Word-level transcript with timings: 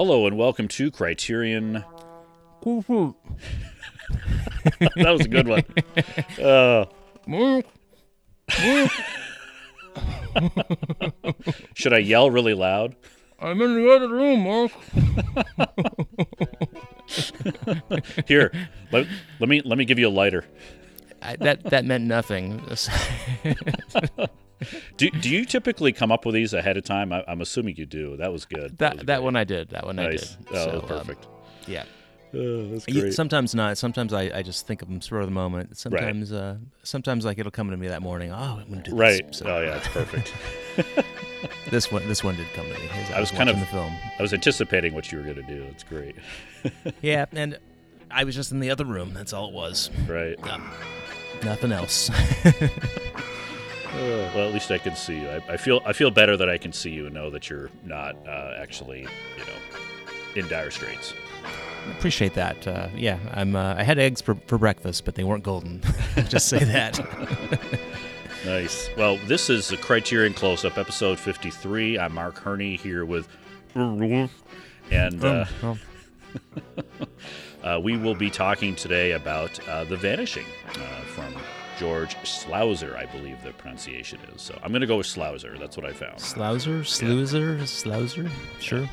Hello 0.00 0.26
and 0.26 0.38
welcome 0.38 0.66
to 0.66 0.90
Criterion. 0.90 1.72
that 2.62 3.14
was 4.96 5.26
a 5.26 5.28
good 5.28 5.46
one. 5.46 5.62
Uh, 6.42 6.86
should 11.74 11.92
I 11.92 11.98
yell 11.98 12.30
really 12.30 12.54
loud? 12.54 12.96
I'm 13.38 13.60
in 13.60 13.74
the 13.74 13.92
other 13.92 14.08
room, 14.08 14.40
Mark. 14.40 14.72
Here, 18.26 18.50
let, 18.92 19.06
let 19.38 19.50
me 19.50 19.60
let 19.66 19.76
me 19.76 19.84
give 19.84 19.98
you 19.98 20.08
a 20.08 20.16
lighter. 20.16 20.46
I, 21.20 21.36
that 21.36 21.64
that 21.64 21.84
meant 21.84 22.04
nothing. 22.04 22.62
Do, 24.96 25.10
do 25.10 25.30
you 25.30 25.44
typically 25.44 25.92
come 25.92 26.12
up 26.12 26.24
with 26.26 26.34
these 26.34 26.52
ahead 26.54 26.76
of 26.76 26.84
time? 26.84 27.12
I, 27.12 27.24
I'm 27.26 27.40
assuming 27.40 27.76
you 27.76 27.86
do. 27.86 28.16
That 28.18 28.32
was 28.32 28.44
good. 28.44 28.76
that 28.78 28.96
was 28.96 29.06
that 29.06 29.22
one 29.22 29.36
I 29.36 29.44
did. 29.44 29.70
That 29.70 29.84
one 29.86 29.98
I 29.98 30.10
did. 30.10 30.28
Oh, 30.50 30.54
So, 30.54 30.64
that 30.66 30.74
was 30.74 30.82
um, 30.82 30.88
perfect. 30.98 31.26
yeah. 31.66 31.84
Oh, 32.32 32.68
that's 32.68 32.86
You- 32.86 33.00
great. 33.00 33.12
Sometimes 33.14 33.54
not. 33.54 33.76
Sometimes 33.78 34.12
I, 34.12 34.30
I 34.34 34.42
just 34.42 34.66
think 34.66 34.82
of 34.82 34.88
them 34.88 35.00
spur 35.00 35.18
of 35.20 35.26
the 35.26 35.32
moment. 35.32 35.76
Sometimes 35.76 36.30
uh, 36.32 36.56
sometimes 36.84 37.24
like 37.24 37.38
it'll 37.38 37.50
come 37.50 37.70
to 37.70 37.76
me 37.76 37.88
that 37.88 38.02
morning. 38.02 38.30
Oh, 38.32 38.60
I'm 38.60 38.68
gonna 38.68 38.82
do 38.82 38.90
this. 38.92 39.00
right. 39.00 39.34
So 39.34 39.46
Oh 39.46 39.60
yeah, 39.62 39.76
it's 39.78 39.88
perfect. 39.88 40.32
this 41.70 41.90
one 41.90 42.06
this 42.06 42.22
one 42.22 42.36
did 42.36 42.46
come 42.54 42.66
to 42.66 42.72
me. 42.72 42.88
as 42.92 43.10
I 43.10 43.18
was 43.20 43.30
kind 43.32 43.48
watching 43.48 43.62
of- 43.62 43.66
the 43.68 43.72
film. 43.72 43.92
I 44.18 44.22
was 44.22 44.32
anticipating 44.32 44.94
what 44.94 45.10
you 45.10 45.18
were 45.18 45.24
going 45.24 45.36
to 45.36 45.42
do. 45.42 45.62
It's 45.70 45.82
great. 45.84 46.14
Yeah, 47.02 47.24
and 47.32 47.58
I 48.10 48.22
was 48.24 48.34
just 48.36 48.52
in 48.52 48.60
the 48.60 48.70
other 48.70 48.84
room. 48.84 49.12
That's 49.14 49.32
all 49.32 49.48
it 49.48 49.54
was. 49.54 49.90
Right. 50.06 50.38
Nothing 51.42 51.72
else. 51.72 52.10
Uh, 53.92 54.30
well, 54.34 54.48
at 54.48 54.54
least 54.54 54.70
I 54.70 54.78
can 54.78 54.94
see 54.94 55.20
you. 55.20 55.28
I, 55.28 55.54
I 55.54 55.56
feel 55.56 55.80
I 55.84 55.92
feel 55.92 56.10
better 56.10 56.36
that 56.36 56.48
I 56.48 56.58
can 56.58 56.72
see 56.72 56.90
you 56.90 57.06
and 57.06 57.14
know 57.14 57.30
that 57.30 57.50
you're 57.50 57.70
not 57.84 58.16
uh, 58.26 58.54
actually, 58.56 59.00
you 59.00 59.44
know, 59.44 59.80
in 60.36 60.48
dire 60.48 60.70
straits. 60.70 61.14
Appreciate 61.96 62.34
that. 62.34 62.66
Uh, 62.66 62.88
yeah, 62.94 63.18
I'm. 63.32 63.56
Uh, 63.56 63.74
I 63.76 63.82
had 63.82 63.98
eggs 63.98 64.20
for, 64.20 64.34
for 64.46 64.58
breakfast, 64.58 65.04
but 65.04 65.14
they 65.16 65.24
weren't 65.24 65.42
golden. 65.42 65.80
just 66.28 66.48
say 66.48 66.62
that. 66.64 66.98
Nice. 68.44 68.88
Well, 68.96 69.18
this 69.26 69.50
is 69.50 69.70
a 69.70 69.76
Criterion 69.76 70.32
Close 70.32 70.64
Up, 70.64 70.78
episode 70.78 71.18
53. 71.18 71.98
I'm 71.98 72.14
Mark 72.14 72.38
Herney 72.38 72.76
here 72.76 73.04
with. 73.04 73.28
And 74.90 75.24
uh, 75.24 75.44
Oh, 75.62 75.78
uh, 77.62 77.78
we 77.82 77.96
will 77.98 78.14
be 78.14 78.30
talking 78.30 78.74
today 78.74 79.12
about 79.12 79.60
uh, 79.68 79.84
The 79.84 79.96
Vanishing 79.96 80.46
uh, 80.70 81.02
from 81.02 81.34
George 81.80 82.14
Slauser, 82.24 82.94
I 82.94 83.06
believe 83.06 83.42
the 83.42 83.52
pronunciation 83.52 84.20
is. 84.34 84.42
So 84.42 84.54
I'm 84.62 84.70
going 84.70 84.82
to 84.82 84.86
go 84.86 84.98
with 84.98 85.06
Slauser. 85.06 85.58
That's 85.58 85.78
what 85.78 85.86
I 85.86 85.94
found. 85.94 86.18
Slouser, 86.18 86.80
Sloozer, 86.80 87.58
Slouser. 87.62 88.28
Sure. 88.58 88.86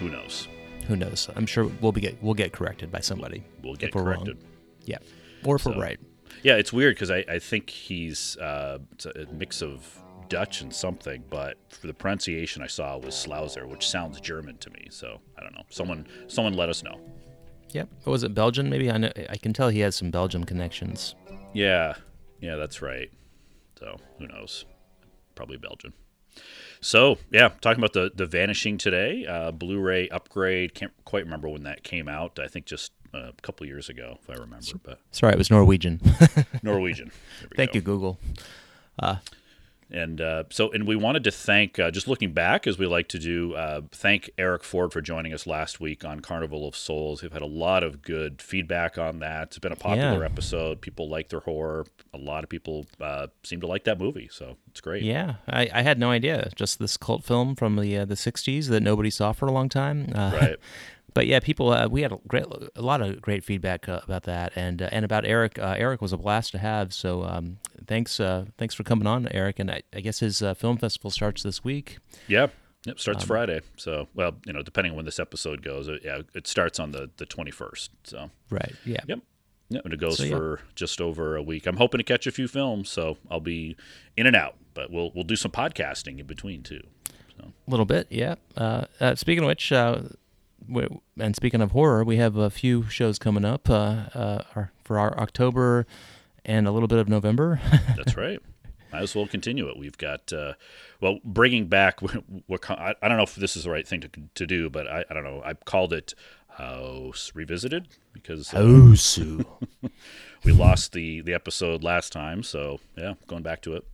Who 0.00 0.08
knows? 0.08 0.48
Who 0.88 0.96
knows? 0.96 1.28
I'm 1.36 1.44
sure 1.44 1.66
we'll 1.82 1.92
be 1.92 2.00
get 2.00 2.16
we'll 2.22 2.32
get 2.32 2.52
corrected 2.54 2.90
by 2.90 3.00
somebody. 3.00 3.44
We'll 3.62 3.74
get 3.74 3.94
we're 3.94 4.02
wrong. 4.02 4.24
corrected. 4.24 4.38
Yeah, 4.86 4.96
or 5.44 5.56
if 5.56 5.62
So- 5.62 5.72
we're 5.72 5.82
right. 5.82 6.00
Yeah, 6.42 6.54
it's 6.56 6.72
weird 6.72 6.94
because 6.94 7.10
I, 7.10 7.22
I 7.28 7.38
think 7.38 7.68
he's 7.68 8.38
uh, 8.38 8.78
it's 8.92 9.04
a 9.04 9.26
mix 9.32 9.60
of 9.62 9.86
Dutch 10.30 10.62
and 10.62 10.72
something, 10.74 11.22
but 11.28 11.58
for 11.68 11.86
the 11.86 11.94
pronunciation 11.94 12.62
I 12.62 12.66
saw 12.66 12.96
was 12.96 13.14
Slauser, 13.14 13.68
which 13.68 13.86
sounds 13.86 14.20
German 14.22 14.56
to 14.58 14.70
me. 14.70 14.86
So 14.90 15.18
I 15.38 15.42
don't 15.42 15.52
know. 15.54 15.64
Someone 15.68 16.06
someone 16.28 16.54
let 16.54 16.70
us 16.70 16.82
know. 16.82 16.98
Yep. 17.72 17.88
Was 18.06 18.22
it 18.22 18.32
Belgian? 18.32 18.70
Maybe 18.70 18.90
I 18.90 18.96
know, 18.96 19.12
I 19.28 19.36
can 19.36 19.52
tell 19.52 19.68
he 19.68 19.80
has 19.80 19.94
some 19.96 20.10
Belgium 20.10 20.44
connections. 20.44 21.14
Yeah, 21.52 21.94
yeah, 22.46 22.56
that's 22.56 22.80
right. 22.80 23.10
So 23.78 23.96
who 24.18 24.28
knows? 24.28 24.64
Probably 25.34 25.56
Belgian. 25.56 25.92
So 26.80 27.18
yeah, 27.30 27.50
talking 27.60 27.82
about 27.82 27.92
the 27.92 28.12
the 28.14 28.26
Vanishing 28.26 28.78
today, 28.78 29.26
uh, 29.26 29.50
Blu-ray 29.50 30.08
upgrade. 30.10 30.74
Can't 30.74 30.92
quite 31.04 31.24
remember 31.24 31.48
when 31.48 31.64
that 31.64 31.82
came 31.82 32.08
out. 32.08 32.38
I 32.38 32.46
think 32.46 32.66
just 32.66 32.92
uh, 33.12 33.30
a 33.36 33.42
couple 33.42 33.66
years 33.66 33.88
ago, 33.88 34.18
if 34.22 34.30
I 34.30 34.34
remember. 34.34 34.78
But 34.82 35.00
Sorry, 35.10 35.32
it 35.32 35.38
was 35.38 35.50
Norwegian. 35.50 36.00
Norwegian. 36.62 37.10
Thank 37.56 37.72
go. 37.72 37.76
you, 37.76 37.80
Google. 37.80 38.18
And 39.88 40.20
uh, 40.20 40.44
so, 40.50 40.72
and 40.72 40.84
we 40.86 40.96
wanted 40.96 41.22
to 41.24 41.30
thank, 41.30 41.78
uh, 41.78 41.92
just 41.92 42.08
looking 42.08 42.32
back, 42.32 42.66
as 42.66 42.76
we 42.76 42.86
like 42.86 43.06
to 43.08 43.20
do, 43.20 43.54
uh, 43.54 43.82
thank 43.92 44.28
Eric 44.36 44.64
Ford 44.64 44.92
for 44.92 45.00
joining 45.00 45.32
us 45.32 45.46
last 45.46 45.78
week 45.78 46.04
on 46.04 46.18
Carnival 46.20 46.66
of 46.66 46.74
Souls. 46.74 47.22
We've 47.22 47.32
had 47.32 47.40
a 47.42 47.46
lot 47.46 47.84
of 47.84 48.02
good 48.02 48.42
feedback 48.42 48.98
on 48.98 49.20
that. 49.20 49.44
It's 49.48 49.58
been 49.60 49.70
a 49.70 49.76
popular 49.76 50.20
Yeah. 50.20 50.24
episode. 50.24 50.80
People 50.80 51.08
like 51.08 51.28
their 51.28 51.38
horror. 51.38 51.86
A 52.12 52.18
lot 52.18 52.42
of 52.42 52.50
people 52.50 52.86
uh, 53.00 53.28
seem 53.44 53.60
to 53.60 53.68
like 53.68 53.84
that 53.84 54.00
movie, 54.00 54.28
so 54.32 54.56
it's 54.70 54.80
great. 54.80 55.04
Yeah, 55.04 55.36
I, 55.48 55.70
I 55.72 55.82
had 55.82 56.00
no 56.00 56.10
idea. 56.10 56.50
Just 56.56 56.80
this 56.80 56.96
cult 56.96 57.22
film 57.22 57.54
from 57.54 57.76
the 57.76 57.96
uh, 57.98 58.04
the 58.06 58.14
'60s 58.16 58.68
that 58.70 58.82
nobody 58.82 59.10
saw 59.10 59.30
for 59.32 59.46
a 59.46 59.52
long 59.52 59.68
time. 59.68 60.10
Uh, 60.14 60.32
Right. 60.34 60.56
But 61.16 61.26
yeah, 61.26 61.40
people, 61.40 61.70
uh, 61.70 61.88
we 61.88 62.02
had 62.02 62.12
a 62.12 62.18
great, 62.28 62.44
a 62.76 62.82
lot 62.82 63.00
of 63.00 63.22
great 63.22 63.42
feedback 63.42 63.88
uh, 63.88 64.00
about 64.04 64.24
that, 64.24 64.52
and 64.54 64.82
uh, 64.82 64.90
and 64.92 65.02
about 65.02 65.24
Eric. 65.24 65.58
Uh, 65.58 65.74
Eric 65.78 66.02
was 66.02 66.12
a 66.12 66.18
blast 66.18 66.52
to 66.52 66.58
have. 66.58 66.92
So 66.92 67.24
um, 67.24 67.56
thanks, 67.86 68.20
uh, 68.20 68.44
thanks 68.58 68.74
for 68.74 68.82
coming 68.82 69.06
on, 69.06 69.26
Eric. 69.30 69.58
And 69.58 69.70
I, 69.70 69.80
I 69.94 70.00
guess 70.00 70.18
his 70.18 70.42
uh, 70.42 70.52
film 70.52 70.76
festival 70.76 71.10
starts 71.10 71.42
this 71.42 71.64
week. 71.64 71.96
Yeah. 72.28 72.48
Yep, 72.84 73.00
starts 73.00 73.22
Um, 73.24 73.28
Friday. 73.28 73.62
So, 73.78 74.08
well, 74.14 74.32
you 74.46 74.52
know, 74.52 74.60
depending 74.60 74.90
on 74.92 74.96
when 74.96 75.06
this 75.06 75.18
episode 75.18 75.62
goes, 75.62 75.88
it, 75.88 76.02
yeah, 76.04 76.20
it 76.34 76.46
starts 76.46 76.78
on 76.78 76.92
the 76.92 77.08
the 77.16 77.24
twenty 77.24 77.50
first. 77.50 77.92
So, 78.04 78.30
Right. 78.50 78.74
Yeah. 78.84 79.00
Yep. 79.08 79.20
Yep, 79.70 79.84
and 79.86 79.94
it 79.94 79.98
goes 79.98 80.18
So, 80.18 80.24
yeah. 80.24 80.36
for 80.36 80.60
just 80.74 81.00
over 81.00 81.34
a 81.34 81.42
week. 81.42 81.66
I'm 81.66 81.78
hoping 81.78 81.96
to 81.96 82.04
catch 82.04 82.26
a 82.26 82.30
few 82.30 82.46
films, 82.46 82.90
so 82.90 83.16
I'll 83.30 83.40
be 83.40 83.74
in 84.18 84.26
and 84.26 84.36
out. 84.36 84.56
But 84.74 84.90
we'll 84.90 85.12
we'll 85.14 85.24
do 85.24 85.36
some 85.36 85.50
podcasting 85.50 86.18
in 86.20 86.26
between 86.26 86.62
too. 86.62 86.82
A 87.40 87.70
little 87.70 87.86
bit. 87.86 88.06
Yeah. 88.10 88.34
Uh, 88.54 88.84
uh, 89.00 89.14
speaking 89.14 89.44
of 89.44 89.48
which, 89.48 89.72
uh, 89.72 90.00
and 91.18 91.36
speaking 91.36 91.60
of 91.60 91.72
horror, 91.72 92.04
we 92.04 92.16
have 92.16 92.36
a 92.36 92.50
few 92.50 92.88
shows 92.88 93.18
coming 93.18 93.44
up 93.44 93.68
uh, 93.68 94.04
uh, 94.14 94.66
for 94.84 94.98
our 94.98 95.18
October 95.18 95.86
and 96.44 96.66
a 96.66 96.70
little 96.70 96.88
bit 96.88 96.98
of 96.98 97.08
November. 97.08 97.60
That's 97.96 98.16
right. 98.16 98.40
Might 98.92 99.02
as 99.02 99.14
well 99.14 99.26
continue 99.26 99.68
it. 99.68 99.76
We've 99.76 99.98
got, 99.98 100.32
uh, 100.32 100.54
well, 101.00 101.18
bringing 101.24 101.66
back. 101.66 102.00
What, 102.46 102.70
I, 102.70 102.94
I 103.02 103.08
don't 103.08 103.16
know 103.16 103.24
if 103.24 103.34
this 103.34 103.56
is 103.56 103.64
the 103.64 103.70
right 103.70 103.86
thing 103.86 104.00
to, 104.02 104.10
to 104.34 104.46
do, 104.46 104.70
but 104.70 104.86
I, 104.86 105.04
I 105.10 105.14
don't 105.14 105.24
know. 105.24 105.42
I 105.44 105.54
called 105.54 105.92
it 105.92 106.14
House 106.48 107.32
Revisited 107.34 107.88
because 108.12 108.54
uh, 108.54 108.58
oh, 108.60 108.94
Sue. 108.94 109.44
we 110.44 110.52
lost 110.52 110.92
the 110.92 111.20
the 111.22 111.34
episode 111.34 111.82
last 111.82 112.12
time. 112.12 112.42
So 112.42 112.78
yeah, 112.96 113.14
going 113.26 113.42
back 113.42 113.62
to 113.62 113.74
it. 113.74 113.84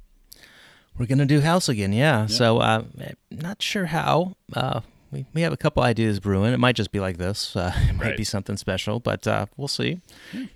We're 0.98 1.06
gonna 1.06 1.24
do 1.24 1.40
House 1.40 1.70
again, 1.70 1.94
yeah. 1.94 2.26
So 2.26 2.58
uh, 2.58 2.84
not 3.30 3.62
sure 3.62 3.86
how. 3.86 4.36
We 5.12 5.26
we 5.34 5.42
have 5.42 5.52
a 5.52 5.56
couple 5.58 5.82
ideas 5.82 6.18
brewing. 6.20 6.52
It 6.54 6.58
might 6.58 6.74
just 6.74 6.90
be 6.90 6.98
like 6.98 7.18
this. 7.18 7.54
Uh, 7.54 7.72
it 7.88 7.94
might 7.94 8.02
Right. 8.06 8.16
be 8.16 8.24
something 8.24 8.56
special, 8.56 8.98
but 8.98 9.26
uh, 9.26 9.46
we'll 9.56 9.68
see. 9.68 10.00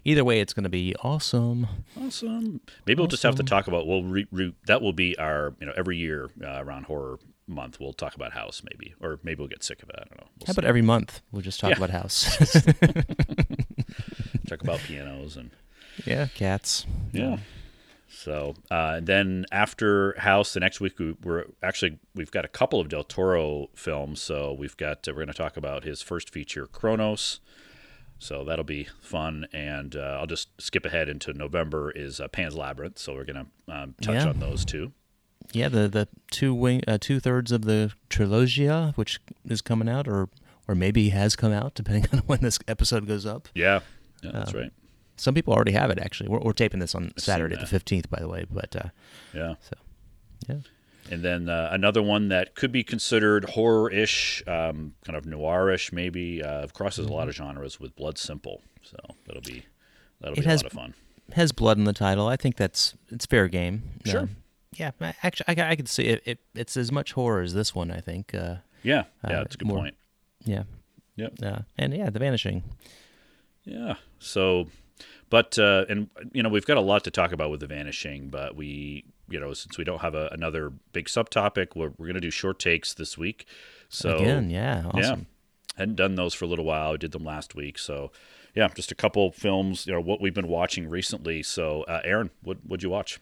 Either 0.04 0.24
way, 0.24 0.40
it's 0.40 0.52
gonna 0.54 0.68
be 0.70 0.94
awesome. 1.02 1.66
Awesome. 2.00 2.60
Maybe 2.86 2.98
we'll 2.98 3.06
just 3.08 3.22
have 3.22 3.36
to 3.36 3.42
talk 3.42 3.68
about. 3.68 3.86
We'll 3.86 4.02
re, 4.02 4.26
re, 4.32 4.54
that 4.66 4.80
will 4.82 4.94
be 4.94 5.16
our 5.18 5.54
you 5.60 5.66
know 5.66 5.72
every 5.76 5.98
year 5.98 6.30
uh, 6.42 6.64
around 6.64 6.84
horror 6.86 7.18
month. 7.46 7.78
We'll 7.78 7.92
talk 7.92 8.14
about 8.14 8.32
House 8.32 8.62
maybe, 8.72 8.94
or 9.00 9.20
maybe 9.22 9.38
we'll 9.40 9.48
get 9.48 9.62
sick 9.62 9.82
of 9.82 9.90
it. 9.90 9.96
I 9.98 10.04
don't 10.08 10.18
know. 10.20 10.26
We'll 10.40 10.46
How 10.46 10.52
about 10.52 10.64
every 10.64 10.82
month 10.82 11.20
we'll 11.30 11.42
just 11.42 11.60
talk 11.60 11.70
Yeah. 11.70 11.76
about 11.76 11.90
House? 11.90 12.24
talk 14.48 14.62
about 14.62 14.80
pianos 14.80 15.36
and 15.36 15.50
yeah, 16.06 16.26
cats. 16.34 16.86
Yeah. 17.12 17.38
So 18.16 18.54
uh, 18.70 19.00
then 19.02 19.44
after 19.52 20.14
House, 20.18 20.54
the 20.54 20.60
next 20.60 20.80
week 20.80 20.98
we, 20.98 21.14
we're 21.22 21.44
actually 21.62 21.98
we've 22.14 22.30
got 22.30 22.44
a 22.44 22.48
couple 22.48 22.80
of 22.80 22.88
Del 22.88 23.04
Toro 23.04 23.68
films. 23.74 24.22
So 24.22 24.52
we've 24.58 24.76
got 24.76 25.06
uh, 25.06 25.12
we're 25.12 25.16
going 25.24 25.26
to 25.28 25.34
talk 25.34 25.56
about 25.56 25.84
his 25.84 26.00
first 26.02 26.30
feature, 26.30 26.66
Cronos. 26.66 27.40
So 28.18 28.44
that'll 28.44 28.64
be 28.64 28.88
fun, 29.02 29.46
and 29.52 29.94
uh, 29.94 30.16
I'll 30.18 30.26
just 30.26 30.48
skip 30.58 30.86
ahead 30.86 31.10
into 31.10 31.34
November 31.34 31.90
is 31.90 32.18
uh, 32.18 32.28
Pan's 32.28 32.56
Labyrinth. 32.56 32.98
So 32.98 33.12
we're 33.14 33.24
going 33.24 33.44
to 33.68 33.74
um, 33.74 33.94
touch 34.00 34.14
Yeah. 34.14 34.28
on 34.30 34.40
those 34.40 34.64
two. 34.64 34.92
Yeah, 35.52 35.68
the 35.68 35.86
the 35.86 36.08
two 36.30 36.54
wing 36.54 36.80
uh, 36.88 36.96
two 36.98 37.20
thirds 37.20 37.52
of 37.52 37.66
the 37.66 37.92
trilogia, 38.08 38.96
which 38.96 39.20
is 39.44 39.60
coming 39.60 39.88
out, 39.88 40.08
or 40.08 40.30
or 40.66 40.74
maybe 40.74 41.10
has 41.10 41.36
come 41.36 41.52
out, 41.52 41.74
depending 41.74 42.06
on 42.12 42.20
when 42.20 42.40
this 42.40 42.58
episode 42.66 43.06
goes 43.06 43.26
up. 43.26 43.48
Yeah, 43.54 43.80
yeah, 44.22 44.30
that's 44.32 44.54
Um, 44.54 44.60
right. 44.60 44.72
Some 45.16 45.34
people 45.34 45.52
already 45.54 45.72
have 45.72 45.90
it. 45.90 45.98
Actually, 45.98 46.28
we're, 46.28 46.40
we're 46.40 46.52
taping 46.52 46.80
this 46.80 46.94
on 46.94 47.12
Saturday 47.16 47.56
the 47.56 47.66
fifteenth, 47.66 48.10
by 48.10 48.18
the 48.20 48.28
way. 48.28 48.44
But 48.50 48.76
uh, 48.76 48.88
Yeah. 49.34 49.54
So 49.60 49.76
yeah, 50.48 50.56
And 51.10 51.22
then 51.22 51.48
uh, 51.48 51.70
another 51.72 52.02
one 52.02 52.28
that 52.28 52.54
could 52.54 52.70
be 52.72 52.84
considered 52.84 53.46
horror-ish, 53.50 54.42
um, 54.46 54.94
kind 55.04 55.16
of 55.16 55.24
noirish, 55.24 55.92
maybe 55.92 56.42
uh, 56.42 56.66
crosses 56.68 57.06
a 57.06 57.12
lot 57.12 57.28
of 57.28 57.34
genres 57.34 57.80
with 57.80 57.96
Blood 57.96 58.18
Simple. 58.18 58.62
So 58.82 58.96
that'll 59.26 59.42
be 59.42 59.64
that'll 60.20 60.34
Mm-hmm. 60.36 60.40
It 60.40 60.44
be 60.44 60.50
has- 60.50 60.60
a 60.60 60.64
lot 60.64 60.72
of 60.72 60.78
fun. 60.78 60.94
has 61.32 61.52
blood 61.52 61.78
in 61.78 61.84
the 61.84 61.92
title. 61.92 62.28
I 62.28 62.36
think 62.36 62.56
that's 62.56 62.94
it's 63.08 63.26
fair 63.26 63.48
game. 63.48 63.82
Sure. 64.04 64.20
Um, 64.20 64.36
yeah, 64.74 64.90
actually, 65.22 65.56
I, 65.62 65.70
I 65.70 65.76
could 65.76 65.88
see 65.88 66.04
it, 66.04 66.22
it. 66.26 66.38
It's 66.54 66.76
as 66.76 66.92
much 66.92 67.12
horror 67.12 67.40
as 67.40 67.54
this 67.54 67.74
one. 67.74 67.90
I 67.90 68.00
think. 68.00 68.34
Uh, 68.34 68.56
Yeah, 68.82 69.04
yeah, 69.24 69.30
Uh, 69.30 69.42
that's 69.42 69.54
a 69.54 69.58
good 69.58 69.68
more- 69.68 69.78
point. 69.78 69.94
yeah. 70.44 70.64
Yep. 71.16 71.32
Uh, 71.42 71.58
and 71.78 71.94
yeah, 71.94 72.10
The 72.10 72.18
Vanishing. 72.18 72.62
Yeah. 73.64 73.94
So, 74.18 74.68
but 75.30 75.58
uh, 75.58 75.84
and 75.88 76.08
you 76.32 76.42
know 76.42 76.48
we've 76.48 76.66
got 76.66 76.76
a 76.76 76.82
lot 76.82 77.04
to 77.04 77.10
talk 77.10 77.32
about 77.32 77.50
with 77.50 77.60
the 77.60 77.66
vanishing, 77.66 78.28
but 78.28 78.56
we 78.56 79.04
you 79.28 79.40
know 79.40 79.52
since 79.52 79.78
we 79.78 79.84
don't 79.84 80.00
have 80.00 80.14
a, 80.14 80.28
another 80.32 80.72
big 80.92 81.06
subtopic, 81.06 81.68
we're 81.74 81.92
we're 81.98 82.06
gonna 82.06 82.20
do 82.20 82.30
short 82.30 82.58
takes 82.58 82.94
this 82.94 83.18
week. 83.18 83.46
So 83.88 84.16
Again, 84.16 84.50
yeah, 84.50 84.84
awesome. 84.92 85.26
hadn't 85.76 85.96
done 85.96 86.14
those 86.14 86.34
for 86.34 86.44
a 86.44 86.48
little 86.48 86.64
while. 86.64 86.92
I 86.92 86.96
did 86.96 87.12
them 87.12 87.24
last 87.24 87.54
week, 87.54 87.78
so 87.78 88.12
yeah, 88.54 88.68
just 88.68 88.90
a 88.90 88.94
couple 88.94 89.30
films. 89.32 89.86
You 89.86 89.92
know 89.94 90.00
what 90.00 90.20
we've 90.20 90.34
been 90.34 90.48
watching 90.48 90.88
recently. 90.88 91.42
So, 91.42 91.82
uh, 91.82 92.00
Aaron, 92.04 92.30
what 92.42 92.58
would 92.66 92.82
you 92.82 92.90
watch? 92.90 93.18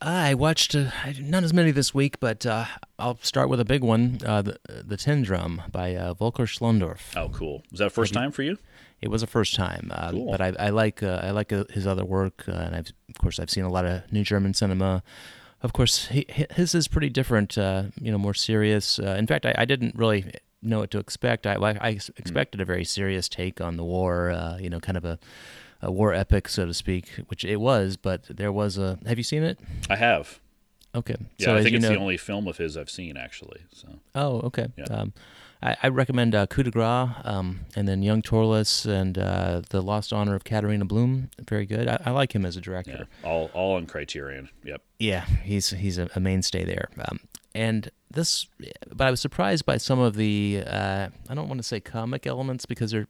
I 0.00 0.34
watched 0.34 0.74
uh, 0.76 0.90
not 1.18 1.42
as 1.42 1.52
many 1.52 1.72
this 1.72 1.92
week, 1.92 2.20
but 2.20 2.46
uh, 2.46 2.66
I'll 2.98 3.18
start 3.22 3.48
with 3.48 3.58
a 3.58 3.64
big 3.64 3.82
one, 3.82 4.20
uh, 4.24 4.40
the 4.42 4.58
the 4.66 4.96
Tin 4.96 5.22
Drum 5.22 5.62
by 5.72 5.96
uh, 5.96 6.14
Volker 6.14 6.44
Schlöndorff. 6.44 7.16
Oh, 7.16 7.28
cool! 7.28 7.64
Was 7.70 7.80
that 7.80 7.90
first 7.90 8.14
time 8.14 8.30
for 8.30 8.42
you? 8.42 8.56
It 9.00 9.08
was 9.08 9.22
a 9.22 9.26
first 9.26 9.54
time, 9.54 9.90
uh, 9.94 10.10
Cool. 10.10 10.30
but 10.30 10.40
I, 10.40 10.52
I 10.58 10.68
like 10.70 11.02
uh, 11.02 11.20
I 11.22 11.30
like 11.30 11.52
uh, 11.52 11.64
his 11.70 11.86
other 11.86 12.04
work, 12.04 12.44
uh, 12.48 12.52
and 12.52 12.74
I've 12.76 12.92
of 13.08 13.18
course 13.18 13.38
I've 13.40 13.50
seen 13.50 13.64
a 13.64 13.70
lot 13.70 13.84
of 13.86 14.10
new 14.12 14.24
German 14.24 14.52
cinema. 14.54 15.02
Of 15.62 15.72
course, 15.72 16.06
he, 16.08 16.26
his 16.28 16.74
is 16.74 16.88
pretty 16.88 17.10
different, 17.10 17.58
uh, 17.58 17.84
you 18.00 18.10
know, 18.10 18.18
more 18.18 18.32
serious. 18.34 18.98
Uh, 18.98 19.16
in 19.18 19.26
fact, 19.26 19.44
I, 19.46 19.54
I 19.58 19.64
didn't 19.66 19.94
really 19.94 20.24
know 20.62 20.80
what 20.80 20.90
to 20.92 20.98
expect. 20.98 21.46
I 21.46 21.54
I 21.54 21.72
Hmm. 21.72 21.78
ex- 21.82 22.10
expected 22.16 22.60
a 22.60 22.64
very 22.64 22.84
serious 22.84 23.28
take 23.28 23.60
on 23.60 23.76
the 23.76 23.84
war, 23.84 24.30
uh, 24.30 24.56
you 24.58 24.68
know, 24.70 24.80
kind 24.80 24.96
of 24.98 25.04
a, 25.04 25.18
a 25.82 25.90
war 25.90 26.12
epic, 26.14 26.48
so 26.48 26.66
to 26.66 26.74
speak, 26.74 27.08
which 27.28 27.44
it 27.44 27.56
was. 27.60 27.96
But 27.96 28.24
there 28.24 28.52
was 28.52 28.76
a. 28.78 28.98
Have 29.06 29.16
you 29.18 29.24
seen 29.24 29.42
it? 29.42 29.58
I 29.88 29.96
have. 29.96 30.40
Okay, 30.94 31.14
Yeah, 31.38 31.44
so 31.46 31.56
I 31.56 31.62
think 31.62 31.76
it's 31.76 31.84
know, 31.84 31.90
the 31.94 32.00
only 32.00 32.16
film 32.16 32.48
of 32.48 32.56
his 32.56 32.76
I've 32.76 32.90
seen 32.90 33.16
actually. 33.16 33.60
So 33.72 34.00
Oh, 34.14 34.40
okay. 34.40 34.66
Yeah. 34.76 34.86
Um, 34.86 35.12
I, 35.62 35.76
I 35.82 35.88
recommend 35.88 36.34
uh, 36.34 36.46
Coup 36.46 36.62
de 36.62 36.70
Grace, 36.70 37.10
um, 37.24 37.60
and 37.76 37.86
then 37.86 38.02
Young 38.02 38.22
Torless 38.22 38.86
and 38.86 39.18
uh, 39.18 39.62
The 39.68 39.82
Lost 39.82 40.12
Honor 40.12 40.34
of 40.34 40.44
Katharina 40.44 40.84
Blum. 40.84 41.30
Very 41.46 41.66
good. 41.66 41.88
I, 41.88 42.00
I 42.06 42.10
like 42.10 42.34
him 42.34 42.46
as 42.46 42.56
a 42.56 42.60
yeah, 42.60 42.64
director. 42.64 43.08
all 43.24 43.50
all 43.52 43.76
on 43.76 43.86
Criterion. 43.86 44.48
Yep. 44.64 44.82
Yeah, 44.98 45.24
he's 45.42 45.70
he's 45.70 45.98
a, 45.98 46.08
a 46.14 46.20
mainstay 46.20 46.64
there. 46.64 46.88
Um, 47.06 47.20
and 47.54 47.90
this, 48.10 48.46
but 48.88 49.06
I 49.06 49.10
was 49.10 49.20
surprised 49.20 49.66
by 49.66 49.76
some 49.76 49.98
of 49.98 50.16
the 50.16 50.62
uh, 50.66 51.08
I 51.28 51.34
don't 51.34 51.48
want 51.48 51.58
to 51.58 51.66
say 51.66 51.80
comic 51.80 52.26
elements 52.26 52.66
because 52.66 52.90
there 52.90 53.06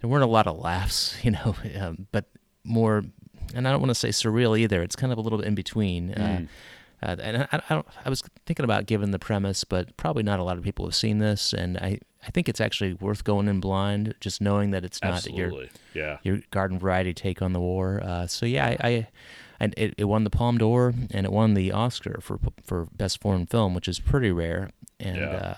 there 0.00 0.08
weren't 0.08 0.24
a 0.24 0.28
lot 0.28 0.46
of 0.46 0.58
laughs, 0.58 1.16
you 1.22 1.32
know, 1.32 1.54
um, 1.78 2.06
but 2.12 2.26
more, 2.64 3.04
and 3.54 3.68
I 3.68 3.70
don't 3.70 3.80
want 3.80 3.90
to 3.90 3.94
say 3.94 4.08
surreal 4.08 4.58
either. 4.58 4.82
It's 4.82 4.96
kind 4.96 5.12
of 5.12 5.18
a 5.18 5.20
little 5.20 5.38
bit 5.38 5.46
in 5.46 5.54
between. 5.54 6.12
Uh, 6.12 6.46
uh, 7.02 7.16
and 7.20 7.36
I, 7.50 7.60
I, 7.68 7.74
don't, 7.74 7.86
I 8.04 8.08
was 8.10 8.22
thinking 8.46 8.64
about 8.64 8.86
giving 8.86 9.10
the 9.10 9.18
premise, 9.18 9.64
but 9.64 9.96
probably 9.96 10.22
not 10.22 10.38
a 10.38 10.42
lot 10.44 10.56
of 10.58 10.62
people 10.64 10.84
have 10.86 10.94
seen 10.94 11.18
this, 11.18 11.52
and 11.52 11.76
I, 11.78 11.98
I 12.26 12.30
think 12.30 12.48
it's 12.48 12.60
actually 12.60 12.94
worth 12.94 13.24
going 13.24 13.48
in 13.48 13.60
blind, 13.60 14.14
just 14.20 14.40
knowing 14.40 14.70
that 14.70 14.84
it's 14.84 15.00
not 15.02 15.22
your 15.36 15.50
Yeah. 15.94 16.18
your 16.22 16.38
garden 16.50 16.78
variety 16.78 17.12
take 17.14 17.42
on 17.42 17.52
the 17.52 17.60
war. 17.60 18.00
Uh, 18.02 18.26
so 18.26 18.46
yeah, 18.46 18.76
I, 18.80 18.88
I 18.88 19.08
and 19.58 19.74
it, 19.76 19.94
it 19.98 20.04
won 20.04 20.24
the 20.24 20.30
Palme 20.30 20.58
d'Or 20.58 20.94
and 21.10 21.26
it 21.26 21.32
won 21.32 21.54
the 21.54 21.72
Oscar 21.72 22.20
for 22.20 22.38
for 22.64 22.86
best 22.96 23.20
foreign 23.20 23.46
film, 23.46 23.74
which 23.74 23.88
is 23.88 23.98
pretty 24.00 24.30
rare. 24.30 24.70
And 25.00 25.16
Yeah. 25.16 25.36
uh, 25.36 25.54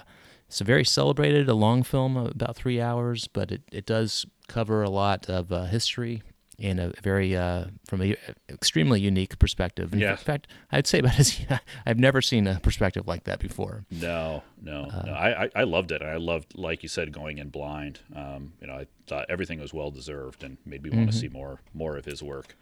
it's 0.49 0.61
a 0.61 0.65
very 0.65 0.85
celebrated, 0.85 1.49
a 1.49 1.55
long 1.55 1.83
film, 1.83 2.17
about 2.17 2.55
three 2.55 2.81
hours, 2.81 3.29
but 3.29 3.51
it, 3.51 3.63
it 3.73 3.87
does 3.87 4.25
cover 4.47 4.83
a 4.83 4.91
lot 4.91 5.29
of 5.29 5.51
uh, 5.53 5.65
history 5.65 6.23
in 6.59 6.79
a 6.79 6.93
very 7.03 7.37
uh, 7.37 7.67
from 7.87 8.03
a 8.03 8.17
extremely 8.49 9.01
unique 9.01 9.39
perspective. 9.39 9.93
In 9.93 9.99
Yeah. 10.01 10.17
fact, 10.17 10.47
I'd 10.73 10.87
say 10.87 10.99
about 11.01 11.19
as 11.19 11.39
I've 11.87 11.99
never 11.99 12.23
seen 12.23 12.47
a 12.47 12.61
perspective 12.61 13.07
like 13.07 13.25
that 13.25 13.39
before. 13.41 13.85
No, 13.91 14.43
no, 14.63 14.85
Uh, 14.93 15.03
no. 15.07 15.13
I, 15.13 15.51
I, 15.55 15.65
loved 15.65 15.91
it. 15.93 16.03
I 16.03 16.17
loved, 16.17 16.57
like 16.57 16.83
you 16.83 16.89
said, 16.89 17.13
going 17.13 17.39
in 17.39 17.49
blind. 17.49 18.01
Um, 18.15 18.53
you 18.61 18.67
know, 18.67 18.75
I 18.75 18.87
thought 19.07 19.27
everything 19.29 19.61
was 19.61 19.75
well 19.75 19.91
deserved 19.91 20.43
and 20.45 20.59
made 20.65 20.83
me 20.83 20.91
want 20.91 21.11
to 21.11 21.17
see 21.17 21.29
more 21.29 21.61
more 21.73 21.97
of 21.97 22.05
his 22.05 22.23
work. 22.23 22.57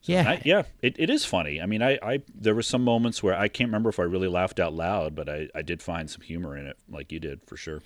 So, 0.00 0.12
Mm-hmm. 0.12 0.26
Yeah. 0.26 0.30
I, 0.32 0.42
yeah, 0.44 0.62
it, 0.82 0.96
it 0.98 1.08
is 1.08 1.24
funny. 1.24 1.62
I 1.62 1.66
mean, 1.66 1.82
I, 1.82 1.98
I 2.02 2.20
there 2.34 2.54
were 2.54 2.62
some 2.62 2.84
moments 2.84 3.22
where 3.22 3.34
I 3.34 3.48
can't 3.48 3.68
remember 3.68 3.88
if 3.88 3.98
I 3.98 4.02
really 4.02 4.28
laughed 4.28 4.60
out 4.60 4.74
loud, 4.74 5.14
but 5.14 5.28
I, 5.30 5.48
I 5.54 5.62
did 5.62 5.82
find 5.82 6.10
some 6.10 6.20
humor 6.20 6.56
in 6.58 6.66
it, 6.66 6.76
like 6.90 7.10
you 7.10 7.18
did 7.18 7.40
for 7.46 7.56
sure. 7.56 7.80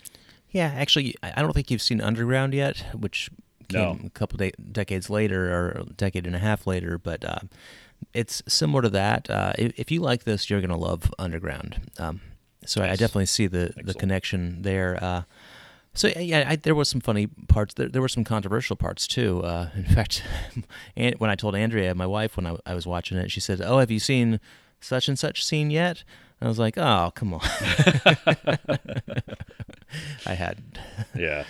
Yeah, 0.50 0.73
actually, 0.75 1.15
I 1.23 1.43
don't 1.43 1.53
think 1.53 1.71
you've 1.71 1.83
seen 1.83 2.00
Underground 2.00 2.55
yet, 2.55 2.79
which 2.95 3.31
came 3.69 3.81
No. 3.81 3.99
a 4.06 4.11
couple 4.11 4.37
de- 4.38 4.53
decades 4.73 5.09
later 5.11 5.53
or 5.53 5.69
a 5.70 5.85
decade 5.85 6.26
and 6.26 6.35
a 6.37 6.38
half 6.41 6.67
later. 6.67 6.99
But 6.99 7.25
uh, 7.25 7.41
it's 8.15 8.43
similar 8.49 8.82
to 8.82 8.88
that. 8.91 9.29
Uh, 9.31 9.53
if, 9.59 9.73
if 9.79 9.91
you 9.91 10.00
like 10.00 10.25
this, 10.25 10.49
you're 10.50 10.61
going 10.61 10.70
to 10.70 10.76
love 10.76 11.12
Underground. 11.19 11.91
Um, 11.99 12.20
so 12.65 12.82
I, 12.82 12.87
I 12.91 12.97
definitely 12.97 13.26
see 13.26 13.47
the, 13.47 13.73
the 13.82 13.94
connection 13.94 14.62
there. 14.62 14.99
Uh, 15.03 15.23
so 15.94 16.09
yeah, 16.17 16.44
I, 16.49 16.56
there 16.56 16.75
was 16.75 16.88
some 16.88 17.00
funny 17.00 17.26
parts. 17.49 17.75
There, 17.75 17.88
there 17.88 18.00
were 18.03 18.09
some 18.09 18.25
controversial 18.25 18.76
parts 18.76 19.06
too. 19.06 19.43
Uh, 19.43 19.71
in 19.75 19.85
fact, 19.94 20.23
and 20.97 21.14
when 21.19 21.31
I 21.31 21.35
told 21.35 21.55
Andrea, 21.56 21.94
my 21.94 22.06
wife, 22.06 22.37
when 22.37 22.47
I, 22.47 22.56
I 22.67 22.75
was 22.75 22.87
watching 22.87 23.17
it, 23.19 23.31
she 23.31 23.41
said, 23.41 23.61
"Oh, 23.61 23.79
have 23.79 23.91
you 23.91 23.99
seen 23.99 24.38
such 24.81 25.09
and 25.09 25.19
such 25.19 25.44
scene 25.44 25.71
yet?" 25.71 26.05
I 26.41 26.47
was 26.47 26.59
like, 26.59 26.79
"Oh, 26.79 27.11
come 27.17 27.35
on." 27.35 27.41
I 30.26 30.35
had. 30.35 30.59
Yeah, 31.17 31.44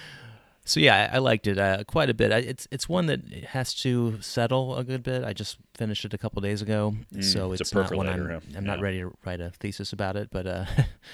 So 0.69 0.81
yeah, 0.81 1.09
I, 1.11 1.17
I 1.17 1.19
liked 1.19 1.47
it 1.47 1.59
uh, 1.59 1.85
quite 1.85 2.11
a 2.11 2.15
bit. 2.15 2.31
I, 2.31 2.39
it's 2.39 2.69
it's 2.71 2.89
one 2.89 3.07
that 3.07 3.27
has 3.49 3.73
to 3.83 4.21
settle 4.21 4.77
a 4.77 4.85
good 4.85 5.03
bit. 5.03 5.25
I 5.25 5.33
just 5.33 5.57
finished 5.75 6.05
it 6.05 6.13
a 6.13 6.19
couple 6.19 6.43
days 6.43 6.61
ago, 6.63 6.95
so 7.21 7.49
Mm, 7.51 7.53
it's 7.55 7.61
a 7.61 7.63
it's, 7.63 7.75
not 7.75 7.95
one 7.95 8.07
I'm? 8.07 8.31
I'm 8.57 8.65
not 8.65 8.79
Yeah. 8.79 8.85
ready 8.85 9.01
to 9.01 9.17
write 9.25 9.41
a 9.41 9.51
thesis 9.51 9.93
about 9.93 10.17
it, 10.17 10.29
but 10.31 10.47
uh, 10.47 10.65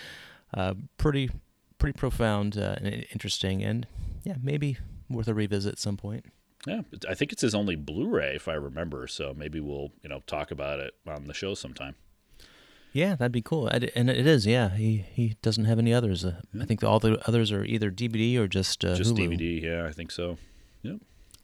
uh, 0.55 0.75
pretty 0.99 1.31
pretty 1.79 1.97
profound 1.97 2.59
uh, 2.59 2.77
and 2.81 3.07
interesting, 3.13 3.63
and 3.63 3.87
yeah, 4.25 4.35
maybe 4.43 4.77
worth 5.09 5.29
a 5.29 5.35
revisit 5.35 5.73
at 5.75 5.79
some 5.79 5.97
point. 5.97 6.25
yeah. 6.67 6.81
I 7.09 7.15
think 7.15 7.31
it's 7.33 7.43
his 7.43 7.55
only 7.55 7.77
Blu-ray, 7.77 8.35
if 8.35 8.49
I 8.49 8.55
remember. 8.55 9.07
So 9.07 9.35
maybe 9.37 9.61
we'll 9.61 9.93
you 10.03 10.09
know 10.09 10.21
talk 10.27 10.51
about 10.51 10.81
it 10.81 10.95
on 11.07 11.25
the 11.27 11.35
show 11.35 11.55
sometime. 11.55 11.95
Yeah, 12.95 13.17
that'd 13.17 13.33
be 13.33 13.43
cool. 13.43 13.69
I 13.73 13.81
d 13.81 13.91
and 13.97 14.09
it 14.09 14.25
is. 14.25 14.47
Yeah, 14.47 14.71
he 14.77 15.05
he 15.13 15.37
doesn't 15.43 15.65
have 15.65 15.81
any 15.81 15.93
others. 15.93 16.25
Uh, 16.25 16.41
I 16.61 16.65
think 16.65 16.85
all 16.85 17.01
the 17.01 17.21
others 17.29 17.51
are 17.51 17.65
either 17.65 17.91
DVD 17.91 18.39
or 18.39 18.47
just 18.47 18.85
uh, 18.85 18.95
Just 18.95 19.17
Hulu. 19.17 19.37
DVD. 19.37 19.63
Yeah, 19.63 19.85
I 19.85 19.91
think 19.91 20.13
so. 20.13 20.39
Yep. 20.83 20.99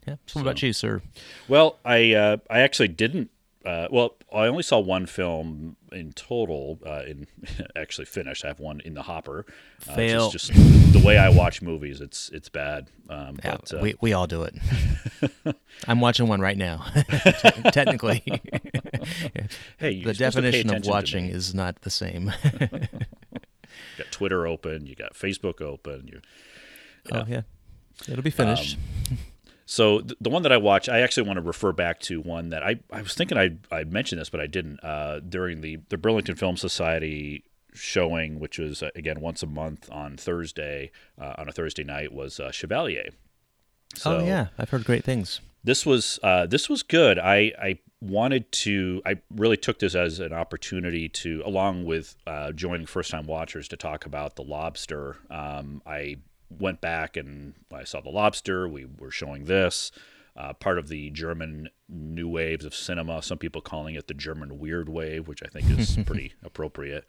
Yeah. 0.06 0.14
So, 0.26 0.38
what 0.38 0.43
about 0.43 0.62
you, 0.62 0.73
sir? 0.73 1.02
Well, 1.49 1.79
I 1.85 2.14
uh, 2.14 2.37
I 2.49 2.61
actually 2.61 2.88
didn't. 2.88 3.31
Uh, 3.65 3.87
well, 3.91 4.17
I 4.33 4.47
only 4.47 4.62
saw 4.62 4.79
one 4.79 5.05
film 5.05 5.77
in 5.93 6.12
total. 6.12 6.79
Uh, 6.85 7.03
in 7.07 7.27
actually 7.77 8.07
finished. 8.07 8.45
I 8.45 8.49
have 8.49 8.61
one 8.61 8.81
in 8.81 8.95
the 8.95 9.03
hopper. 9.03 9.45
Uh, 9.89 9.95
Fail. 9.95 10.31
Just, 10.31 10.51
just 10.53 10.93
the 10.95 11.03
way 11.05 11.19
I 11.19 11.29
watch 11.29 11.61
movies, 11.61 12.01
it's 12.01 12.31
it's 12.31 12.49
bad. 12.49 12.89
Um, 13.11 13.39
Yeah, 13.45 13.57
but, 13.57 13.75
uh, 13.75 13.79
we 13.83 13.95
we 14.01 14.12
all 14.15 14.27
do 14.27 14.45
it. 14.45 14.55
I'm 15.89 16.01
watching 16.01 16.27
one 16.27 16.41
right 16.41 16.57
now. 16.57 16.87
Technically, 17.73 18.23
hey, 19.77 20.03
the 20.05 20.15
supposed 20.15 20.37
to 20.37 20.43
pay 20.43 20.63
definition 20.63 20.75
of 20.75 20.87
watching 20.87 21.27
is 21.27 21.55
not 21.55 21.83
the 21.83 21.91
same. 21.91 22.33
You 22.53 22.69
got 23.99 24.11
Twitter 24.11 24.46
open. 24.46 24.87
You 24.87 24.94
got 24.94 25.13
Facebook 25.13 25.61
open. 25.61 26.08
You 26.11 26.20
Oh 27.13 27.25
yeah, 27.29 27.43
it'll 28.08 28.23
be 28.23 28.31
finished. 28.31 28.79
So 29.70 30.00
th- 30.00 30.19
the 30.20 30.31
one 30.31 30.43
that 30.43 30.50
I 30.50 30.56
watch, 30.56 30.89
I 30.89 30.98
actually 30.98 31.29
want 31.29 31.36
to 31.36 31.43
refer 31.43 31.70
back 31.70 32.00
to 32.00 32.20
one 32.20 32.48
that 32.48 32.65
I, 32.65 32.81
I 32.93 33.03
was 33.03 33.15
thinking 33.15 33.39
I 33.39 33.50
I 33.70 33.84
mentioned 33.84 34.20
this, 34.20 34.29
but 34.29 34.41
I 34.41 34.48
didn't 34.48 34.81
uh, 34.82 35.20
during 35.20 35.60
the 35.60 35.79
the 35.91 35.96
Burlington 35.96 36.34
Film 36.34 36.56
Society 36.56 37.44
showing, 37.72 38.41
which 38.41 38.58
was 38.58 38.82
uh, 38.82 38.91
again 38.96 39.20
once 39.20 39.44
a 39.44 39.46
month 39.46 39.89
on 39.93 40.17
Thursday 40.17 40.91
uh, 41.20 41.34
on 41.39 41.48
a 41.48 41.53
Thursday 41.53 41.84
night, 41.84 42.12
was 42.12 42.41
uh, 42.41 42.50
Chevalier. 42.50 43.10
So 43.94 44.19
oh 44.19 44.24
yeah, 44.24 44.48
I've 44.58 44.70
heard 44.70 44.84
great 44.84 45.05
things. 45.05 45.41
this 45.62 45.86
was 45.86 46.19
uh, 46.24 46.46
this 46.46 46.69
was 46.69 46.82
good. 46.82 47.20
I 47.20 47.53
I 47.56 47.79
wanted 48.00 48.50
to. 48.50 49.03
I 49.06 49.20
really 49.31 49.56
took 49.56 49.79
this 49.79 49.94
as 49.94 50.19
an 50.19 50.32
opportunity 50.32 51.08
to, 51.08 51.43
along 51.46 51.84
with 51.84 52.17
uh, 52.27 52.50
joining 52.50 52.86
first 52.86 53.12
time 53.12 53.27
watchers, 53.29 53.69
to 53.69 53.77
talk 53.77 54.05
about 54.05 54.34
the 54.34 54.43
Lobster. 54.43 55.19
Um, 55.31 55.81
I 55.86 56.17
went 56.59 56.81
back 56.81 57.17
and 57.17 57.55
I 57.73 57.85
saw 57.85 58.01
the 58.01 58.11
Lobster. 58.11 58.69
We 58.69 58.87
were 58.99 59.11
showing 59.11 59.45
this. 59.45 59.91
Uh, 60.37 60.53
part 60.55 60.79
of 60.79 60.89
the 60.89 61.11
German 61.11 61.69
new 61.89 62.29
waves 62.29 62.65
of 62.65 62.75
cinema. 62.75 63.21
Some 63.21 63.37
people 63.37 63.61
calling 63.61 63.97
it 63.97 64.07
the 64.07 64.15
German 64.15 64.59
weird 64.61 64.89
wave, 64.89 65.27
which 65.27 65.43
I 65.43 65.49
think 65.49 65.69
is 65.79 65.99
pretty 66.07 66.35
appropriate. 66.45 67.05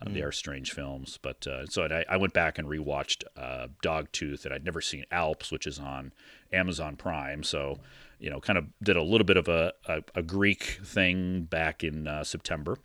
Uh, 0.00 0.10
They 0.10 0.20
are 0.22 0.30
strange 0.30 0.72
films, 0.72 1.18
but 1.20 1.46
uh, 1.46 1.66
so 1.66 1.84
I, 1.84 2.04
I 2.08 2.16
went 2.18 2.34
back 2.34 2.58
and 2.58 2.68
rewatched 2.68 3.24
uh, 3.36 3.68
Dogtooth, 3.82 4.44
and 4.44 4.52
I'd 4.54 4.64
never 4.66 4.82
seen 4.82 5.06
Alps, 5.10 5.50
which 5.50 5.66
is 5.66 5.78
on 5.78 6.12
Amazon 6.52 6.94
Prime. 6.94 7.42
So, 7.42 7.78
you 8.20 8.28
know, 8.30 8.38
kind 8.38 8.58
of 8.58 8.66
did 8.82 8.96
a 8.96 9.02
little 9.02 9.24
bit 9.24 9.38
of 9.38 9.48
a, 9.48 9.72
a, 9.86 10.02
a 10.14 10.22
Greek 10.22 10.78
thing 10.84 11.44
back 11.44 11.82
in 11.82 12.06
uh, 12.06 12.22
September. 12.22 12.78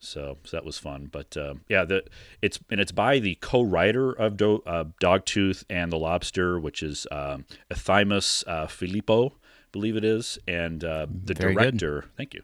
So, 0.00 0.38
so 0.44 0.56
that 0.56 0.64
was 0.64 0.78
fun. 0.78 1.08
But 1.10 1.36
uh, 1.36 1.54
yeah, 1.68 1.84
the 1.84 2.04
it's 2.40 2.58
and 2.70 2.80
it's 2.80 2.92
by 2.92 3.18
the 3.18 3.34
co-writer 3.36 4.12
of 4.12 4.36
Do, 4.36 4.62
uh, 4.66 4.84
Dogtooth 5.00 5.64
and 5.68 5.90
The 5.90 5.98
Lobster, 5.98 6.58
which 6.60 6.82
is 6.82 7.06
um, 7.10 7.46
Efthymis 7.70 8.44
uh, 8.46 8.66
Filippou, 8.66 9.32
I 9.32 9.34
believe 9.72 9.96
it 9.96 10.04
is, 10.04 10.38
and 10.46 10.84
uh, 10.84 11.06
the 11.08 11.34
Very 11.34 11.54
good. 11.54 11.78
director. 11.78 12.04
Thank 12.16 12.34
you. 12.34 12.42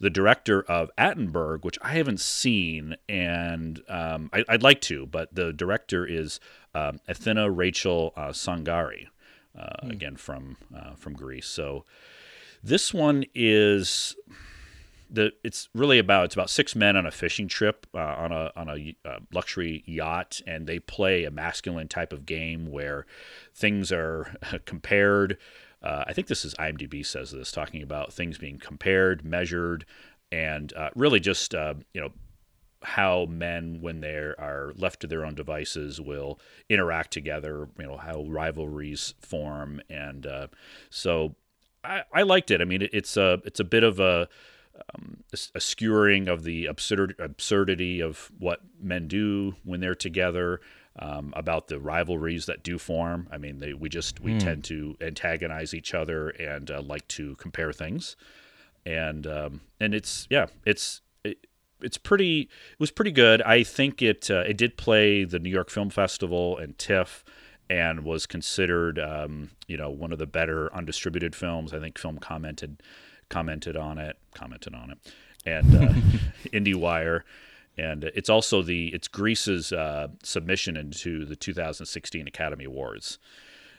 The 0.00 0.10
director 0.10 0.62
of 0.62 0.90
Attenberg, 0.98 1.64
which 1.64 1.78
I 1.82 1.92
haven't 1.92 2.20
seen, 2.20 2.96
and 3.08 3.82
um, 3.88 4.30
I, 4.32 4.44
I'd 4.48 4.62
like 4.62 4.80
to, 4.82 5.06
but 5.06 5.34
the 5.34 5.52
director 5.52 6.04
is 6.06 6.40
um, 6.74 7.00
Athina 7.08 7.48
Rachel 7.54 8.12
uh, 8.16 8.28
Tsangari, 8.28 9.06
uh, 9.58 9.88
again 9.88 10.16
from 10.16 10.56
uh, 10.74 10.94
from 10.96 11.14
Greece. 11.14 11.46
So 11.46 11.84
this 12.62 12.92
one 12.92 13.24
is 13.34 14.16
the 15.10 15.32
it's 15.44 15.68
really 15.74 15.98
about 15.98 16.26
it's 16.26 16.34
about 16.34 16.50
six 16.50 16.74
men 16.74 16.96
on 16.96 17.06
a 17.06 17.10
fishing 17.10 17.48
trip 17.48 17.86
uh, 17.94 17.98
on 17.98 18.32
a 18.32 18.52
on 18.56 18.68
a 18.68 18.96
uh, 19.08 19.18
luxury 19.32 19.82
yacht, 19.86 20.40
and 20.46 20.66
they 20.66 20.78
play 20.78 21.24
a 21.24 21.30
masculine 21.30 21.88
type 21.88 22.12
of 22.12 22.26
game 22.26 22.70
where 22.70 23.06
things 23.54 23.92
are 23.92 24.34
compared. 24.64 25.38
Uh, 25.82 26.04
I 26.06 26.12
think 26.12 26.26
this 26.26 26.44
is 26.44 26.54
IMDb 26.54 27.04
says 27.04 27.30
this, 27.30 27.52
talking 27.52 27.82
about 27.82 28.12
things 28.12 28.38
being 28.38 28.58
compared, 28.58 29.24
measured, 29.24 29.84
and 30.32 30.72
uh, 30.74 30.90
really 30.94 31.20
just 31.20 31.54
uh, 31.54 31.74
you 31.94 32.00
know 32.00 32.12
how 32.82 33.26
men, 33.26 33.78
when 33.80 34.00
they 34.00 34.14
are 34.14 34.72
left 34.76 35.00
to 35.00 35.06
their 35.06 35.24
own 35.24 35.34
devices, 35.34 36.00
will 36.00 36.38
interact 36.68 37.12
together. 37.12 37.68
You 37.78 37.86
know 37.86 37.96
how 37.96 38.24
rivalries 38.24 39.14
form, 39.20 39.80
and 39.88 40.26
uh, 40.26 40.48
so 40.90 41.34
I, 41.84 42.02
I, 42.12 42.22
liked 42.22 42.50
it. 42.50 42.60
I 42.60 42.64
mean, 42.64 42.82
it, 42.82 42.90
it's 42.92 43.16
a 43.16 43.40
it's 43.44 43.60
a 43.60 43.64
bit 43.64 43.82
of 43.82 44.00
a, 44.00 44.28
um, 44.94 45.24
a 45.54 45.60
skewering 45.60 46.28
of 46.28 46.44
the 46.44 46.66
absurd 46.66 47.14
absurdity 47.18 48.00
of 48.00 48.30
what 48.38 48.60
men 48.80 49.08
do 49.08 49.56
when 49.64 49.80
they're 49.80 49.94
together. 49.94 50.60
Um, 50.98 51.34
about 51.36 51.68
the 51.68 51.78
rivalries 51.78 52.46
that 52.46 52.62
do 52.62 52.78
form. 52.78 53.28
I 53.30 53.36
mean, 53.36 53.58
they, 53.58 53.74
we 53.74 53.90
just 53.90 54.18
we 54.18 54.32
mm. 54.32 54.40
tend 54.40 54.64
to 54.64 54.96
antagonize 55.02 55.74
each 55.74 55.92
other 55.92 56.30
and 56.30 56.70
uh, 56.70 56.80
like 56.80 57.06
to 57.08 57.34
compare 57.34 57.70
things, 57.70 58.16
and 58.86 59.26
um, 59.26 59.60
and 59.78 59.92
it's 59.92 60.26
yeah, 60.30 60.46
it's 60.64 61.02
it's 61.80 61.98
pretty 61.98 62.40
it 62.42 62.80
was 62.80 62.90
pretty 62.90 63.12
good. 63.12 63.42
I 63.42 63.62
think 63.62 64.02
it 64.02 64.30
uh, 64.30 64.44
it 64.46 64.56
did 64.56 64.76
play 64.76 65.24
the 65.24 65.38
New 65.38 65.50
York 65.50 65.70
Film 65.70 65.90
Festival 65.90 66.56
and 66.58 66.76
TIFF 66.78 67.24
and 67.68 68.04
was 68.04 68.26
considered 68.26 68.98
um, 68.98 69.50
you 69.66 69.76
know 69.76 69.90
one 69.90 70.12
of 70.12 70.18
the 70.18 70.26
better 70.26 70.72
undistributed 70.74 71.34
films. 71.34 71.72
I 71.72 71.80
think 71.80 71.98
Film 71.98 72.18
commented 72.18 72.82
commented 73.28 73.76
on 73.76 73.98
it 73.98 74.18
commented 74.34 74.74
on 74.74 74.90
it 74.90 74.98
and 75.44 75.74
uh, 75.74 75.92
IndieWire 76.52 77.22
and 77.78 78.04
it's 78.04 78.28
also 78.28 78.62
the 78.62 78.88
it's 78.88 79.08
Greece's 79.08 79.72
uh, 79.72 80.08
submission 80.22 80.76
into 80.76 81.24
the 81.24 81.36
2016 81.36 82.26
Academy 82.26 82.64
Awards. 82.64 83.18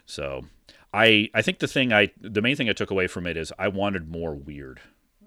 So 0.05 0.45
I 0.93 1.29
I 1.33 1.41
think 1.41 1.59
the 1.59 1.67
thing 1.67 1.91
I 1.91 2.11
the 2.19 2.41
main 2.41 2.55
thing 2.55 2.69
I 2.69 2.73
took 2.73 2.91
away 2.91 3.07
from 3.07 3.27
it 3.27 3.37
is 3.37 3.51
I 3.57 3.67
wanted 3.69 4.09
more 4.09 4.35
weird. 4.35 4.79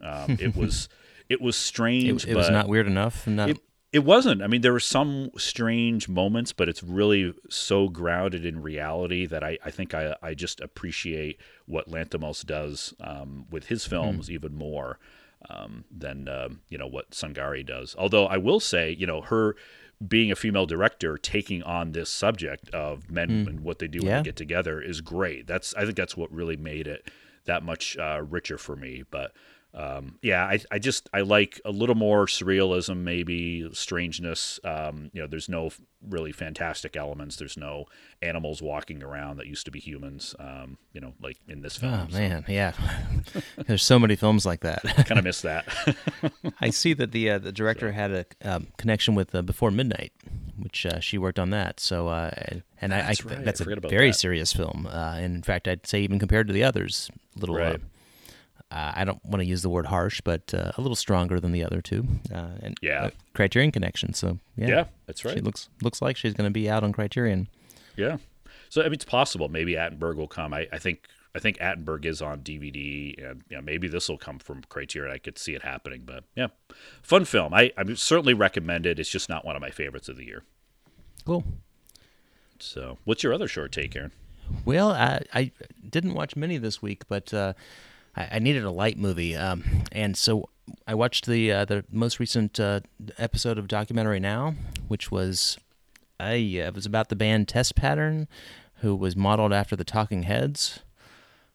Um, 0.03 0.39
it 0.41 0.57
was 0.57 0.89
it 1.29 1.41
was 1.41 1.57
strange. 1.57 2.25
It, 2.25 2.31
it 2.31 2.37
was 2.37 2.51
not 2.51 2.69
weird 2.69 2.87
enough. 2.87 3.27
Not... 3.27 3.51
It, 3.51 3.59
it 3.93 4.05
wasn't. 4.05 4.43
I 4.43 4.47
mean, 4.47 4.61
there 4.61 4.73
were 4.73 4.81
some 4.81 5.31
strange 5.37 6.09
moments, 6.09 6.53
but 6.53 6.69
it's 6.69 6.83
really 6.83 7.35
so 7.49 7.89
grounded 7.89 8.47
in 8.47 8.63
reality 8.63 9.27
that 9.27 9.43
I, 9.43 9.59
I 9.65 9.71
think 9.71 9.95
I, 9.95 10.15
I 10.23 10.35
just 10.35 10.61
appreciate 10.61 11.41
what 11.67 11.91
Lanthimos 11.91 12.47
does 12.47 12.95
um, 13.01 13.47
with 13.51 13.67
his 13.67 13.85
hmm. 13.85 13.91
films 13.91 14.29
mm. 14.29 14.33
even 14.33 14.55
more 14.55 14.99
um, 15.49 15.85
than 15.91 16.29
uh, 16.29 16.51
you 16.69 16.79
know 16.79 16.87
what 16.87 17.11
Tsangari 17.11 17.67
does. 17.67 17.97
Although 17.99 18.27
I 18.27 18.37
will 18.37 18.61
say, 18.61 18.93
you 18.93 19.07
know, 19.07 19.23
her 19.23 19.57
being 20.07 20.31
a 20.31 20.37
female 20.37 20.67
director 20.67 21.19
taking 21.19 21.63
on 21.63 21.93
this 21.93 22.11
subject 22.11 22.71
of 22.71 23.11
men 23.11 23.29
mm. 23.29 23.47
and 23.49 23.61
what 23.61 23.81
they 23.81 23.89
do 23.89 23.99
yeah. 23.99 24.05
when 24.05 24.17
they 24.19 24.29
get 24.29 24.37
together 24.37 24.81
is 24.81 25.01
great. 25.01 25.47
That's 25.47 25.75
I 25.75 25.85
think 25.85 25.97
that's 25.97 26.17
what 26.17 26.33
really 26.33 26.57
made 26.57 26.87
it 26.87 27.11
that 27.47 27.63
much 27.63 27.97
uh, 27.97 28.23
richer 28.29 28.59
for 28.59 28.77
me. 28.77 29.03
But 29.11 29.33
um, 29.73 30.19
yeah, 30.21 30.45
I, 30.45 30.61
I 30.71 30.79
just 30.81 31.09
I 31.13 31.21
like 31.21 31.61
a 31.65 31.71
little 31.71 31.95
more 31.95 32.27
surrealism, 32.27 32.99
maybe 32.99 33.69
strangeness. 33.73 34.59
Um, 34.65 35.11
you 35.13 35.21
know, 35.21 35.29
there's 35.29 35.49
no 35.49 35.71
really 36.09 36.33
fantastic 36.33 36.97
elements. 36.97 37.37
There's 37.37 37.57
no 37.57 37.85
animals 38.21 38.61
walking 38.61 39.03
around 39.03 39.37
that 39.37 39.47
used 39.47 39.67
to 39.67 39.71
be 39.71 39.79
humans. 39.79 40.35
Um, 40.41 40.79
you 40.93 41.01
know, 41.01 41.15
like 41.23 41.37
in 41.47 41.63
this 41.63 41.77
film. 41.77 41.95
Oh 41.95 42.13
man, 42.13 42.45
yeah. 42.49 42.73
there's 43.67 43.85
so 43.85 43.99
many 43.99 44.17
films 44.17 44.45
like 44.45 44.61
that. 44.61 44.81
I 44.85 45.05
kind 45.05 45.19
of 45.19 45.25
miss 45.25 45.43
that. 45.43 45.67
I 46.61 46.71
see 46.71 46.93
that 46.95 47.13
the 47.13 47.31
uh, 47.31 47.39
the 47.39 47.53
director 47.53 47.91
so. 47.91 47.95
had 47.95 48.11
a 48.11 48.27
um, 48.45 48.69
connection 48.77 49.15
with 49.15 49.33
uh, 49.35 49.43
Before 49.43 49.71
Midnight, 49.71 50.13
which 50.59 50.85
uh, 50.85 50.99
she 50.99 51.17
worked 51.17 51.39
on 51.39 51.51
that. 51.51 51.79
So 51.79 52.09
uh, 52.09 52.33
and 52.81 52.91
that's 52.91 53.25
I, 53.25 53.29
I 53.29 53.35
right. 53.37 53.45
that's 53.45 53.61
I 53.61 53.71
a 53.71 53.89
very 53.89 54.11
that. 54.11 54.15
serious 54.15 54.53
film. 54.53 54.89
Uh, 54.91 55.15
and 55.15 55.37
in 55.37 55.43
fact, 55.43 55.69
I'd 55.69 55.87
say 55.87 56.01
even 56.01 56.19
compared 56.19 56.49
to 56.49 56.53
the 56.53 56.65
others, 56.65 57.09
little. 57.37 57.55
Uh, 57.55 57.59
right 57.59 57.81
uh, 58.71 58.93
I 58.95 59.05
don't 59.05 59.25
want 59.25 59.41
to 59.41 59.47
use 59.47 59.63
the 59.63 59.69
word 59.69 59.87
harsh, 59.87 60.21
but 60.21 60.55
uh, 60.55 60.73
a 60.77 60.81
little 60.81 60.97
stronger 60.97 61.41
than 61.41 61.53
the 61.53 61.65
other 61.65 61.81
two. 61.81 62.07
Uh, 62.33 62.51
and 62.63 62.77
yeah, 62.81 63.11
Criterion 63.35 63.73
Connection. 63.73 64.15
So 64.15 64.39
yeah, 64.57 64.69
yeah, 64.69 64.85
that's 65.07 65.25
right. 65.25 65.35
She 65.35 65.41
looks 65.41 65.69
looks 65.83 66.01
like 66.01 66.17
she's 66.17 66.35
going 66.35 66.49
to 66.49 66.53
be 66.53 66.71
out 66.71 66.85
on 66.85 66.93
Criterion. 66.93 67.49
Yeah, 67.97 68.19
so 68.69 68.83
I 68.83 68.85
mean, 68.85 68.95
it's 68.95 69.05
possible. 69.05 69.49
Maybe 69.49 69.75
Attenberg 69.75 70.17
will 70.17 70.29
come. 70.29 70.55
I, 70.55 70.69
I 70.73 70.79
think 70.79 71.09
I 71.35 71.41
think 71.41 71.59
Attenberg 71.59 72.05
is 72.05 72.23
on 72.23 72.41
DVD, 72.41 73.31
and 73.31 73.43
yeah, 73.51 73.61
maybe 73.61 73.89
this 73.89 74.09
will 74.09 74.19
come 74.19 74.39
from 74.39 74.63
Criterion. 74.69 75.13
I 75.13 75.19
could 75.19 75.39
see 75.39 75.55
it 75.55 75.63
happening, 75.63 76.03
but 76.07 76.25
yeah, 76.37 76.49
fun 77.03 77.25
film. 77.25 77.53
I 77.53 77.73
I 77.77 77.95
certainly 77.95 78.35
recommend 78.35 78.87
it. 78.87 78.99
It's 78.99 79.11
just 79.11 79.29
not 79.29 79.45
one 79.45 79.57
of 79.57 79.63
my 79.63 79.71
favorites 79.71 80.09
of 80.09 80.17
the 80.17 80.25
year. 80.25 80.45
Cool. 81.25 81.45
So, 82.61 82.99
what's 83.05 83.23
your 83.23 83.33
other 83.33 83.49
short 83.49 83.73
take, 83.73 83.97
Aaron? 83.97 84.13
Well, 84.65 84.93
I, 84.93 85.23
I 85.33 85.53
didn't 85.89 86.15
watch 86.15 86.37
many 86.37 86.59
this 86.59 86.83
week, 86.83 87.05
but 87.09 87.33
uh, 87.33 87.55
I, 88.17 88.29
I 88.33 88.39
needed 88.39 88.65
a 88.65 88.71
light 88.71 88.99
movie, 88.99 89.37
um, 89.37 89.85
and 89.93 90.17
so 90.17 90.49
I 90.87 90.95
watched 90.95 91.27
the 91.27 91.53
uh, 91.53 91.65
the 91.65 91.85
most 91.91 92.19
recent 92.19 92.59
uh, 92.59 92.81
episode 93.19 93.59
of 93.59 93.69
Documentary 93.69 94.21
Now, 94.21 94.55
which 94.89 95.11
was 95.11 95.59
I 96.19 96.35
uh, 96.35 96.69
it 96.69 96.75
was 96.75 96.87
about 96.87 97.09
the 97.09 97.17
band 97.17 97.49
Test 97.49 97.75
Pattern, 97.75 98.29
who 98.77 98.95
was 98.95 99.17
modeled 99.17 99.53
after 99.53 99.77
the 99.77 99.85
Talking 99.85 100.25
Heads. 100.25 100.81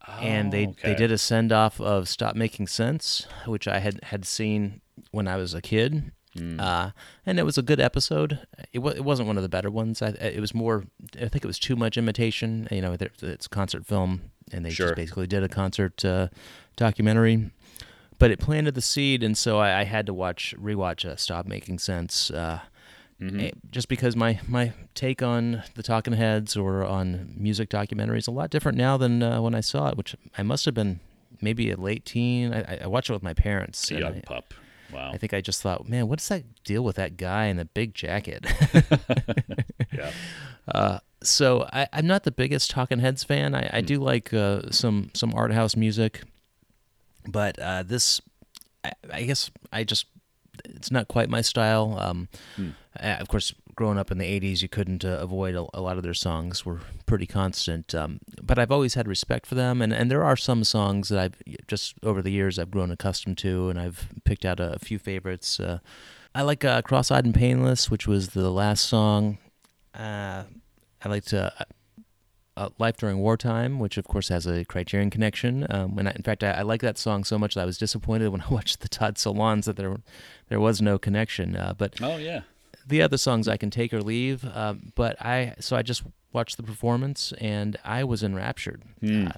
Oh, 0.08 0.20
and 0.22 0.54
they, 0.54 0.68
okay. 0.68 0.90
they 0.90 0.96
did 0.96 1.12
a 1.12 1.18
send 1.18 1.52
off 1.52 1.82
of 1.82 2.08
Stop 2.08 2.36
Making 2.36 2.68
Sense, 2.68 3.26
which 3.48 3.68
I 3.68 3.80
had, 3.80 4.00
had 4.04 4.24
seen 4.24 4.82
when 5.10 5.28
I 5.28 5.36
was 5.38 5.56
a 5.56 5.62
kid. 5.62 6.12
Mm. 6.38 6.60
Uh, 6.62 6.92
and 7.26 7.40
it 7.40 7.44
was 7.44 7.58
a 7.58 7.64
good 7.64 7.80
episode. 7.80 8.46
It, 8.72 8.80
w- 8.80 8.96
it 8.96 9.04
wasn't 9.04 9.28
one 9.28 9.38
of 9.38 9.44
the 9.44 9.50
better 9.50 9.72
ones. 9.72 10.04
I, 10.04 10.10
it 10.10 10.40
was 10.40 10.54
more, 10.54 10.84
I 11.16 11.28
think 11.28 11.44
it 11.44 11.46
was 11.46 11.58
too 11.58 11.76
much 11.76 11.98
imitation. 11.98 12.68
You 12.70 12.82
know, 12.82 12.96
it's 13.00 13.48
a 13.48 13.50
concert 13.50 13.88
film 13.88 14.30
and 14.52 14.66
they 14.66 14.70
sure. 14.70 14.88
just 14.88 14.96
basically 14.96 15.28
did 15.28 15.44
a 15.44 15.50
concert 15.50 16.04
uh, 16.04 16.28
documentary. 16.76 17.52
But 18.18 18.32
it 18.32 18.40
planted 18.40 18.76
the 18.76 18.82
seed, 18.82 19.24
and 19.24 19.38
so 19.38 19.58
I, 19.58 19.82
I 19.82 19.84
had 19.84 20.06
to 20.06 20.14
watch 20.14 20.56
rewatch 20.58 21.06
uh, 21.06 21.18
Stop 21.18 21.46
Making 21.46 21.80
Sense. 21.80 22.32
Uh, 22.32 22.62
mm-hmm. 23.22 23.40
Eh, 23.42 23.52
just 23.72 23.90
because 23.90 24.16
my, 24.16 24.40
my 24.48 24.72
take 24.94 25.22
on 25.22 25.64
the 25.76 25.84
Talking 25.84 26.14
Heads 26.14 26.56
or 26.56 26.86
on 26.86 27.34
music 27.36 27.70
documentaries 27.70 28.20
is 28.20 28.28
a 28.28 28.32
lot 28.32 28.52
different 28.52 28.78
now 28.78 28.96
than 28.96 29.22
uh, 29.22 29.42
when 29.42 29.54
I 29.54 29.60
saw 29.60 29.90
it, 29.90 29.98
which 29.98 30.16
I 30.38 30.44
must 30.44 30.64
have 30.64 30.74
been 30.74 31.02
maybe 31.42 31.72
a 31.72 31.78
late 31.78 32.06
teen. 32.06 32.54
I, 32.54 32.84
I 32.84 32.88
watched 32.88 33.10
it 33.10 33.14
with 33.14 33.24
my 33.24 33.34
parents. 33.34 33.92
A 33.92 34.00
young 34.00 34.16
I, 34.16 34.22
pup. 34.22 34.54
Wow. 34.94 35.12
I 35.14 35.18
think 35.18 35.34
I 35.34 35.42
just 35.42 35.62
thought, 35.62 35.90
man, 35.90 36.08
what's 36.08 36.28
that 36.30 36.44
deal 36.64 36.84
with 36.84 36.96
that 36.96 37.18
guy 37.18 37.48
in 37.48 37.58
the 37.58 37.66
big 37.66 37.94
jacket? 37.94 38.46
yeah. 39.94 40.12
Uh, 40.68 40.98
so 41.28 41.68
I, 41.72 41.88
am 41.94 42.08
not 42.08 42.24
the 42.24 42.32
biggest 42.32 42.72
Talking 42.72 43.00
Heads 43.00 43.24
fan. 43.24 43.56
I, 43.56 43.70
I 43.72 43.80
hmm. 43.82 43.86
do 43.86 44.00
like 44.00 44.34
uh, 44.34 44.70
some 44.72 45.12
some 45.14 45.34
art 45.36 45.52
house 45.52 45.76
music, 45.76 46.22
but 47.28 47.58
uh, 47.60 47.84
this, 47.84 48.22
I, 48.84 48.92
I, 49.12 49.24
guess, 49.24 49.52
I 49.72 49.84
just 49.84 50.08
it's 50.64 50.92
not 50.92 51.08
quite 51.08 51.30
my 51.30 51.42
style. 51.42 51.98
Um, 52.00 52.28
hmm. 52.56 52.70
I, 52.98 53.12
of 53.16 53.28
course, 53.28 53.54
growing 53.76 53.98
up 53.98 54.12
in 54.12 54.18
the 54.18 54.26
'80s, 54.26 54.62
you 54.62 54.70
couldn't 54.70 55.04
uh, 55.04 55.20
avoid 55.20 55.56
a, 55.56 55.66
a, 55.74 55.82
lot 55.82 55.98
of 55.98 56.04
their 56.04 56.14
songs 56.14 56.66
were 56.66 56.80
pretty 57.06 57.26
constant. 57.26 57.94
Um, 57.94 58.20
but 58.42 58.58
I've 58.58 58.72
always 58.72 58.94
had 58.94 59.08
respect 59.08 59.46
for 59.46 59.56
them, 59.56 59.82
and, 59.82 59.94
and 59.94 60.10
there 60.10 60.24
are 60.24 60.38
some 60.38 60.64
songs 60.64 61.10
that 61.10 61.20
I've 61.20 61.68
just 61.68 61.96
over 62.04 62.22
the 62.22 62.32
years 62.32 62.58
I've 62.60 62.72
grown 62.72 62.92
accustomed 62.92 63.38
to, 63.40 63.70
and 63.70 63.80
I've 63.80 64.10
picked 64.24 64.46
out 64.46 64.60
a, 64.60 64.74
a 64.74 64.80
few 64.80 65.00
favorites. 65.00 65.60
Uh, 65.60 65.80
I 66.34 66.42
like 66.42 66.64
uh, 66.66 66.82
"Cross-Eyed 66.82 67.26
and 67.26 67.36
Painless," 67.36 67.90
which 67.90 68.08
was 68.08 68.30
the 68.30 68.50
last 68.50 68.86
song. 68.86 69.38
I 71.06 71.10
liked 71.10 71.34
uh, 71.34 71.52
uh, 72.58 72.70
Life 72.80 72.98
During 72.98 73.20
Wartime, 73.20 73.80
which 73.80 73.98
of 73.98 74.06
course 74.06 74.30
has 74.30 74.48
a 74.48 74.66
Criterion 74.66 75.12
connection. 75.12 75.68
Um, 75.70 75.98
and 76.00 76.10
I, 76.10 76.14
in 76.14 76.24
fact, 76.24 76.44
I, 76.44 76.52
I 76.52 76.62
like 76.64 76.82
that 76.82 76.98
song 76.98 77.24
so 77.24 77.38
much 77.38 77.54
that 77.54 77.62
I 77.62 77.66
was 77.66 77.78
disappointed 77.78 78.30
when 78.30 78.42
I 78.50 78.50
watched 78.50 78.82
the 78.82 78.90
Todd 78.90 79.16
Solondz 79.16 79.66
that 79.66 79.78
there 79.78 79.96
there 80.50 80.60
was 80.60 80.82
no 80.82 80.98
connection. 80.98 81.56
Uh, 81.56 81.74
but 81.78 82.02
oh 82.02 82.18
yeah, 82.18 82.42
the 82.86 83.02
other 83.02 83.18
songs 83.18 83.48
I 83.48 83.58
can 83.58 83.70
take 83.70 83.94
or 83.94 84.02
leave. 84.02 84.44
Uh, 84.46 84.76
but 84.96 85.22
I 85.24 85.54
so 85.60 85.76
I 85.76 85.84
just 85.84 86.04
watched 86.34 86.58
the 86.58 86.64
performance 86.64 87.34
and 87.40 87.78
I 87.86 88.04
was 88.04 88.24
enraptured. 88.24 88.84
Mm. 89.02 89.34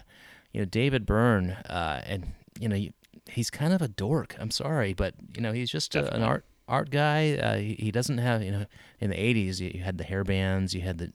you 0.51 0.61
know, 0.61 0.65
David 0.65 1.05
Byrne, 1.05 1.51
uh, 1.51 2.01
and 2.05 2.31
you 2.59 2.69
know, 2.69 2.87
he's 3.29 3.49
kind 3.49 3.73
of 3.73 3.81
a 3.81 3.87
dork. 3.87 4.35
I'm 4.39 4.51
sorry, 4.51 4.93
but 4.93 5.13
you 5.35 5.41
know, 5.41 5.51
he's 5.51 5.69
just 5.69 5.95
a, 5.95 6.13
an 6.15 6.23
art 6.23 6.45
art 6.67 6.89
guy. 6.89 7.33
Uh, 7.33 7.57
he, 7.57 7.75
he, 7.75 7.91
doesn't 7.91 8.17
have 8.17 8.43
you 8.43 8.51
know 8.51 8.65
in 8.99 9.09
the 9.09 9.15
'80s 9.15 9.59
you, 9.59 9.81
had 9.81 9.97
the 9.97 10.03
hair 10.03 10.23
bands, 10.23 10.73
you 10.73 10.81
had 10.81 10.97
the 10.97 11.11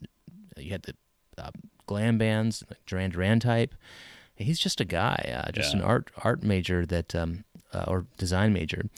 you 0.63 0.71
had 0.71 0.83
the 0.83 0.95
uh, 1.39 1.51
glam 1.87 2.19
bands, 2.19 2.63
like 2.69 2.85
Duran 2.87 3.11
Duran 3.11 3.41
type. 3.41 3.75
He's 4.35 4.59
just 4.59 4.81
a 4.81 4.85
guy, 4.85 5.33
uh, 5.47 5.53
just 5.53 5.73
yeah. 5.73 5.81
an 5.81 5.85
art 5.85 6.11
art 6.25 6.43
major 6.43 6.85
that 6.87 7.15
um, 7.15 7.45
uh, 7.73 7.85
or 7.87 8.07
design 8.19 8.53
major. 8.53 8.89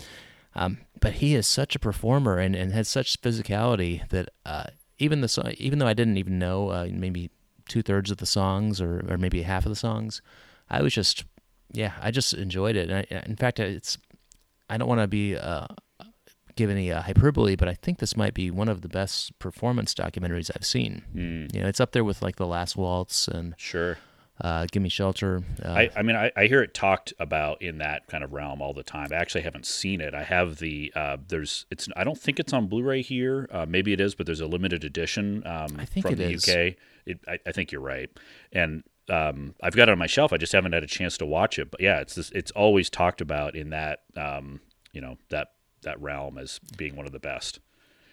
Um, 0.54 0.78
but 1.00 1.14
he 1.14 1.35
is 1.35 1.47
such 1.47 1.75
a 1.75 1.80
performer 1.80 2.38
and, 2.38 2.54
and 2.54 2.73
has 2.73 2.88
such 2.88 3.21
physicality 3.21 4.09
that 4.11 4.28
uh, 4.47 4.66
even 4.99 5.21
the 5.21 5.28
song, 5.28 5.52
even 5.59 5.80
though 5.80 5.88
I 5.88 5.94
didn't 5.94 6.16
even 6.16 6.38
know 6.38 6.68
uh, 6.68 6.88
maybe 6.90 7.30
two 7.68 7.83
thirds 7.83 8.11
of 8.11 8.18
the 8.18 8.26
songs 8.26 8.80
or, 8.80 9.04
or 9.09 9.18
maybe 9.18 9.42
half 9.42 9.66
of 9.66 9.71
the 9.71 9.76
songs, 9.76 10.23
I 10.71 10.83
was 10.83 10.94
just 10.94 11.25
yeah, 11.73 11.92
I 12.00 12.11
just 12.11 12.33
enjoyed 12.35 12.76
it. 12.76 12.88
And 12.88 13.06
I, 13.11 13.23
in 13.26 13.37
fact, 13.37 13.59
it's 13.59 13.99
I 14.71 14.78
don't 14.78 14.88
want 14.88 15.00
to 15.00 15.09
be 15.09 15.37
uh, 15.37 15.66
give 16.56 16.70
any 16.70 16.90
uh, 16.92 17.02
hyperbole, 17.02 17.56
but 17.56 17.68
I 17.68 17.75
think 17.75 17.99
this 17.99 18.16
might 18.16 18.34
be 18.34 18.50
one 18.50 18.68
of 18.68 18.80
the 18.82 18.88
best 18.88 19.38
performance 19.38 19.94
documentaries 19.94 20.50
I've 20.54 20.66
seen. 20.66 21.02
Mm, 21.14 21.54
You 21.54 21.62
know, 21.62 21.68
it's 21.68 21.80
up 21.80 21.92
there 21.92 22.04
with 22.04 22.23
like 22.23 22.37
The 22.37 22.46
Last 22.46 22.76
Waltz 22.76 23.26
and 23.28 23.54
sure. 23.56 23.99
uh, 24.40 24.66
Gimme 24.70 24.88
Shelter. 24.88 25.42
Uh, 25.64 25.68
I, 25.73 25.90
I 25.96 26.02
mean, 26.02 26.16
I, 26.16 26.30
I 26.37 26.46
hear 26.46 26.62
it 26.62 26.75
talked 26.75 27.12
about 27.18 27.61
in 27.62 27.78
that 27.78 28.06
kind 28.06 28.23
of 28.25 28.32
realm 28.32 28.61
all 28.62 28.73
the 28.73 28.82
time. 28.82 29.08
I 29.12 29.16
actually 29.16 29.42
haven't 29.42 29.66
seen 29.66 30.00
it. 30.00 30.14
I 30.14 30.23
have 30.25 30.58
the 30.58 30.92
uh, 30.96 31.16
there's 31.28 31.66
it's 31.70 31.88
I 31.96 32.04
don't 32.04 32.18
think 32.18 32.38
it's 32.40 32.52
on 32.52 32.66
Blu-ray 32.66 33.02
here. 33.02 33.49
Uh, 33.50 33.66
maybe 33.68 33.92
it 33.92 34.00
is, 34.00 34.14
but 34.14 34.26
there's 34.26 34.40
a 34.40 34.46
limited 34.46 34.84
edition 34.84 35.42
um, 35.46 35.76
I 35.78 35.84
think 35.84 36.06
from 36.06 36.12
it 36.14 36.16
the 36.16 36.30
is. 36.32 36.49
UK. 36.49 36.76
It, 37.06 37.20
I, 37.28 37.38
I 37.46 37.52
think 37.52 37.70
you're 37.73 37.80
right, 37.82 38.08
and 38.52 38.82
um, 39.11 39.54
I've 39.62 39.76
got 39.76 39.88
it 39.88 39.92
on 39.92 39.99
my 39.99 40.06
shelf. 40.06 40.32
I 40.32 40.38
just 40.38 40.52
haven't 40.52 40.73
had 40.73 40.82
a 40.82 40.87
chance 40.87 41.18
to 41.18 41.26
watch 41.26 41.58
it. 41.58 41.70
But 41.70 41.80
yeah, 41.82 42.00
it's 42.00 42.14
this, 42.14 42.30
it's 42.30 42.50
always 42.52 42.88
talked 42.88 43.20
about 43.20 43.54
in 43.54 43.70
that 43.70 44.04
um, 44.16 44.61
you 44.92 45.00
know 45.02 45.18
that 45.28 45.49
that 45.85 46.00
realm 46.00 46.38
as 46.38 46.59
being 46.76 46.97
one 46.97 47.07
of 47.07 47.12
the 47.12 47.19
best. 47.21 47.61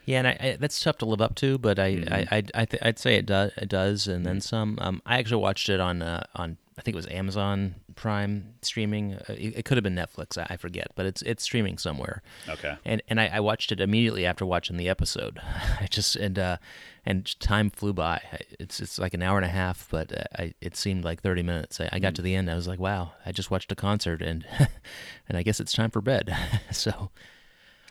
Yeah, 0.06 0.18
and 0.20 0.28
I, 0.28 0.38
I, 0.40 0.58
that's 0.60 0.80
tough 0.80 0.98
to 1.00 1.06
live 1.06 1.22
up 1.22 1.36
to, 1.36 1.58
but 1.60 1.78
I, 1.78 1.92
Mm-hmm. 1.96 2.14
I, 2.14 2.38
I, 2.38 2.44
I 2.56 2.66
th- 2.66 2.82
I'd 2.84 2.98
say 2.98 3.16
it 3.16 3.26
does, 3.28 3.52
it 3.58 3.70
does, 3.70 4.08
and 4.08 4.26
then 4.26 4.42
some. 4.42 4.78
Um, 4.82 5.02
I 5.06 5.20
actually 5.20 5.42
watched 5.44 5.70
it 5.70 5.80
on, 5.80 6.02
uh, 6.02 6.24
on 6.34 6.58
I 6.78 6.82
think 6.82 6.96
it 6.96 6.98
was 6.98 7.08
Amazon 7.08 7.76
Prime 7.94 8.56
streaming. 8.64 9.14
Uh, 9.14 9.34
it, 9.34 9.58
it 9.58 9.66
could 9.66 9.78
have 9.78 9.84
been 9.84 9.96
Netflix, 9.96 10.40
I, 10.40 10.48
I 10.50 10.58
forget, 10.58 10.88
but 10.96 11.06
it's 11.06 11.22
it's 11.22 11.44
streaming 11.44 11.78
somewhere. 11.78 12.24
Okay. 12.50 12.76
And 12.84 13.04
and 13.08 13.22
I, 13.22 13.28
I 13.28 13.40
watched 13.42 13.72
it 13.72 13.80
immediately 13.80 14.26
after 14.26 14.44
watching 14.44 14.78
the 14.78 14.90
episode. 14.90 15.40
I 15.80 15.86
just 15.88 16.16
and 16.16 16.40
uh, 16.40 16.58
and 17.06 17.40
time 17.40 17.70
flew 17.70 17.94
by. 17.94 18.22
It's 18.60 18.80
it's 18.80 18.98
like 18.98 19.14
an 19.14 19.22
hour 19.22 19.38
and 19.38 19.46
a 19.46 19.50
half, 19.50 19.88
but 19.92 20.12
uh, 20.18 20.24
I, 20.36 20.54
it 20.62 20.76
seemed 20.76 21.04
like 21.04 21.22
thirty 21.22 21.44
minutes. 21.44 21.80
I, 21.80 21.90
I 21.92 22.00
got 22.00 22.16
to 22.16 22.24
the 22.24 22.34
end, 22.34 22.50
I 22.50 22.56
was 22.56 22.68
like, 22.68 22.80
wow, 22.80 23.12
I 23.24 23.32
just 23.32 23.52
watched 23.52 23.72
a 23.72 23.76
concert, 23.76 24.24
and 24.24 24.48
and 25.30 25.38
I 25.38 25.44
guess 25.44 25.60
it's 25.60 25.74
time 25.74 25.92
for 25.92 26.02
bed. 26.02 26.36
so. 26.72 27.12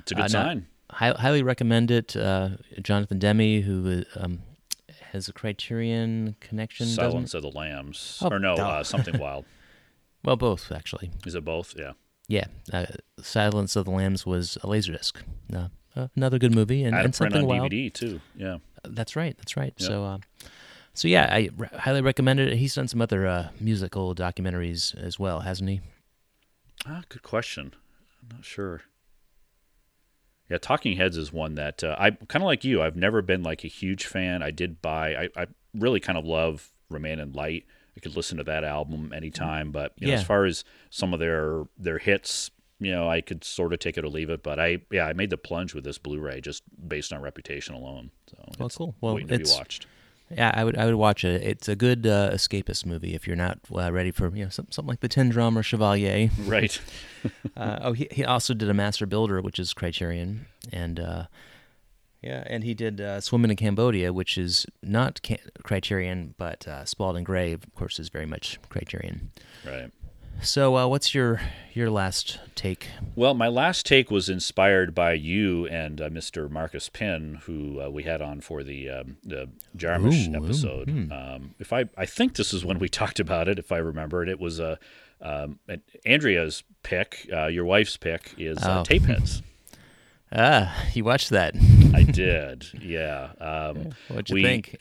It's 0.01 0.13
a 0.13 0.15
good 0.15 0.25
Uh, 0.25 0.29
sign. 0.29 0.67
Hi- 0.91 1.15
highly 1.19 1.43
recommend 1.43 1.91
it. 1.91 2.17
Uh, 2.17 2.51
Jonathan 2.83 3.19
Demme, 3.19 3.63
who 3.63 4.05
um, 4.17 4.43
has 5.13 5.29
a 5.29 5.33
Criterion 5.33 6.37
connection? 6.41 6.87
Silence 6.87 7.35
of 7.35 7.43
the 7.43 7.51
Lambs, 7.51 8.19
Oh, 8.23 8.29
or 8.31 8.39
no, 8.39 8.55
uh, 8.55 8.83
something 8.83 9.19
wild. 9.21 9.45
Well, 10.25 10.37
both 10.37 10.71
actually. 10.73 11.11
Is 11.27 11.35
it 11.35 11.45
both? 11.45 11.75
Yeah. 11.79 11.93
Yeah, 12.29 12.45
uh, 12.73 12.87
Silence 13.21 13.75
of 13.75 13.87
the 13.87 13.91
Lambs 13.91 14.25
was 14.25 14.57
a 14.63 14.67
laserdisc. 14.67 15.15
Uh, 15.53 15.69
uh, 15.97 16.07
another 16.15 16.39
good 16.39 16.55
movie, 16.55 16.85
and, 16.85 16.95
and 16.97 17.13
something 17.15 17.43
on 17.43 17.47
wild. 17.49 17.73
DVD 17.73 17.93
too. 17.93 18.21
Yeah. 18.37 18.59
That's 18.85 19.17
right. 19.17 19.37
That's 19.37 19.57
right. 19.57 19.75
Yep. 19.79 19.89
So, 19.89 20.05
uh, 20.05 20.19
so 20.95 21.09
yeah, 21.09 21.29
I 21.33 21.51
highly 21.79 22.03
recommend 22.03 22.39
it. 22.39 22.57
He's 22.57 22.75
done 22.77 22.87
some 22.87 23.01
other 23.03 23.27
uh, 23.27 23.49
musical 23.61 24.15
documentaries 24.15 24.95
as 24.97 25.19
well, 25.19 25.41
hasn't 25.41 25.71
he? 25.71 25.81
Ah, 26.87 27.03
good 27.09 27.23
question. 27.25 27.75
I'm 28.23 28.37
not 28.37 28.45
sure. 28.45 28.83
Yeah, 30.51 30.59
Talking 30.59 30.97
Heads 30.97 31.17
is 31.17 31.33
one 31.33 31.55
that 31.55 31.85
uh, 31.85 31.95
I 31.99 32.11
kind 32.11 32.43
of 32.43 32.47
like 32.47 32.65
you. 32.65 32.83
I've 32.83 32.97
never 32.97 33.23
been 33.23 33.43
like 33.45 33.65
a 33.65 33.69
huge 33.69 34.05
fan. 34.07 34.43
I 34.43 34.51
did 34.51 34.83
buy. 34.83 35.15
I, 35.15 35.29
I 35.43 35.47
really 35.75 36.01
kind 36.01 36.19
of 36.19 36.25
love 36.25 36.73
Remain 36.89 37.21
in 37.21 37.33
Light. 37.33 37.65
I 37.97 38.01
could 38.01 38.17
listen 38.17 38.37
to 38.39 38.45
that 38.45 38.65
album 38.65 39.13
anytime. 39.15 39.71
But 39.71 39.93
you 39.97 40.09
know, 40.09 40.15
as 40.15 40.25
far 40.25 40.45
as 40.47 40.65
some 40.91 41.15
of 41.15 41.21
their 41.21 41.65
their 41.79 41.99
hits, 41.99 42.51
you 42.81 42.91
know, 42.91 43.09
I 43.09 43.21
could 43.21 43.45
sort 43.45 43.73
of 43.73 43.79
take 43.79 43.97
it 43.97 44.05
or 44.05 44.09
leave 44.09 44.29
it. 44.29 44.43
But 44.43 44.59
I 44.59 44.79
yeah, 44.91 45.07
I 45.07 45.13
made 45.13 45.31
the 45.31 45.37
plunge 45.37 45.73
with 45.73 45.85
this 45.85 45.99
Blu-ray 45.99 46.41
just 46.41 46.65
based 46.89 47.13
on 47.13 47.23
reputation 47.23 47.77
alone. 47.77 48.11
So 48.29 48.37
Well, 48.59 48.67
it's 48.67 48.77
cool. 48.77 48.95
Well, 49.01 49.15
waiting 49.15 49.29
to 49.29 49.37
be 49.37 49.43
it's- 49.43 49.57
watched. 49.57 49.87
Yeah, 50.31 50.53
I 50.55 50.65
would 50.65 50.77
I 50.77 50.87
would 50.87 50.95
watch 50.95 51.25
it. 51.25 51.43
It's 51.43 51.69
a 51.69 51.75
good 51.75 52.07
uh, 52.07 52.31
escapist 52.33 52.87
movie 52.87 53.15
if 53.15 53.27
you're 53.27 53.37
not 53.37 53.59
uh, 53.75 53.91
ready 53.93 54.11
for 54.11 54.35
you 54.35 54.45
know 54.45 54.51
some, 54.51 54.69
something 54.71 54.89
like 54.89 55.01
the 55.01 55.09
Tin 55.09 55.29
Drum 55.29 55.59
or 55.59 55.63
Chevalier. 55.63 56.31
Right. 56.45 56.81
Uh, 57.55 57.79
oh, 57.83 57.93
he 57.93 58.09
he 58.11 58.25
also 58.25 58.55
did 58.55 58.71
a 58.71 58.73
Master 58.73 59.05
Builder, 59.05 59.43
which 59.43 59.59
is 59.59 59.75
Criterion, 59.75 60.47
and 60.73 60.99
uh, 60.99 61.25
yeah, 62.23 62.45
and 62.47 62.65
he 62.65 62.73
did 62.73 62.99
uh, 62.99 63.21
Swimming 63.21 63.51
in 63.51 63.59
Cambodia, 63.59 64.11
which 64.11 64.39
is 64.39 64.65
not 64.83 65.21
ca- 65.23 65.37
Criterion, 65.63 66.35
but 66.39 66.67
uh, 66.67 66.87
Spalding 66.87 67.25
Gray, 67.25 67.53
of 67.53 67.63
course, 67.75 67.99
is 67.99 68.09
very 68.09 68.25
much 68.25 68.59
Criterion. 68.71 69.33
Right. 69.67 69.91
So, 70.43 70.77
uh, 70.77 70.87
what's 70.87 71.15
your 71.15 71.41
your 71.75 71.91
last 71.91 72.41
take? 72.55 72.89
Well, 73.15 73.35
my 73.35 73.49
last 73.49 73.85
take 73.85 74.11
was 74.11 74.29
inspired 74.31 74.95
by 74.95 75.13
you 75.13 75.67
and 75.67 76.01
uh, 76.01 76.09
Mr. 76.09 76.51
Marcus 76.51 76.89
Penn, 76.89 77.41
who 77.45 77.81
uh, 77.81 77.91
we 77.91 78.05
had 78.05 78.23
on 78.23 78.41
for 78.41 78.63
the 78.63 78.89
um, 78.89 79.19
the 79.23 79.51
Jarmusch 79.77 80.29
Ooh, 80.29 80.33
ooh, 80.41 80.45
episode. 80.45 80.89
hmm. 80.89 81.13
Um, 81.13 81.55
if 81.59 81.73
I 81.75 81.85
I 81.97 82.07
think 82.07 82.37
this 82.37 82.55
is 82.55 82.65
when 82.65 82.79
we 82.79 82.89
talked 83.01 83.21
about 83.21 83.49
it, 83.49 83.59
if 83.59 83.71
I 83.71 83.77
remember 83.79 84.23
it, 84.23 84.29
it 84.31 84.41
was 84.41 84.59
a 84.61 84.79
um, 85.21 85.59
and 85.69 85.83
Andrea's 86.07 86.63
pick. 86.83 87.29
Uh, 87.31 87.49
your 87.49 87.67
wife's 87.67 87.99
pick 87.99 88.35
is 88.39 88.57
uh, 88.59 88.81
Oh. 88.81 88.83
Tapeheads. 88.89 89.43
Ah, 90.33 90.85
you 90.95 91.03
watched 91.03 91.31
that? 91.31 91.57
I 91.93 92.05
did, 92.05 92.65
yeah. 92.81 93.31
Um, 93.41 93.91
What'd 94.09 94.29
you 94.31 94.35
we- 94.35 94.45
think? 94.45 94.81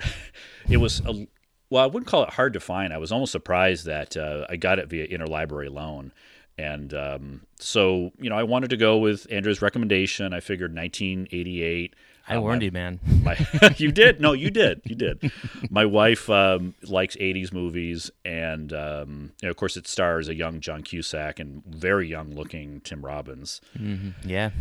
it 0.69 0.77
was 0.77 0.99
a 1.07 1.27
well, 1.69 1.83
I 1.83 1.87
wouldn't 1.87 2.07
call 2.07 2.23
it 2.23 2.29
hard 2.31 2.53
to 2.53 2.59
find. 2.59 2.93
I 2.93 2.97
was 2.97 3.11
almost 3.11 3.31
surprised 3.31 3.85
that 3.85 4.15
uh, 4.17 4.45
I 4.49 4.55
got 4.55 4.79
it 4.79 4.87
via 4.89 5.07
interlibrary 5.07 5.71
loan, 5.71 6.11
and 6.57 6.93
um, 6.93 7.41
so 7.59 8.11
you 8.19 8.29
know 8.29 8.37
I 8.37 8.43
wanted 8.43 8.69
to 8.71 8.77
go 8.77 8.97
with 8.97 9.27
Andrew's 9.31 9.61
recommendation. 9.61 10.33
I 10.33 10.39
figured 10.39 10.75
1988. 10.75 11.93
I 12.31 12.35
Uh, 12.35 12.41
warned 12.41 12.59
my- 12.61 12.65
you, 12.65 12.71
man. 12.71 12.99
My, 13.23 13.37
you 13.77 13.91
did? 13.91 14.21
No, 14.21 14.33
you 14.33 14.51
did. 14.51 14.81
You 14.85 14.93
did. 14.95 15.31
My 15.71 15.85
wife 15.85 16.29
um, 16.29 16.75
likes 16.83 17.15
80s 17.15 17.51
movies, 17.51 18.11
and 18.23 18.71
um, 18.71 19.31
you 19.41 19.47
know, 19.47 19.49
of 19.49 19.55
course, 19.57 19.75
it 19.77 19.87
stars 19.87 20.27
a 20.29 20.35
young 20.35 20.59
John 20.59 20.83
Cusack 20.83 21.39
and 21.39 21.63
very 21.65 22.07
young 22.07 22.29
looking 22.35 22.81
Tim 22.81 23.03
Robbins. 23.03 23.61
hmm 23.75 24.09
Yeah, 24.23 24.51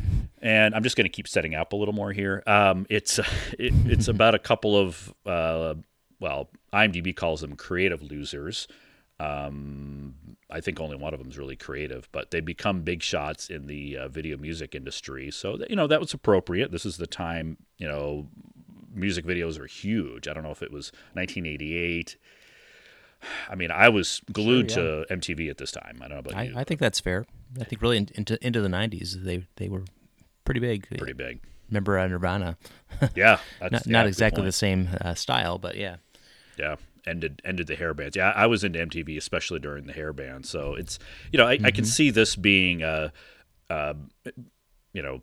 And 0.40 0.74
I'm 0.74 0.82
just 0.82 0.96
going 0.96 1.04
to 1.04 1.10
keep 1.10 1.28
setting 1.28 1.54
up 1.54 1.72
a 1.74 1.76
little 1.76 1.94
more 1.94 2.10
here. 2.12 2.42
Um, 2.46 2.86
it's 2.88 3.18
it, 3.58 3.74
it's 3.84 4.08
about 4.08 4.34
a 4.34 4.38
couple 4.38 4.74
of 4.76 5.12
uh, 5.26 5.74
well, 6.20 6.50
IMDb 6.72 7.14
calls 7.14 7.40
them 7.40 7.56
creative 7.56 8.02
losers. 8.02 8.68
Um, 9.20 10.14
I 10.50 10.60
think 10.60 10.80
only 10.80 10.96
one 10.96 11.12
of 11.12 11.18
them 11.18 11.28
is 11.28 11.38
really 11.38 11.56
creative, 11.56 12.08
but 12.12 12.30
they 12.30 12.40
become 12.40 12.82
big 12.82 13.02
shots 13.02 13.50
in 13.50 13.66
the 13.66 13.96
uh, 13.96 14.08
video 14.08 14.36
music 14.36 14.74
industry. 14.74 15.30
So 15.30 15.58
you 15.68 15.76
know 15.76 15.86
that 15.86 16.00
was 16.00 16.14
appropriate. 16.14 16.70
This 16.70 16.86
is 16.86 16.96
the 16.96 17.06
time 17.06 17.56
you 17.78 17.88
know 17.88 18.28
music 18.94 19.24
videos 19.24 19.58
are 19.58 19.66
huge. 19.66 20.28
I 20.28 20.32
don't 20.32 20.44
know 20.44 20.50
if 20.50 20.62
it 20.62 20.72
was 20.72 20.92
1988. 21.14 22.16
I 23.50 23.54
mean, 23.56 23.72
I 23.72 23.88
was 23.88 24.22
glued 24.32 24.70
Sure, 24.70 25.04
to 25.04 25.14
MTV 25.14 25.50
at 25.50 25.58
this 25.58 25.72
time. 25.72 25.98
I 26.00 26.06
don't 26.06 26.16
know 26.16 26.18
about 26.30 26.36
I, 26.36 26.42
you. 26.44 26.52
I 26.56 26.62
think 26.62 26.78
that's 26.78 27.00
fair. 27.00 27.26
I 27.60 27.64
think 27.64 27.82
really 27.82 27.96
into 27.96 28.38
into 28.46 28.60
the 28.60 28.68
'90s, 28.68 29.24
they 29.24 29.46
they 29.56 29.68
were 29.68 29.84
pretty 30.44 30.60
big. 30.60 30.86
pretty 30.96 31.12
big. 31.14 31.40
Remember 31.68 31.98
uh, 31.98 32.06
Nirvana? 32.06 32.56
Yeah, 33.14 33.38
that's, 33.60 33.72
Not, 33.72 33.86
yeah, 33.86 33.92
not 33.92 34.06
exactly 34.06 34.42
the 34.42 34.50
same 34.50 34.88
uh, 35.00 35.14
style, 35.14 35.58
but 35.58 35.76
yeah. 35.76 35.96
Yeah 36.58 36.76
ended 37.06 37.40
ended 37.44 37.66
the 37.66 37.76
hair 37.76 37.94
bands. 37.94 38.16
Yeah 38.16 38.32
i 38.36 38.46
was 38.46 38.64
into 38.64 38.78
mtv 38.78 39.16
especially 39.16 39.58
during 39.60 39.86
the 39.86 39.92
hair 39.92 40.12
band. 40.12 40.44
So 40.46 40.74
it's 40.74 40.98
you 41.32 41.38
know 41.38 41.46
i, 41.46 41.58
I 41.64 41.70
can 41.70 41.84
see 41.84 42.10
this 42.10 42.36
being 42.36 42.82
uh, 42.82 43.10
uh 43.70 43.94
you 44.92 45.02
know 45.02 45.22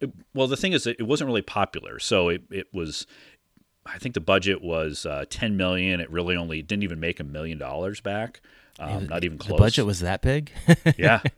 it- 0.00 0.12
well 0.34 0.46
the 0.48 0.56
thing 0.56 0.72
is 0.72 0.86
it, 0.86 0.96
it 0.98 1.04
wasn't 1.04 1.28
really 1.28 1.42
popular. 1.42 1.98
So 1.98 2.28
it, 2.28 2.42
it 2.50 2.66
was 2.72 3.06
i 3.86 3.98
think 3.98 4.14
the 4.14 4.20
budget 4.20 4.62
was 4.62 5.04
uh, 5.06 5.24
10 5.28 5.56
million. 5.56 6.00
It 6.00 6.10
really 6.10 6.36
only 6.36 6.62
didn't 6.62 6.82
even 6.84 7.00
make 7.00 7.20
a 7.20 7.24
million 7.24 7.58
dollars 7.58 8.00
back. 8.00 8.40
Um, 8.80 9.06
not 9.06 9.22
even 9.24 9.38
The 9.38 9.44
close. 9.44 9.58
budget 9.58 9.86
was 9.86 10.00
that 10.00 10.20
big? 10.22 10.50
yeah. 10.98 11.20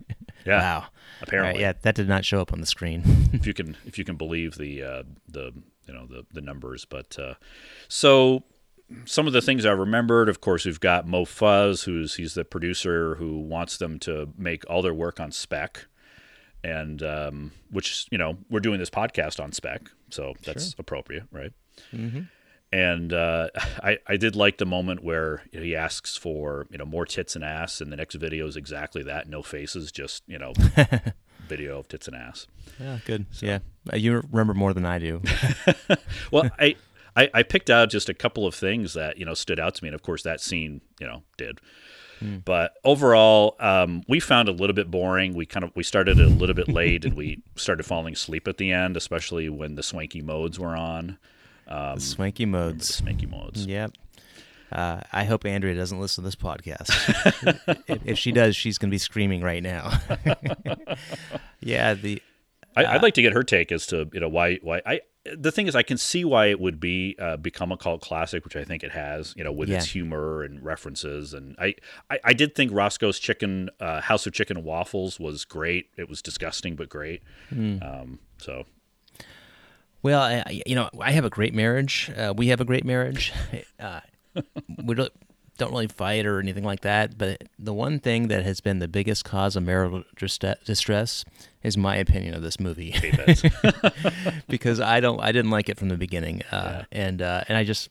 Yeah 0.46 0.60
wow. 0.60 0.84
apparently 1.22 1.54
right, 1.54 1.60
yeah, 1.60 1.72
that 1.82 1.96
did 1.96 2.06
not 2.08 2.24
show 2.24 2.40
up 2.40 2.52
on 2.52 2.60
the 2.60 2.66
screen. 2.66 3.02
if 3.32 3.48
you 3.48 3.52
can 3.60 3.76
if 3.84 3.98
you 3.98 4.04
can 4.04 4.14
believe 4.14 4.54
the 4.56 4.80
uh, 4.80 5.02
the 5.26 5.52
you 5.88 5.92
know 5.92 6.06
the 6.06 6.24
the 6.32 6.40
numbers. 6.40 6.84
But 6.84 7.18
uh, 7.18 7.34
so 7.88 8.44
some 9.04 9.26
of 9.26 9.32
the 9.32 9.42
things 9.42 9.66
I 9.66 9.72
remembered, 9.72 10.28
of 10.28 10.40
course, 10.40 10.64
we've 10.64 10.80
got 10.80 11.06
Mo 11.06 11.24
Fuzz, 11.24 11.82
who's 11.82 12.14
he's 12.14 12.34
the 12.34 12.44
producer 12.44 13.16
who 13.16 13.40
wants 13.40 13.78
them 13.78 13.98
to 14.00 14.32
make 14.36 14.68
all 14.70 14.82
their 14.82 14.94
work 14.94 15.18
on 15.20 15.32
spec, 15.32 15.86
and 16.62 17.02
um, 17.02 17.52
which 17.70 18.06
you 18.10 18.18
know 18.18 18.38
we're 18.50 18.60
doing 18.60 18.78
this 18.78 18.90
podcast 18.90 19.42
on 19.42 19.52
spec, 19.52 19.90
so 20.10 20.34
that's 20.44 20.74
appropriate, 20.78 21.24
right? 21.32 21.52
mm-hmm. 21.92 22.22
And 22.72 23.12
uh, 23.12 23.48
I, 23.82 23.98
I 24.06 24.16
did 24.16 24.34
like 24.34 24.58
the 24.58 24.66
moment 24.66 25.02
where 25.02 25.42
he 25.52 25.76
asks 25.76 26.16
for 26.16 26.66
you 26.70 26.78
know 26.78 26.84
more 26.84 27.06
tits 27.06 27.34
and 27.34 27.44
ass, 27.44 27.80
and 27.80 27.90
the 27.92 27.96
next 27.96 28.14
video 28.16 28.46
is 28.46 28.56
exactly 28.56 29.02
that, 29.04 29.28
no 29.28 29.42
faces, 29.42 29.90
just 29.90 30.22
you 30.26 30.38
know 30.38 30.52
video 31.48 31.78
of 31.78 31.88
tits 31.88 32.08
and 32.08 32.16
ass. 32.16 32.46
Yeah, 32.78 32.98
good. 33.04 33.26
Yeah, 33.40 33.60
Uh, 33.92 33.96
you 33.96 34.22
remember 34.30 34.54
more 34.54 34.74
than 34.74 34.84
I 34.84 34.98
do. 34.98 35.22
well, 36.30 36.50
I, 36.58 36.76
I 37.16 37.30
I 37.34 37.42
picked 37.42 37.70
out 37.70 37.90
just 37.90 38.08
a 38.08 38.14
couple 38.14 38.46
of 38.46 38.54
things 38.54 38.94
that 38.94 39.18
you 39.18 39.24
know 39.24 39.34
stood 39.34 39.58
out 39.58 39.74
to 39.76 39.84
me, 39.84 39.88
and 39.88 39.94
of 39.94 40.02
course 40.02 40.22
that 40.22 40.40
scene 40.40 40.80
you 41.00 41.06
know 41.06 41.22
did. 41.36 41.60
But 42.20 42.74
overall, 42.84 43.56
um, 43.60 44.02
we 44.08 44.20
found 44.20 44.48
a 44.48 44.52
little 44.52 44.74
bit 44.74 44.90
boring. 44.90 45.34
We 45.34 45.44
kind 45.44 45.64
of 45.64 45.72
we 45.74 45.82
started 45.82 46.18
it 46.18 46.24
a 46.24 46.30
little 46.30 46.54
bit 46.54 46.68
late, 46.68 47.04
and 47.04 47.14
we 47.14 47.42
started 47.56 47.84
falling 47.84 48.14
asleep 48.14 48.48
at 48.48 48.56
the 48.56 48.72
end, 48.72 48.96
especially 48.96 49.48
when 49.48 49.74
the 49.74 49.82
swanky 49.82 50.22
modes 50.22 50.58
were 50.58 50.74
on. 50.76 51.18
Um, 51.68 51.98
swanky 51.98 52.46
modes. 52.46 52.94
swanky 52.96 53.26
modes. 53.26 53.66
Yep. 53.66 53.92
Uh, 54.72 55.00
I 55.12 55.24
hope 55.24 55.44
Andrea 55.44 55.74
doesn't 55.74 56.00
listen 56.00 56.24
to 56.24 56.26
this 56.26 56.36
podcast. 56.36 56.90
if, 57.86 58.00
if 58.04 58.18
she 58.18 58.32
does, 58.32 58.56
she's 58.56 58.78
going 58.78 58.90
to 58.90 58.94
be 58.94 58.98
screaming 58.98 59.42
right 59.42 59.62
now. 59.62 59.92
yeah, 61.60 61.94
the 61.94 62.22
I, 62.76 62.94
would 62.94 63.02
like 63.02 63.14
to 63.14 63.22
get 63.22 63.32
her 63.32 63.42
take 63.42 63.72
as 63.72 63.86
to 63.88 64.08
you 64.12 64.20
know 64.20 64.28
why 64.28 64.56
why 64.62 64.80
I 64.86 65.00
the 65.36 65.50
thing 65.50 65.66
is 65.66 65.74
I 65.74 65.82
can 65.82 65.96
see 65.96 66.24
why 66.24 66.46
it 66.46 66.60
would 66.60 66.78
be 66.78 67.16
uh, 67.18 67.36
become 67.36 67.72
a 67.72 67.76
cult 67.76 68.02
classic, 68.02 68.44
which 68.44 68.56
I 68.56 68.64
think 68.64 68.84
it 68.84 68.92
has. 68.92 69.34
You 69.36 69.44
know, 69.44 69.52
with 69.52 69.68
Yeah. 69.68 69.76
its 69.76 69.86
humor 69.86 70.42
and 70.42 70.62
references, 70.64 71.32
and 71.34 71.56
I 71.58 71.74
I, 72.10 72.18
I 72.24 72.32
did 72.34 72.54
think 72.54 72.72
Roscoe's 72.72 73.18
Chicken 73.18 73.70
uh, 73.80 74.00
House 74.02 74.26
of 74.26 74.32
Chicken 74.32 74.56
and 74.58 74.66
Waffles 74.66 75.18
was 75.18 75.44
great. 75.44 75.86
It 75.96 76.08
was 76.08 76.20
disgusting 76.22 76.76
but 76.76 76.88
great. 76.88 77.22
Um, 77.50 78.18
so 78.38 78.64
Well, 80.02 80.20
I, 80.20 80.42
I- 80.46 80.62
you 80.66 80.74
know, 80.74 80.88
I 81.00 81.12
have 81.12 81.24
a 81.24 81.30
great 81.30 81.54
marriage. 81.54 82.10
Uh, 82.16 82.32
we 82.36 82.48
have 82.48 82.60
a 82.60 82.64
great 82.64 82.84
marriage. 82.84 83.32
Uh, 83.80 84.00
we 84.84 84.94
don't, 84.94 85.12
don't 85.58 85.70
really 85.70 85.86
fight 85.86 86.26
or 86.26 86.38
anything 86.40 86.64
like 86.64 86.80
that. 86.80 87.16
But 87.16 87.44
the 87.58 87.72
one 87.74 87.98
thing 87.98 88.28
that 88.28 88.42
has 88.44 88.60
been 88.60 88.78
the 88.80 88.88
biggest 88.88 89.24
cause 89.24 89.56
of 89.56 89.62
marital 89.62 90.02
distress 90.64 91.24
is 91.66 91.76
my 91.76 91.96
opinion 91.96 92.34
of 92.34 92.42
this 92.42 92.58
movie, 92.60 92.94
because 94.48 94.80
I 94.80 95.00
don't, 95.00 95.20
I 95.20 95.32
didn't 95.32 95.50
like 95.50 95.68
it 95.68 95.78
from 95.78 95.88
the 95.88 95.96
beginning, 95.96 96.42
uh, 96.52 96.84
and 96.92 97.20
uh, 97.22 97.44
and 97.48 97.58
I 97.58 97.64
just. 97.64 97.90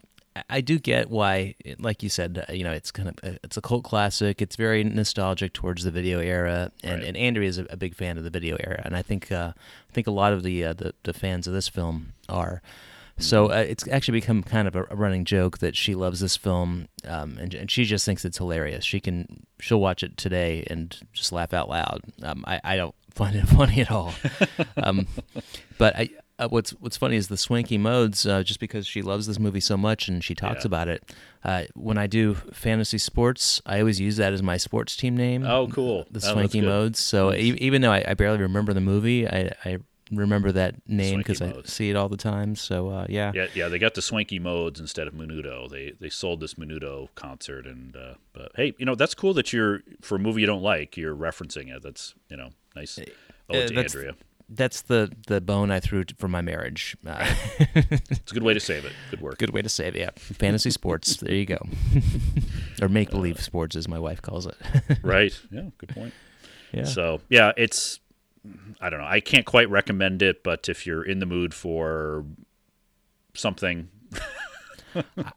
I 0.50 0.60
do 0.60 0.80
get 0.80 1.10
why, 1.10 1.56
like 1.80 2.04
you 2.04 2.10
said, 2.10 2.44
uh, 2.50 2.52
you 2.52 2.66
know, 2.66 2.74
it's 2.74 2.92
kind 2.92 3.08
of 3.08 3.16
it's 3.42 3.56
a 3.56 3.62
cult 3.62 3.86
classic. 3.86 4.42
It's 4.42 4.58
very 4.58 4.84
nostalgic 4.84 5.54
towards 5.54 5.86
the 5.86 5.92
video 5.92 6.20
era, 6.20 6.74
and, 6.84 7.00
Right. 7.00 7.08
and 7.08 7.16
Andrea 7.16 7.48
is 7.48 7.58
a, 7.58 7.66
a 7.70 7.78
big 7.78 7.96
fan 7.96 8.18
of 8.18 8.26
the 8.26 8.30
video 8.30 8.58
era, 8.60 8.82
and 8.84 8.98
I 8.98 9.02
think 9.02 9.32
uh, 9.32 9.54
I 9.56 9.94
think 9.94 10.08
a 10.08 10.12
lot 10.12 10.34
of 10.34 10.44
the, 10.44 10.66
uh, 10.66 10.74
the 10.74 10.94
the 11.04 11.14
fans 11.14 11.48
of 11.48 11.54
this 11.54 11.70
film 11.70 12.12
are. 12.28 12.62
So 13.18 13.46
uh, 13.50 13.64
it's 13.66 13.88
actually 13.88 14.20
become 14.20 14.44
kind 14.44 14.68
of 14.68 14.76
a, 14.76 14.84
a 14.90 14.96
running 14.98 15.24
joke 15.24 15.60
that 15.60 15.74
she 15.78 15.96
loves 15.96 16.20
this 16.20 16.36
film, 16.36 16.90
um, 17.08 17.38
and, 17.40 17.54
and 17.54 17.72
she 17.72 17.86
just 17.86 18.04
thinks 18.06 18.26
it's 18.26 18.38
hilarious. 18.40 18.84
She 18.84 19.00
can 19.00 19.46
she'll 19.62 19.80
watch 19.80 20.04
it 20.04 20.18
today 20.18 20.66
and 20.70 20.98
just 21.14 21.32
laugh 21.32 21.54
out 21.54 21.70
loud. 21.70 22.02
Um, 22.22 22.44
I 22.46 22.60
I 22.62 22.76
don't 22.76 22.94
find 23.16 23.36
it 23.36 23.48
funny 23.48 23.82
at 23.82 23.90
all. 23.92 24.14
um, 24.78 25.08
but 25.78 25.96
I. 25.96 26.10
Uh, 26.38 26.50
what's 26.50 26.72
What's 26.82 26.98
funny 26.98 27.16
is 27.16 27.30
the 27.30 27.38
swanky 27.38 27.78
modes. 27.78 28.26
Uh, 28.28 28.44
just 28.44 28.60
because 28.60 28.86
she 28.86 29.02
loves 29.02 29.26
this 29.26 29.40
movie 29.40 29.62
so 29.62 29.78
much 29.78 30.10
and 30.10 30.22
she 30.22 30.36
talks 30.36 30.66
Yeah. 30.66 30.68
about 30.68 30.90
it, 30.90 31.14
uh, 31.46 31.64
when 31.76 31.98
I 31.98 32.08
do 32.08 32.34
fantasy 32.52 32.98
sports, 32.98 33.62
I 33.66 33.80
always 33.80 34.02
use 34.02 34.18
that 34.18 34.34
as 34.34 34.44
my 34.44 34.58
sports 34.58 34.98
team 34.98 35.16
name. 35.16 35.46
Oh, 35.46 35.68
cool. 35.70 36.06
The 36.12 36.20
Oh, 36.28 36.34
swanky 36.34 36.60
modes. 36.60 37.00
So 37.00 37.32
e- 37.34 37.56
even 37.62 37.82
though 37.82 37.94
I, 37.94 38.04
I 38.06 38.14
barely 38.16 38.40
remember 38.40 38.74
the 38.74 38.82
movie, 38.82 39.26
I, 39.26 39.52
I 39.64 39.78
remember 40.12 40.52
that 40.52 40.76
name 40.90 41.20
because 41.20 41.42
I 41.42 41.54
see 41.64 41.90
it 41.90 41.96
all 41.96 42.10
the 42.10 42.18
time. 42.18 42.58
So 42.58 42.90
uh, 42.90 43.06
yeah. 43.08 43.32
yeah, 43.34 43.48
yeah, 43.56 43.70
they 43.70 43.80
got 43.80 43.94
the 43.94 44.02
swanky 44.02 44.38
modes 44.38 44.78
instead 44.82 45.08
of 45.08 45.14
Menudo. 45.14 45.70
They 45.70 45.94
they 46.02 46.10
sold 46.10 46.42
this 46.42 46.56
Menudo 46.56 47.08
concert, 47.16 47.66
and 47.66 47.96
uh, 47.96 48.16
but 48.34 48.52
hey, 48.58 48.74
you 48.78 48.86
know 48.86 48.96
that's 48.96 49.16
cool 49.16 49.34
that 49.36 49.54
you're 49.54 49.84
for 50.02 50.16
a 50.18 50.20
movie 50.20 50.42
you 50.42 50.48
don't 50.48 50.62
like, 50.62 50.98
you're 50.98 51.16
referencing 51.16 51.74
it. 51.74 51.82
That's 51.82 52.14
you 52.30 52.36
know 52.36 52.50
nice. 52.76 53.00
Oh, 53.00 53.04
Uh, 53.60 53.68
to 53.68 53.74
that's- 53.74 53.96
Andrea. 53.96 54.16
That's 54.48 54.84
the 54.84 55.12
the 55.26 55.42
bone 55.42 55.72
I 55.72 55.80
threw 55.80 56.04
for 56.20 56.28
my 56.28 56.42
marriage. 56.42 56.96
Uh, 57.04 57.26
It's 57.60 58.32
a 58.32 58.34
good 58.36 58.44
way 58.44 58.54
to 58.54 58.60
save 58.60 58.86
it. 58.86 58.92
Good 59.10 59.20
work. 59.22 59.40
good 59.40 59.50
way 59.50 59.64
to 59.64 59.70
save 59.70 59.96
it. 59.96 60.00
Yeah, 60.02 60.12
fantasy 60.16 60.70
sports. 60.70 61.18
There 61.22 61.34
you 61.34 61.48
go. 61.48 61.58
or 62.82 62.88
make 62.88 63.10
believe 63.10 63.42
sports, 63.42 63.76
as 63.76 63.88
my 63.88 63.98
wife 63.98 64.22
calls 64.22 64.46
it. 64.46 64.56
Right. 65.04 65.36
Yeah. 65.50 65.70
Good 65.80 65.90
point. 65.90 66.14
yeah. 66.72 66.84
So 66.84 67.22
yeah, 67.28 67.54
it's 67.58 68.00
I 68.80 68.92
don't 68.92 69.00
know. 69.00 69.08
I 69.08 69.20
can't 69.20 69.48
quite 69.48 69.68
recommend 69.72 70.22
it, 70.22 70.44
but 70.44 70.70
if 70.70 70.86
you're 70.86 71.02
in 71.04 71.18
the 71.18 71.26
mood 71.26 71.56
for 71.56 72.24
something, 73.34 73.90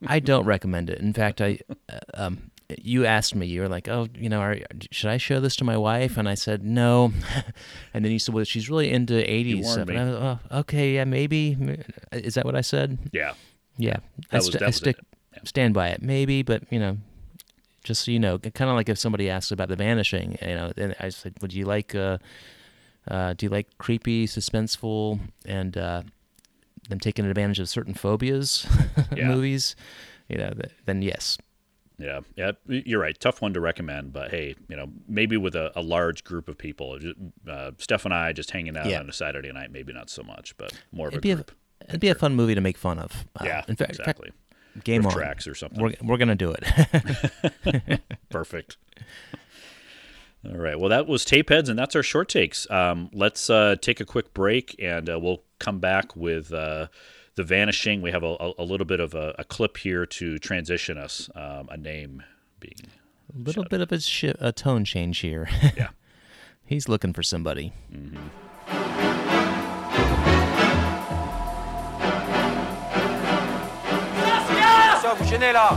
I 0.07 0.21
don't 0.21 0.45
recommend 0.45 0.91
it. 0.91 0.99
In 1.01 1.15
fact, 1.15 1.41
I, 1.41 1.61
uh, 1.89 1.99
um, 2.13 2.51
you 2.83 3.07
asked 3.07 3.35
me, 3.35 3.47
you 3.47 3.63
were 3.63 3.69
like, 3.69 3.89
oh, 3.89 4.09
you 4.15 4.29
know, 4.29 4.41
are, 4.41 4.59
should 4.91 5.09
I 5.11 5.17
show 5.17 5.41
this 5.41 5.57
to 5.57 5.65
my 5.65 5.77
wife? 5.77 6.17
And 6.19 6.29
I 6.29 6.35
said 6.35 6.63
no. 6.65 7.13
and 7.95 8.05
then 8.05 8.13
you 8.13 8.19
said, 8.19 8.35
well, 8.35 8.45
she's 8.45 8.69
really 8.69 8.91
into 8.91 9.15
'80s 9.15 9.65
stuff. 9.65 9.89
And 9.89 9.99
I 9.99 10.05
was, 10.05 10.15
oh, 10.51 10.59
okay, 10.61 10.95
yeah, 10.95 11.05
maybe. 11.05 11.57
Is 12.13 12.35
that 12.35 12.45
what 12.45 12.55
I 12.55 12.61
said? 12.61 12.99
yeah, 13.13 13.35
Yeah, 13.79 13.97
I, 13.97 14.01
That 14.31 14.37
was- 14.37 14.47
st- 14.47 14.59
that 14.61 14.67
I 14.67 14.71
stick. 14.71 14.97
Yeah. 15.33 15.41
stand 15.45 15.73
by 15.75 15.89
it. 15.89 16.03
Maybe, 16.03 16.43
but 16.43 16.65
you 16.71 16.79
know, 16.79 16.99
just 17.85 18.05
so 18.05 18.11
you 18.11 18.19
know, 18.19 18.39
kind 18.39 18.69
of 18.71 18.77
like 18.77 18.89
if 18.91 18.99
somebody 18.99 19.31
asks 19.31 19.51
about 19.51 19.69
The 19.69 19.77
Vanishing, 19.77 20.37
you 20.43 20.55
know, 20.55 20.73
and 20.77 20.95
I 21.01 21.09
said, 21.11 21.35
would 21.41 21.55
you 21.55 21.65
like, 21.65 21.95
uh, 21.95 22.19
uh, 23.11 23.33
do 23.35 23.47
you 23.47 23.51
like 23.51 23.79
creepy, 23.79 24.27
suspenseful, 24.27 25.21
and 25.47 25.77
uh, 25.79 26.03
them 26.91 27.01
taking 27.01 27.25
advantage 27.25 27.61
of 27.61 27.69
certain 27.69 27.95
phobias 27.95 28.67
Yeah. 29.17 29.29
movies? 29.29 29.75
You 30.29 30.37
know, 30.39 30.51
th- 30.51 30.71
then 30.85 31.01
yes. 31.01 31.39
Yeah, 31.99 32.21
yeah. 32.37 32.53
You're 32.67 33.01
right. 33.01 33.19
Tough 33.19 33.43
one 33.43 33.53
to 33.55 33.61
recommend, 33.61 34.13
but 34.13 34.31
hey, 34.31 34.55
you 34.69 34.77
know, 34.77 34.89
maybe 35.09 35.37
with 35.37 35.55
a, 35.57 35.73
a 35.79 35.83
large 35.83 36.25
group 36.25 36.49
of 36.49 36.57
people, 36.57 36.99
uh, 37.49 37.73
Steph 37.79 38.05
and 38.05 38.15
I 38.15 38.33
just 38.33 38.51
hanging 38.51 38.77
out 38.77 38.87
Yeah. 38.87 39.01
on 39.01 39.09
a 39.09 39.13
Saturday 39.13 39.53
night, 39.53 39.71
maybe 39.73 39.93
not 39.93 40.09
so 40.11 40.23
much, 40.23 40.57
but 40.59 40.73
more 40.93 41.09
of 41.09 41.15
It'd 41.15 41.19
a 41.19 41.23
be 41.23 41.31
a, 41.33 41.35
group. 41.37 41.53
it'd 41.89 42.01
be 42.01 42.09
a 42.09 42.15
fun 42.15 42.35
movie 42.35 42.55
to 42.55 42.61
make 42.61 42.77
fun 42.79 42.99
of. 42.99 43.27
Uh, 43.37 43.45
yeah, 43.45 43.65
in 43.69 43.75
fact, 43.77 43.91
in 43.91 43.97
fact, 43.97 43.99
exactly. 44.01 44.31
game 44.85 45.03
Riff 45.03 45.13
on. 45.15 45.19
tracks 45.21 45.47
or 45.49 45.55
something. 45.55 45.83
We're 45.83 45.95
we're 46.03 46.17
gonna 46.19 46.35
do 46.37 46.55
it. 46.57 48.01
Perfect. 48.31 48.77
All 50.49 50.57
right. 50.57 50.79
Well, 50.79 50.91
that 50.91 51.09
was 51.09 51.25
tape 51.25 51.49
heads, 51.51 51.69
and 51.69 51.77
that's 51.79 51.97
our 51.97 52.03
short 52.03 52.29
takes. 52.29 52.71
Um, 52.71 53.11
let's 53.13 53.51
uh, 53.51 53.75
take 53.81 53.99
a 54.01 54.05
quick 54.05 54.33
break, 54.35 54.77
and 54.79 55.11
uh, 55.11 55.19
we'll 55.21 55.43
come 55.59 55.81
back 55.81 56.15
with 56.15 56.53
uh, 56.53 56.87
the 57.39 57.45
vanishing. 57.45 58.03
We 58.03 58.11
have 58.11 58.25
a, 58.25 58.37
a, 58.41 58.53
a 58.59 58.65
little 58.65 58.85
bit 58.85 58.99
of 59.01 59.15
a, 59.15 59.35
a 59.39 59.45
clip 59.45 59.79
here 59.79 60.05
to 60.05 60.39
transition 60.39 60.99
us. 60.99 61.31
Um, 61.35 61.69
a 61.71 61.77
name 61.77 62.25
being 62.59 62.75
a 63.33 63.39
little 63.39 63.65
bit 63.65 63.81
of 63.81 63.93
a, 63.93 64.01
shi 64.01 64.35
a 64.41 64.53
tone 64.53 64.85
change 64.85 65.21
here. 65.21 65.49
yeah. 65.77 65.91
He's 66.67 66.89
looking 66.89 67.13
for 67.15 67.23
somebody. 67.23 67.73
Ça, 75.01 75.15
vous 75.17 75.25
gênez 75.25 75.53
là 75.53 75.77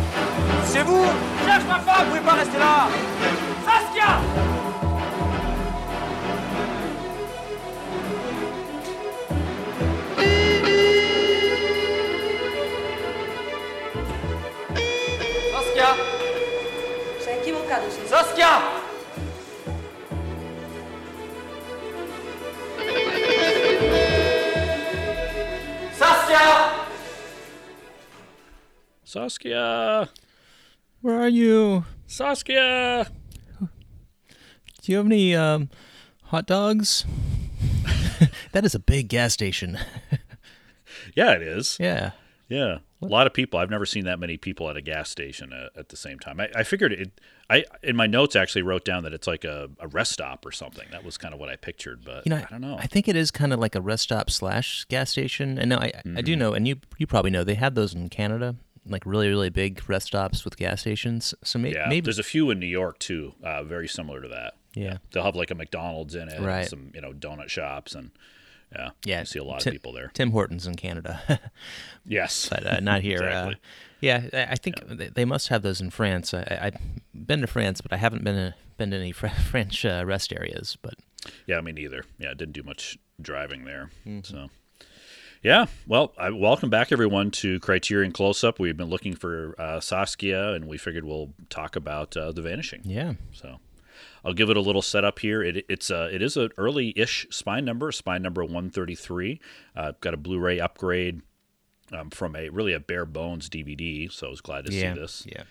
C'est 0.65 0.83
vous 0.83 1.05
Cherche 1.45 1.63
ma 1.65 1.79
femme, 1.79 2.05
vous 2.05 2.17
pouvez 2.17 2.25
pas 2.25 2.33
rester 2.33 2.57
là 2.57 2.89
Saskia 3.63 4.19
Saskia 4.19 4.50
Saskia 18.11 18.51
Saskia 25.93 26.87
Saskia. 29.05 30.09
Where 30.99 31.21
are 31.21 31.29
you? 31.29 31.85
Saskia. 32.05 33.07
Do 33.61 34.91
you 34.91 34.97
have 34.97 35.05
any 35.05 35.33
um, 35.33 35.69
hot 36.23 36.45
dogs? 36.47 37.05
that 38.51 38.65
is 38.65 38.75
a 38.75 38.79
big 38.79 39.07
gas 39.07 39.31
station. 39.31 39.79
Yeah, 41.15 41.31
it 41.31 41.43
is. 41.43 41.77
yeah. 41.79 42.11
Yeah, 42.49 42.79
a 43.01 43.05
lot 43.05 43.27
of 43.27 43.33
people. 43.33 43.59
I've 43.59 43.69
never 43.69 43.85
seen 43.85 44.05
that 44.05 44.19
many 44.19 44.37
people 44.37 44.69
at 44.69 44.77
a 44.77 44.81
gas 44.81 45.09
station 45.09 45.51
at, 45.53 45.77
at 45.77 45.89
the 45.89 45.97
same 45.97 46.19
time. 46.19 46.39
I, 46.39 46.49
I 46.55 46.63
figured 46.63 46.93
it. 46.93 47.19
I 47.49 47.65
in 47.83 47.95
my 47.95 48.07
notes 48.07 48.35
actually 48.35 48.61
wrote 48.61 48.85
down 48.85 49.03
that 49.03 49.13
it's 49.13 49.27
like 49.27 49.43
a, 49.43 49.69
a 49.79 49.87
rest 49.87 50.11
stop 50.11 50.45
or 50.45 50.51
something. 50.51 50.87
That 50.91 51.03
was 51.03 51.17
kind 51.17 51.33
of 51.33 51.39
what 51.39 51.49
I 51.49 51.55
pictured, 51.55 52.03
but 52.05 52.25
You 52.25 52.29
know, 52.31 52.37
I 52.37 52.47
don't 52.49 52.61
know. 52.61 52.77
I 52.79 52.87
think 52.87 53.07
it 53.07 53.15
is 53.15 53.31
kind 53.31 53.51
of 53.53 53.59
like 53.59 53.75
a 53.75 53.81
rest 53.81 54.03
stop 54.03 54.29
slash 54.29 54.85
gas 54.85 55.09
station. 55.09 55.57
And 55.57 55.69
no, 55.69 55.77
I, 55.77 55.85
I 55.95 56.01
Mm-hmm. 56.07 56.25
do 56.25 56.35
know, 56.35 56.53
and 56.53 56.67
you 56.67 56.77
you 56.97 57.07
probably 57.07 57.31
know 57.31 57.43
they 57.43 57.55
have 57.55 57.75
those 57.75 57.93
in 57.93 58.09
Canada, 58.09 58.55
like 58.85 59.05
really 59.05 59.27
really 59.29 59.49
big 59.49 59.81
rest 59.89 60.07
stops 60.07 60.45
with 60.45 60.55
gas 60.57 60.81
stations. 60.81 61.33
So 61.43 61.59
may, 61.59 61.73
yeah, 61.73 61.87
maybe 61.89 62.05
there's 62.05 62.19
a 62.19 62.23
few 62.23 62.49
in 62.51 62.59
New 62.59 62.65
York 62.67 62.99
too, 62.99 63.33
uh, 63.43 63.63
very 63.63 63.87
similar 63.87 64.21
to 64.21 64.27
that. 64.29 64.53
yeah 64.73 64.97
They'll 65.11 65.23
have 65.23 65.35
like 65.35 65.51
a 65.51 65.55
McDonald's 65.55 66.15
in 66.15 66.29
it, 66.29 66.35
and 66.37 66.45
Right. 66.45 66.67
some 66.67 66.91
you 66.95 67.01
know 67.01 67.11
donut 67.13 67.49
shops, 67.49 67.95
and 67.95 68.11
yeah, 68.71 68.89
yeah 69.05 69.19
you 69.19 69.25
see 69.25 69.39
a 69.39 69.43
lot 69.43 69.61
Tim- 69.61 69.71
of 69.71 69.73
people 69.75 69.93
there. 69.93 70.11
Tim 70.13 70.31
Hortons 70.31 70.65
in 70.67 70.75
Canada, 70.75 71.21
Yes, 72.05 72.49
but 72.49 72.65
uh, 72.65 72.79
not 72.79 73.01
here. 73.01 73.17
Exactly. 73.17 73.53
uh, 73.55 73.57
yeah, 74.01 74.23
I 74.33 74.43
I 74.51 74.55
think 74.55 74.75
they- 74.87 75.09
they 75.09 75.25
must 75.25 75.49
have 75.49 75.61
those 75.61 75.81
in 75.81 75.89
France. 75.91 76.33
I, 76.33 76.39
I- 76.41 76.65
I've 76.67 76.77
been 77.13 77.41
to 77.41 77.47
France, 77.47 77.81
but 77.81 77.93
I 77.93 77.97
haven't 77.97 78.23
been 78.23 78.35
to, 78.35 78.55
been 78.77 78.91
to 78.91 78.97
any 78.97 79.11
French 79.51 79.85
uh, 79.85 80.03
rest 80.05 80.33
areas. 80.33 80.77
But 80.81 80.95
yeah, 81.45 81.61
me 81.61 81.71
neither. 81.71 82.03
Yeah, 82.17 82.31
I 82.31 82.33
didn't 82.33 82.53
do 82.53 82.63
much 82.63 82.97
driving 83.21 83.65
there, 83.65 83.91
Mm-hmm. 84.05 84.21
so. 84.23 84.49
Yeah, 85.43 85.65
well, 85.87 86.13
I, 86.19 86.29
welcome 86.29 86.69
back 86.69 86.91
everyone 86.91 87.31
to 87.31 87.59
Criterion 87.61 88.11
Close 88.11 88.43
Up. 88.43 88.59
We've 88.59 88.77
been 88.77 88.89
looking 88.91 89.15
for 89.15 89.55
uh, 89.59 89.79
Saskia, 89.79 90.53
and 90.53 90.67
we 90.67 90.77
figured 90.77 91.03
we'll 91.03 91.33
talk 91.49 91.75
about 91.75 92.15
uh, 92.15 92.31
the 92.31 92.43
Vanishing. 92.43 92.81
yeah, 92.83 93.13
So 93.33 93.57
I'll 94.23 94.33
give 94.33 94.49
it 94.49 94.57
a 94.57 94.61
little 94.61 94.81
setup 94.81 95.19
here. 95.19 95.41
It, 95.41 95.65
it's 95.67 95.89
a, 95.89 96.13
it 96.13 96.21
is 96.21 96.37
an 96.37 96.49
early-ish 96.57 97.27
spine 97.31 97.65
number, 97.65 97.91
spine 97.91 98.21
number 98.21 98.43
133. 98.43 99.39
Uh, 99.75 99.93
got 100.01 100.13
a 100.13 100.17
Blu-ray 100.17 100.59
upgrade. 100.59 101.21
um, 101.91 102.09
from 102.09 102.35
a 102.35 102.49
really 102.49 102.73
a 102.73 102.79
bare 102.79 103.05
bones 103.05 103.49
DVD. 103.49 104.11
So 104.11 104.27
I 104.27 104.29
was 104.29 104.41
glad 104.41 104.65
to 104.67 104.73
yeah, 104.73 104.93
see 104.93 104.99
this. 104.99 105.23
yeah. 105.27 105.43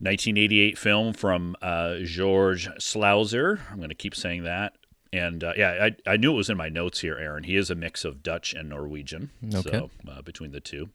1988 0.00 0.78
film 0.78 1.12
from 1.12 1.56
uh, 1.60 1.96
George 2.04 2.68
Slauser. 2.78 3.58
I'm 3.70 3.78
going 3.78 3.88
to 3.88 3.94
keep 3.96 4.14
saying 4.14 4.44
that. 4.44 4.74
And 5.12 5.42
uh, 5.42 5.54
yeah, 5.56 5.88
I, 6.06 6.12
I 6.12 6.16
knew 6.18 6.32
it 6.32 6.36
was 6.36 6.50
in 6.50 6.56
my 6.58 6.68
notes 6.68 7.00
here, 7.00 7.16
Aaron. 7.18 7.44
He 7.44 7.56
is 7.56 7.70
a 7.70 7.74
mix 7.74 8.04
of 8.04 8.22
Dutch 8.22 8.52
and 8.54 8.68
Norwegian, 8.68 9.30
Okay. 9.54 9.70
so 9.70 9.90
uh, 10.08 10.20
between 10.22 10.52
the 10.52 10.60
two. 10.60 10.90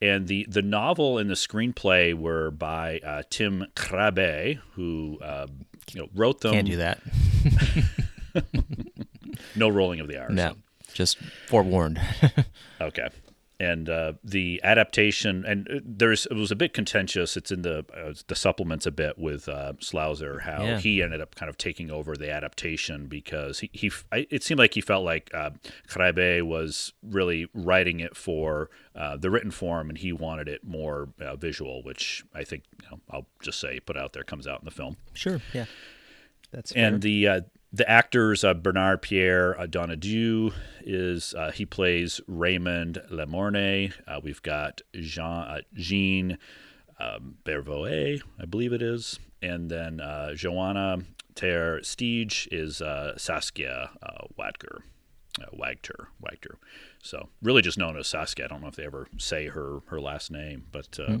And 0.00 0.28
the, 0.28 0.46
the 0.48 0.62
novel 0.62 1.18
and 1.18 1.28
the 1.28 1.34
screenplay 1.34 2.14
were 2.14 2.50
by 2.50 3.00
uh, 3.04 3.24
Tim 3.28 3.66
Krabbe, 3.74 4.60
who 4.74 5.18
uh, 5.20 5.48
you 5.92 6.00
know 6.00 6.08
wrote 6.14 6.40
them. 6.40 6.52
Can't 6.52 6.66
do 6.66 6.76
that. 6.76 7.00
No 9.56 9.68
rolling 9.68 10.00
of 10.00 10.06
the 10.08 10.16
R's. 10.16 10.32
No, 10.32 10.54
just 10.92 11.18
forewarned. 11.48 12.00
Okay. 12.80 13.08
And 13.60 13.90
uh, 13.90 14.14
the 14.24 14.58
adaptation, 14.64 15.44
and 15.44 15.68
uh, 15.70 15.80
there's 15.84 16.24
it 16.26 16.34
was 16.34 16.50
a 16.50 16.56
bit 16.56 16.72
contentious. 16.72 17.36
It's 17.36 17.50
in 17.50 17.60
the 17.60 17.84
uh, 17.94 18.14
the 18.26 18.34
supplements 18.34 18.86
a 18.86 18.90
bit 18.90 19.18
with 19.18 19.50
uh, 19.50 19.74
Slauser, 19.80 20.40
how 20.40 20.64
Yeah. 20.64 20.78
he 20.78 21.02
ended 21.02 21.20
up 21.20 21.34
kind 21.34 21.50
of 21.50 21.58
taking 21.58 21.90
over 21.90 22.16
the 22.16 22.30
adaptation 22.32 23.06
because 23.06 23.60
he, 23.60 23.68
he 23.74 23.90
I, 24.10 24.26
it 24.30 24.42
seemed 24.42 24.58
like 24.58 24.72
he 24.72 24.80
felt 24.80 25.04
like 25.04 25.30
uh, 25.34 25.50
was 26.42 26.92
really 27.02 27.48
writing 27.54 28.00
it 28.00 28.16
for 28.16 28.70
uh, 28.94 29.16
the 29.16 29.30
written 29.30 29.50
form, 29.50 29.88
and 29.90 29.98
he 29.98 30.12
wanted 30.12 30.48
it 30.48 30.64
more 30.64 31.10
uh, 31.20 31.36
visual, 31.36 31.82
which 31.82 32.24
I 32.34 32.44
think 32.44 32.64
you 32.82 32.88
know, 32.90 33.00
I'll 33.10 33.26
just 33.42 33.60
say 33.60 33.80
put 33.80 33.96
out 33.96 34.12
there 34.14 34.24
comes 34.24 34.46
out 34.46 34.60
in 34.60 34.64
the 34.64 34.70
film. 34.70 34.96
sure. 35.12 35.40
Yeah. 35.52 35.66
That's 36.50 36.72
And 36.72 37.00
the 37.02 37.28
uh, 37.28 37.40
the 37.72 37.88
actors 37.88 38.42
uh, 38.42 38.54
Bernard 38.54 39.02
Pierre 39.02 39.58
uh, 39.58 39.66
Donnadieu 39.66 40.52
is 40.82 41.34
uh, 41.34 41.50
he 41.52 41.64
plays 41.64 42.20
Raymond 42.26 43.00
Lemorne. 43.10 43.92
Uh, 44.06 44.20
we've 44.22 44.42
got 44.42 44.80
Jean 44.94 45.44
uh, 45.44 45.60
Jean 45.74 46.38
um, 46.98 47.36
Bervoet, 47.44 48.22
I 48.40 48.44
believe 48.44 48.72
it 48.72 48.82
is, 48.82 49.18
and 49.40 49.70
then 49.70 50.00
uh, 50.00 50.34
Johanna 50.34 50.98
Ter 51.34 51.80
Steege 51.80 52.48
is 52.50 52.82
uh, 52.82 53.16
Saskia 53.16 53.90
uh, 54.02 54.26
Wadger. 54.38 54.80
Uh, 55.40 55.46
Wagter, 55.56 56.08
Wagter. 56.20 56.56
So 57.04 57.28
really 57.40 57.62
just 57.62 57.78
known 57.78 57.96
as 57.96 58.08
Saskia. 58.08 58.46
I 58.46 58.48
don't 58.48 58.60
know 58.60 58.66
if 58.66 58.74
they 58.74 58.84
ever 58.84 59.06
say 59.16 59.46
her 59.46 59.78
her 59.86 60.00
last 60.00 60.32
name, 60.32 60.66
but 60.72 60.98
uh, 60.98 61.16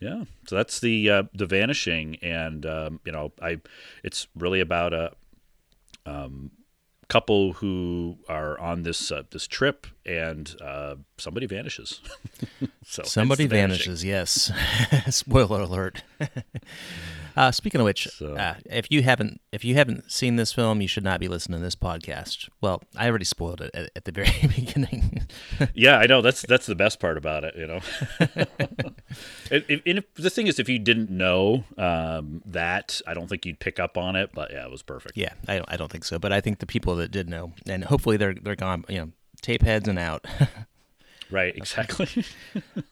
yeah. 0.00 0.24
So 0.48 0.56
that's 0.56 0.80
the 0.80 1.10
uh, 1.10 1.22
the 1.34 1.44
vanishing, 1.44 2.16
and 2.22 2.64
um, 2.64 3.00
you 3.04 3.12
know, 3.12 3.32
I 3.42 3.60
it's 4.02 4.28
really 4.34 4.60
about 4.60 4.94
a 4.94 5.12
um, 6.06 6.50
couple 7.08 7.54
who 7.54 8.18
are 8.28 8.58
on 8.58 8.82
this 8.82 9.12
uh, 9.12 9.22
this 9.30 9.46
trip, 9.46 9.86
and 10.04 10.54
uh, 10.60 10.96
somebody 11.18 11.46
vanishes. 11.46 12.00
so 12.84 13.02
Somebody 13.04 13.46
vanishes. 13.46 14.04
Yes. 14.04 14.52
Spoiler 15.10 15.60
alert. 15.60 16.02
uh, 17.36 17.50
speaking 17.52 17.80
of 17.80 17.84
which, 17.84 18.08
So- 18.08 18.34
uh, 18.36 18.54
if 18.66 18.86
you 18.90 19.02
haven't 19.02 19.40
if 19.52 19.64
you 19.64 19.74
haven't 19.74 20.10
seen 20.10 20.36
this 20.36 20.52
film, 20.52 20.80
you 20.80 20.88
should 20.88 21.04
not 21.04 21.20
be 21.20 21.28
listening 21.28 21.60
to 21.60 21.64
this 21.64 21.76
podcast. 21.76 22.48
Well, 22.60 22.82
I 22.96 23.08
already 23.08 23.24
spoiled 23.24 23.60
it 23.60 23.70
at, 23.74 23.90
at 23.96 24.04
the 24.04 24.12
very 24.12 24.30
beginning. 24.54 25.26
Yeah, 25.74 25.98
I 25.98 26.06
know. 26.06 26.22
That's 26.22 26.42
that's 26.42 26.66
the 26.66 26.74
best 26.74 27.00
part 27.00 27.16
about 27.18 27.44
it. 27.44 27.54
You 27.56 27.66
know, 27.66 27.80
and, 29.50 29.64
and 29.68 29.98
if, 29.98 30.14
the 30.14 30.30
thing 30.30 30.46
is, 30.46 30.58
if 30.58 30.68
you 30.68 30.78
didn't 30.78 31.10
know 31.10 31.64
um, 31.78 32.42
that, 32.46 33.00
I 33.06 33.14
don't 33.14 33.28
think 33.28 33.46
you'd 33.46 33.58
pick 33.60 33.78
up 33.78 33.96
on 33.96 34.16
it. 34.16 34.30
But 34.34 34.52
yeah, 34.52 34.64
it 34.64 34.70
was 34.70 34.82
perfect. 34.82 35.16
yeah, 35.16 35.32
I 35.48 35.56
don't, 35.56 35.72
I 35.72 35.76
don't 35.76 35.90
think 35.90 36.04
so, 36.04 36.18
but 36.18 36.32
I 36.32 36.40
think 36.40 36.58
the 36.58 36.66
people 36.66 36.96
that 36.96 37.10
did 37.10 37.28
know, 37.28 37.52
and 37.68 37.84
hopefully 37.84 38.16
they're 38.16 38.34
they're 38.34 38.56
gone. 38.56 38.84
You 38.88 38.98
know, 38.98 39.10
tape 39.42 39.62
heads 39.62 39.88
and 39.88 39.98
out. 39.98 40.24
Right. 41.30 41.56
Exactly. 41.56 42.06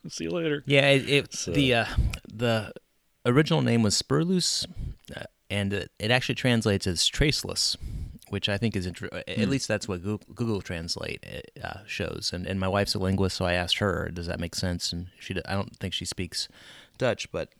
See 0.08 0.24
you 0.24 0.30
later. 0.30 0.64
Yeah, 0.66 0.88
it, 0.88 1.08
it 1.08 1.34
So- 1.34 1.52
the 1.52 1.74
uh, 1.74 1.84
the 2.32 2.72
original 3.26 3.62
name 3.62 3.82
was 3.82 4.00
Spoorloos, 4.00 4.66
uh, 5.14 5.24
and 5.50 5.72
it, 5.72 5.90
it 5.98 6.10
actually 6.10 6.34
translates 6.34 6.86
as 6.86 7.06
traceless, 7.06 7.76
which 8.30 8.48
I 8.48 8.56
think 8.58 8.76
is 8.76 8.86
inter- 8.86 9.10
at 9.12 9.48
least 9.48 9.68
that's 9.68 9.86
what 9.88 10.02
Google, 10.02 10.34
Google 10.34 10.62
Translate 10.62 11.24
uh, 11.62 11.80
shows. 11.86 12.30
And 12.32 12.46
and 12.46 12.58
my 12.58 12.68
wife's 12.68 12.94
a 12.94 12.98
linguist, 12.98 13.36
so 13.36 13.44
I 13.44 13.54
asked 13.54 13.78
her, 13.78 14.10
"Does 14.12 14.26
that 14.26 14.40
make 14.40 14.54
sense?" 14.54 14.92
And 14.92 15.08
she, 15.18 15.34
I 15.46 15.52
don't 15.54 15.76
think 15.76 15.94
she 15.94 16.04
speaks 16.04 16.48
Dutch, 16.98 17.30
but 17.30 17.50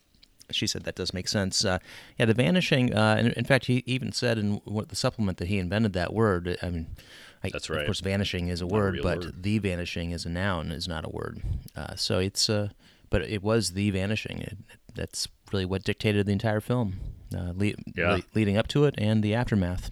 she 0.50 0.66
said 0.66 0.84
that 0.84 0.94
does 0.96 1.14
make 1.14 1.28
sense. 1.28 1.64
Uh, 1.64 1.78
yeah, 2.18 2.26
the 2.26 2.34
vanishing. 2.34 2.94
Uh, 2.94 3.16
and 3.18 3.32
in 3.32 3.44
fact, 3.44 3.66
he 3.66 3.82
even 3.86 4.12
said 4.12 4.38
in 4.38 4.54
what, 4.64 4.88
the 4.88 4.96
supplement 4.96 5.38
that 5.38 5.48
he 5.48 5.58
invented 5.58 5.92
that 5.94 6.12
word. 6.12 6.58
I 6.62 6.70
mean, 6.70 6.86
I, 7.44 7.50
That's 7.50 7.68
Of 7.68 7.86
course, 7.86 8.00
vanishing 8.00 8.48
is 8.48 8.60
a 8.60 8.64
a 8.64 8.66
word, 8.68 8.94
real 8.94 9.02
but 9.02 9.18
word. 9.24 9.42
the 9.42 9.58
vanishing 9.58 10.12
is 10.12 10.24
a 10.24 10.28
noun, 10.28 10.70
is 10.70 10.86
not 10.88 11.04
a 11.04 11.10
word. 11.10 11.42
Uh, 11.76 11.96
so 11.96 12.18
it's 12.18 12.48
uh, 12.48 12.68
but 13.10 13.22
it 13.22 13.42
was 13.42 13.72
the 13.72 13.90
vanishing. 13.90 14.40
It, 14.40 14.58
that's 14.94 15.28
really 15.52 15.64
what 15.64 15.82
dictated 15.84 16.26
the 16.26 16.32
entire 16.32 16.60
film, 16.60 16.94
uh, 17.36 17.52
le- 17.54 17.72
Yeah. 17.94 18.14
le- 18.16 18.22
leading 18.34 18.56
up 18.56 18.68
to 18.68 18.84
it 18.84 18.94
and 18.98 19.22
the 19.22 19.34
aftermath. 19.34 19.90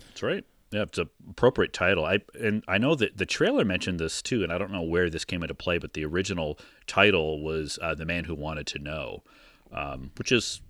That's 0.00 0.22
right. 0.22 0.44
Yeah, 0.72 0.82
it's 0.82 0.98
a 0.98 1.08
appropriate 1.30 1.72
title. 1.72 2.04
I 2.04 2.20
and 2.40 2.64
I 2.66 2.78
know 2.78 2.96
that 2.96 3.16
the 3.18 3.26
trailer 3.26 3.64
mentioned 3.64 4.00
this 4.00 4.20
too, 4.20 4.42
and 4.42 4.52
I 4.52 4.58
don't 4.58 4.72
know 4.72 4.82
where 4.82 5.08
this 5.08 5.24
came 5.24 5.42
into 5.42 5.54
play, 5.54 5.78
but 5.78 5.92
the 5.94 6.04
original 6.04 6.58
title 6.88 7.40
was 7.40 7.78
uh, 7.80 7.94
"The 7.94 8.04
Man 8.04 8.24
Who 8.24 8.34
Wanted 8.34 8.66
to 8.68 8.78
Know," 8.80 9.22
um, 9.72 10.10
which 10.16 10.32
is 10.32 10.60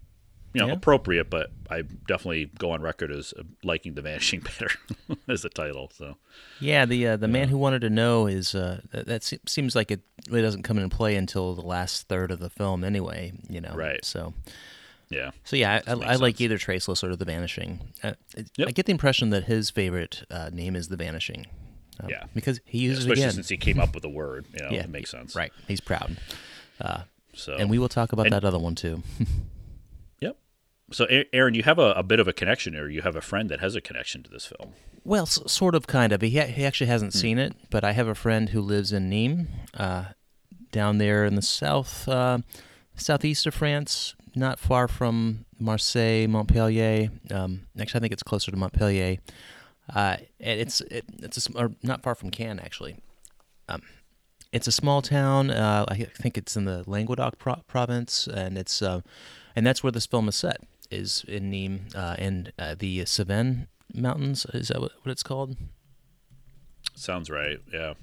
you 0.56 0.62
know 0.62 0.68
Yeah. 0.68 0.72
appropriate, 0.74 1.28
but 1.28 1.50
I 1.70 1.82
definitely 1.82 2.50
go 2.58 2.70
on 2.70 2.80
record 2.80 3.10
as 3.12 3.34
uh, 3.38 3.42
liking 3.62 3.94
"The 3.94 4.02
Vanishing" 4.02 4.40
better 4.48 4.70
as 5.28 5.44
a 5.44 5.48
title. 5.50 5.90
So 5.94 6.16
Yeah, 6.60 6.86
the 6.86 7.06
uh, 7.08 7.16
the 7.16 7.28
man 7.28 7.48
who 7.48 7.58
wanted 7.58 7.82
to 7.82 7.90
know 7.90 8.26
is 8.26 8.54
uh, 8.54 8.80
that, 8.92 9.22
seems 9.46 9.76
like 9.76 9.90
it 9.90 10.00
really 10.30 10.42
doesn't 10.42 10.62
come 10.62 10.78
into 10.78 10.96
play 10.96 11.14
until 11.16 11.54
the 11.54 11.60
last 11.66 12.08
third 12.08 12.30
of 12.30 12.38
the 12.38 12.48
film, 12.50 12.84
anyway. 12.84 13.32
You 13.50 13.60
know, 13.60 13.74
Right. 13.74 14.02
So 14.04 14.32
yeah, 15.10 15.30
So 15.44 15.56
yeah, 15.56 15.82
I, 15.86 15.92
I, 15.92 15.94
I 15.94 16.14
like 16.16 16.40
either 16.40 16.56
Traceless 16.58 17.04
or 17.04 17.14
The 17.16 17.24
Vanishing. 17.26 17.92
Uh, 18.02 18.14
it- 18.36 18.50
Yep. 18.56 18.68
I 18.68 18.72
get 18.72 18.86
the 18.86 18.92
impression 18.92 19.30
that 19.30 19.44
his 19.44 19.70
favorite 19.70 20.22
uh, 20.30 20.48
name 20.52 20.74
is 20.74 20.88
The 20.88 20.96
Vanishing. 20.96 21.46
Uh, 22.02 22.06
Yeah. 22.08 22.24
because 22.34 22.60
he 22.64 22.78
uses 22.78 23.04
it 23.04 23.08
especially 23.12 23.22
again. 23.22 23.32
since 23.34 23.48
he 23.48 23.56
came 23.56 23.78
up 23.78 23.94
with 23.94 24.02
the 24.02 24.08
word. 24.08 24.46
You 24.54 24.64
know, 24.64 24.70
yeah, 24.76 24.80
it 24.84 24.90
makes 24.90 25.10
sense. 25.10 25.36
Right, 25.36 25.52
he's 25.68 25.80
proud, 25.80 26.16
So 27.34 27.54
and 27.54 27.68
we 27.70 27.78
will 27.78 27.88
talk 27.90 28.12
about 28.12 28.26
And- 28.26 28.32
that 28.32 28.44
other 28.44 28.58
one 28.58 28.74
too. 28.74 29.02
So 30.92 31.06
Aaron, 31.32 31.54
you 31.54 31.62
have 31.64 31.78
a, 31.78 31.92
a 31.92 32.02
bit 32.02 32.20
of 32.20 32.28
a 32.28 32.32
connection, 32.32 32.76
or 32.76 32.88
you 32.88 33.02
have 33.02 33.16
a 33.16 33.20
friend 33.20 33.48
that 33.50 33.60
has 33.60 33.74
a 33.74 33.80
connection 33.80 34.22
to 34.22 34.30
this 34.30 34.46
film. 34.46 34.74
well, 35.04 35.24
s- 35.24 35.40
sort 35.46 35.74
of, 35.74 35.86
kind 35.86 36.12
of. 36.12 36.20
He 36.22 36.38
ha- 36.38 36.46
he 36.46 36.64
actually 36.64 36.86
hasn't 36.88 37.12
Hmm. 37.12 37.18
seen 37.18 37.38
it, 37.38 37.54
but 37.70 37.82
I 37.84 37.92
have 37.92 38.06
a 38.08 38.14
friend 38.14 38.50
who 38.50 38.60
lives 38.60 38.92
in 38.92 39.10
Nîmes, 39.10 39.48
uh, 39.74 40.04
down 40.70 40.98
there 40.98 41.24
in 41.24 41.34
the 41.34 41.42
south, 41.42 42.08
uh, 42.08 42.38
southeast 42.96 43.46
of 43.46 43.54
France, 43.54 44.14
not 44.34 44.58
far 44.60 44.86
from 44.88 45.44
Marseille, 45.58 46.26
Montpellier. 46.28 47.10
Um, 47.30 47.62
actually, 47.80 47.98
I 47.98 48.02
think 48.02 48.12
it's 48.12 48.22
closer 48.22 48.50
to 48.52 48.56
Montpellier. 48.56 49.16
Uh, 49.92 50.16
and 50.40 50.60
it's 50.60 50.80
it, 50.82 51.04
it's 51.18 51.48
a, 51.48 51.58
or 51.58 51.72
not 51.82 52.02
far 52.02 52.14
from 52.14 52.30
Cannes, 52.30 52.60
actually. 52.60 52.96
Um, 53.68 53.82
it's 54.52 54.66
a 54.68 54.72
small 54.72 55.02
town. 55.02 55.50
Uh, 55.50 55.84
I 55.88 55.96
think 56.04 56.36
it's 56.38 56.56
in 56.56 56.64
the 56.64 56.84
Languedoc 56.86 57.38
pro- 57.38 57.62
province, 57.66 58.26
and 58.28 58.56
it's 58.58 58.82
uh, 58.82 59.00
and 59.54 59.66
that's 59.66 59.82
where 59.82 59.92
this 59.92 60.06
film 60.06 60.28
is 60.28 60.36
set. 60.36 60.58
Is 60.90 61.24
in 61.26 61.50
Nîmes, 61.50 61.94
uh, 61.94 62.16
in 62.18 62.52
uh, 62.58 62.74
the 62.78 63.04
Cevennes 63.04 63.66
Mountains. 63.94 64.46
Is 64.52 64.68
that 64.68 64.80
what, 64.80 64.92
what 65.02 65.12
it's 65.12 65.22
called? 65.22 65.56
Sounds 66.94 67.30
right. 67.30 67.58
Yeah. 67.72 67.94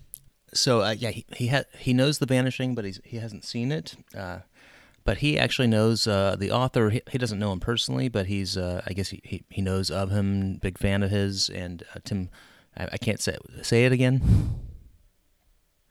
So 0.53 0.81
uh, 0.81 0.95
yeah, 0.97 1.11
he 1.11 1.25
he, 1.35 1.47
ha- 1.47 1.63
he 1.77 1.93
knows 1.93 2.19
the 2.19 2.25
Vanishing, 2.25 2.75
but 2.75 2.85
he's 2.85 2.99
he 3.03 3.17
hasn't 3.17 3.43
seen 3.43 3.71
it. 3.71 3.95
Uh, 4.15 4.39
but 5.05 5.17
he 5.17 5.37
actually 5.37 5.67
knows 5.67 6.07
uh, 6.07 6.35
the 6.37 6.51
author. 6.51 6.89
He, 6.89 7.01
he 7.11 7.17
doesn't 7.17 7.39
know 7.39 7.51
him 7.51 7.59
personally, 7.59 8.07
but 8.07 8.27
he's 8.27 8.55
uh, 8.55 8.81
I 8.85 8.93
guess 8.93 9.09
he, 9.09 9.21
he, 9.23 9.43
he 9.49 9.61
knows 9.61 9.91
of 9.91 10.11
him. 10.11 10.57
Big 10.57 10.77
fan 10.77 11.03
of 11.03 11.11
his. 11.11 11.49
And 11.49 11.83
uh, 11.95 11.99
Tim, 12.03 12.29
I, 12.77 12.89
I 12.93 12.97
can't 12.97 13.19
say 13.19 13.37
say 13.61 13.85
it 13.85 13.91
again. 13.91 14.21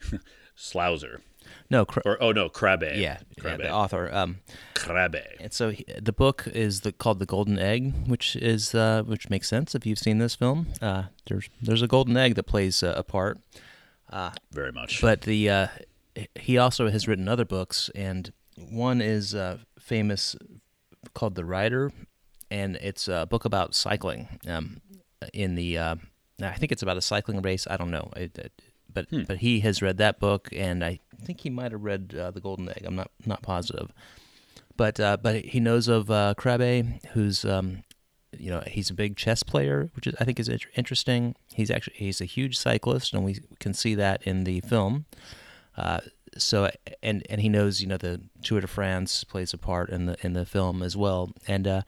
Slauser. 0.56 1.20
No, 1.72 1.84
cr- 1.86 2.00
Or 2.04 2.22
oh 2.22 2.32
no, 2.32 2.48
Krabbe. 2.50 2.96
yeah, 3.00 3.18
yeah, 3.42 3.56
the 3.56 3.72
author. 3.72 4.10
Um, 4.12 4.40
Krabbe. 4.74 5.22
And 5.40 5.52
so 5.52 5.70
he, 5.70 5.84
the 6.00 6.12
book 6.12 6.46
is 6.52 6.82
the, 6.82 6.92
called 6.92 7.18
the 7.18 7.26
Golden 7.26 7.58
Egg, 7.58 7.94
which 8.06 8.36
is 8.36 8.74
uh, 8.74 9.02
which 9.06 9.30
makes 9.30 9.48
sense 9.48 9.74
if 9.74 9.86
you've 9.86 9.98
seen 9.98 10.18
this 10.18 10.34
film. 10.34 10.66
Uh, 10.82 11.04
there's 11.28 11.48
there's 11.62 11.82
a 11.82 11.88
golden 11.88 12.16
egg 12.16 12.34
that 12.34 12.44
plays 12.44 12.82
uh, 12.82 12.92
a 12.96 13.02
part, 13.02 13.38
Very 14.52 14.70
much. 14.72 15.00
but 15.00 15.22
the 15.22 15.48
uh, 15.48 15.66
he 16.38 16.58
also 16.58 16.90
has 16.90 17.08
written 17.08 17.26
other 17.28 17.46
books, 17.46 17.90
and 17.94 18.32
one 18.70 19.00
is 19.00 19.34
uh, 19.34 19.56
famous 19.78 20.36
called 21.14 21.34
The 21.36 21.44
Rider, 21.44 21.90
and 22.50 22.76
it's 22.76 23.08
a 23.08 23.26
book 23.26 23.44
about 23.46 23.74
cycling. 23.74 24.28
Um, 24.46 24.82
in 25.32 25.54
the 25.54 25.78
uh, 25.78 25.94
I 26.42 26.56
think 26.58 26.70
it's 26.72 26.82
about 26.82 26.96
a 26.98 27.02
cycling 27.02 27.40
race. 27.40 27.66
I 27.70 27.76
don't 27.78 27.90
know. 27.90 28.10
It, 28.16 28.36
it, 28.38 28.52
but 28.92 29.06
but 29.26 29.38
he 29.38 29.60
has 29.60 29.82
read 29.82 29.98
that 29.98 30.20
book, 30.20 30.48
and 30.54 30.84
I 30.84 31.00
think 31.22 31.40
he 31.40 31.50
might 31.50 31.72
have 31.72 31.82
read 31.82 32.14
uh, 32.18 32.30
the 32.30 32.40
Golden 32.40 32.68
Egg. 32.68 32.84
I'm 32.84 32.96
not 32.96 33.10
not 33.26 33.42
positive 33.42 33.92
but 34.76 34.98
uh, 34.98 35.16
but 35.16 35.44
he 35.44 35.60
knows 35.60 35.88
of 35.88 36.10
uh, 36.10 36.34
Krabbe, 36.36 37.04
who's 37.08 37.44
um, 37.44 37.82
you 38.36 38.50
know 38.50 38.62
he's 38.66 38.90
a 38.90 38.94
big 38.94 39.16
chess 39.16 39.42
player, 39.42 39.90
which 39.94 40.06
is, 40.06 40.14
I 40.18 40.24
think 40.24 40.40
is 40.40 40.48
inter- 40.48 40.70
interesting. 40.76 41.34
He's 41.54 41.70
actually 41.70 41.96
he's 41.96 42.20
a 42.20 42.24
huge 42.26 42.56
cyclist, 42.58 43.12
and 43.12 43.24
we 43.24 43.38
can 43.60 43.74
see 43.74 43.94
that 43.94 44.22
in 44.22 44.44
the 44.44 44.60
film. 44.60 45.06
Uh, 45.76 46.00
so 46.36 46.70
and 47.02 47.24
and 47.28 47.40
he 47.40 47.48
knows 47.48 47.80
you 47.80 47.86
know 47.86 47.96
the 47.96 48.20
Tour 48.42 48.60
de 48.60 48.66
France 48.66 49.24
plays 49.24 49.52
a 49.52 49.58
part 49.58 49.90
in 49.90 50.06
the 50.06 50.16
in 50.24 50.32
the 50.32 50.46
film 50.46 50.82
as 50.82 50.96
well, 50.96 51.30
and 51.46 51.66
uh, 51.66 51.82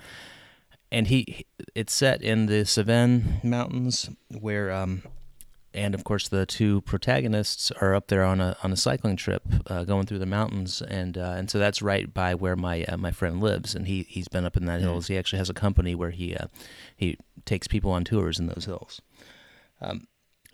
and 0.92 1.08
he 1.08 1.46
it's 1.74 1.92
set 1.92 2.22
in 2.22 2.46
the 2.46 2.64
Cevennes 2.64 3.42
Mountains 3.42 4.10
where 4.38 4.70
um, 4.70 5.02
and 5.74 5.94
of 5.94 6.04
course 6.04 6.28
the 6.28 6.46
two 6.46 6.80
protagonists 6.82 7.70
are 7.80 7.94
up 7.94 8.06
there 8.06 8.22
on 8.22 8.40
a 8.40 8.56
on 8.62 8.72
a 8.72 8.76
cycling 8.76 9.16
trip 9.16 9.42
uh, 9.66 9.84
going 9.84 10.06
through 10.06 10.20
the 10.20 10.26
mountains 10.26 10.80
and 10.80 11.18
uh, 11.18 11.34
and 11.36 11.50
so 11.50 11.58
that's 11.58 11.82
right 11.82 12.14
by 12.14 12.34
where 12.34 12.56
my 12.56 12.84
uh, 12.84 12.96
my 12.96 13.10
friend 13.10 13.40
lives 13.40 13.74
and 13.74 13.86
he 13.86 14.04
he's 14.08 14.28
been 14.28 14.44
up 14.44 14.56
in 14.56 14.66
that 14.66 14.80
hills. 14.80 15.08
He 15.08 15.18
actually 15.18 15.38
has 15.38 15.50
a 15.50 15.54
company 15.54 15.94
where 15.94 16.10
he 16.10 16.36
uh, 16.36 16.46
he 16.96 17.18
takes 17.44 17.66
people 17.66 17.90
on 17.90 18.04
tours 18.04 18.38
in 18.38 18.46
those 18.46 18.64
hills. 18.64 19.02
Um, 19.80 20.06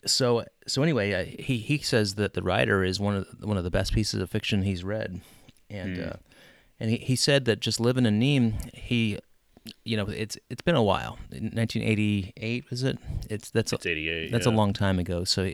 so 0.06 0.44
so 0.66 0.82
anyway 0.82 1.12
uh, 1.12 1.42
he 1.42 1.58
he 1.58 1.78
says 1.78 2.14
that 2.14 2.32
the 2.32 2.42
writer 2.42 2.82
is 2.82 2.98
one 2.98 3.16
of 3.16 3.26
the, 3.38 3.46
one 3.46 3.58
of 3.58 3.64
the 3.64 3.70
best 3.70 3.92
pieces 3.92 4.20
of 4.20 4.30
fiction 4.30 4.62
he's 4.62 4.82
read 4.82 5.20
and 5.68 6.00
uh, 6.00 6.12
and 6.78 6.90
he, 6.90 6.96
he 6.96 7.16
said 7.16 7.44
that 7.44 7.60
just 7.60 7.78
living 7.78 8.06
in 8.06 8.18
Nîmes 8.18 8.74
he 8.74 9.18
you 9.84 9.96
know 9.96 10.06
it's 10.08 10.38
it's 10.48 10.62
been 10.62 10.74
a 10.76 10.82
while 10.82 11.18
1988 11.30 12.70
was 12.70 12.82
it 12.82 12.98
it's 13.28 13.50
that's 13.50 13.72
It's 13.72 13.84
a, 13.86 13.90
88. 13.90 14.32
that's 14.32 14.46
yeah. 14.46 14.52
a 14.52 14.54
long 14.54 14.72
time 14.72 14.98
ago 14.98 15.24
so 15.24 15.50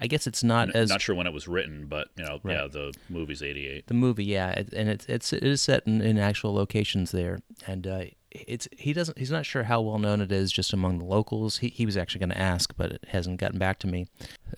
i 0.00 0.06
guess 0.06 0.26
it's 0.26 0.42
not 0.42 0.74
as 0.74 0.88
Not 0.88 1.00
sure 1.02 1.14
when 1.14 1.26
it 1.26 1.32
was 1.32 1.46
written, 1.46 1.86
but 1.86 2.08
you 2.16 2.24
know, 2.24 2.40
Right. 2.42 2.56
yeah, 2.56 2.66
the 2.70 2.92
movie's 3.08 3.42
88. 3.42 3.86
the 3.86 3.94
movie 3.94 4.24
yeah 4.24 4.50
it, 4.50 4.72
and 4.72 4.88
it's 4.88 5.06
it's 5.06 5.32
it 5.32 5.44
is 5.44 5.60
set 5.60 5.86
in, 5.86 6.00
in 6.00 6.18
actual 6.18 6.54
locations 6.54 7.10
there 7.12 7.40
and 7.66 7.86
uh 7.86 8.04
it's 8.30 8.68
he 8.78 8.92
doesn't 8.92 9.18
he's 9.18 9.30
not 9.30 9.44
sure 9.44 9.64
how 9.64 9.80
well 9.80 9.98
known 9.98 10.20
it 10.20 10.30
is 10.32 10.52
just 10.52 10.72
among 10.72 10.98
the 10.98 11.04
locals 11.04 11.58
he, 11.58 11.68
he 11.68 11.84
was 11.84 11.96
actually 11.96 12.20
going 12.20 12.30
to 12.30 12.38
ask 12.38 12.72
but 12.76 12.92
it 12.92 13.04
hasn't 13.08 13.40
gotten 13.40 13.58
back 13.58 13.78
to 13.80 13.86
me 13.88 14.06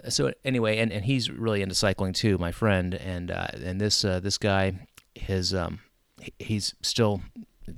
so 0.08 0.30
anyway 0.44 0.78
and, 0.78 0.92
and 0.92 1.06
he's 1.06 1.30
really 1.30 1.62
into 1.62 1.74
cycling 1.74 2.12
too 2.12 2.36
my 2.38 2.52
friend 2.52 2.94
and 2.94 3.30
uh 3.30 3.48
and 3.64 3.80
this 3.80 4.04
uh 4.04 4.20
this 4.20 4.36
guy 4.38 4.72
his 5.14 5.54
um 5.54 5.80
he's 6.38 6.74
still 6.82 7.22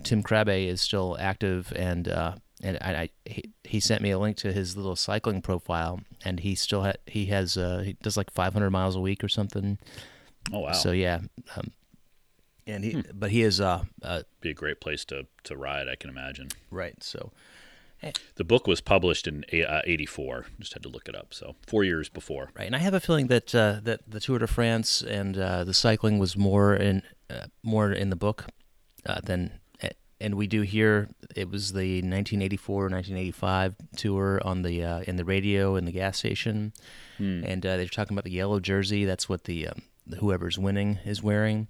tim 0.03 0.23
krabbe 0.23 0.67
is 0.67 0.81
still 0.81 1.17
active 1.21 1.73
and 1.77 2.09
uh 2.09 2.35
and 2.63 2.79
I, 2.81 3.11
he, 3.27 3.53
he 3.65 3.81
sent 3.81 4.01
me 4.01 4.11
a 4.11 4.19
link 4.19 4.37
to 4.39 4.53
his 4.53 4.75
little 4.77 4.97
cycling 4.97 5.43
profile 5.43 6.01
and 6.25 6.41
he 6.41 6.55
still 6.55 6.85
ha- 6.85 7.01
he 7.07 7.27
has 7.27 7.57
uh 7.59 7.83
he 7.85 7.95
does 8.03 8.17
like 8.17 8.31
500 8.31 8.71
miles 8.71 8.97
a 8.97 9.01
week 9.01 9.23
or 9.23 9.29
something 9.29 9.79
Oh 10.53 10.61
wow, 10.61 10.73
so 10.73 10.93
yeah, 10.93 11.21
um, 11.57 11.73
and 12.67 12.85
he, 12.85 13.03
but 13.15 13.31
he 13.31 13.43
is 13.43 13.61
uh, 13.61 13.85
uh 14.03 14.23
be 14.41 14.51
a 14.51 14.55
great 14.55 14.79
place 14.81 15.05
to 15.07 15.27
to 15.45 15.57
ride. 15.57 15.89
I 15.89 15.97
can 15.97 16.11
imagine. 16.11 16.49
right. 16.71 17.03
So 17.03 17.33
The 18.35 18.45
book 18.45 18.67
was 18.67 18.83
published 18.83 19.27
in 19.27 19.45
a- 19.53 19.65
uh, 19.65 19.81
84. 19.87 20.47
Just 20.61 20.75
had 20.75 20.83
to 20.83 20.91
look 20.91 21.09
it 21.09 21.15
up. 21.15 21.33
So 21.33 21.57
four 21.67 21.83
years 21.85 22.11
before. 22.11 22.51
right, 22.59 22.67
and 22.67 22.77
I 22.77 22.81
have 22.81 22.93
a 22.95 23.01
feeling 23.01 23.29
that 23.29 23.55
uh, 23.55 23.81
that 23.85 24.01
the 24.07 24.21
Tour 24.21 24.39
de 24.39 24.47
France 24.47 25.01
and 25.03 25.39
uh, 25.39 25.65
the 25.65 25.73
cycling 25.75 26.19
was 26.19 26.37
more 26.37 26.75
in 26.75 27.03
uh, 27.31 27.47
more 27.63 27.91
in 27.93 28.11
the 28.11 28.17
book 28.17 28.47
uh, 29.07 29.21
than. 29.25 29.61
And 30.25 30.35
we 30.37 30.47
do 30.47 30.63
hear 30.63 31.09
it 31.37 31.51
was 31.51 31.73
the 31.73 32.01
1984 32.03 32.83
1985 32.89 33.75
tour 33.97 34.41
on 34.45 34.63
the 34.63 34.83
uh, 34.85 35.01
in 35.07 35.17
the 35.17 35.25
radio 35.25 35.77
in 35.77 35.85
the 35.85 35.93
gas 35.93 36.19
station, 36.19 36.73
and 37.19 37.65
uh, 37.67 37.77
they're 37.77 37.87
talking 37.87 38.15
about 38.15 38.25
the 38.25 38.31
yellow 38.31 38.59
jersey. 38.61 39.05
That's 39.05 39.29
what 39.29 39.45
the 39.45 39.69
um, 39.69 39.83
whoever's 40.21 40.59
winning 40.59 40.99
is 41.05 41.23
wearing. 41.23 41.69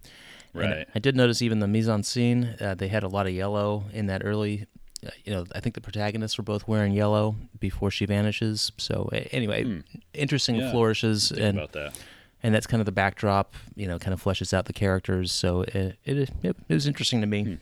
And 0.54 0.62
Right. 0.62 0.86
I 0.94 0.98
did 1.00 1.16
notice 1.16 1.42
even 1.42 1.58
the 1.58 1.66
mise 1.66 1.88
en 1.88 2.04
scene, 2.04 2.54
uh, 2.60 2.74
they 2.76 2.86
had 2.88 3.02
a 3.02 3.08
lot 3.08 3.26
of 3.26 3.32
yellow 3.32 3.84
in 3.92 4.06
that 4.06 4.22
early. 4.24 4.66
Uh, 5.04 5.10
you 5.24 5.32
know, 5.34 5.44
I 5.52 5.58
think 5.60 5.74
the 5.74 5.80
protagonists 5.80 6.38
were 6.38 6.44
both 6.44 6.68
wearing 6.68 6.92
yellow 6.92 7.34
before 7.58 7.90
she 7.90 8.06
vanishes. 8.06 8.70
So 8.78 9.10
anyway, 9.32 9.82
interesting 10.12 10.54
Hmm. 10.54 10.60
Yeah, 10.62 10.70
flourishes, 10.70 11.32
and 11.32 11.58
about 11.58 11.72
that. 11.72 11.98
and 12.42 12.54
that's 12.54 12.68
kind 12.68 12.80
of 12.80 12.86
the 12.86 12.92
backdrop. 12.92 13.54
You 13.74 13.88
know, 13.88 13.98
kind 13.98 14.14
of 14.14 14.22
fleshes 14.22 14.52
out 14.54 14.66
the 14.66 14.72
characters. 14.72 15.32
So 15.32 15.62
it 15.62 15.98
it, 16.04 16.16
it, 16.42 16.56
it 16.68 16.74
was 16.74 16.86
interesting 16.86 17.20
to 17.20 17.26
me. 17.26 17.42
Hmm. 17.42 17.54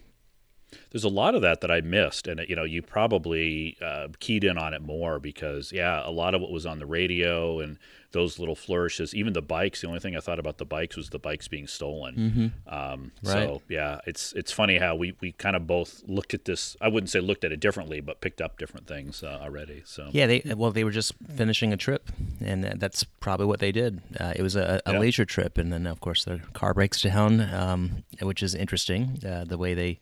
There's 0.90 1.04
a 1.04 1.08
lot 1.08 1.34
of 1.34 1.42
that 1.42 1.60
that 1.60 1.70
I 1.70 1.80
missed, 1.80 2.26
and 2.28 2.40
you 2.48 2.56
know, 2.56 2.64
you 2.64 2.82
probably 2.82 3.76
uh, 3.82 4.08
keyed 4.20 4.44
in 4.44 4.58
on 4.58 4.74
it 4.74 4.82
more 4.82 5.18
because, 5.18 5.72
yeah, 5.72 6.06
a 6.06 6.10
lot 6.10 6.34
of 6.34 6.40
what 6.40 6.50
was 6.50 6.66
on 6.66 6.78
the 6.78 6.86
radio 6.86 7.60
and 7.60 7.78
those 8.12 8.38
little 8.38 8.54
flourishes, 8.54 9.14
even 9.14 9.32
the 9.32 9.40
bikes. 9.40 9.80
The 9.80 9.86
only 9.86 9.98
thing 10.00 10.14
I 10.14 10.20
thought 10.20 10.38
about 10.38 10.58
the 10.58 10.66
bikes 10.66 10.96
was 10.98 11.08
the 11.08 11.18
bikes 11.18 11.48
being 11.48 11.66
stolen. 11.66 12.52
Um, 12.66 13.12
Right. 13.22 13.48
So 13.48 13.62
yeah, 13.70 14.00
it's 14.06 14.32
it's 14.34 14.52
funny 14.52 14.76
how 14.78 14.94
we, 14.96 15.14
we 15.20 15.32
kind 15.32 15.56
of 15.56 15.66
both 15.66 16.02
looked 16.06 16.34
at 16.34 16.44
this. 16.44 16.76
I 16.80 16.88
wouldn't 16.88 17.08
say 17.08 17.20
looked 17.20 17.42
at 17.44 17.52
it 17.52 17.60
differently, 17.60 18.00
but 18.00 18.20
picked 18.20 18.40
up 18.42 18.58
different 18.58 18.86
things 18.86 19.22
uh, 19.22 19.38
already. 19.42 19.82
So 19.86 20.08
Yeah, 20.12 20.26
they 20.26 20.42
well 20.56 20.72
they 20.72 20.84
were 20.84 20.90
just 20.90 21.14
finishing 21.34 21.72
a 21.72 21.76
trip, 21.78 22.10
and 22.40 22.64
that's 22.64 23.02
probably 23.04 23.46
what 23.46 23.60
they 23.60 23.72
did. 23.72 24.02
Uh, 24.20 24.34
it 24.36 24.42
was 24.42 24.56
a, 24.56 24.82
a 24.84 24.92
Yeah. 24.92 24.98
leisure 24.98 25.24
trip, 25.24 25.56
and 25.56 25.72
then 25.72 25.86
of 25.86 26.00
course 26.00 26.24
their 26.24 26.40
car 26.52 26.74
breaks 26.74 27.00
down, 27.00 27.40
um, 27.54 28.04
which 28.20 28.42
is 28.42 28.54
interesting. 28.54 29.18
Uh, 29.26 29.44
the 29.44 29.56
way 29.56 29.72
they 29.72 30.00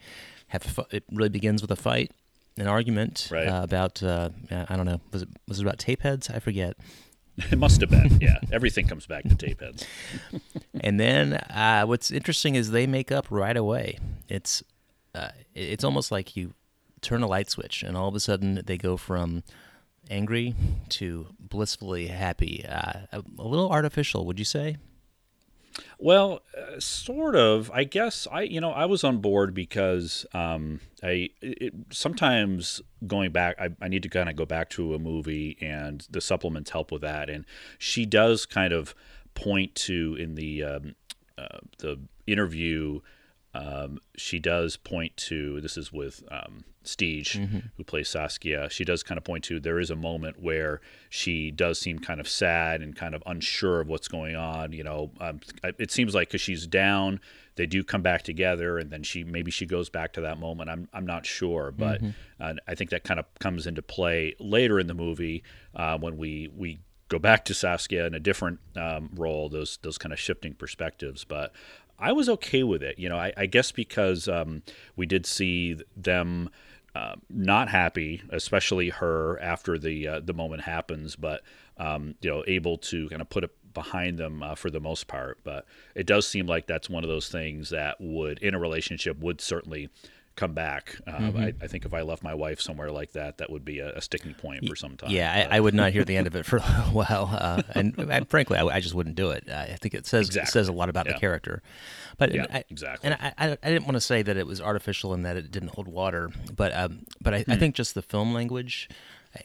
have 0.50 0.78
a 0.78 0.86
it 0.96 1.04
really 1.10 1.28
begins 1.30 1.62
with 1.62 1.70
a 1.72 1.76
fight, 1.76 2.12
an 2.56 2.66
argument 2.68 3.28
Right. 3.30 3.48
uh, 3.48 3.62
about 3.64 4.02
uh, 4.02 4.28
I 4.50 4.76
don't 4.76 4.86
know 4.86 5.00
was 5.12 5.22
it 5.22 5.28
was 5.48 5.58
it 5.58 5.62
about 5.62 5.78
tape 5.78 6.02
heads? 6.02 6.30
I 6.30 6.38
forget. 6.38 6.76
it 7.50 7.58
must 7.58 7.80
have 7.80 7.88
been. 7.90 8.18
Yeah, 8.20 8.36
everything 8.52 8.86
comes 8.86 9.06
back 9.06 9.24
to 9.24 9.34
tape 9.34 9.60
heads. 9.60 9.86
and 10.80 11.00
then 11.00 11.34
uh, 11.34 11.84
what's 11.84 12.10
interesting 12.10 12.54
is 12.54 12.70
they 12.70 12.86
make 12.86 13.10
up 13.10 13.26
right 13.30 13.56
away. 13.56 13.98
It's 14.28 14.62
uh, 15.14 15.30
it's 15.54 15.82
almost 15.84 16.12
like 16.12 16.36
you 16.36 16.54
turn 17.00 17.22
a 17.22 17.26
light 17.26 17.48
switch, 17.50 17.82
and 17.82 17.96
all 17.96 18.08
of 18.08 18.14
a 18.14 18.20
sudden 18.20 18.60
they 18.66 18.76
go 18.76 18.96
from 18.96 19.42
angry 20.10 20.54
to 20.90 21.28
blissfully 21.38 22.08
happy. 22.08 22.64
Uh, 22.68 23.00
a, 23.12 23.22
a 23.38 23.46
little 23.46 23.70
artificial, 23.70 24.26
would 24.26 24.38
you 24.38 24.44
say? 24.44 24.76
Well, 25.98 26.42
uh, 26.56 26.80
sort 26.80 27.36
of. 27.36 27.70
I 27.72 27.84
guess 27.84 28.26
I, 28.30 28.42
you 28.42 28.60
know, 28.60 28.70
I 28.70 28.86
was 28.86 29.04
on 29.04 29.18
board 29.18 29.54
because 29.54 30.26
um, 30.32 30.80
I 31.02 31.30
it, 31.40 31.74
sometimes 31.90 32.80
going 33.06 33.32
back, 33.32 33.56
I, 33.60 33.70
I 33.80 33.88
need 33.88 34.02
to 34.02 34.08
kind 34.08 34.28
of 34.28 34.36
go 34.36 34.46
back 34.46 34.70
to 34.70 34.94
a 34.94 34.98
movie, 34.98 35.56
and 35.60 36.06
the 36.10 36.20
supplements 36.20 36.70
help 36.70 36.90
with 36.92 37.02
that. 37.02 37.28
And 37.28 37.44
she 37.78 38.06
does 38.06 38.46
kind 38.46 38.72
of 38.72 38.94
point 39.34 39.74
to 39.74 40.16
in 40.18 40.34
the 40.34 40.64
um, 40.64 40.94
uh, 41.38 41.58
the 41.78 42.00
interview. 42.26 43.00
Um, 43.52 43.98
she 44.16 44.38
does 44.38 44.76
point 44.76 45.16
to 45.28 45.60
this 45.60 45.76
is 45.76 45.92
with 45.92 46.22
um, 46.30 46.64
Steege, 46.84 47.36
who 47.76 47.84
plays 47.84 48.08
Saskia. 48.08 48.70
She 48.70 48.84
does 48.84 49.02
kind 49.02 49.18
of 49.18 49.24
point 49.24 49.44
to 49.44 49.58
there 49.58 49.80
is 49.80 49.90
a 49.90 49.96
moment 49.96 50.40
where 50.40 50.80
she 51.08 51.50
does 51.50 51.78
seem 51.78 51.98
kind 51.98 52.20
of 52.20 52.28
sad 52.28 52.80
and 52.80 52.94
kind 52.94 53.14
of 53.14 53.22
unsure 53.26 53.80
of 53.80 53.88
what's 53.88 54.08
going 54.08 54.36
on. 54.36 54.72
You 54.72 54.84
know, 54.84 55.10
um, 55.20 55.40
it 55.78 55.90
seems 55.90 56.14
like 56.14 56.28
because 56.28 56.40
she's 56.40 56.66
down, 56.66 57.20
they 57.56 57.66
do 57.66 57.82
come 57.82 58.02
back 58.02 58.22
together, 58.22 58.78
and 58.78 58.90
then 58.90 59.02
she 59.02 59.24
maybe 59.24 59.50
she 59.50 59.66
goes 59.66 59.90
back 59.90 60.12
to 60.12 60.20
that 60.22 60.38
moment. 60.38 60.70
I'm 60.70 60.88
I'm 60.92 61.06
not 61.06 61.26
sure, 61.26 61.72
but 61.76 62.00
uh, 62.40 62.54
I 62.68 62.74
think 62.76 62.90
that 62.90 63.02
kind 63.02 63.18
of 63.18 63.26
comes 63.40 63.66
into 63.66 63.82
play 63.82 64.36
later 64.38 64.78
in 64.78 64.86
the 64.86 64.94
movie 64.94 65.42
uh, 65.74 65.98
when 65.98 66.16
we 66.16 66.48
we 66.56 66.78
go 67.08 67.18
back 67.18 67.44
to 67.46 67.54
Saskia 67.54 68.06
in 68.06 68.14
a 68.14 68.20
different 68.20 68.60
um, 68.76 69.10
role. 69.16 69.48
Those 69.48 69.78
those 69.82 69.98
kind 69.98 70.12
of 70.12 70.20
shifting 70.20 70.54
perspectives, 70.54 71.24
but. 71.24 71.52
I 72.00 72.12
was 72.12 72.28
okay 72.28 72.62
with 72.62 72.82
it, 72.82 72.98
you 72.98 73.08
know. 73.08 73.18
I, 73.18 73.32
I 73.36 73.46
guess 73.46 73.72
because 73.72 74.28
um, 74.28 74.62
we 74.96 75.06
did 75.06 75.26
see 75.26 75.76
them 75.96 76.50
uh, 76.94 77.14
not 77.28 77.68
happy, 77.68 78.22
especially 78.30 78.88
her 78.90 79.40
after 79.40 79.78
the 79.78 80.08
uh, 80.08 80.20
the 80.20 80.34
moment 80.34 80.62
happens, 80.62 81.16
but 81.16 81.42
um, 81.76 82.14
you 82.20 82.30
know, 82.30 82.44
able 82.46 82.78
to 82.78 83.08
kind 83.08 83.22
of 83.22 83.30
put 83.30 83.44
it 83.44 83.50
behind 83.72 84.18
them 84.18 84.42
uh, 84.42 84.54
for 84.54 84.70
the 84.70 84.80
most 84.80 85.06
part. 85.06 85.38
But 85.44 85.66
it 85.94 86.06
does 86.06 86.26
seem 86.26 86.46
like 86.46 86.66
that's 86.66 86.90
one 86.90 87.04
of 87.04 87.10
those 87.10 87.28
things 87.28 87.70
that 87.70 88.00
would, 88.00 88.38
in 88.40 88.54
a 88.54 88.58
relationship, 88.58 89.18
would 89.20 89.40
certainly 89.40 89.88
come 90.36 90.54
back. 90.54 90.96
Uh, 91.06 91.32
I, 91.36 91.54
I 91.60 91.66
think 91.66 91.84
if 91.84 91.92
I 91.92 92.00
left 92.02 92.22
my 92.22 92.34
wife 92.34 92.60
somewhere 92.60 92.90
like 92.90 93.12
that, 93.12 93.38
that 93.38 93.50
would 93.50 93.64
be 93.64 93.80
a, 93.80 93.90
a 93.96 94.00
sticking 94.00 94.32
point 94.34 94.66
for 94.68 94.74
some 94.76 94.96
time. 94.96 95.10
Yeah, 95.10 95.48
I, 95.50 95.56
I 95.56 95.60
would 95.60 95.74
not 95.74 95.92
hear 95.92 96.04
the 96.04 96.16
end 96.16 96.26
of 96.26 96.34
it 96.34 96.46
for 96.46 96.58
a 96.58 96.62
while, 96.92 97.28
uh, 97.32 97.62
and, 97.74 97.94
and 97.98 98.28
frankly, 98.28 98.56
I, 98.58 98.64
I 98.64 98.80
just 98.80 98.94
wouldn't 98.94 99.16
do 99.16 99.30
it. 99.30 99.50
I 99.50 99.76
think 99.80 99.94
it 99.94 100.06
says 100.06 100.34
it 100.34 100.48
says 100.48 100.68
a 100.68 100.72
lot 100.72 100.88
about 100.88 101.06
Yeah. 101.06 101.12
the 101.12 101.18
character. 101.18 101.62
But 102.16 102.32
Yeah, 102.34 102.46
I, 102.52 102.64
exactly. 102.70 103.10
And 103.10 103.34
I, 103.38 103.68
didn't 103.70 103.84
want 103.84 103.96
to 103.96 104.00
say 104.00 104.22
that 104.22 104.36
it 104.36 104.46
was 104.46 104.60
artificial 104.60 105.12
and 105.12 105.24
that 105.24 105.36
it 105.36 105.50
didn't 105.50 105.70
hold 105.74 105.88
water, 105.88 106.30
but 106.54 106.74
um, 106.74 107.04
but 107.20 107.34
I, 107.34 107.44
I 107.48 107.56
think 107.56 107.74
just 107.74 107.94
the 107.94 108.02
film 108.02 108.32
language, 108.32 108.88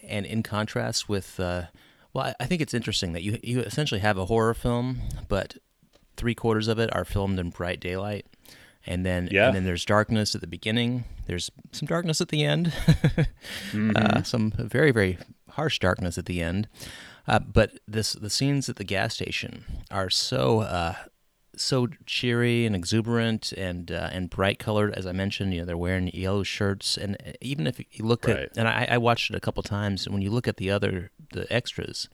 and 0.02 0.24
in 0.26 0.42
contrast 0.42 1.08
with, 1.08 1.38
uh, 1.40 1.64
well, 2.12 2.26
I, 2.26 2.34
I 2.40 2.46
think 2.46 2.60
it's 2.62 2.74
interesting 2.74 3.12
that 3.12 3.22
you 3.22 3.38
you 3.42 3.60
essentially 3.60 4.00
have 4.00 4.16
a 4.18 4.26
horror 4.26 4.54
film, 4.54 5.00
but 5.28 5.56
three 6.16 6.34
quarters 6.34 6.68
of 6.68 6.78
it 6.78 6.94
are 6.94 7.04
filmed 7.04 7.38
in 7.38 7.50
bright 7.50 7.80
daylight. 7.80 8.24
And 8.86 9.04
then, 9.04 9.28
Yeah. 9.32 9.46
and 9.48 9.56
then 9.56 9.64
there's 9.64 9.84
darkness 9.84 10.34
at 10.34 10.40
the 10.40 10.46
beginning. 10.46 11.04
There's 11.26 11.50
some 11.72 11.86
darkness 11.86 12.20
at 12.20 12.28
the 12.28 12.44
end. 12.44 12.72
uh, 13.96 14.22
some 14.22 14.52
very, 14.52 14.90
very 14.92 15.18
harsh 15.50 15.78
darkness 15.78 16.18
at 16.18 16.26
the 16.26 16.40
end. 16.42 16.68
Uh, 17.26 17.40
but 17.40 17.78
this, 17.88 18.12
the 18.12 18.30
scenes 18.30 18.68
at 18.68 18.76
the 18.76 18.84
gas 18.84 19.14
station 19.14 19.64
are 19.90 20.08
so, 20.08 20.60
uh, 20.60 20.94
so 21.56 21.88
cheery 22.04 22.64
and 22.66 22.76
exuberant 22.76 23.50
and 23.52 23.90
uh, 23.90 24.10
and 24.12 24.28
bright 24.30 24.58
colored. 24.58 24.92
As 24.94 25.06
I 25.06 25.12
mentioned, 25.12 25.54
you 25.54 25.60
know 25.60 25.64
they're 25.66 25.76
wearing 25.76 26.08
yellow 26.12 26.42
shirts, 26.42 26.98
and 26.98 27.16
even 27.40 27.66
if 27.66 27.78
you 27.80 28.04
look 28.04 28.26
Right. 28.28 28.36
at, 28.40 28.56
and 28.58 28.68
I, 28.68 28.86
I 28.90 28.98
watched 28.98 29.30
it 29.30 29.36
a 29.36 29.40
couple 29.40 29.62
times, 29.62 30.04
and 30.04 30.14
when 30.14 30.20
you 30.22 30.30
look 30.30 30.46
at 30.46 30.58
the 30.58 30.70
other 30.70 31.10
the 31.32 31.50
extras, 31.50 32.08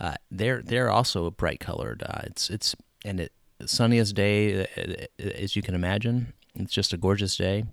uh, 0.00 0.14
they're 0.28 0.60
they're 0.60 0.90
also 0.90 1.30
bright 1.30 1.60
colored. 1.60 2.02
Uh, 2.04 2.22
it's 2.24 2.50
it's 2.50 2.74
and 3.04 3.20
it 3.20 3.32
sunniest 3.66 4.14
day 4.14 4.62
uh, 4.64 5.22
as 5.22 5.56
you 5.56 5.62
can 5.62 5.74
imagine. 5.74 6.32
It's 6.54 6.72
just 6.72 6.92
a 6.92 6.96
gorgeous 6.96 7.36
day, 7.36 7.64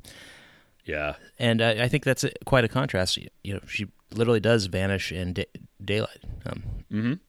Yeah. 0.86 1.16
and 1.38 1.62
uh, 1.62 1.76
I 1.80 1.88
think 1.88 2.04
that's 2.04 2.26
quite 2.46 2.64
a 2.64 2.68
contrast. 2.68 3.18
You 3.44 3.54
know, 3.54 3.60
she 3.68 3.88
literally 4.12 4.40
does 4.40 4.66
vanish 4.66 5.12
in 5.12 5.34
da- 5.34 5.46
daylight. 5.84 6.24
Um, 6.46 7.20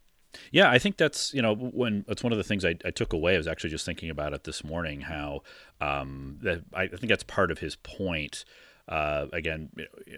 Yeah, 0.50 0.70
I 0.70 0.78
think 0.78 0.96
that's 0.96 1.34
you 1.34 1.42
know 1.42 1.54
when 1.54 2.04
that's 2.08 2.22
one 2.24 2.32
of 2.32 2.38
the 2.38 2.44
things 2.44 2.64
I, 2.64 2.76
I 2.86 2.90
took 2.90 3.12
away. 3.12 3.34
I 3.34 3.36
was 3.36 3.46
actually 3.46 3.68
just 3.70 3.84
thinking 3.84 4.08
about 4.08 4.32
it 4.32 4.44
this 4.44 4.64
morning. 4.64 5.02
How 5.02 5.42
um, 5.80 6.38
that 6.42 6.62
I, 6.72 6.84
I 6.84 6.88
think 6.88 7.08
that's 7.08 7.22
part 7.24 7.50
of 7.50 7.58
his 7.58 7.76
point. 7.76 8.46
Uh, 8.88 9.26
again, 9.32 9.70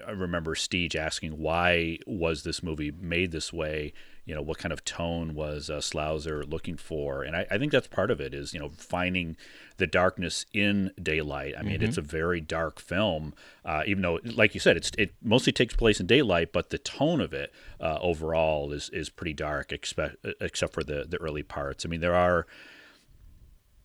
I 0.06 0.12
remember 0.12 0.54
Steege 0.54 0.94
asking 0.94 1.38
why 1.38 1.98
was 2.06 2.44
this 2.44 2.62
movie 2.62 2.92
made 2.92 3.32
this 3.32 3.52
way. 3.52 3.92
You 4.24 4.34
know, 4.34 4.40
what 4.40 4.58
kind 4.58 4.72
of 4.72 4.84
tone 4.84 5.34
was 5.34 5.68
uh, 5.68 5.78
Sluizer 5.78 6.48
looking 6.50 6.76
for? 6.76 7.22
And 7.22 7.36
I, 7.36 7.46
I 7.50 7.58
think 7.58 7.72
that's 7.72 7.88
part 7.88 8.10
of 8.10 8.20
it 8.20 8.32
is 8.32 8.54
you 8.54 8.60
know 8.60 8.70
finding 8.70 9.36
the 9.76 9.86
darkness 9.86 10.46
in 10.52 10.92
daylight. 11.02 11.54
I 11.58 11.62
mean, 11.62 11.82
it's 11.82 11.98
a 11.98 12.02
very 12.02 12.40
dark 12.40 12.80
film, 12.80 13.34
uh, 13.64 13.82
even 13.86 14.02
though, 14.02 14.20
like 14.24 14.54
you 14.54 14.60
said, 14.60 14.76
it's 14.76 14.90
it 14.96 15.14
mostly 15.22 15.52
takes 15.52 15.74
place 15.74 16.00
in 16.00 16.06
daylight, 16.06 16.52
but 16.52 16.70
the 16.70 16.78
tone 16.78 17.20
of 17.20 17.32
it 17.32 17.52
uh, 17.80 17.98
overall 18.00 18.72
is 18.72 18.88
is 18.90 19.10
pretty 19.10 19.34
dark, 19.34 19.72
except 19.72 20.16
except 20.40 20.72
for 20.72 20.84
the 20.84 21.04
the 21.08 21.18
early 21.18 21.42
parts. 21.42 21.84
I 21.84 21.88
mean, 21.88 22.00
there 22.00 22.14
are. 22.14 22.46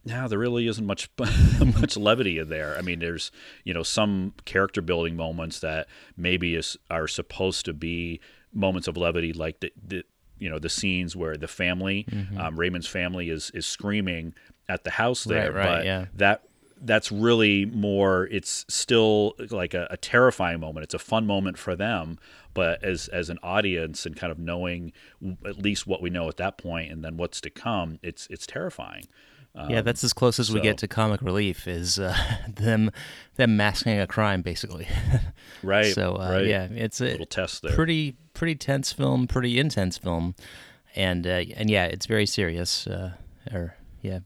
Now 0.05 0.29
there 0.29 0.39
really 0.39 0.67
isn't 0.67 0.85
much 0.85 1.09
much 1.17 1.97
levity 1.97 2.37
in 2.37 2.49
there. 2.49 2.77
I 2.77 2.81
mean, 2.81 2.99
there's 2.99 3.31
you 3.65 3.73
know 3.73 3.83
some 3.83 4.33
character 4.45 4.81
building 4.81 5.17
moments 5.17 5.59
that 5.59 5.87
maybe 6.15 6.55
is 6.55 6.77
are 6.89 7.07
supposed 7.07 7.65
to 7.65 7.73
be 7.73 8.21
moments 8.53 8.87
of 8.87 8.97
levity, 8.97 9.33
like 9.33 9.59
the, 9.59 9.71
the 9.85 10.03
you 10.39 10.49
know 10.49 10.59
the 10.59 10.69
scenes 10.69 11.15
where 11.15 11.37
the 11.37 11.47
family, 11.47 12.05
um, 12.37 12.59
Raymond's 12.59 12.87
family, 12.87 13.29
is 13.29 13.51
is 13.53 13.65
screaming 13.65 14.33
at 14.67 14.83
the 14.83 14.91
house 14.91 15.23
there, 15.23 15.51
Right, 15.51 15.65
right, 15.65 15.77
but 15.77 15.85
yeah. 15.85 16.05
that 16.15 16.43
that's 16.81 17.11
really 17.11 17.65
more 17.65 18.27
it's 18.31 18.65
still 18.69 19.33
like 19.49 19.73
a, 19.73 19.87
a 19.91 19.97
terrifying 19.97 20.59
moment. 20.61 20.85
It's 20.85 20.93
a 20.93 20.99
fun 20.99 21.25
moment 21.27 21.57
for 21.57 21.75
them 21.75 22.17
but 22.53 22.83
as 22.83 23.07
as 23.09 23.29
an 23.29 23.37
audience 23.43 24.05
and 24.05 24.15
kind 24.15 24.31
of 24.31 24.39
knowing 24.39 24.91
w- 25.21 25.37
at 25.45 25.57
least 25.57 25.85
what 25.85 26.01
we 26.01 26.09
know 26.09 26.27
at 26.27 26.37
that 26.37 26.57
point 26.57 26.91
and 26.91 27.03
then 27.03 27.17
what's 27.17 27.39
to 27.41 27.49
come 27.49 27.99
it's 28.01 28.27
it's 28.29 28.47
terrifying 28.47 29.05
yeah, 29.67 29.81
that's 29.81 30.03
as 30.03 30.13
close 30.13 30.39
as 30.39 30.51
we 30.51 30.61
get 30.61 30.77
to 30.79 30.87
comic 30.87 31.21
relief 31.21 31.67
is 31.67 31.99
uh, 31.99 32.15
them 32.47 32.91
them 33.35 33.57
masking 33.57 33.99
a 33.99 34.07
crime, 34.07 34.41
basically. 34.41 34.87
right 35.63 35.93
so 35.93 36.15
uh, 36.15 36.29
right 36.31 36.45
yeah, 36.45 36.67
it's 36.71 37.01
a 37.01 37.05
little 37.05 37.25
test 37.25 37.61
there 37.61 37.73
pretty 37.73 38.15
pretty 38.33 38.55
tense 38.55 38.93
film, 38.93 39.27
pretty 39.27 39.59
intense 39.59 39.97
film, 39.97 40.35
and 40.95 41.25
uh, 41.27 41.43
and 41.55 41.69
yeah, 41.69 41.85
it's 41.85 42.05
very 42.05 42.25
serious. 42.25 42.87
Uh, 42.87 43.13
or 43.51 43.75
yeah, 44.01 44.19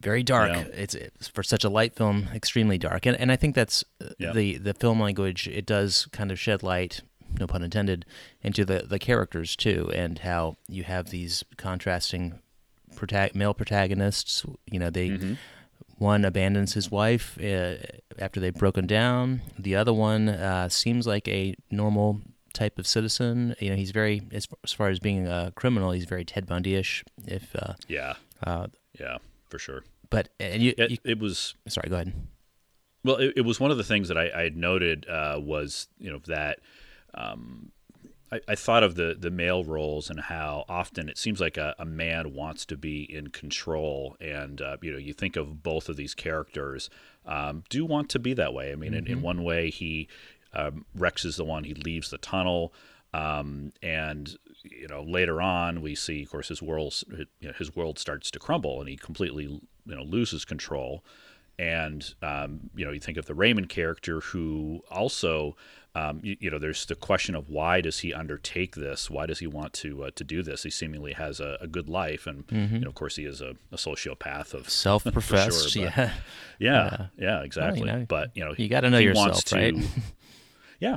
very 0.00 0.22
dark. 0.22 0.50
Yeah. 0.50 0.62
It's, 0.72 0.94
it's 0.94 1.28
for 1.28 1.42
such 1.42 1.64
a 1.64 1.68
light 1.68 1.94
film, 1.94 2.28
extremely 2.34 2.78
dark, 2.78 3.06
and 3.06 3.16
and 3.16 3.30
I 3.30 3.36
think 3.36 3.54
that's 3.54 3.84
uh, 4.00 4.08
Yeah. 4.18 4.32
the 4.32 4.58
the 4.58 4.74
film 4.74 5.00
language. 5.00 5.46
It 5.48 5.66
does 5.66 6.06
kind 6.12 6.30
of 6.32 6.38
shed 6.38 6.62
light, 6.62 7.02
no 7.38 7.46
pun 7.46 7.62
intended, 7.62 8.04
into 8.42 8.64
the 8.64 8.80
the 8.88 8.98
characters 8.98 9.54
too, 9.56 9.90
and 9.94 10.18
how 10.20 10.56
you 10.68 10.84
have 10.84 11.10
these 11.10 11.44
contrasting 11.56 12.40
prota- 12.98 13.34
male 13.34 13.54
protagonists. 13.54 14.44
You 14.70 14.78
know, 14.78 14.90
they 14.90 15.08
Mm-hmm. 15.10 15.34
one 15.98 16.24
abandons 16.24 16.74
his 16.74 16.90
wife 16.90 17.38
uh, 17.40 17.74
after 18.18 18.40
they've 18.40 18.54
broken 18.54 18.86
down. 18.86 19.40
The 19.58 19.74
other 19.76 19.92
one 19.92 20.28
uh, 20.28 20.68
seems 20.68 21.06
like 21.06 21.26
a 21.28 21.54
normal 21.70 22.20
type 22.52 22.78
of 22.78 22.86
citizen. 22.86 23.54
You 23.60 23.70
know, 23.70 23.76
he's 23.76 23.90
very 23.92 24.22
as, 24.32 24.46
as 24.64 24.72
far 24.72 24.88
as 24.88 24.98
being 24.98 25.26
a 25.26 25.52
criminal, 25.54 25.92
he's 25.92 26.04
very 26.06 26.24
Ted 26.24 26.46
Bundy-ish. 26.46 27.04
If 27.26 27.54
uh, 27.56 27.74
yeah 27.88 28.14
uh, 28.44 28.66
yeah 28.98 29.18
for 29.48 29.58
sure 29.58 29.82
but 30.10 30.28
and 30.40 30.62
you, 30.62 30.72
it, 30.78 30.90
you 30.90 30.98
it 31.04 31.18
was 31.18 31.54
sorry, 31.68 31.88
go 31.90 31.96
ahead. 31.96 32.12
Well, 33.04 33.16
it, 33.16 33.34
it 33.36 33.44
was 33.44 33.60
one 33.60 33.70
of 33.70 33.76
the 33.76 33.84
things 33.84 34.08
that 34.08 34.16
I, 34.18 34.30
I 34.34 34.42
had 34.42 34.56
noted 34.56 35.06
uh, 35.08 35.38
was 35.40 35.88
you 35.98 36.10
know 36.10 36.20
that 36.26 36.58
um, 37.14 37.70
I, 38.30 38.40
I 38.48 38.54
thought 38.54 38.82
of 38.82 38.94
the 38.94 39.16
the 39.18 39.30
male 39.30 39.64
roles 39.64 40.10
and 40.10 40.20
how 40.20 40.64
often 40.68 41.08
it 41.08 41.18
seems 41.18 41.40
like 41.40 41.56
a, 41.56 41.74
a 41.78 41.84
man 41.84 42.34
wants 42.34 42.64
to 42.66 42.76
be 42.76 43.02
in 43.02 43.28
control, 43.28 44.16
and 44.20 44.60
uh, 44.60 44.76
you 44.82 44.92
know 44.92 44.98
you 44.98 45.12
think 45.12 45.36
of 45.36 45.62
both 45.62 45.88
of 45.88 45.96
these 45.96 46.14
characters 46.14 46.90
um, 47.26 47.64
do 47.68 47.84
want 47.84 48.08
to 48.10 48.18
be 48.18 48.34
that 48.34 48.54
way. 48.54 48.72
I 48.72 48.74
mean, 48.74 48.94
in, 48.94 49.06
in 49.06 49.22
one 49.22 49.42
way, 49.42 49.70
he 49.70 50.08
um, 50.52 50.84
Rex 50.94 51.24
is 51.24 51.36
the 51.36 51.44
one 51.44 51.64
he 51.64 51.74
leaves 51.74 52.10
the 52.10 52.18
tunnel. 52.18 52.72
Um, 53.14 53.72
and 53.82 54.36
you 54.62 54.86
know 54.86 55.02
later 55.02 55.40
on 55.40 55.80
we 55.80 55.94
see 55.94 56.24
of 56.24 56.30
course 56.30 56.48
his 56.48 56.60
world 56.60 56.94
you 57.40 57.48
know, 57.48 57.54
his 57.58 57.74
world 57.74 57.98
starts 57.98 58.30
to 58.32 58.38
crumble 58.38 58.80
and 58.80 58.88
he 58.88 58.96
completely 58.98 59.44
you 59.44 59.62
know 59.86 60.02
loses 60.02 60.44
control 60.44 61.02
and 61.58 62.14
um, 62.22 62.70
you 62.76 62.84
know 62.84 62.92
you 62.92 63.00
think 63.00 63.16
of 63.16 63.26
the 63.26 63.34
Raymond 63.34 63.68
character 63.68 64.20
who 64.20 64.82
also 64.90 65.56
um, 65.98 66.20
you, 66.22 66.36
you 66.40 66.50
know 66.50 66.58
there's 66.58 66.86
the 66.86 66.94
question 66.94 67.34
of 67.34 67.48
why 67.48 67.80
does 67.80 67.98
he 68.00 68.14
undertake 68.14 68.74
this? 68.76 69.10
Why 69.10 69.26
does 69.26 69.38
he 69.40 69.46
want 69.46 69.72
to 69.74 70.04
uh, 70.04 70.10
to 70.14 70.24
do 70.24 70.42
this? 70.42 70.62
He 70.62 70.70
seemingly 70.70 71.12
has 71.14 71.40
a, 71.40 71.58
a 71.60 71.66
good 71.66 71.88
life 71.88 72.26
and 72.26 72.44
you 72.50 72.80
know 72.80 72.88
of 72.88 72.94
course 72.94 73.16
he 73.16 73.24
is 73.24 73.40
a, 73.40 73.50
a 73.72 73.76
sociopath 73.76 74.54
of 74.54 74.68
Self-professed, 74.86 75.70
sure, 75.70 75.86
but- 75.86 75.96
yeah. 75.98 76.12
yeah 76.58 77.06
yeah. 77.18 77.42
exactly. 77.42 77.84
know, 77.90 78.06
but 78.08 78.30
you 78.36 78.44
know 78.44 78.54
you 78.56 78.68
gotta 78.68 78.90
know 78.90 78.98
yourself, 78.98 79.28
wants 79.28 79.44
to, 79.44 79.56
right? 79.56 79.74
yeah 80.80 80.96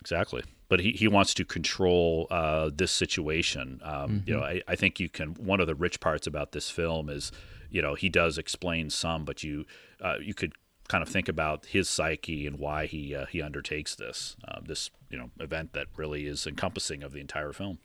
exactly. 0.00 0.42
But 0.68 0.80
he, 0.80 0.92
he 0.92 1.06
wants 1.06 1.34
to 1.34 1.44
control 1.44 2.26
uh, 2.30 2.70
this 2.74 2.92
situation. 2.92 3.80
Um, 3.84 4.22
you 4.26 4.34
know 4.34 4.40
Mm-hmm. 4.40 4.58
I, 4.68 4.72
I 4.72 4.76
think 4.76 4.98
you 5.00 5.08
can 5.08 5.34
one 5.34 5.60
of 5.60 5.66
the 5.66 5.74
rich 5.74 6.00
parts 6.00 6.26
about 6.26 6.52
this 6.52 6.70
film 6.70 7.08
is 7.08 7.30
you 7.70 7.82
know 7.82 7.94
he 7.94 8.08
does 8.08 8.38
explain 8.38 8.90
some 8.90 9.24
but 9.24 9.42
you 9.42 9.64
uh, 10.00 10.16
you 10.20 10.34
could 10.34 10.52
kind 10.92 11.02
of 11.02 11.08
think 11.08 11.28
about 11.28 11.64
his 11.66 11.88
psyche 11.88 12.46
and 12.46 12.58
why 12.58 12.86
he 12.86 13.14
uh, 13.14 13.26
he 13.26 13.40
undertakes 13.42 13.94
this 13.94 14.36
uh, 14.46 14.60
this 14.62 14.90
you 15.10 15.18
know 15.18 15.30
event 15.40 15.72
that 15.72 15.86
really 15.96 16.26
is 16.26 16.46
encompassing 16.46 17.02
of 17.02 17.12
the 17.12 17.20
entire 17.20 17.52
film 17.52 17.78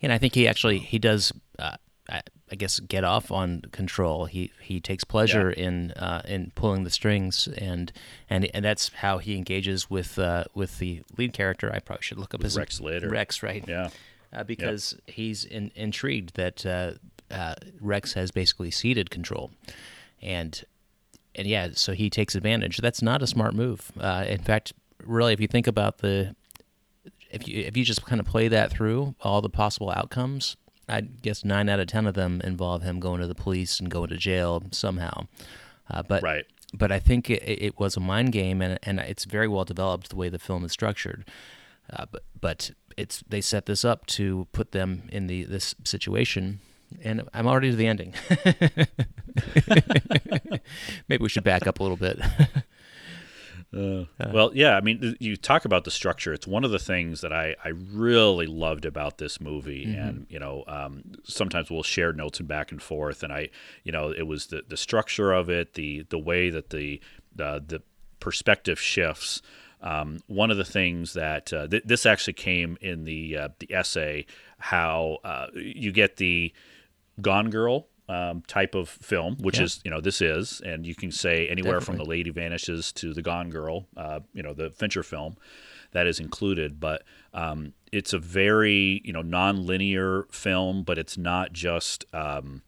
And 0.00 0.12
I 0.12 0.18
think 0.18 0.34
he 0.34 0.46
actually 0.46 0.78
he 0.78 0.98
does. 0.98 1.32
Uh, 1.58 1.76
I 2.08 2.56
guess 2.56 2.80
get 2.80 3.04
off 3.04 3.30
on 3.30 3.62
control. 3.70 4.26
He 4.26 4.50
he 4.60 4.80
takes 4.80 5.04
pleasure 5.04 5.50
in 5.50 5.92
uh, 5.92 6.20
in 6.26 6.52
pulling 6.54 6.84
the 6.84 6.90
strings, 6.90 7.48
and 7.56 7.90
and 8.28 8.44
and 8.52 8.62
that's 8.62 8.90
how 8.92 9.18
he 9.18 9.36
engages 9.36 9.88
with 9.88 10.18
uh, 10.18 10.44
with 10.52 10.78
the 10.78 11.02
lead 11.16 11.32
character. 11.32 11.72
I 11.72 11.78
probably 11.78 12.02
should 12.02 12.18
look 12.18 12.34
up 12.34 12.42
his 12.42 12.58
Rex 12.58 12.80
later. 12.80 13.08
Rex, 13.08 13.42
right? 13.42 13.64
yeah 13.66 13.88
uh, 14.32 14.44
because 14.44 14.96
he's 15.06 15.44
in, 15.44 15.70
intrigued 15.74 16.34
that 16.36 16.64
uh, 16.64 16.92
uh, 17.30 17.54
Rex 17.80 18.14
has 18.14 18.30
basically 18.30 18.70
ceded 18.70 19.10
control, 19.10 19.50
and 20.20 20.64
and 21.34 21.46
yeah, 21.46 21.68
so 21.74 21.92
he 21.92 22.10
takes 22.10 22.34
advantage. 22.34 22.78
That's 22.78 23.02
not 23.02 23.22
a 23.22 23.26
smart 23.26 23.54
move. 23.54 23.90
Uh, 23.98 24.24
in 24.28 24.38
fact, 24.42 24.72
really, 25.04 25.32
if 25.32 25.40
you 25.40 25.48
think 25.48 25.66
about 25.66 25.98
the, 25.98 26.34
if 27.30 27.48
you 27.48 27.62
if 27.62 27.76
you 27.76 27.84
just 27.84 28.04
kind 28.04 28.20
of 28.20 28.26
play 28.26 28.48
that 28.48 28.70
through 28.70 29.14
all 29.22 29.40
the 29.40 29.48
possible 29.50 29.90
outcomes, 29.90 30.56
I 30.88 31.00
guess 31.00 31.44
nine 31.44 31.68
out 31.68 31.80
of 31.80 31.86
ten 31.86 32.06
of 32.06 32.14
them 32.14 32.40
involve 32.44 32.82
him 32.82 33.00
going 33.00 33.20
to 33.20 33.26
the 33.26 33.34
police 33.34 33.80
and 33.80 33.90
going 33.90 34.10
to 34.10 34.16
jail 34.16 34.62
somehow. 34.72 35.26
Uh, 35.90 36.02
but 36.02 36.22
Right. 36.22 36.44
but 36.74 36.92
I 36.92 36.98
think 36.98 37.28
it, 37.30 37.42
it 37.46 37.78
was 37.78 37.96
a 37.96 38.00
mind 38.00 38.32
game, 38.32 38.60
and 38.62 38.78
and 38.82 38.98
it's 39.00 39.24
very 39.24 39.48
well 39.48 39.64
developed 39.64 40.10
the 40.10 40.16
way 40.16 40.28
the 40.28 40.38
film 40.38 40.64
is 40.64 40.72
structured. 40.72 41.24
Uh, 41.92 42.06
but 42.10 42.22
but 42.40 42.70
it's 42.96 43.22
they 43.28 43.40
set 43.40 43.66
this 43.66 43.84
up 43.84 44.06
to 44.06 44.46
put 44.52 44.72
them 44.72 45.02
in 45.10 45.26
the 45.26 45.44
this 45.44 45.74
situation, 45.84 46.60
and 47.02 47.22
I'm 47.34 47.46
already 47.46 47.70
to 47.70 47.76
the 47.76 47.86
ending. 47.86 48.14
Maybe 51.08 51.22
we 51.22 51.28
should 51.28 51.44
back 51.44 51.66
up 51.66 51.80
a 51.80 51.82
little 51.82 51.96
bit. 51.96 52.20
well, 54.32 54.50
yeah, 54.54 54.76
I 54.76 54.82
mean, 54.82 55.00
th- 55.00 55.16
you 55.18 55.36
talk 55.36 55.64
about 55.64 55.84
the 55.84 55.90
structure. 55.90 56.32
It's 56.32 56.46
one 56.46 56.62
of 56.64 56.70
the 56.70 56.78
things 56.78 57.22
that 57.22 57.32
I, 57.32 57.56
I 57.64 57.68
really 57.68 58.46
loved 58.46 58.84
about 58.84 59.16
this 59.18 59.40
movie. 59.40 59.84
And, 59.96 60.26
you 60.28 60.38
know, 60.38 60.64
um, 60.66 61.02
sometimes 61.24 61.70
we'll 61.70 61.82
share 61.82 62.12
notes 62.12 62.38
and 62.38 62.46
back 62.46 62.70
and 62.70 62.82
forth. 62.82 63.22
And 63.22 63.32
I, 63.32 63.48
you 63.82 63.90
know, 63.90 64.10
it 64.10 64.26
was 64.26 64.48
the, 64.48 64.62
the 64.68 64.76
structure 64.76 65.32
of 65.32 65.48
it, 65.48 65.74
the, 65.74 66.04
the 66.10 66.18
way 66.18 66.50
that 66.50 66.70
the, 66.70 67.00
the, 67.34 67.64
the 67.66 67.82
perspective 68.20 68.78
shifts. 68.78 69.40
Um, 69.80 70.18
one 70.26 70.50
of 70.50 70.58
the 70.58 70.64
things 70.64 71.14
that 71.14 71.52
uh, 71.52 71.66
th- 71.66 71.84
this 71.84 72.06
actually 72.06 72.34
came 72.34 72.78
in 72.80 73.04
the 73.04 73.36
uh, 73.36 73.48
the 73.58 73.74
essay, 73.74 74.26
how 74.58 75.18
uh, 75.24 75.48
you 75.56 75.90
get 75.90 76.18
the 76.18 76.52
Gone 77.20 77.50
Girl 77.50 77.88
um, 78.12 78.42
type 78.46 78.74
of 78.74 78.88
film, 78.88 79.36
which 79.40 79.58
Yeah. 79.58 79.64
is 79.64 79.80
you 79.84 79.90
know 79.90 80.00
this 80.00 80.20
is, 80.20 80.60
and 80.70 80.86
you 80.86 80.94
can 80.94 81.10
say 81.12 81.48
anywhere 81.48 81.80
from 81.80 81.96
the 81.96 82.04
Lady 82.04 82.30
Vanishes 82.30 82.92
to 83.00 83.12
the 83.14 83.22
Gone 83.22 83.50
Girl, 83.50 83.86
uh, 83.96 84.20
you 84.34 84.42
know 84.42 84.54
the 84.54 84.70
Fincher 84.70 85.02
film, 85.02 85.36
that 85.92 86.06
is 86.06 86.18
included. 86.20 86.78
But 86.80 87.02
um, 87.32 87.72
it's 87.90 88.12
a 88.12 88.18
very 88.18 89.00
you 89.04 89.12
know 89.12 89.22
non-linear 89.22 90.26
film, 90.30 90.82
but 90.84 90.98
it's 90.98 91.16
not 91.16 91.52
just. 91.52 92.04
Um, 92.12 92.62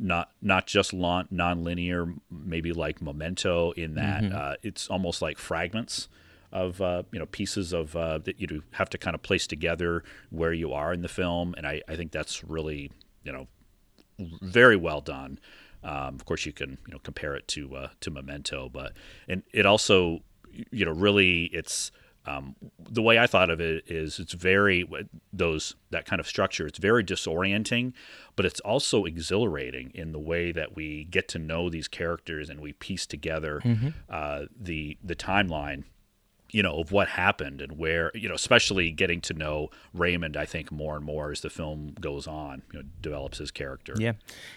not 0.00 0.30
not 0.40 0.68
just 0.68 0.92
non-linear, 0.94 2.14
maybe 2.30 2.72
like 2.72 3.02
Memento 3.02 3.72
in 3.72 3.94
that 3.96 4.22
Mm-hmm. 4.22 4.36
uh, 4.36 4.54
it's 4.62 4.86
almost 4.88 5.20
like 5.22 5.38
fragments 5.38 6.08
of 6.52 6.80
uh, 6.80 7.02
you 7.12 7.18
know 7.18 7.26
pieces 7.26 7.72
of 7.72 7.96
uh, 7.96 8.18
that 8.18 8.40
you 8.40 8.62
have 8.72 8.88
to 8.90 8.98
kind 8.98 9.14
of 9.16 9.22
place 9.22 9.46
together 9.48 10.04
where 10.30 10.52
you 10.52 10.72
are 10.72 10.92
in 10.92 11.02
the 11.02 11.08
film, 11.08 11.52
and 11.56 11.66
I, 11.66 11.82
I 11.88 11.96
think 11.96 12.12
that's 12.12 12.44
really 12.44 12.92
you 13.24 13.32
know 13.32 13.48
very 14.42 14.76
well 14.76 15.00
done. 15.00 15.38
Um, 15.84 16.14
of 16.14 16.24
course, 16.24 16.44
you 16.44 16.52
can 16.52 16.78
you 16.86 16.92
know 16.94 16.98
compare 16.98 17.34
it 17.34 17.46
to 17.48 17.74
uh, 17.76 17.88
to 18.00 18.10
Memento, 18.10 18.68
but 18.68 18.92
and 19.28 19.42
it 19.52 19.66
also 19.66 20.20
you 20.70 20.84
know 20.84 20.92
really 20.92 21.44
it's 21.52 21.92
um, 22.26 22.56
the 22.78 23.00
way 23.00 23.18
I 23.18 23.26
thought 23.26 23.48
of 23.48 23.60
it 23.60 23.84
is 23.86 24.18
it's 24.18 24.34
very 24.34 24.84
those 25.32 25.76
that 25.90 26.04
kind 26.04 26.20
of 26.20 26.26
structure. 26.26 26.66
It's 26.66 26.78
very 26.78 27.02
disorienting, 27.04 27.92
but 28.36 28.44
it's 28.44 28.60
also 28.60 29.04
exhilarating 29.04 29.92
in 29.94 30.12
the 30.12 30.18
way 30.18 30.52
that 30.52 30.76
we 30.76 31.04
get 31.04 31.28
to 31.28 31.38
know 31.38 31.70
these 31.70 31.88
characters 31.88 32.50
and 32.50 32.60
we 32.60 32.72
piece 32.72 33.06
together 33.06 33.60
Mm-hmm. 33.64 33.88
uh, 34.10 34.42
the 34.60 34.98
the 35.02 35.14
timeline 35.16 35.84
you 36.50 36.62
know 36.62 36.80
of 36.80 36.92
what 36.92 37.08
happened 37.08 37.60
and 37.60 37.78
where 37.78 38.10
you 38.14 38.28
know 38.28 38.34
especially 38.34 38.90
getting 38.90 39.20
to 39.20 39.34
know 39.34 39.70
Raymond 39.92 40.36
I 40.36 40.46
think 40.46 40.72
more 40.72 40.96
and 40.96 41.04
more 41.04 41.30
as 41.30 41.40
the 41.40 41.50
film 41.50 41.94
goes 42.00 42.26
on 42.26 42.62
you 42.72 42.80
know 42.80 42.88
develops 43.00 43.38
his 43.38 43.50
character 43.50 43.94
Yeah, 43.98 44.12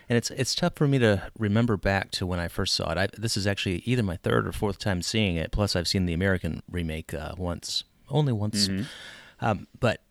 and 0.09 0.17
it's 0.17 0.31
it's 0.31 0.55
tough 0.55 0.73
for 0.75 0.87
me 0.87 0.99
to 0.99 1.31
remember 1.37 1.77
back 1.77 2.11
to 2.11 2.25
when 2.25 2.39
I 2.39 2.47
first 2.47 2.73
saw 2.75 2.91
it. 2.91 2.97
I, 2.97 3.07
this 3.17 3.35
is 3.37 3.45
actually 3.47 3.77
either 3.85 4.03
my 4.03 4.17
third 4.17 4.47
or 4.47 4.51
fourth 4.51 4.79
time 4.79 5.01
seeing 5.01 5.35
it. 5.35 5.51
Plus, 5.51 5.75
I've 5.75 5.87
seen 5.87 6.05
the 6.05 6.13
American 6.13 6.61
remake 6.69 7.13
uh, 7.13 7.33
once, 7.37 7.83
only 8.09 8.33
once. 8.33 8.67
Um, 9.41 9.67
but 9.79 10.01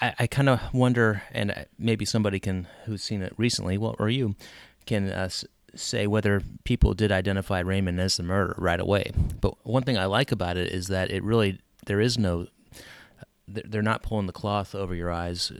I, 0.00 0.14
I 0.20 0.26
kind 0.26 0.48
of 0.48 0.60
wonder, 0.74 1.22
and 1.32 1.66
maybe 1.78 2.04
somebody 2.04 2.40
can 2.40 2.66
who's 2.84 3.02
seen 3.02 3.22
it 3.22 3.32
recently, 3.36 3.78
well, 3.78 3.96
or 3.98 4.08
you, 4.08 4.34
can 4.86 5.10
uh, 5.10 5.28
say 5.74 6.06
whether 6.06 6.42
people 6.64 6.94
did 6.94 7.12
identify 7.12 7.60
Raymond 7.60 8.00
as 8.00 8.16
the 8.16 8.22
murderer 8.22 8.54
right 8.58 8.80
away. 8.80 9.12
But 9.40 9.54
one 9.66 9.82
thing 9.82 9.96
I 9.98 10.06
like 10.06 10.32
about 10.32 10.56
it 10.56 10.72
is 10.72 10.88
that 10.88 11.10
it 11.10 11.22
really 11.22 11.60
there 11.86 12.00
is 12.00 12.18
no 12.18 12.46
they're 13.48 13.82
not 13.82 14.02
pulling 14.04 14.26
the 14.26 14.32
cloth 14.32 14.74
over 14.76 14.94
your 14.94 15.10
eyes. 15.10 15.50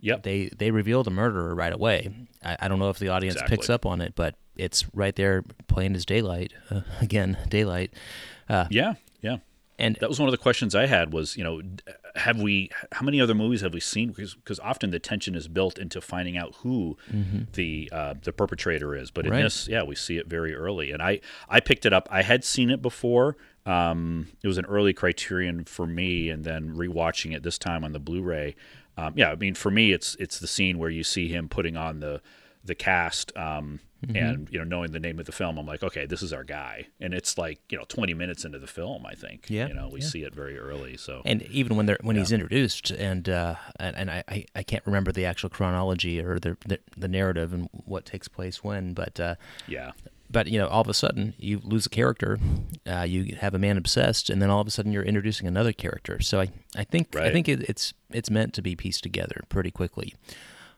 Yep. 0.00 0.22
They 0.24 0.46
they 0.56 0.70
reveal 0.72 1.04
the 1.04 1.10
murderer 1.10 1.54
right 1.54 1.72
away. 1.72 2.12
I, 2.44 2.56
I 2.62 2.68
don't 2.68 2.78
know 2.80 2.90
if 2.90 2.98
the 2.98 3.08
audience 3.10 3.36
Exactly. 3.36 3.56
picks 3.56 3.70
up 3.70 3.86
on 3.86 4.00
it, 4.00 4.14
but 4.16 4.34
it's 4.56 4.84
right 4.92 5.14
there, 5.14 5.44
plain 5.68 5.94
as 5.94 6.04
daylight. 6.04 6.52
Uh, 6.68 6.80
again, 7.00 7.38
daylight. 7.48 7.92
yeah 8.48 8.94
yeah 9.20 9.36
And 9.78 9.96
that 10.00 10.08
was 10.08 10.18
one 10.18 10.28
of 10.28 10.32
the 10.32 10.38
questions 10.38 10.74
I 10.74 10.86
had 10.86 11.12
was 11.12 11.36
you 11.36 11.44
know 11.44 11.62
have 12.16 12.40
we 12.40 12.70
how 12.92 13.04
many 13.04 13.20
other 13.20 13.34
movies 13.34 13.60
have 13.60 13.72
we 13.74 13.80
seen? 13.80 14.08
Because 14.08 14.34
because 14.34 14.58
often 14.60 14.90
the 14.90 14.98
tension 14.98 15.34
is 15.34 15.48
built 15.48 15.78
into 15.78 16.00
finding 16.00 16.36
out 16.36 16.54
who 16.62 16.96
the 17.52 17.88
uh, 17.92 18.14
the 18.22 18.32
perpetrator 18.32 18.94
is. 18.94 19.10
But 19.10 19.26
in 19.26 19.30
Mm-hmm. 19.32 19.36
Right. 19.38 19.42
this 19.44 19.68
yeah 19.68 19.82
we 19.82 19.94
see 19.94 20.16
it 20.18 20.26
very 20.28 20.54
early. 20.54 20.90
And 20.92 21.02
I 21.02 21.20
I 21.48 21.60
picked 21.60 21.84
it 21.86 21.92
up. 21.92 22.08
I 22.10 22.22
had 22.22 22.44
seen 22.44 22.70
it 22.70 22.82
before. 22.82 23.36
Um, 23.66 24.28
it 24.42 24.46
was 24.48 24.56
an 24.58 24.64
early 24.66 24.92
criterion 24.94 25.64
for 25.64 25.86
me 25.86 26.30
and 26.30 26.44
then 26.44 26.74
rewatching 26.74 27.34
it 27.34 27.42
this 27.42 27.58
time 27.58 27.84
on 27.84 27.92
the 27.92 27.98
Blu-ray. 28.00 28.56
Um, 28.96 29.12
yeah 29.16 29.30
I 29.30 29.34
mean 29.36 29.54
for 29.54 29.70
me 29.70 29.92
it's 29.92 30.16
it's 30.18 30.38
the 30.40 30.46
scene 30.46 30.78
where 30.78 30.90
you 30.90 31.04
see 31.04 31.28
him 31.28 31.48
putting 31.48 31.76
on 31.76 32.00
the 32.00 32.20
the 32.64 32.74
cast. 32.74 33.36
Um, 33.36 33.80
Mm-hmm. 34.06 34.16
and 34.16 34.48
you 34.48 34.58
know 34.58 34.64
knowing 34.64 34.92
the 34.92 35.00
name 35.00 35.18
of 35.18 35.26
the 35.26 35.32
film 35.32 35.58
i'm 35.58 35.66
like 35.66 35.82
okay 35.82 36.06
this 36.06 36.22
is 36.22 36.32
our 36.32 36.44
guy 36.44 36.86
and 37.00 37.12
it's 37.12 37.36
like 37.36 37.58
you 37.68 37.76
know 37.76 37.82
20 37.88 38.14
minutes 38.14 38.44
into 38.44 38.60
the 38.60 38.68
film 38.68 39.04
i 39.04 39.14
think 39.14 39.46
Yeah, 39.48 39.66
you 39.66 39.74
know 39.74 39.88
we 39.92 40.00
yeah. 40.00 40.06
see 40.06 40.22
it 40.22 40.32
very 40.32 40.56
early 40.56 40.96
so 40.96 41.20
and 41.24 41.42
even 41.42 41.76
when 41.76 41.86
they're 41.86 41.98
when 42.02 42.14
he's 42.14 42.30
introduced, 42.30 42.92
and 42.92 43.28
uh, 43.28 43.56
and, 43.80 43.96
and 43.96 44.10
I, 44.10 44.44
I 44.54 44.62
can't 44.62 44.86
remember 44.86 45.10
the 45.10 45.24
actual 45.24 45.48
chronology 45.48 46.20
or 46.20 46.38
the 46.38 46.56
the, 46.66 46.78
the 46.96 47.08
narrative 47.08 47.52
and 47.52 47.68
what 47.72 48.04
takes 48.04 48.28
place 48.28 48.62
when, 48.62 48.94
but. 48.94 49.18
Uh, 49.18 49.34
yeah 49.66 49.92
but 50.30 50.46
you 50.46 50.58
know, 50.58 50.68
all 50.68 50.82
of 50.82 50.88
a 50.88 50.94
sudden 50.94 51.32
you 51.38 51.58
lose 51.64 51.86
a 51.86 51.88
character, 51.88 52.38
uh, 52.86 53.00
you 53.08 53.34
have 53.40 53.54
a 53.54 53.58
man 53.58 53.78
obsessed, 53.78 54.28
and 54.28 54.42
then 54.42 54.50
all 54.50 54.60
of 54.60 54.66
a 54.66 54.70
sudden 54.70 54.92
you're 54.92 55.02
introducing 55.02 55.46
another 55.46 55.72
character. 55.72 56.20
So 56.20 56.38
I, 56.40 56.48
I 56.76 56.84
think 56.84 57.16
I 57.16 57.30
think 57.32 57.48
it, 57.48 57.62
it's 57.62 57.94
it's 58.10 58.30
meant 58.30 58.52
to 58.54 58.62
be 58.62 58.76
pieced 58.76 59.02
together 59.02 59.42
pretty 59.48 59.70
quickly. 59.70 60.14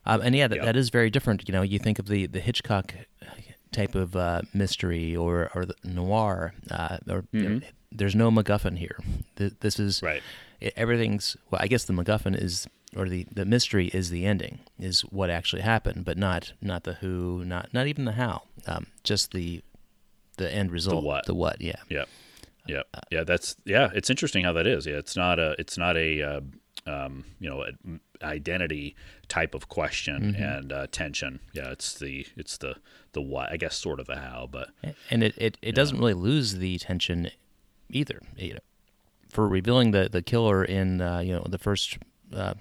Um, 0.07 0.21
and 0.23 0.35
yeah, 0.35 0.49
that, 0.49 0.57
Yep. 0.57 0.65
that 0.65 0.77
is 0.77 0.91
very 0.91 1.11
different. 1.11 1.47
You 1.49 1.53
know, 1.53 1.63
you 1.63 1.79
think 1.79 1.99
of 1.99 2.07
the 2.09 2.27
the 2.27 2.41
Hitchcock 2.41 2.95
type 3.73 3.95
of 3.95 4.17
uh, 4.17 4.43
mystery 4.55 5.15
or 5.15 5.51
or 5.55 5.67
noir, 5.85 6.55
uh, 6.71 6.99
or 7.09 7.25
know, 7.33 7.61
there's 7.93 8.15
no 8.15 8.31
MacGuffin 8.31 8.79
here. 8.79 8.99
This 9.37 9.79
is 9.79 10.03
Right. 10.03 10.23
everything's 10.77 11.37
well. 11.51 11.61
I 11.63 11.67
guess 11.69 11.85
the 11.85 11.93
MacGuffin 11.93 12.41
is 12.41 12.67
or 12.97 13.09
the, 13.09 13.25
the 13.31 13.45
mystery 13.45 13.87
is 13.89 14.11
the 14.11 14.27
ending, 14.27 14.59
is 14.81 15.03
what 15.03 15.31
actually 15.31 15.63
happened, 15.63 16.05
but 16.05 16.17
not 16.19 16.53
not 16.61 16.83
the 16.85 16.95
who, 16.95 17.45
not 17.45 17.73
not 17.73 17.87
even 17.87 18.05
the 18.05 18.13
how. 18.13 18.43
Um, 18.67 18.87
just 19.05 19.33
the 19.33 19.63
the 20.39 20.53
end 20.53 20.73
result. 20.73 21.03
The 21.03 21.07
what. 21.07 21.27
The 21.27 21.35
what? 21.35 21.61
Yeah. 21.61 21.77
Yeah. 21.89 22.05
Yep. 22.67 22.87
Yeah. 23.11 23.25
That's 23.25 23.57
yeah. 23.65 23.91
It's 23.95 24.11
interesting 24.11 24.45
how 24.45 24.53
that 24.55 24.67
is. 24.67 24.87
Yeah. 24.87 24.97
It's 24.97 25.15
not 25.17 25.39
a. 25.39 25.55
It's 25.59 25.77
not 25.79 25.97
a. 25.97 26.23
Uh, 26.23 26.41
um, 26.87 27.24
you 27.39 27.49
know, 27.49 27.64
identity 28.22 28.97
type 29.28 29.55
of 29.55 29.68
question 29.68 30.35
and 30.37 30.72
uh, 30.72 30.87
tension. 30.91 31.41
Yeah. 31.53 31.70
It's 31.70 31.95
the. 31.99 32.26
It's 32.37 32.59
the. 32.59 32.76
The 33.12 33.20
what? 33.20 33.51
I 33.51 33.57
guess 33.57 33.74
sort 33.76 33.99
of 33.99 34.07
the 34.07 34.16
how, 34.16 34.49
but 34.51 34.70
and 35.11 35.24
it, 35.24 35.35
it, 35.37 35.59
it 35.62 35.74
doesn't 35.74 35.99
really 35.99 36.14
lose 36.14 36.59
the 36.59 36.78
tension 36.78 37.31
either. 37.89 38.20
You 38.37 38.55
know, 38.55 38.61
for 39.28 39.49
revealing 39.49 39.91
the, 39.91 40.09
the 40.09 40.22
killer 40.22 40.64
in 40.64 41.01
uh, 41.01 41.18
you 41.18 41.33
know 41.33 41.45
the 41.49 41.59
first 41.59 41.99
uh, 42.33 42.55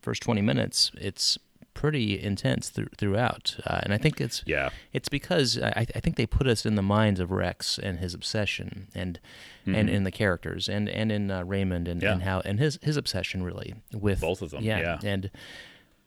first 0.00 0.20
twenty 0.20 0.42
minutes, 0.42 0.90
it's 0.96 1.38
pretty 1.82 2.22
intense 2.22 2.70
th- 2.70 2.86
throughout, 2.96 3.56
uh, 3.66 3.80
and 3.82 3.92
I 3.92 3.98
think 3.98 4.20
it's 4.20 4.44
yeah. 4.46 4.70
it's 4.92 5.08
because 5.08 5.58
I, 5.60 5.84
I 5.96 5.98
think 5.98 6.14
they 6.14 6.26
put 6.26 6.46
us 6.46 6.64
in 6.64 6.76
the 6.76 6.82
minds 6.82 7.18
of 7.18 7.32
Rex 7.32 7.76
and 7.76 7.98
his 7.98 8.14
obsession, 8.14 8.86
and 8.94 9.18
and 9.66 9.90
in 9.90 10.04
the 10.04 10.12
characters, 10.12 10.68
and 10.68 10.88
and 10.88 11.10
in 11.10 11.28
uh, 11.32 11.42
Raymond, 11.42 11.88
and, 11.88 12.00
Mm-hmm. 12.00 12.06
Yeah. 12.06 12.12
and 12.12 12.22
how 12.22 12.40
and 12.44 12.60
his 12.60 12.78
his 12.82 12.96
obsession 12.96 13.42
really 13.42 13.74
with 13.92 14.20
Both 14.20 14.42
of 14.42 14.50
them, 14.52 14.62
yeah, 14.62 14.78
yeah. 14.78 14.98
and 15.02 15.28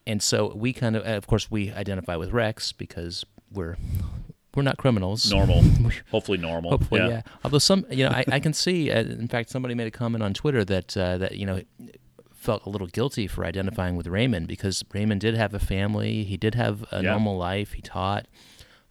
and 0.07 0.23
so 0.23 0.53
we 0.55 0.71
kind 0.71 0.95
of, 0.95 1.03
of 1.03 1.27
course, 1.27 1.51
we 1.51 1.73
identify 1.73 2.15
with 2.15 2.31
Rex 2.31 2.71
because 2.71 3.25
we're 3.51 3.75
we're 4.55 4.63
not 4.63 4.77
criminals. 4.77 5.29
Normal. 5.29 5.61
Hopefully 6.11 6.37
normal. 6.37 6.71
Hopefully, 6.71 7.01
yeah. 7.01 7.09
yeah. 7.09 7.21
Although 7.43 7.57
some, 7.59 7.85
you 7.89 8.05
know, 8.05 8.11
I, 8.11 8.23
I 8.31 8.39
can 8.39 8.53
see. 8.53 8.91
Uh, 8.91 9.01
in 9.01 9.27
fact, 9.27 9.49
somebody 9.49 9.75
made 9.75 9.87
a 9.87 9.91
comment 9.91 10.23
on 10.23 10.33
Twitter 10.33 10.63
that 10.63 10.95
uh, 10.95 11.17
that 11.17 11.33
you 11.35 11.45
know 11.45 11.61
felt 12.45 12.65
a 12.65 12.69
little 12.69 12.87
guilty 12.87 13.27
for 13.27 13.43
identifying 13.43 13.95
with 13.95 14.07
Raymond 14.07 14.47
because 14.47 14.83
Raymond 14.93 15.21
did 15.21 15.35
have 15.35 15.53
a 15.53 15.59
family. 15.59 16.23
He 16.23 16.37
did 16.37 16.55
have 16.55 16.85
a 16.91 17.01
Yeah. 17.03 17.11
normal 17.11 17.37
life. 17.37 17.73
He 17.73 17.81
taught, 17.81 18.27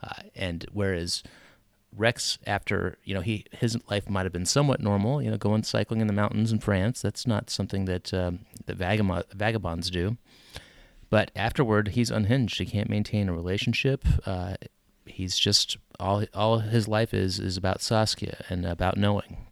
uh, 0.03 0.23
and 0.35 0.67
whereas 0.73 1.23
Rex, 1.97 2.39
after 2.47 2.99
you 3.05 3.15
know, 3.15 3.21
he 3.21 3.45
his 3.53 3.79
life 3.89 4.11
might 4.11 4.25
have 4.25 4.33
been 4.33 4.47
somewhat 4.47 4.81
normal. 4.81 5.23
You 5.23 5.31
know, 5.31 5.37
going 5.37 5.63
cycling 5.63 6.01
in 6.01 6.09
the 6.09 6.13
mountains 6.13 6.51
in 6.51 6.59
France. 6.59 7.01
That's 7.01 7.25
not 7.27 7.51
something 7.51 7.85
that 7.85 8.13
um, 8.13 8.41
that 8.67 8.77
vagabond, 8.77 9.25
vagabonds 9.33 9.91
do. 9.91 10.17
But 11.09 11.31
afterward, 11.37 11.89
he's 11.89 12.11
unhinged. 12.11 12.59
He 12.59 12.67
can't 12.67 12.91
maintain 12.91 13.29
a 13.29 13.33
relationship. 13.33 14.05
Uh, 14.27 14.57
he's 15.07 15.39
just 15.39 15.77
all 16.01 16.25
all 16.35 16.59
his 16.59 16.89
life 16.89 17.15
is 17.15 17.39
is 17.39 17.57
about 17.57 17.81
Saskia 17.81 18.45
and 18.49 18.67
about 18.67 18.97
knowing 18.97 19.47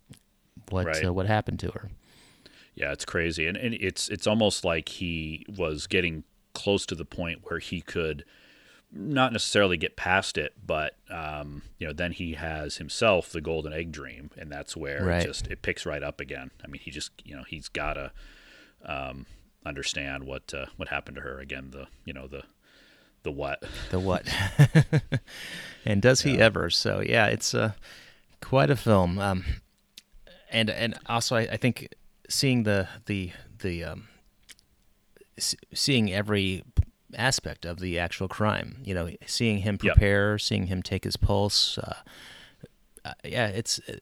what 0.70 0.86
Right. 0.86 1.06
uh, 1.06 1.12
what 1.12 1.26
happened 1.26 1.60
to 1.60 1.70
her. 1.70 1.90
Yeah, 2.74 2.92
it's 2.92 3.04
crazy, 3.04 3.46
and, 3.46 3.56
and 3.56 3.74
it's 3.74 4.08
it's 4.08 4.26
almost 4.26 4.64
like 4.64 4.88
he 4.88 5.44
was 5.48 5.86
getting 5.86 6.24
close 6.54 6.86
to 6.86 6.94
the 6.94 7.04
point 7.04 7.40
where 7.44 7.58
he 7.58 7.80
could 7.80 8.24
not 8.94 9.32
necessarily 9.32 9.76
get 9.78 9.96
past 9.96 10.36
it, 10.36 10.52
but 10.66 10.96
um, 11.10 11.62
you 11.78 11.86
know, 11.86 11.92
then 11.92 12.12
he 12.12 12.34
has 12.34 12.76
himself 12.76 13.30
the 13.30 13.40
golden 13.40 13.72
egg 13.72 13.92
dream, 13.92 14.30
and 14.38 14.50
that's 14.50 14.76
where 14.76 15.04
Right. 15.04 15.22
it 15.22 15.26
just 15.26 15.46
it 15.48 15.62
picks 15.62 15.84
right 15.86 16.02
up 16.02 16.20
again. 16.20 16.50
I 16.64 16.66
mean, 16.68 16.80
he 16.82 16.90
just 16.90 17.10
you 17.24 17.34
know 17.36 17.44
he's 17.46 17.68
got 17.68 17.94
to 17.94 18.12
um, 18.84 19.26
understand 19.64 20.24
what 20.24 20.52
uh, 20.54 20.66
what 20.76 20.88
happened 20.88 21.16
to 21.16 21.22
her 21.22 21.38
again. 21.40 21.70
The 21.72 21.86
you 22.04 22.12
know 22.12 22.26
the 22.26 22.42
the 23.22 23.30
what 23.30 23.62
The 23.90 24.00
what? 24.00 24.26
and 25.84 26.00
does 26.02 26.22
he 26.22 26.38
ever? 26.38 26.70
So 26.70 27.00
yeah, 27.00 27.26
it's 27.26 27.54
uh, 27.54 27.72
quite 28.40 28.70
a 28.70 28.76
film. 28.76 29.18
Um, 29.18 29.44
and 30.50 30.68
and 30.70 30.98
also 31.06 31.36
I, 31.36 31.40
I 31.42 31.56
think 31.56 31.94
seeing 32.32 32.62
the 32.64 32.88
the 33.06 33.30
the 33.60 33.84
um, 33.84 34.08
s- 35.38 35.54
seeing 35.72 36.12
every 36.12 36.64
aspect 37.14 37.64
of 37.64 37.78
the 37.80 37.98
actual 37.98 38.28
crime. 38.28 38.78
You 38.84 38.94
know, 38.94 39.10
seeing 39.26 39.58
him 39.58 39.78
Yep. 39.82 39.94
prepare, 39.94 40.38
seeing 40.38 40.66
him 40.66 40.82
take 40.82 41.04
his 41.04 41.16
pulse. 41.16 41.78
Uh, 41.78 41.94
uh, 43.04 43.12
yeah, 43.24 43.48
it's 43.48 43.80
uh, 43.88 43.96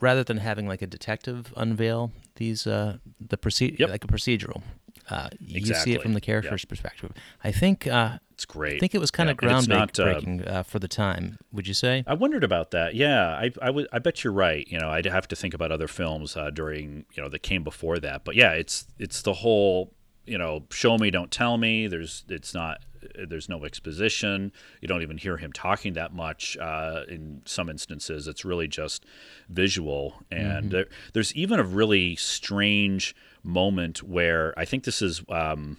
rather 0.00 0.22
than 0.24 0.38
having 0.38 0.66
like 0.68 0.82
a 0.82 0.86
detective 0.86 1.52
unveil 1.56 2.12
these 2.36 2.66
uh, 2.66 2.98
the 3.20 3.36
proceed 3.36 3.78
Yep. 3.80 3.88
like 3.90 4.04
a 4.04 4.08
procedural. 4.08 4.62
Uh, 5.08 5.28
You 5.40 5.74
see 5.74 5.92
it 5.92 6.02
from 6.02 6.14
the 6.14 6.20
character's 6.20 6.64
perspective. 6.64 7.12
I 7.44 7.52
think 7.52 7.86
uh, 7.86 8.18
it's 8.32 8.44
great. 8.44 8.76
I 8.76 8.78
think 8.78 8.94
it 8.94 9.00
was 9.00 9.10
kind 9.10 9.28
Yeah, 9.28 9.32
of 9.32 9.64
and 9.68 9.72
uh, 9.72 9.86
groundbreaking 9.86 10.50
uh, 10.50 10.62
for 10.62 10.78
the 10.78 10.88
time. 10.88 11.38
Would 11.52 11.66
you 11.68 11.74
say? 11.74 12.04
I 12.06 12.14
wondered 12.14 12.44
about 12.44 12.70
that. 12.72 12.94
Yeah, 12.94 13.28
I, 13.28 13.52
I 13.62 13.70
would. 13.70 13.86
I 13.92 13.98
bet 13.98 14.24
you're 14.24 14.32
right. 14.32 14.66
You 14.68 14.78
know, 14.78 14.90
I'd 14.90 15.06
have 15.06 15.28
to 15.28 15.36
think 15.36 15.54
about 15.54 15.70
other 15.72 15.88
films 15.88 16.36
uh, 16.36 16.50
during 16.50 17.06
you 17.14 17.22
know 17.22 17.28
that 17.28 17.42
came 17.42 17.62
before 17.64 17.98
that. 18.00 18.24
But 18.24 18.34
yeah, 18.34 18.52
it's 18.52 18.86
it's 18.98 19.22
the 19.22 19.32
whole 19.34 19.92
you 20.26 20.38
know 20.38 20.64
show 20.70 20.98
me, 20.98 21.10
don't 21.10 21.30
tell 21.30 21.56
me. 21.56 21.86
There's 21.86 22.24
it's 22.28 22.52
not. 22.52 22.78
There's 23.28 23.48
no 23.48 23.64
exposition. 23.64 24.50
You 24.80 24.88
don't 24.88 25.00
even 25.02 25.16
hear 25.16 25.36
him 25.36 25.52
talking 25.52 25.92
that 25.92 26.12
much. 26.12 26.56
Uh, 26.56 27.02
in 27.08 27.40
some 27.44 27.68
instances, 27.70 28.26
it's 28.26 28.44
really 28.44 28.66
just 28.66 29.06
visual. 29.48 30.16
And 30.30 30.72
there, 30.72 30.86
there's 31.12 31.32
even 31.36 31.60
a 31.60 31.62
really 31.62 32.16
strange 32.16 33.14
moment 33.46 34.02
where 34.02 34.52
I 34.58 34.64
think 34.64 34.84
this 34.84 35.00
is. 35.00 35.22
Um, 35.28 35.78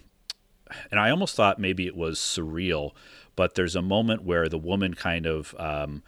and 0.90 1.00
I 1.00 1.10
almost 1.10 1.34
thought 1.34 1.58
maybe 1.58 1.86
it 1.86 1.96
was 1.96 2.18
surreal, 2.18 2.92
but 3.36 3.54
there's 3.54 3.76
a 3.76 3.82
moment 3.82 4.22
where 4.22 4.48
the 4.50 4.58
woman 4.58 4.92
kind 4.92 5.24
of, 5.24 5.54
um, 5.58 6.02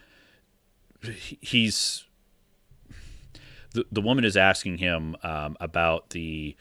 he's, 1.40 2.04
the 3.72 3.86
the 3.90 4.02
woman 4.02 4.24
is 4.24 4.36
asking 4.36 4.78
him 4.78 5.16
um, 5.22 5.56
about 5.60 6.10
the 6.10 6.56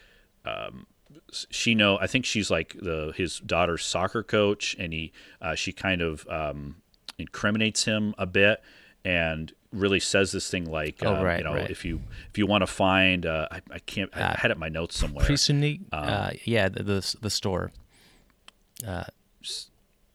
um, 0.46 0.86
she 1.32 1.76
know 1.76 1.98
I 2.00 2.08
think 2.08 2.26
she's 2.26 2.50
like 2.50 2.76
the 2.80 3.14
his 3.16 3.40
daughter's 3.40 3.84
soccer 3.84 4.24
coach, 4.24 4.76
and 4.80 4.94
he 4.94 5.12
uh, 5.42 5.56
she 5.56 5.74
kind 5.74 6.02
of 6.02 6.28
um, 6.30 6.78
incriminates 7.18 7.86
him 7.86 8.14
a 8.18 8.26
bit 8.26 8.62
and 9.04 9.54
really 9.72 10.00
says 10.00 10.32
this 10.32 10.50
thing 10.50 10.66
like 10.66 10.98
Oh, 11.04 11.16
uh, 11.16 11.24
right, 11.24 11.38
you 11.40 11.44
know 11.44 11.54
right. 11.54 11.70
if 11.70 11.86
you 11.86 12.02
if 12.32 12.38
you 12.38 12.48
want 12.48 12.62
to 12.64 12.68
find 12.68 13.26
uh, 13.26 13.48
I, 13.52 13.62
I 13.72 13.80
can't 13.80 14.10
I 14.16 14.36
had 14.40 14.52
it 14.52 14.56
in 14.56 14.60
my 14.60 14.70
notes 14.70 14.98
somewhere 14.98 15.26
Prisunic, 15.26 15.82
uh, 15.92 16.32
yeah, 16.46 16.70
the, 16.70 16.84
the 16.84 17.16
the 17.22 17.30
store, 17.30 17.72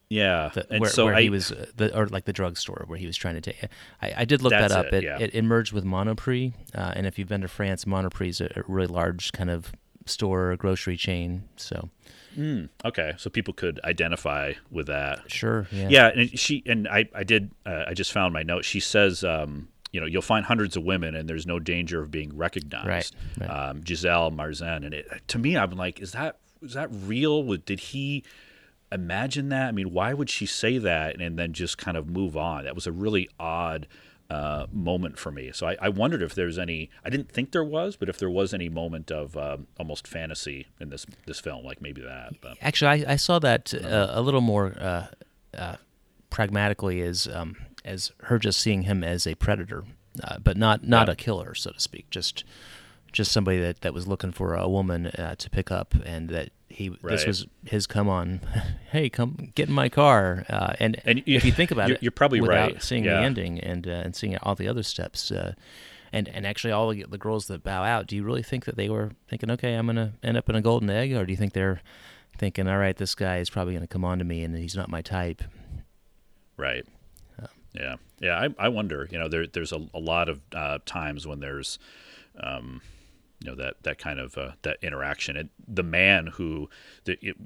yeah 0.09 0.50
the, 0.55 0.66
and 0.70 0.80
where, 0.80 0.90
so 0.90 1.07
where 1.07 1.14
I, 1.14 1.22
he 1.22 1.30
was, 1.30 1.52
uh, 1.52 1.66
the, 1.76 1.96
or 1.96 2.07
like 2.07 2.24
the 2.24 2.32
drugstore 2.32 2.84
where 2.86 2.98
he 2.98 3.07
was 3.07 3.16
trying 3.16 3.34
to 3.34 3.40
take. 3.40 3.64
I, 4.02 4.12
I 4.18 4.24
did 4.24 4.42
look 4.42 4.50
that 4.50 4.72
up. 4.72 4.86
it, 4.86 4.94
It, 4.94 5.05
yeah. 5.05 5.18
it, 5.18 5.34
it 5.34 5.42
merged 5.42 5.72
with 5.72 5.84
Monoprix, 5.84 6.52
uh, 6.74 6.92
and 6.94 7.07
if 7.07 7.18
you've 7.18 7.28
been 7.28 7.40
to 7.40 7.48
France, 7.48 7.84
Monoprix 7.84 8.28
is 8.28 8.40
a, 8.40 8.50
a 8.57 8.62
really 8.66 8.86
large 8.88 9.32
kind 9.32 9.50
of 9.50 9.72
store 10.07 10.52
or 10.52 10.57
grocery 10.57 10.96
chain. 10.96 11.44
So 11.57 11.88
okay 12.84 13.12
so 13.16 13.30
people 13.30 13.55
could 13.55 13.78
identify 13.84 14.55
with 14.70 14.86
that 14.88 15.30
sure, 15.30 15.68
yeah, 15.70 15.88
Yeah, 15.88 16.07
and 16.09 16.38
she 16.38 16.62
and 16.66 16.88
I 16.88 17.09
I 17.14 17.22
did 17.24 17.50
uh, 17.64 17.84
I 17.86 17.94
just 17.94 18.12
found 18.12 18.34
my 18.34 18.42
note. 18.42 18.64
She 18.64 18.80
says, 18.80 19.22
um, 19.22 19.68
you 19.92 20.00
know, 20.00 20.07
you'll 20.07 20.22
find 20.22 20.44
hundreds 20.44 20.76
of 20.76 20.82
women, 20.82 21.14
and 21.14 21.28
there's 21.28 21.46
no 21.46 21.61
danger 21.61 22.02
of 22.02 22.11
being 22.11 22.36
recognized. 22.36 22.88
Right, 22.88 23.11
right. 23.38 23.68
Um, 23.68 23.84
Giselle 23.86 24.32
Marzen, 24.32 24.84
and 24.84 24.92
it 24.92 25.07
to 25.28 25.38
me, 25.38 25.57
I'm 25.57 25.70
like, 25.72 26.00
is 26.00 26.12
that 26.12 26.38
is 26.61 26.74
that 26.74 26.88
real? 26.92 27.44
Did 27.57 27.78
he 27.78 28.24
imagine 28.90 29.50
that? 29.50 29.68
I 29.68 29.72
mean, 29.72 29.92
why 29.92 30.14
would 30.14 30.30
she 30.30 30.46
say 30.46 30.78
that 30.78 31.20
and 31.20 31.38
then 31.38 31.52
just 31.52 31.78
kind 31.78 31.96
of 31.96 32.09
move 32.09 32.36
on? 32.36 32.64
That 32.64 32.74
was 32.74 32.86
a 32.86 32.92
really 32.92 33.28
odd. 33.38 33.86
Uh, 34.31 34.66
moment 34.72 35.18
for 35.18 35.31
me, 35.31 35.51
so 35.53 35.66
I, 35.66 35.77
I 35.83 35.89
wondered 35.91 36.22
if 36.22 36.35
there's 36.35 36.59
any. 36.59 36.89
I 37.05 37.11
didn't 37.11 37.31
think 37.31 37.53
there 37.53 37.62
was, 37.62 37.95
but 37.95 38.09
if 38.09 38.18
there 38.18 38.31
was 38.31 38.55
any 38.55 38.70
moment 38.70 39.11
of 39.12 39.37
um, 39.37 39.66
almost 39.79 40.09
fantasy 40.09 40.66
in 40.81 40.89
this 40.89 41.05
this 41.27 41.39
film, 41.39 41.62
like 41.62 41.83
maybe 41.83 42.01
that. 42.01 42.41
But 42.41 42.57
Actually, 42.62 43.05
I, 43.07 43.12
I 43.12 43.16
saw 43.16 43.39
that 43.41 43.75
uh, 43.75 44.09
a 44.12 44.22
little 44.22 44.41
more 44.41 44.75
uh, 44.81 45.07
uh, 45.57 45.77
pragmatically 46.31 47.03
as 47.03 47.29
um, 47.29 47.55
as 47.85 48.12
her 48.22 48.39
just 48.39 48.61
seeing 48.61 48.83
him 48.85 49.05
as 49.05 49.27
a 49.27 49.35
predator, 49.35 49.85
uh, 50.22 50.39
but 50.39 50.57
not 50.57 50.89
not 50.89 51.09
Yeah. 51.09 51.12
a 51.12 51.16
killer, 51.16 51.55
so 51.55 51.72
to 51.72 51.79
speak. 51.81 52.09
Just 52.09 52.45
just 53.15 53.33
somebody 53.33 53.59
that, 53.61 53.81
that 53.81 53.95
was 53.95 54.07
looking 54.07 54.33
for 54.33 54.55
a 54.55 54.69
woman 54.69 55.07
uh, 55.07 55.35
to 55.37 55.49
pick 55.49 55.71
up, 55.71 55.95
and 56.05 56.29
that 56.31 56.51
he 56.69 56.89
this 57.03 57.25
was 57.25 57.47
his 57.65 57.87
come 57.87 58.09
on. 58.09 58.41
hey, 58.91 59.09
come 59.09 59.53
get 59.55 59.69
in 59.69 59.75
my 59.75 59.89
car. 59.89 60.45
Uh, 60.51 60.75
and 60.81 61.01
And 61.07 61.23
you- 61.25 61.37
if 61.37 61.45
you 61.45 61.53
think 61.53 61.71
about 61.71 61.89
you're- 61.89 61.97
it, 61.97 62.03
you're 62.03 62.11
probably 62.12 62.41
without 62.41 62.73
right. 62.73 62.83
Seeing 62.83 63.05
Yeah. 63.05 63.21
the 63.21 63.23
ending 63.27 63.61
and 63.61 63.87
uh, 63.87 63.91
and 64.05 64.15
seeing 64.17 64.37
all 64.39 64.55
the 64.55 64.69
other 64.69 64.83
steps. 64.83 65.31
Uh, 65.31 65.55
and, 66.12 66.29
and 66.29 66.47
actually, 66.47 66.73
all 66.73 66.91
the, 66.91 67.05
the 67.09 67.19
girls 67.19 67.47
that 67.49 67.65
bow 67.65 67.83
out, 67.83 68.07
do 68.07 68.15
you 68.15 68.23
really 68.23 68.43
think 68.45 68.67
that 68.67 68.77
they 68.77 68.89
were 68.89 69.11
thinking, 69.29 69.51
okay, 69.51 69.75
I'm 69.75 69.87
going 69.87 69.97
to 69.97 70.12
end 70.23 70.37
up 70.37 70.49
in 70.49 70.55
a 70.55 70.62
golden 70.62 70.89
egg? 70.91 71.12
Or 71.12 71.25
do 71.27 71.33
you 71.33 71.37
think 71.37 71.55
they're 71.55 71.81
thinking, 72.39 72.69
all 72.69 72.79
right, 72.79 72.97
this 72.97 73.17
guy 73.17 73.39
is 73.39 73.51
probably 73.51 73.73
going 73.75 73.83
to 73.83 73.89
come 73.89 74.05
on 74.05 74.19
to 74.21 74.25
me 74.25 74.45
and 74.45 74.57
he's 74.57 74.77
not 74.77 74.89
my 74.89 75.03
type? 75.03 75.43
Right. 76.57 76.87
Yeah. 77.73 77.97
Yeah. 78.21 78.39
I, 78.39 78.67
I 78.67 78.69
wonder, 78.69 79.09
you 79.11 79.19
know, 79.19 79.27
there, 79.29 79.47
there's 79.49 79.73
a, 79.73 79.89
a 79.93 79.99
lot 79.99 80.29
of 80.29 80.41
uh, 80.55 80.79
times 80.87 81.27
when 81.27 81.41
there's, 81.41 81.81
um, 82.41 82.81
you 83.45 83.51
know, 83.51 83.57
that, 83.57 83.82
that 83.82 83.99
kind 83.99 84.18
of, 84.18 84.38
uh, 84.38 84.53
that 84.62 84.78
interaction 84.82 85.36
and 85.36 85.51
the 85.68 85.82
man 85.82 86.28
who 86.28 86.68
the, 87.05 87.18
it, 87.20 87.36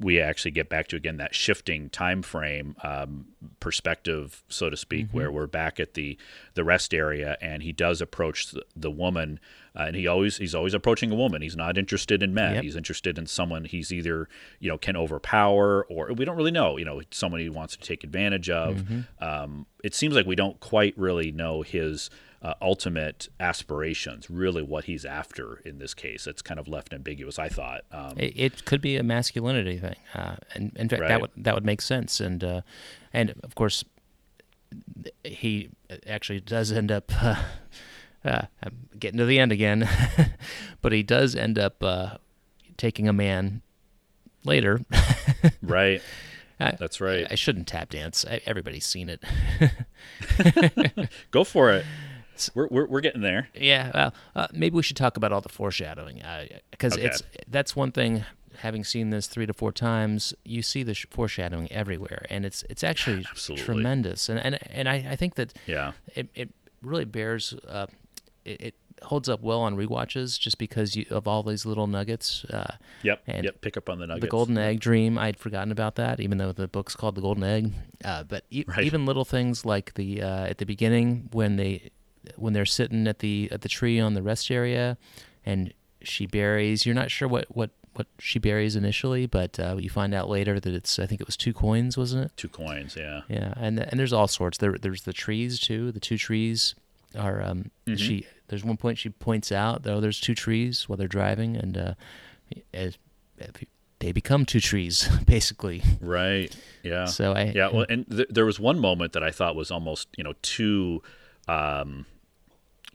we 0.00 0.20
actually 0.20 0.52
get 0.52 0.68
back 0.68 0.86
to 0.86 0.94
again, 0.94 1.16
that 1.16 1.34
shifting 1.34 1.90
time 1.90 2.22
frame, 2.22 2.76
um, 2.84 3.26
perspective, 3.58 4.44
so 4.48 4.70
to 4.70 4.76
speak, 4.76 5.08
where 5.10 5.32
we're 5.32 5.48
back 5.48 5.80
at 5.80 5.94
the, 5.94 6.16
the 6.54 6.62
rest 6.62 6.94
area 6.94 7.36
and 7.40 7.64
he 7.64 7.72
does 7.72 8.00
approach 8.00 8.52
the, 8.52 8.62
the 8.76 8.92
woman 8.92 9.40
uh, 9.74 9.82
and 9.82 9.96
he 9.96 10.06
always, 10.06 10.36
he's 10.36 10.54
always 10.54 10.72
approaching 10.72 11.10
a 11.10 11.16
woman. 11.16 11.42
He's 11.42 11.56
not 11.56 11.76
interested 11.76 12.22
in 12.22 12.32
men. 12.32 12.54
Yep. 12.54 12.62
He's 12.62 12.76
interested 12.76 13.18
in 13.18 13.26
someone 13.26 13.64
he's 13.64 13.92
either, 13.92 14.28
you 14.60 14.68
know, 14.68 14.78
can 14.78 14.96
overpower 14.96 15.84
or 15.88 16.12
we 16.12 16.24
don't 16.24 16.36
really 16.36 16.52
know, 16.52 16.76
you 16.76 16.84
know, 16.84 17.02
someone 17.10 17.40
he 17.40 17.48
wants 17.48 17.76
to 17.76 17.82
take 17.82 18.04
advantage 18.04 18.48
of. 18.48 18.84
Um, 19.20 19.66
it 19.82 19.96
seems 19.96 20.14
like 20.14 20.26
we 20.26 20.36
don't 20.36 20.60
quite 20.60 20.96
really 20.96 21.32
know 21.32 21.62
his 21.62 22.08
uh, 22.42 22.54
ultimate 22.62 23.28
aspirations, 23.40 24.30
really 24.30 24.62
what 24.62 24.84
he's 24.84 25.04
after 25.04 25.56
in 25.64 25.78
this 25.78 25.92
case. 25.94 26.26
It's 26.26 26.40
kind 26.42 26.60
of 26.60 26.68
left 26.68 26.92
ambiguous, 26.92 27.38
I 27.38 27.48
thought. 27.48 27.82
Um, 27.90 28.14
It, 28.16 28.32
it 28.36 28.64
could 28.64 28.80
be 28.80 28.96
a 28.96 29.02
masculinity 29.02 29.78
thing, 29.78 29.96
uh, 30.14 30.36
and 30.54 30.72
in 30.76 30.88
fact, 30.88 31.02
Right. 31.02 31.08
that 31.08 31.20
would 31.20 31.30
that 31.36 31.54
would 31.54 31.66
make 31.66 31.80
sense. 31.82 32.20
And 32.20 32.42
uh, 32.44 32.60
and 33.12 33.34
of 33.42 33.54
course, 33.54 33.84
he 35.24 35.70
actually 36.06 36.40
does 36.40 36.72
end 36.72 36.90
up. 36.92 37.10
Uh, 38.24 38.42
uh, 38.64 38.70
getting 38.98 39.16
to 39.16 39.24
the 39.24 39.38
end 39.38 39.52
again, 39.52 39.88
but 40.82 40.90
he 40.90 41.04
does 41.04 41.36
end 41.36 41.56
up 41.56 41.82
uh, 41.84 42.16
taking 42.76 43.08
a 43.08 43.12
man 43.12 43.62
later. 44.44 44.80
right. 45.62 46.02
I- 46.58 46.72
That's 46.72 47.00
right. 47.00 47.28
I 47.30 47.36
shouldn't 47.36 47.68
tap 47.68 47.90
dance. 47.90 48.24
I, 48.28 48.40
everybody's 48.44 48.84
seen 48.84 49.08
it. 49.08 49.22
Go 51.30 51.44
for 51.44 51.70
it. 51.70 51.86
We're, 52.54 52.68
we're, 52.70 52.86
we're 52.86 53.00
getting 53.00 53.22
there. 53.22 53.48
Yeah, 53.54 53.90
well, 53.94 54.14
uh, 54.36 54.46
maybe 54.52 54.74
we 54.76 54.82
should 54.82 54.96
talk 54.96 55.16
about 55.16 55.32
all 55.32 55.40
the 55.40 55.48
foreshadowing 55.48 56.22
because 56.70 56.94
Okay. 56.94 57.06
it's 57.06 57.22
that's 57.48 57.74
one 57.76 57.92
thing. 57.92 58.24
Having 58.62 58.84
seen 58.84 59.10
this 59.10 59.28
three 59.28 59.46
to 59.46 59.52
four 59.52 59.70
times, 59.70 60.34
you 60.44 60.62
see 60.62 60.82
the 60.82 60.92
sh- 60.94 61.06
foreshadowing 61.10 61.70
everywhere, 61.70 62.26
and 62.28 62.44
it's 62.44 62.64
it's 62.68 62.82
actually 62.82 63.24
Absolutely. 63.30 63.64
tremendous. 63.64 64.28
And 64.28 64.40
and 64.40 64.58
and 64.70 64.88
I, 64.88 64.94
I 65.10 65.16
think 65.16 65.36
that 65.36 65.52
Yeah. 65.66 65.92
it, 66.16 66.28
it 66.34 66.50
really 66.82 67.04
bears 67.04 67.54
uh, 67.68 67.86
it, 68.44 68.60
it 68.60 68.74
holds 69.02 69.28
up 69.28 69.42
well 69.42 69.60
on 69.60 69.76
rewatches 69.76 70.40
just 70.40 70.58
because 70.58 70.96
you, 70.96 71.06
of 71.10 71.28
all 71.28 71.44
these 71.44 71.64
little 71.66 71.86
nuggets. 71.86 72.44
Uh, 72.46 72.74
Yep. 73.04 73.22
and 73.28 73.44
yep. 73.44 73.60
Pick 73.60 73.76
up 73.76 73.88
on 73.88 74.00
the 74.00 74.08
nuggets. 74.08 74.24
the 74.24 74.28
golden 74.30 74.58
egg 74.58 74.80
dream, 74.80 75.18
I'd 75.18 75.38
forgotten 75.38 75.70
about 75.70 75.94
that, 75.94 76.18
even 76.18 76.38
though 76.38 76.50
the 76.50 76.66
book's 76.66 76.96
called 76.96 77.14
the 77.14 77.20
golden 77.20 77.44
egg. 77.44 77.72
Uh, 78.04 78.24
but 78.24 78.42
e- 78.50 78.64
Right. 78.66 78.82
even 78.84 79.06
little 79.06 79.24
things 79.24 79.64
like 79.64 79.94
the 79.94 80.20
uh, 80.20 80.46
at 80.46 80.58
the 80.58 80.66
beginning 80.66 81.28
when 81.30 81.54
they 81.54 81.90
when 82.36 82.52
they're 82.52 82.66
sitting 82.66 83.06
at 83.06 83.20
the 83.20 83.48
at 83.50 83.62
the 83.62 83.68
tree 83.68 83.98
on 84.00 84.14
the 84.14 84.22
rest 84.22 84.50
area, 84.50 84.96
and 85.44 85.72
she 86.02 86.26
buries. 86.26 86.86
You're 86.86 86.94
not 86.94 87.10
sure 87.10 87.28
what 87.28 87.46
what 87.48 87.70
what 87.94 88.06
she 88.18 88.38
buries 88.38 88.76
initially, 88.76 89.26
but 89.26 89.58
uh, 89.58 89.76
you 89.78 89.90
find 89.90 90.14
out 90.14 90.28
later 90.28 90.60
that 90.60 90.72
it's 90.72 90.98
I 90.98 91.06
think 91.06 91.20
it 91.20 91.26
was 91.26 91.36
two 91.36 91.52
coins, 91.52 91.96
wasn't 91.96 92.26
it? 92.26 92.32
Two 92.36 92.48
coins. 92.48 92.96
Yeah. 92.96 93.22
Yeah, 93.28 93.54
and 93.56 93.80
and 93.80 93.98
there's 93.98 94.12
all 94.12 94.28
sorts. 94.28 94.58
There 94.58 94.76
there's 94.80 95.02
the 95.02 95.12
trees 95.12 95.58
too. 95.58 95.92
The 95.92 96.00
two 96.00 96.18
trees 96.18 96.74
are 97.16 97.42
um 97.42 97.70
she. 97.96 98.26
There's 98.48 98.64
one 98.64 98.78
point 98.78 98.96
she 98.96 99.10
points 99.10 99.52
out 99.52 99.82
though 99.82 100.00
there's 100.00 100.20
two 100.20 100.34
trees 100.34 100.88
while 100.88 100.96
they're 100.96 101.06
driving, 101.06 101.54
and 101.56 101.76
uh, 101.76 101.94
as, 102.72 102.96
they 104.00 104.12
become 104.12 104.44
two 104.44 104.60
trees 104.60 105.08
basically. 105.26 105.82
Right. 106.00 106.54
Yeah. 106.82 107.06
So 107.06 107.32
I 107.32 107.52
Yeah, 107.54 107.70
well, 107.72 107.86
and 107.88 108.08
th- 108.08 108.28
there 108.30 108.46
was 108.46 108.60
one 108.60 108.78
moment 108.78 109.12
that 109.12 109.22
I 109.22 109.30
thought 109.30 109.56
was 109.56 109.70
almost, 109.70 110.08
you 110.16 110.24
know, 110.24 110.34
too, 110.42 111.02
um, 111.48 112.06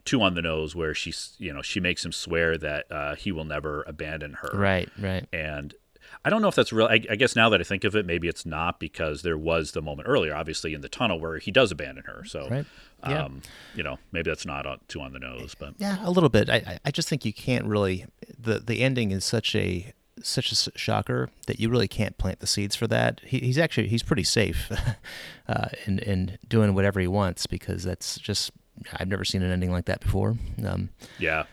too 0.06 0.22
on 0.22 0.36
the 0.36 0.42
nose, 0.42 0.76
where 0.76 0.94
she's, 0.94 1.36
you 1.40 1.54
know, 1.54 1.62
she 1.62 1.80
makes 1.80 2.04
him 2.06 2.12
swear 2.12 2.58
that 2.58 2.92
uh, 2.92 3.16
he 3.16 3.32
will 3.32 3.46
never 3.46 3.84
abandon 3.88 4.34
her. 4.42 4.50
right 4.54 4.90
right 5.00 5.26
And 5.34 5.74
I 6.26 6.30
don't 6.30 6.42
know 6.42 6.48
if 6.50 6.56
that's 6.56 6.72
real. 6.74 6.86
I, 6.88 7.02
I 7.10 7.16
guess 7.16 7.36
now 7.36 7.50
that 7.50 7.60
I 7.62 7.64
think 7.64 7.84
of 7.86 7.96
it, 7.96 8.06
maybe 8.06 8.28
it's 8.28 8.46
not 8.46 8.80
because 8.80 9.22
there 9.24 9.38
was 9.38 9.72
the 9.72 9.82
moment 9.82 10.08
earlier, 10.08 10.36
obviously 10.36 10.74
in 10.74 10.82
the 10.82 10.90
tunnel, 10.90 11.20
where 11.20 11.38
he 11.38 11.52
does 11.52 11.72
abandon 11.72 12.04
her. 12.06 12.24
So, 12.26 12.48
Right. 12.50 12.66
Yeah. 13.08 13.24
um, 13.26 13.42
you 13.76 13.84
know, 13.84 13.98
maybe 14.12 14.30
that's 14.30 14.46
not 14.46 14.66
on, 14.66 14.80
too 14.88 15.02
on 15.02 15.12
the 15.14 15.20
nose, 15.20 15.56
but 15.58 15.74
yeah 15.78 15.98
a 16.02 16.12
little 16.12 16.30
bit. 16.30 16.50
I 16.50 16.56
I- 16.56 16.80
I 16.86 16.92
just 16.92 17.08
think 17.10 17.26
you 17.26 17.34
can't 17.34 17.66
really 17.66 18.06
the 18.38 18.60
the 18.60 18.82
ending 18.82 19.12
is 19.12 19.24
such 19.26 19.56
a 19.56 19.94
such 20.22 20.52
a 20.52 20.78
shocker 20.78 21.30
that 21.48 21.60
you 21.60 21.70
really 21.70 21.88
can't 21.88 22.18
plant 22.18 22.40
the 22.40 22.48
seeds 22.48 22.76
for 22.76 22.88
that. 22.88 23.22
He, 23.26 23.40
he's 23.40 23.58
actually 23.58 23.88
he's 23.88 24.04
pretty 24.04 24.24
safe 24.24 24.72
uh, 25.48 25.70
in 25.86 26.00
in 26.00 26.38
doing 26.48 26.74
whatever 26.74 27.00
he 27.00 27.08
wants 27.08 27.48
because 27.48 27.84
that's 27.84 28.20
just 28.20 28.52
I've 28.94 29.08
never 29.08 29.26
seen 29.26 29.42
an 29.42 29.52
ending 29.52 29.72
like 29.72 29.86
that 29.86 30.02
before. 30.02 30.38
Um, 30.66 30.90
Yeah, 31.20 31.44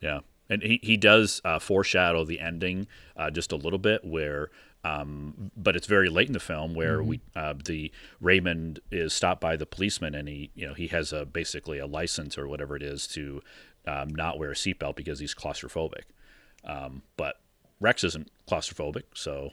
yeah, 0.00 0.20
and 0.48 0.62
he 0.62 0.80
he 0.82 0.96
does 0.96 1.40
uh, 1.44 1.58
foreshadow 1.58 2.24
the 2.24 2.40
ending 2.40 2.86
uh, 3.16 3.30
just 3.30 3.52
a 3.52 3.56
little 3.56 3.78
bit 3.78 4.04
where. 4.04 4.50
Um, 4.86 5.50
but 5.56 5.76
it's 5.76 5.86
very 5.86 6.10
late 6.10 6.26
in 6.26 6.34
the 6.34 6.40
film 6.40 6.74
where 6.74 7.02
we 7.02 7.22
uh, 7.34 7.54
the 7.64 7.90
Raymond 8.20 8.80
is 8.90 9.14
stopped 9.14 9.40
by 9.40 9.56
the 9.56 9.64
policeman 9.64 10.14
and 10.14 10.28
he 10.28 10.50
you 10.54 10.68
know 10.68 10.74
he 10.74 10.88
has 10.88 11.10
a 11.10 11.24
basically 11.24 11.78
a 11.78 11.86
license 11.86 12.36
or 12.36 12.46
whatever 12.46 12.76
it 12.76 12.82
is 12.82 13.06
to 13.06 13.40
um, 13.86 14.10
not 14.10 14.38
wear 14.38 14.50
a 14.50 14.54
seatbelt 14.54 14.94
because 14.94 15.20
he's 15.20 15.34
claustrophobic. 15.34 16.02
Um, 16.64 17.00
but 17.16 17.36
Rex 17.80 18.04
isn't 18.04 18.30
claustrophobic, 18.48 19.04
so 19.14 19.50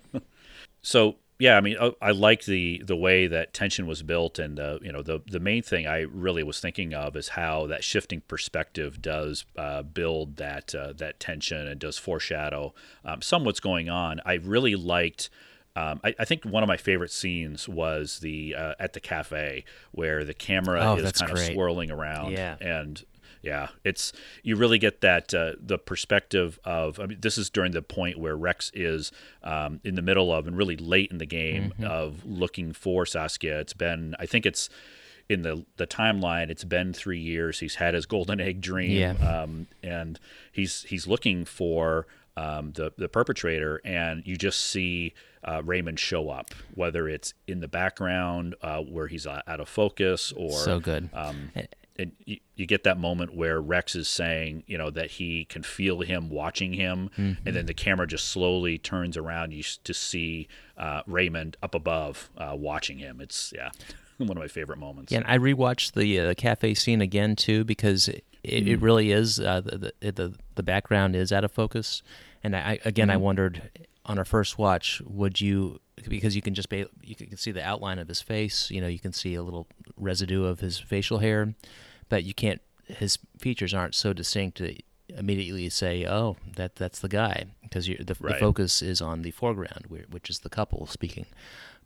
so 0.82 1.16
yeah, 1.38 1.56
I 1.56 1.60
mean, 1.60 1.76
I, 1.80 1.92
I 2.00 2.10
like 2.12 2.44
the 2.44 2.82
the 2.84 2.94
way 2.94 3.26
that 3.26 3.52
tension 3.52 3.86
was 3.86 4.02
built, 4.02 4.38
and 4.38 4.60
uh, 4.60 4.78
you 4.80 4.92
know, 4.92 5.02
the 5.02 5.22
the 5.28 5.40
main 5.40 5.62
thing 5.62 5.86
I 5.88 6.02
really 6.02 6.44
was 6.44 6.60
thinking 6.60 6.94
of 6.94 7.16
is 7.16 7.30
how 7.30 7.66
that 7.66 7.82
shifting 7.82 8.20
perspective 8.28 9.02
does 9.02 9.44
uh, 9.56 9.82
build 9.82 10.36
that 10.36 10.74
uh, 10.74 10.92
that 10.98 11.18
tension 11.18 11.66
and 11.66 11.80
does 11.80 11.98
foreshadow 11.98 12.74
um, 13.04 13.22
some 13.22 13.44
what's 13.44 13.60
going 13.60 13.88
on. 13.88 14.20
I 14.24 14.34
really 14.34 14.76
liked 14.76 15.30
um, 15.74 16.00
I, 16.04 16.14
I, 16.18 16.24
think 16.26 16.44
one 16.44 16.62
of 16.62 16.68
my 16.68 16.76
favorite 16.76 17.10
scenes 17.10 17.66
was 17.66 18.18
the 18.18 18.54
uh, 18.54 18.74
at 18.78 18.92
the 18.92 19.00
cafe 19.00 19.64
where 19.90 20.22
the 20.22 20.34
camera 20.34 20.80
oh, 20.82 20.96
is 20.96 21.12
kind 21.12 21.32
great. 21.32 21.48
of 21.48 21.54
swirling 21.54 21.90
around, 21.90 22.32
yeah. 22.32 22.56
and 22.60 23.02
yeah, 23.42 23.68
it's 23.84 24.12
you 24.42 24.56
really 24.56 24.78
get 24.78 25.00
that 25.00 25.34
uh, 25.34 25.52
the 25.60 25.76
perspective 25.76 26.60
of. 26.64 27.00
I 27.00 27.06
mean, 27.06 27.18
this 27.20 27.36
is 27.36 27.50
during 27.50 27.72
the 27.72 27.82
point 27.82 28.18
where 28.18 28.36
Rex 28.36 28.70
is 28.72 29.10
um, 29.42 29.80
in 29.84 29.96
the 29.96 30.02
middle 30.02 30.32
of 30.32 30.46
and 30.46 30.56
really 30.56 30.76
late 30.76 31.10
in 31.10 31.18
the 31.18 31.26
game 31.26 31.72
mm-hmm. 31.72 31.84
of 31.84 32.24
looking 32.24 32.72
for 32.72 33.04
Saskia. 33.04 33.60
It's 33.60 33.74
been, 33.74 34.14
I 34.18 34.26
think 34.26 34.46
it's 34.46 34.70
in 35.28 35.42
the 35.42 35.66
the 35.76 35.86
timeline. 35.86 36.50
It's 36.50 36.64
been 36.64 36.92
three 36.92 37.18
years. 37.18 37.58
He's 37.58 37.76
had 37.76 37.94
his 37.94 38.06
golden 38.06 38.40
egg 38.40 38.60
dream, 38.60 38.92
yeah. 38.92 39.42
um, 39.42 39.66
and 39.82 40.20
he's 40.52 40.84
he's 40.84 41.08
looking 41.08 41.44
for 41.44 42.06
um, 42.36 42.72
the 42.72 42.92
the 42.96 43.08
perpetrator, 43.08 43.80
and 43.84 44.22
you 44.24 44.36
just 44.36 44.60
see 44.60 45.14
uh, 45.42 45.62
Raymond 45.64 45.98
show 45.98 46.30
up, 46.30 46.54
whether 46.74 47.08
it's 47.08 47.34
in 47.48 47.58
the 47.58 47.68
background 47.68 48.54
uh, 48.62 48.82
where 48.82 49.08
he's 49.08 49.26
out 49.26 49.42
of 49.48 49.68
focus 49.68 50.32
or 50.36 50.52
so 50.52 50.78
good. 50.78 51.10
Um, 51.12 51.50
and 51.96 52.12
you, 52.24 52.38
you, 52.56 52.66
get 52.66 52.84
that 52.84 52.98
moment 52.98 53.34
where 53.34 53.60
Rex 53.60 53.94
is 53.94 54.08
saying, 54.08 54.64
you 54.66 54.78
know, 54.78 54.90
that 54.90 55.12
he 55.12 55.44
can 55.44 55.62
feel 55.62 56.00
him 56.00 56.30
watching 56.30 56.72
him, 56.72 57.10
mm-hmm. 57.18 57.46
and 57.46 57.56
then 57.56 57.66
the 57.66 57.74
camera 57.74 58.06
just 58.06 58.28
slowly 58.28 58.78
turns 58.78 59.16
around 59.16 59.52
you 59.52 59.62
to 59.84 59.94
see 59.94 60.48
uh, 60.76 61.02
Raymond 61.06 61.56
up 61.62 61.74
above 61.74 62.30
uh, 62.36 62.54
watching 62.56 62.98
him. 62.98 63.20
It's 63.20 63.52
yeah, 63.54 63.70
one 64.16 64.30
of 64.30 64.36
my 64.36 64.48
favorite 64.48 64.78
moments. 64.78 65.12
Yeah, 65.12 65.18
and 65.18 65.26
I 65.26 65.38
rewatched 65.38 65.92
the 65.92 66.20
uh, 66.20 66.34
cafe 66.34 66.74
scene 66.74 67.00
again 67.00 67.36
too 67.36 67.64
because 67.64 68.08
it, 68.08 68.24
it, 68.42 68.66
it 68.68 68.80
really 68.80 69.12
is 69.12 69.38
uh, 69.38 69.60
the, 69.60 69.92
the, 70.00 70.12
the 70.12 70.34
the 70.54 70.62
background 70.62 71.14
is 71.14 71.30
out 71.32 71.44
of 71.44 71.52
focus, 71.52 72.02
and 72.42 72.56
I 72.56 72.78
again 72.84 73.08
mm-hmm. 73.08 73.14
I 73.14 73.18
wondered 73.18 73.70
on 74.06 74.18
our 74.18 74.24
first 74.24 74.58
watch 74.58 75.00
would 75.04 75.40
you 75.40 75.80
because 76.08 76.34
you 76.34 76.42
can 76.42 76.54
just 76.54 76.68
be, 76.68 76.86
you 77.02 77.14
can 77.14 77.36
see 77.36 77.52
the 77.52 77.62
outline 77.62 77.98
of 77.98 78.08
his 78.08 78.20
face. 78.20 78.70
You 78.70 78.80
know, 78.80 78.88
you 78.88 78.98
can 78.98 79.12
see 79.12 79.34
a 79.34 79.42
little 79.42 79.66
residue 79.96 80.44
of 80.44 80.60
his 80.60 80.78
facial 80.78 81.18
hair, 81.18 81.54
but 82.08 82.24
you 82.24 82.34
can't. 82.34 82.60
His 82.86 83.18
features 83.38 83.72
aren't 83.72 83.94
so 83.94 84.12
distinct 84.12 84.58
to 84.58 84.76
immediately 85.16 85.68
say, 85.68 86.06
"Oh, 86.06 86.36
that 86.56 86.76
that's 86.76 86.98
the 86.98 87.08
guy," 87.08 87.46
because 87.62 87.86
the, 87.86 87.96
right. 87.98 88.34
the, 88.34 88.34
focus 88.34 88.82
is 88.82 89.00
on 89.00 89.22
the 89.22 89.30
foreground, 89.30 89.86
which 89.88 90.28
is 90.28 90.40
the 90.40 90.50
couple 90.50 90.86
speaking. 90.86 91.26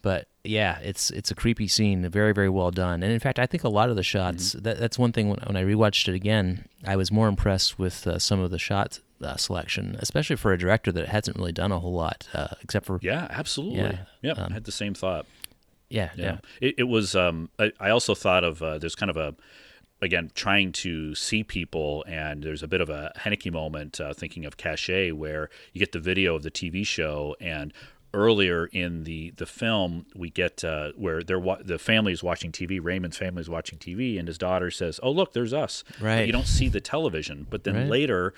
But 0.02 0.28
yeah, 0.44 0.78
it's 0.80 1.10
it's 1.10 1.30
a 1.30 1.34
creepy 1.34 1.68
scene, 1.68 2.08
very 2.08 2.32
very 2.32 2.48
well 2.48 2.70
done. 2.70 3.02
And 3.02 3.12
in 3.12 3.20
fact, 3.20 3.38
I 3.38 3.46
think 3.46 3.64
a 3.64 3.68
lot 3.68 3.90
of 3.90 3.96
the 3.96 4.02
shots. 4.02 4.50
Mm-hmm. 4.50 4.62
That, 4.62 4.78
that's 4.78 4.98
one 4.98 5.12
thing 5.12 5.28
when, 5.28 5.40
when, 5.40 5.56
I 5.56 5.64
rewatched 5.64 6.08
it 6.08 6.14
again, 6.14 6.66
I 6.84 6.96
was 6.96 7.12
more 7.12 7.28
impressed 7.28 7.78
with 7.78 8.06
uh, 8.06 8.18
some 8.18 8.40
of 8.40 8.50
the 8.50 8.58
shots 8.58 9.00
uh, 9.22 9.36
selection, 9.36 9.96
especially 9.98 10.36
for 10.36 10.52
a 10.52 10.58
director 10.58 10.92
that 10.92 11.08
hasn't 11.08 11.36
really 11.36 11.52
done 11.52 11.72
a 11.72 11.78
whole 11.78 11.92
lot, 11.92 12.28
uh, 12.34 12.48
except 12.62 12.86
for 12.86 12.98
yeah, 13.02 13.26
absolutely, 13.30 13.80
yeah, 13.80 13.98
yep, 14.22 14.38
um, 14.38 14.48
I 14.50 14.54
had 14.54 14.64
the 14.64 14.72
same 14.72 14.94
thought. 14.94 15.26
Yeah, 15.88 16.10
yeah. 16.16 16.24
yeah. 16.24 16.38
It, 16.60 16.74
it, 16.78 16.82
was. 16.84 17.14
Um, 17.14 17.50
I, 17.58 17.72
I, 17.78 17.90
also 17.90 18.14
thought 18.14 18.44
of 18.44 18.62
uh, 18.62 18.78
there's 18.78 18.94
kind 18.94 19.10
of 19.10 19.16
a 19.16 19.34
again 20.02 20.30
trying 20.34 20.72
to 20.72 21.14
see 21.14 21.44
people, 21.44 22.04
and 22.08 22.42
there's 22.42 22.62
a 22.62 22.68
bit 22.68 22.80
of 22.80 22.90
a 22.90 23.12
Haneke 23.20 23.52
moment 23.52 24.00
uh, 24.00 24.12
thinking 24.12 24.44
of 24.44 24.56
Caché, 24.56 25.12
where 25.12 25.48
you 25.72 25.78
get 25.78 25.92
the 25.92 26.00
video 26.00 26.34
of 26.34 26.42
the 26.42 26.50
TV 26.50 26.86
show 26.86 27.36
and. 27.40 27.72
Earlier 28.14 28.64
in 28.66 29.04
the, 29.04 29.32
the 29.36 29.44
film, 29.44 30.06
we 30.14 30.30
get 30.30 30.64
uh, 30.64 30.92
where 30.96 31.22
they're 31.22 31.40
wa- 31.40 31.58
the 31.62 31.78
family 31.78 32.12
is 32.12 32.22
watching 32.22 32.50
TV. 32.50 32.80
Raymond's 32.82 33.18
family 33.18 33.42
is 33.42 33.50
watching 33.50 33.78
TV, 33.78 34.18
and 34.18 34.26
his 34.26 34.38
daughter 34.38 34.70
says, 34.70 34.98
"Oh, 35.02 35.10
look, 35.10 35.34
there's 35.34 35.52
us." 35.52 35.84
Right. 36.00 36.20
But 36.20 36.26
you 36.26 36.32
don't 36.32 36.46
see 36.46 36.68
the 36.68 36.80
television, 36.80 37.46
but 37.50 37.64
then 37.64 37.74
right. 37.74 37.88
later, 37.88 38.32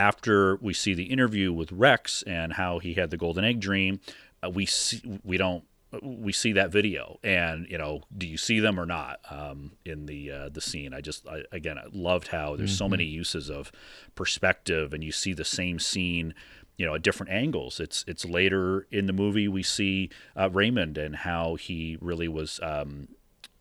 after 0.00 0.56
we 0.62 0.72
see 0.72 0.94
the 0.94 1.04
interview 1.04 1.52
with 1.52 1.70
Rex 1.70 2.22
and 2.22 2.54
how 2.54 2.78
he 2.78 2.94
had 2.94 3.10
the 3.10 3.18
golden 3.18 3.44
egg 3.44 3.60
dream, 3.60 4.00
uh, 4.42 4.48
we 4.48 4.64
see 4.64 5.20
we 5.22 5.36
don't 5.36 5.64
we 6.02 6.32
see 6.32 6.52
that 6.52 6.70
video 6.70 7.18
and 7.22 7.66
you 7.68 7.76
know 7.76 8.00
do 8.16 8.26
you 8.26 8.38
see 8.38 8.60
them 8.60 8.78
or 8.78 8.86
not 8.86 9.20
um, 9.28 9.72
in 9.84 10.06
the 10.06 10.30
uh, 10.30 10.48
the 10.48 10.60
scene 10.60 10.94
i 10.94 11.00
just 11.00 11.26
I, 11.26 11.42
again 11.50 11.76
i 11.76 11.84
loved 11.92 12.28
how 12.28 12.54
there's 12.54 12.70
mm-hmm. 12.70 12.78
so 12.78 12.88
many 12.88 13.04
uses 13.04 13.50
of 13.50 13.72
perspective 14.14 14.94
and 14.94 15.02
you 15.02 15.10
see 15.10 15.32
the 15.32 15.44
same 15.44 15.80
scene 15.80 16.32
you 16.76 16.86
know 16.86 16.94
at 16.94 17.02
different 17.02 17.32
angles 17.32 17.80
it's 17.80 18.04
it's 18.06 18.24
later 18.24 18.86
in 18.92 19.06
the 19.06 19.12
movie 19.12 19.48
we 19.48 19.64
see 19.64 20.10
uh, 20.36 20.48
raymond 20.48 20.96
and 20.96 21.16
how 21.16 21.56
he 21.56 21.98
really 22.00 22.28
was 22.28 22.60
um, 22.62 23.08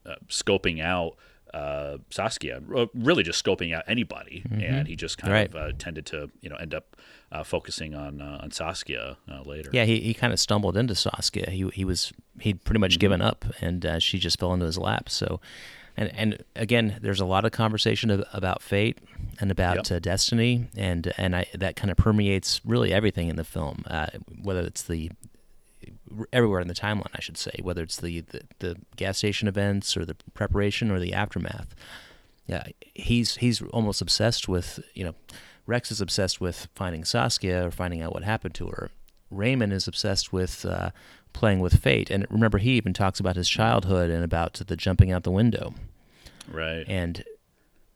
uh, 0.05 0.15
scoping 0.27 0.79
out 0.79 1.15
uh, 1.53 1.97
Saskia, 2.09 2.61
really 2.93 3.23
just 3.23 3.43
scoping 3.43 3.73
out 3.73 3.83
anybody, 3.87 4.43
mm-hmm. 4.47 4.61
and 4.61 4.87
he 4.87 4.95
just 4.95 5.17
kind 5.17 5.33
right. 5.33 5.47
of 5.47 5.55
uh, 5.55 5.71
tended 5.77 6.05
to 6.07 6.29
you 6.41 6.49
know 6.49 6.55
end 6.57 6.73
up 6.73 6.95
uh, 7.31 7.43
focusing 7.43 7.95
on 7.95 8.21
uh, 8.21 8.39
on 8.41 8.51
Saskia 8.51 9.17
uh, 9.31 9.41
later. 9.43 9.69
Yeah, 9.73 9.85
he, 9.85 9.99
he 9.99 10.13
kind 10.13 10.33
of 10.33 10.39
stumbled 10.39 10.77
into 10.77 10.95
Saskia. 10.95 11.49
He 11.49 11.67
he 11.73 11.85
was 11.85 12.13
he'd 12.39 12.63
pretty 12.63 12.79
much 12.79 12.93
mm-hmm. 12.93 12.99
given 12.99 13.21
up, 13.21 13.45
and 13.61 13.85
uh, 13.85 13.99
she 13.99 14.19
just 14.19 14.39
fell 14.39 14.53
into 14.53 14.65
his 14.65 14.77
lap. 14.77 15.09
So, 15.09 15.39
and 15.97 16.11
and 16.15 16.43
again, 16.55 16.97
there's 17.01 17.19
a 17.19 17.25
lot 17.25 17.45
of 17.45 17.51
conversation 17.51 18.23
about 18.33 18.61
fate 18.61 18.99
and 19.39 19.51
about 19.51 19.89
yep. 19.89 20.01
destiny, 20.01 20.67
and 20.75 21.11
and 21.17 21.35
I, 21.35 21.45
that 21.53 21.75
kind 21.75 21.91
of 21.91 21.97
permeates 21.97 22.61
really 22.63 22.93
everything 22.93 23.29
in 23.29 23.35
the 23.35 23.43
film, 23.43 23.83
whether 24.41 24.61
it's 24.61 24.83
the 24.83 25.11
everywhere 26.33 26.59
in 26.59 26.67
the 26.67 26.73
timeline, 26.73 27.11
I 27.13 27.21
should 27.21 27.37
say, 27.37 27.59
whether 27.61 27.83
it's 27.83 27.97
the, 27.97 28.21
the, 28.21 28.41
the 28.59 28.75
gas 28.95 29.17
station 29.17 29.47
events 29.47 29.95
or 29.95 30.05
the 30.05 30.15
preparation 30.33 30.91
or 30.91 30.99
the 30.99 31.13
aftermath. 31.13 31.75
Yeah, 32.47 32.63
he's 32.95 33.37
he's 33.37 33.61
almost 33.61 34.01
obsessed 34.01 34.47
with 34.47 34.79
you 34.95 35.03
know, 35.03 35.15
Rex 35.67 35.91
is 35.91 36.01
obsessed 36.01 36.41
with 36.41 36.67
finding 36.73 37.05
Saskia 37.05 37.67
or 37.67 37.71
finding 37.71 38.01
out 38.01 38.13
what 38.13 38.23
happened 38.23 38.55
to 38.55 38.67
her. 38.67 38.89
Raymond 39.29 39.71
is 39.71 39.87
obsessed 39.87 40.33
with 40.33 40.65
uh, 40.65 40.89
playing 41.31 41.59
with 41.59 41.79
fate, 41.79 42.09
and 42.09 42.25
remember, 42.31 42.57
he 42.57 42.71
even 42.71 42.93
talks 42.93 43.19
about 43.19 43.35
his 43.35 43.47
childhood 43.47 44.09
and 44.09 44.23
about 44.23 44.53
the 44.53 44.75
jumping 44.75 45.11
out 45.11 45.23
the 45.23 45.31
window. 45.31 45.75
Right. 46.51 46.85
And 46.87 47.23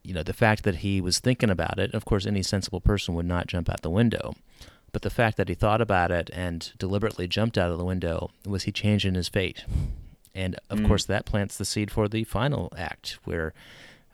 you 0.04 0.14
know, 0.14 0.24
the 0.24 0.34
fact 0.34 0.64
that 0.64 0.78
he 0.78 1.02
was 1.02 1.20
thinking 1.20 1.50
about 1.50 1.80
it. 1.80 1.94
Of 1.94 2.06
course, 2.06 2.26
any 2.26 2.44
sensible 2.44 2.82
person 2.82 3.16
would 3.16 3.26
not 3.26 3.48
jump 3.48 3.70
out 3.70 3.82
the 3.82 3.90
window. 3.90 4.36
But 4.94 5.02
the 5.02 5.10
fact 5.10 5.38
that 5.38 5.50
he 5.50 5.56
thought 5.56 5.82
about 5.82 6.12
it 6.12 6.30
and 6.32 6.72
deliberately 6.78 7.28
jumped 7.28 7.58
out 7.58 7.72
of 7.72 7.78
the 7.78 7.84
window 7.84 8.30
was 8.46 8.64
he 8.64 8.72
changing 8.72 9.16
his 9.16 9.28
fate. 9.28 9.66
And 10.36 10.56
of 10.70 10.80
mm. 10.80 10.88
course, 10.88 11.04
that 11.06 11.26
plants 11.26 11.58
the 11.58 11.66
seed 11.66 11.92
for 11.92 12.08
the 12.08 12.24
final 12.24 12.72
act 12.78 13.18
where, 13.24 13.54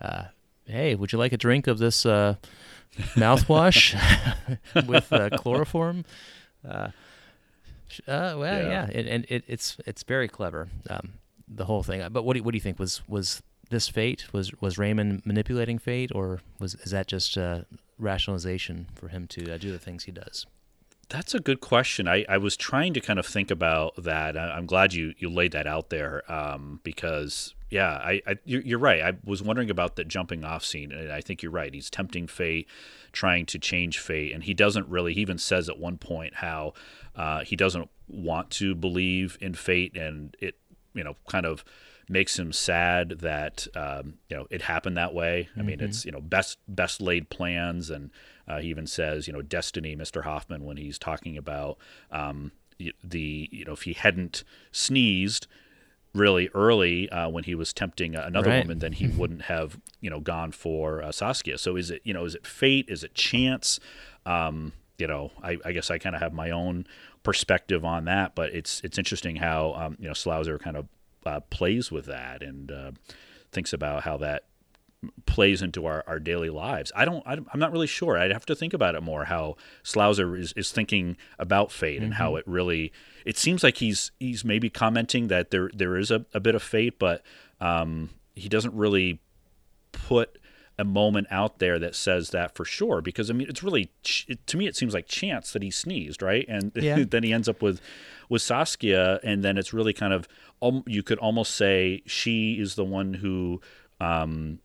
uh, 0.02 0.26
hey, 0.66 0.96
would 0.96 1.12
you 1.12 1.20
like 1.20 1.34
a 1.34 1.38
drink 1.38 1.68
of 1.68 1.80
this 1.80 2.06
uh, 2.06 2.36
mouthwash 3.16 3.96
with 4.88 5.12
uh, 5.14 5.30
chloroform? 5.38 6.06
Uh, 6.68 6.90
uh, 8.08 8.36
well, 8.38 8.62
yeah, 8.62 8.88
yeah. 8.92 9.02
and 9.02 9.26
it, 9.30 9.44
it's 9.48 9.78
it's 9.86 10.04
very 10.04 10.28
clever, 10.28 10.68
um, 10.90 11.14
the 11.48 11.66
whole 11.66 11.84
thing. 11.84 12.08
But 12.12 12.24
what 12.24 12.36
do, 12.36 12.44
what 12.44 12.52
do 12.52 12.58
you 12.58 12.62
think 12.62 12.78
was 12.78 13.02
was 13.08 13.42
this 13.70 13.88
fate? 13.88 14.32
Was 14.32 14.54
was 14.62 14.78
Raymond 14.78 15.26
manipulating 15.26 15.80
fate, 15.80 16.12
or 16.14 16.42
was 16.60 16.76
is 16.76 16.92
that 16.92 17.08
just 17.08 17.38
uh, 17.38 17.62
rationalization 17.98 18.88
for 18.94 19.08
him 19.08 19.28
to 19.28 19.54
uh, 19.54 19.58
do 19.58 19.72
the 19.72 19.80
things 19.80 20.04
he 20.04 20.12
does? 20.12 20.46
That's 21.10 21.34
a 21.34 21.39
good 21.39 21.60
question. 21.60 22.07
I, 22.07 22.24
I 22.30 22.38
was 22.38 22.55
trying 22.55 22.93
to 22.93 23.01
kind 23.01 23.18
of 23.18 23.26
think 23.26 23.49
about 23.49 24.03
that. 24.03 24.38
I, 24.38 24.55
am 24.57 24.68
glad 24.68 24.93
you, 24.93 25.16
you 25.18 25.28
laid 25.28 25.53
that 25.53 25.66
out 25.66 25.89
there 25.89 26.24
um, 26.32 26.82
because, 26.84 27.55
yeah, 27.72 27.93
I, 27.93 28.22
I 28.28 28.36
you're 28.45 28.78
right. 28.78 29.01
I 29.01 29.14
was 29.26 29.41
wondering 29.41 29.72
about 29.72 29.95
the 29.95 30.03
jumping 30.03 30.45
off 30.45 30.64
scene, 30.64 30.91
and 30.91 31.12
I 31.12 31.22
think 31.22 31.41
you're 31.41 31.51
right. 31.51 31.74
He's 31.74 31.89
tempting 31.89 32.28
fate, 32.28 32.68
trying 33.12 33.47
to 33.47 33.57
change 33.57 33.97
fate, 33.97 34.34
and 34.34 34.43
he 34.43 34.53
doesn't 34.53 34.88
really. 34.88 35.16
He 35.16 35.22
even 35.22 35.39
says 35.39 35.68
at 35.68 35.80
one 35.80 35.97
point 35.97 36.36
how 36.36 36.74
uh, 37.16 37.43
he 37.43 37.55
doesn't 37.55 37.89
want 38.07 38.51
to 38.51 38.76
believe 38.76 39.36
in 39.41 39.55
fate, 39.55 39.97
and 39.97 40.38
it, 40.39 40.57
you 40.93 41.03
know, 41.03 41.16
kind 41.28 41.47
of 41.47 41.66
makes 42.07 42.38
him 42.38 42.51
sad 42.51 43.20
that 43.20 43.68
um, 43.76 44.16
you 44.30 44.38
know 44.38 44.47
it 44.49 44.64
happened 44.64 44.97
that 44.97 45.14
way. 45.14 45.49
I 45.57 45.62
mean, 45.62 45.78
mm-hmm. 45.78 45.86
it's 45.86 46.05
you 46.05 46.12
know 46.12 46.22
best 46.22 46.57
best 46.68 47.01
laid 47.01 47.30
plans 47.30 47.89
and 47.89 48.12
uh, 48.50 48.60
he 48.60 48.70
even 48.70 48.88
says, 48.88 49.28
you 49.28 49.34
know, 49.34 49.41
destiny, 49.41 49.95
Mr. 49.95 50.24
Hofman, 50.24 50.62
when 50.62 50.78
he's 50.78 51.00
talking 51.00 51.38
about 51.38 51.78
um, 52.12 52.52
the, 53.04 53.47
you 53.52 53.64
know, 53.66 53.74
if 53.74 53.84
he 53.84 53.93
hadn't 53.93 54.43
sneezed 54.72 55.47
really 56.14 56.50
early 56.56 57.10
uh, 57.12 57.30
when 57.30 57.43
he 57.43 57.54
was 57.54 57.72
tempting 57.72 58.16
another 58.16 58.50
right. 58.50 58.64
woman, 58.64 58.80
then 58.80 58.93
he 58.93 59.08
wouldn't 59.18 59.43
have, 59.43 59.80
you 60.02 60.10
know, 60.10 60.20
gone 60.20 60.52
for 60.52 61.04
uh, 61.04 61.12
Saskia. 61.12 61.58
So 61.58 61.76
is 61.76 61.91
it, 61.91 62.02
you 62.04 62.14
know, 62.14 62.26
is 62.26 62.36
it 62.36 62.47
fate? 62.47 62.86
Is 62.89 63.04
it 63.04 63.14
chance? 63.14 63.80
Um, 64.26 64.74
you 64.97 65.08
know, 65.08 65.32
I, 65.41 65.58
I 65.64 65.72
guess 65.72 65.89
I 65.89 65.97
kind 65.97 66.16
of 66.16 66.22
have 66.22 66.34
my 66.34 66.52
own 66.52 66.86
perspective 67.24 67.86
on 67.86 68.06
that, 68.06 68.36
but 68.36 68.54
it's 68.54 68.82
it's 68.84 68.97
interesting 68.97 69.38
how 69.38 69.74
um, 69.74 69.97
you 70.00 70.08
know 70.08 70.14
Sluizer 70.14 70.60
kind 70.60 70.78
of 70.78 70.88
uh, 71.26 71.39
plays 71.50 71.91
with 71.91 72.06
that 72.06 72.43
and 72.43 72.72
uh, 72.72 72.91
thinks 73.52 73.74
about 73.74 74.04
how 74.04 74.18
that 74.18 74.43
plays 75.26 75.62
into 75.62 75.86
our, 75.86 76.04
our 76.08 76.20
daily 76.20 76.50
lives. 76.50 76.91
I 76.95 77.06
don't, 77.06 77.24
I'm 77.26 77.60
not 77.60 77.72
really 77.72 77.88
sure. 77.88 78.18
I'd 78.18 78.32
have 78.32 78.45
to 78.47 78.56
think 78.56 78.74
about 78.74 78.95
it 78.95 79.02
more 79.02 79.26
how 79.26 79.56
Sluizer 79.84 80.38
is, 80.38 80.54
is 80.54 80.72
thinking 80.72 81.16
about 81.38 81.72
fate 81.72 81.97
mm-hmm. 81.97 82.06
and 82.06 82.14
how 82.16 82.32
mm-hmm. 82.32 82.39
it 82.39 82.47
really, 82.47 82.91
it 83.26 83.38
seems 83.38 83.64
like 83.64 83.78
he's, 83.78 84.12
he's 84.20 84.43
maybe 84.43 84.70
commenting 84.70 85.28
that 85.28 85.52
there, 85.52 85.70
there 85.74 85.95
is 85.95 86.12
a, 86.12 86.26
a 86.34 86.39
bit 86.39 86.56
of 86.56 86.62
fate, 86.62 87.00
but 87.00 87.24
um, 87.62 88.10
he 88.36 88.50
doesn't 88.50 88.74
really 88.74 89.20
put 89.91 90.38
a 90.78 90.84
moment 90.86 91.28
out 91.30 91.60
there 91.60 91.78
that 91.78 91.93
says 91.93 92.30
that 92.30 92.56
for 92.56 92.64
sure. 92.64 93.02
Because 93.02 93.30
I 93.30 93.34
mean, 93.34 93.50
it's 93.50 93.62
really 93.62 93.91
it, 94.28 94.47
to 94.47 94.58
me, 94.58 94.66
it 94.66 94.76
seems 94.78 94.93
like 94.93 95.08
chance 95.08 95.52
that 95.52 95.62
he 95.62 95.70
sneezed, 95.70 96.22
right? 96.22 96.45
And 96.47 96.72
Yeah. 96.80 97.04
then 97.08 97.24
he 97.24 97.34
ends 97.34 97.50
up 97.50 97.62
with 97.62 97.82
with 98.30 98.41
Saskia, 98.41 99.20
and 99.22 99.43
then 99.43 99.58
it's 99.58 99.74
really 99.74 99.93
kind 99.93 100.14
of 100.14 100.28
um, 100.62 100.84
you 100.88 101.04
could 101.04 101.20
almost 101.20 101.54
say 101.56 102.02
she 102.06 102.54
is 102.54 102.76
the 102.76 102.86
one 102.86 103.16
who 103.16 103.60
um, 104.00 104.60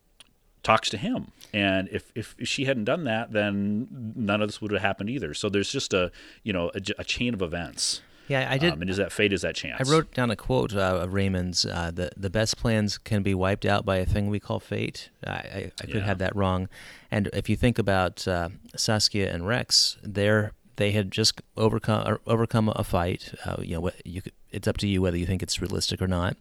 talks 0.65 0.91
to 0.91 0.97
him. 0.97 1.31
And 1.53 1.89
if, 1.93 2.11
if 2.17 2.35
she 2.43 2.65
hadn't 2.65 2.85
done 2.85 3.05
that, 3.05 3.33
then 3.33 3.87
none 4.17 4.43
of 4.43 4.49
this 4.49 4.61
would 4.61 4.73
have 4.73 4.83
happened 4.83 5.09
either. 5.11 5.33
So 5.35 5.49
there's 5.49 5.71
just 5.71 5.95
a 5.95 6.11
you 6.43 6.53
know 6.53 6.73
a, 6.75 6.81
a 6.99 7.05
chain 7.05 7.33
of 7.35 7.43
events. 7.43 8.03
Yeah, 8.27 8.49
I 8.51 8.57
did. 8.57 8.73
Um, 8.73 8.81
and 8.81 8.91
is 8.91 8.97
that 8.97 9.13
fate? 9.13 9.35
Is 9.35 9.43
that 9.43 9.55
chance? 9.55 9.87
I 9.87 9.93
wrote 9.93 10.15
down 10.15 10.31
a 10.31 10.37
quote 10.37 10.75
uh, 10.75 10.99
of 11.03 11.13
Raymond's: 11.13 11.67
uh, 11.67 11.91
"the 11.95 12.11
the 12.17 12.31
best 12.31 12.57
plans 12.57 12.97
can 12.99 13.23
be 13.23 13.35
wiped 13.35 13.67
out 13.67 13.85
by 13.85 13.99
a 13.99 14.07
thing 14.07 14.31
we 14.31 14.41
call 14.41 14.59
fate." 14.61 15.11
I, 15.27 15.31
I, 15.31 15.73
I 15.81 15.85
could 15.87 15.95
Yeah. 15.97 16.01
have 16.07 16.19
that 16.19 16.35
wrong. 16.35 16.69
And 17.11 17.29
if 17.35 17.49
you 17.51 17.55
think 17.57 17.79
about 17.79 18.27
uh, 18.27 18.49
Saskia 18.75 19.31
and 19.33 19.47
Rex, 19.47 19.99
they're 20.03 20.53
they 20.77 20.91
had 20.93 21.11
just 21.13 21.41
overcome 21.57 22.19
overcome 22.27 22.73
a 22.75 22.83
fight. 22.83 23.33
Uh, 23.45 23.57
you 23.61 23.75
know, 23.75 23.81
what 23.83 23.95
you 24.07 24.23
could, 24.23 24.33
it's 24.51 24.67
up 24.67 24.79
to 24.79 24.89
you 24.89 25.03
whether 25.03 25.19
you 25.19 25.27
think 25.27 25.43
it's 25.43 25.61
realistic 25.61 26.01
or 26.01 26.09
not. 26.09 26.37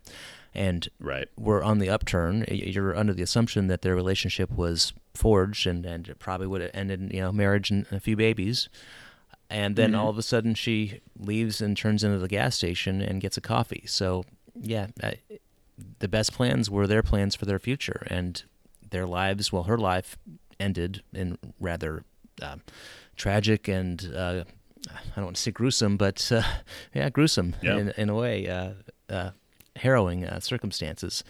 And 0.55 0.87
Right. 0.99 1.27
were 1.37 1.63
on 1.63 1.79
the 1.79 1.89
upturn. 1.89 2.45
You're 2.49 2.95
under 2.95 3.13
the 3.13 3.23
assumption 3.23 3.67
that 3.67 3.81
their 3.81 3.95
relationship 3.95 4.51
was 4.51 4.93
forged 5.15 5.65
and, 5.67 5.85
and 5.85 6.07
it 6.07 6.19
probably 6.19 6.47
would 6.47 6.61
have 6.61 6.71
ended 6.73 6.99
in 7.01 7.09
you 7.09 7.21
know 7.21 7.31
marriage 7.31 7.71
and 7.71 7.85
a 7.91 7.99
few 7.99 8.15
babies. 8.15 8.69
And 9.49 9.75
then 9.75 9.93
all 9.95 10.09
of 10.09 10.17
a 10.17 10.23
sudden 10.23 10.55
she 10.55 11.01
leaves 11.17 11.61
and 11.61 11.75
turns 11.77 12.03
into 12.03 12.17
the 12.19 12.27
gas 12.27 12.55
station 12.55 13.01
and 13.01 13.21
gets 13.21 13.37
a 13.37 13.41
coffee. 13.41 13.83
So 13.87 14.23
yeah, 14.59 14.87
I, 15.03 15.15
the 15.99 16.07
best 16.07 16.33
plans 16.33 16.69
were 16.69 16.87
their 16.87 17.03
plans 17.03 17.35
for 17.35 17.45
their 17.45 17.59
future 17.59 18.05
and 18.09 18.41
their 18.89 19.05
lives. 19.05 19.51
Well, 19.51 19.63
her 19.63 19.77
life 19.77 20.17
ended 20.59 21.03
in 21.13 21.37
rather 21.59 22.03
um, 22.41 22.61
tragic 23.15 23.67
and 23.67 24.11
uh, 24.15 24.43
I 24.89 25.15
don't 25.15 25.25
want 25.25 25.35
to 25.35 25.41
say 25.41 25.51
gruesome, 25.51 25.97
but 25.97 26.31
uh, 26.31 26.41
yeah, 26.93 27.09
gruesome 27.09 27.55
Yeah. 27.61 27.77
in, 27.77 27.89
in 27.97 28.09
a 28.09 28.15
way, 28.15 28.47
uh, 28.47 28.71
uh, 29.09 29.31
harrowing 29.77 30.25
uh, 30.25 30.39
circumstances. 30.39 31.23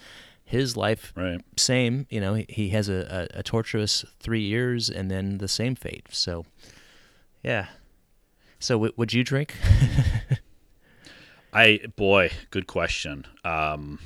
His 0.46 0.76
life, 0.76 1.12
Right. 1.16 1.40
same. 1.56 2.06
You 2.10 2.20
know, 2.20 2.34
he, 2.34 2.44
he 2.48 2.68
has 2.70 2.88
a, 2.90 3.28
a, 3.34 3.38
a 3.38 3.42
torturous 3.42 4.04
three 4.20 4.42
years 4.42 4.90
and 4.90 5.10
then 5.10 5.38
the 5.38 5.48
same 5.48 5.74
fate. 5.74 6.06
So, 6.10 6.44
yeah. 7.42 7.68
So, 8.58 8.74
w- 8.74 8.92
would 8.96 9.12
you 9.14 9.24
drink? 9.24 9.54
I 11.52 11.80
boy, 11.96 12.30
good 12.50 12.66
question. 12.66 13.26
Um, 13.44 14.00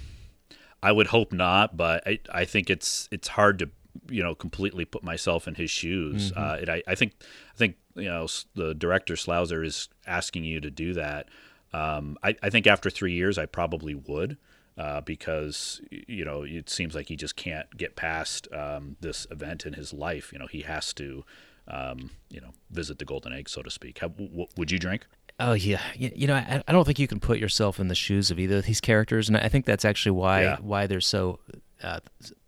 I 0.83 0.93
would 0.93 1.09
hope 1.09 1.33
not, 1.33 1.77
but 1.77 2.07
I, 2.07 2.21
I 2.33 2.45
think 2.45 2.71
it's 2.71 3.09
it's 3.11 3.29
hard 3.29 3.59
to 3.61 3.71
you 4.11 4.23
know 4.23 4.35
completely 4.35 4.85
put 4.85 5.03
myself 5.03 5.49
in 5.49 5.55
his 5.55 5.71
shoes. 5.71 6.31
Mm-hmm. 6.33 6.43
Uh, 6.43 6.55
and 6.57 6.71
I, 6.71 6.83
I 6.87 6.95
think 6.95 7.15
I 7.55 7.57
think 7.57 7.77
you 7.97 8.05
know 8.09 8.27
the 8.55 8.75
director 8.75 9.15
Sluizer 9.15 9.65
is 9.65 9.89
asking 10.07 10.45
you 10.45 10.61
to 10.61 10.71
do 10.71 10.93
that. 10.95 11.29
Um, 11.73 12.17
I, 12.23 12.35
I 12.43 12.51
think 12.51 12.67
after 12.67 12.91
three 12.91 13.13
years, 13.13 13.39
I 13.39 13.47
probably 13.47 13.95
would. 13.95 14.37
Uh, 14.77 15.01
because 15.01 15.81
you 15.91 16.25
know 16.25 16.45
it 16.45 16.71
seems 16.71 16.95
like 16.95 17.09
he 17.09 17.17
just 17.17 17.35
can't 17.35 17.77
get 17.77 17.97
past 17.97 18.47
um, 18.53 18.95
this 19.01 19.27
event 19.29 19.67
in 19.67 19.73
his 19.73 19.93
life. 19.93 20.33
You 20.33 20.39
know 20.39 20.47
he 20.47 20.61
has 20.63 20.95
to, 20.95 21.25
um, 21.67 22.11
you 22.31 22.41
know, 22.41 22.51
visit 22.71 23.01
the 23.01 23.05
golden 23.05 23.33
egg, 23.33 23.49
so 23.49 23.61
to 23.63 23.71
speak. 23.71 23.99
How, 23.99 24.07
w- 24.07 24.47
would 24.57 24.71
you 24.71 24.79
drink? 24.79 25.05
Oh 25.41 25.55
yeah, 25.55 25.81
you, 25.97 26.13
you 26.15 26.27
know 26.29 26.37
I, 26.37 26.63
I 26.69 26.71
don't 26.71 26.85
think 26.85 27.01
you 27.01 27.09
can 27.09 27.19
put 27.19 27.41
yourself 27.41 27.81
in 27.81 27.89
the 27.89 27.97
shoes 27.97 28.31
of 28.31 28.39
either 28.39 28.59
of 28.59 28.67
these 28.67 28.81
characters, 28.81 29.29
and 29.29 29.37
I 29.37 29.49
think 29.49 29.65
that's 29.67 29.85
actually 29.85 30.13
why 30.13 30.43
Yeah. 30.45 30.59
why 30.61 30.87
there's 30.87 31.09
so 31.09 31.41
uh, 31.83 31.99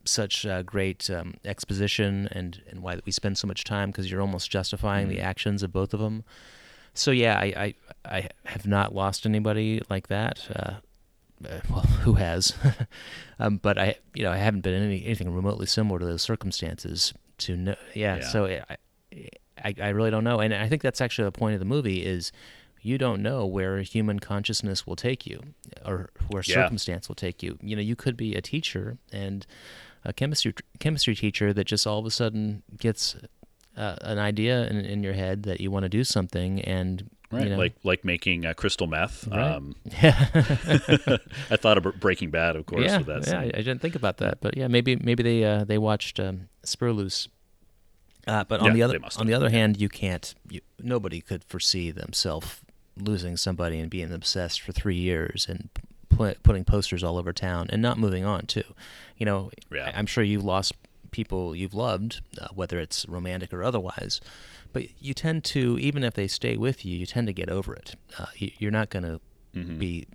such 0.04 0.46
uh, 0.46 0.62
great 0.62 1.10
um, 1.10 1.34
exposition 1.44 2.28
and 2.30 2.62
and 2.70 2.80
why 2.80 3.00
we 3.04 3.10
spend 3.10 3.38
so 3.38 3.48
much 3.48 3.64
time 3.64 3.90
because 3.90 4.08
you're 4.08 4.20
almost 4.20 4.52
justifying 4.52 5.08
the 5.08 5.20
actions 5.20 5.64
of 5.64 5.72
both 5.72 5.92
of 5.94 5.98
them. 5.98 6.22
So 6.94 7.10
yeah, 7.10 7.38
I 7.38 7.44
I, 7.56 7.74
I 8.04 8.28
have 8.44 8.66
not 8.66 8.94
lost 8.94 9.26
anybody 9.26 9.82
like 9.90 10.08
that. 10.08 10.46
Uh, 10.54 10.74
uh, 11.48 11.60
well, 11.70 11.80
who 12.02 12.14
has? 12.14 12.54
um, 13.38 13.58
but 13.58 13.78
I, 13.78 13.96
you 14.14 14.22
know, 14.22 14.30
I 14.32 14.36
haven't 14.36 14.60
been 14.62 14.74
in 14.74 14.82
any, 14.82 15.04
anything 15.04 15.34
remotely 15.34 15.66
similar 15.66 15.98
to 15.98 16.06
those 16.06 16.22
circumstances. 16.22 17.12
To 17.38 17.56
know, 17.56 17.76
yeah. 17.94 18.16
Yeah. 18.16 18.28
So 18.28 18.46
I, 18.46 18.76
I, 19.64 19.74
I 19.82 19.88
really 19.90 20.10
don't 20.10 20.24
know, 20.24 20.40
and 20.40 20.52
I 20.52 20.68
think 20.68 20.82
that's 20.82 21.00
actually 21.00 21.24
the 21.24 21.32
point 21.32 21.54
of 21.54 21.58
the 21.60 21.64
movie 21.66 22.04
is 22.04 22.32
you 22.82 22.96
don't 22.98 23.22
know 23.22 23.46
where 23.46 23.80
human 23.80 24.18
consciousness 24.20 24.86
will 24.86 24.96
take 24.96 25.26
you, 25.26 25.40
or 25.84 26.10
where 26.28 26.42
Yeah. 26.46 26.54
circumstance 26.54 27.08
will 27.08 27.14
take 27.14 27.42
you. 27.42 27.58
You 27.62 27.76
know, 27.76 27.82
you 27.82 27.96
could 27.96 28.16
be 28.16 28.34
a 28.34 28.40
teacher 28.42 28.98
and 29.12 29.46
a 30.04 30.12
chemistry 30.12 30.54
chemistry 30.78 31.14
teacher 31.14 31.52
that 31.52 31.64
just 31.64 31.86
all 31.86 31.98
of 31.98 32.06
a 32.06 32.10
sudden 32.10 32.62
gets 32.78 33.16
uh, 33.76 33.96
an 34.02 34.18
idea 34.18 34.66
in, 34.68 34.76
in 34.78 35.02
your 35.02 35.12
head 35.14 35.42
that 35.44 35.60
you 35.60 35.70
want 35.70 35.84
to 35.84 35.88
do 35.90 36.04
something, 36.04 36.60
and 36.62 37.08
Right, 37.32 37.44
you 37.44 37.50
know, 37.50 37.58
like 37.58 37.74
like 37.84 38.04
making 38.04 38.44
uh, 38.44 38.54
crystal 38.54 38.86
meth. 38.88 39.28
Right. 39.28 39.38
Um, 39.52 39.76
yeah. 40.02 40.28
I 41.50 41.56
thought 41.56 41.78
of 41.78 42.00
Breaking 42.00 42.30
Bad, 42.30 42.56
of 42.56 42.66
course, 42.66 42.84
yeah, 42.84 42.98
with 42.98 43.06
that 43.06 43.26
yeah, 43.26 43.40
I. 43.40 43.44
I 43.44 43.62
didn't 43.62 43.80
think 43.80 43.94
about 43.94 44.16
that, 44.18 44.40
but 44.40 44.56
yeah, 44.56 44.66
maybe 44.66 44.96
maybe 44.96 45.22
they 45.22 45.44
uh, 45.44 45.64
they 45.64 45.78
watched 45.78 46.18
um, 46.18 46.48
Spoorloos. 46.66 47.28
Uh, 48.26 48.44
but 48.44 48.60
on 48.60 48.66
Yeah, 48.66 48.72
the 48.72 48.82
other 48.82 48.98
on 49.16 49.26
the 49.26 49.34
other 49.34 49.48
hand, 49.50 49.80
you 49.80 49.88
can't. 49.88 50.34
You, 50.48 50.60
nobody 50.82 51.20
could 51.20 51.44
foresee 51.44 51.90
themselves 51.90 52.60
losing 52.96 53.36
somebody 53.36 53.78
and 53.78 53.88
being 53.88 54.12
obsessed 54.12 54.60
for 54.60 54.72
three 54.72 54.96
years 54.96 55.46
and 55.48 55.70
pu- 56.10 56.34
putting 56.42 56.64
posters 56.64 57.02
all 57.02 57.16
over 57.16 57.32
town 57.32 57.68
and 57.70 57.80
not 57.80 57.96
moving 57.98 58.24
on 58.24 58.46
too. 58.46 58.64
You 59.16 59.24
know, 59.26 59.50
Yeah. 59.72 59.90
I, 59.94 59.98
am 59.98 60.06
sure 60.06 60.22
you've 60.24 60.44
lost 60.44 60.74
people 61.12 61.56
you've 61.56 61.74
loved, 61.74 62.20
uh, 62.40 62.48
whether 62.54 62.78
it's 62.78 63.08
romantic 63.08 63.52
or 63.54 63.62
otherwise. 63.62 64.20
But 64.72 65.02
you 65.02 65.14
tend 65.14 65.44
to, 65.44 65.78
even 65.80 66.04
if 66.04 66.14
they 66.14 66.28
stay 66.28 66.56
with 66.56 66.84
you, 66.84 66.96
you 66.96 67.06
tend 67.06 67.26
to 67.26 67.32
get 67.32 67.48
over 67.48 67.74
it. 67.74 67.96
Uh, 68.18 68.26
you, 68.36 68.50
you're 68.58 68.70
not 68.70 68.90
going 68.90 69.04
to 69.04 69.20
Mm-hmm. 69.52 69.78
be 69.78 70.06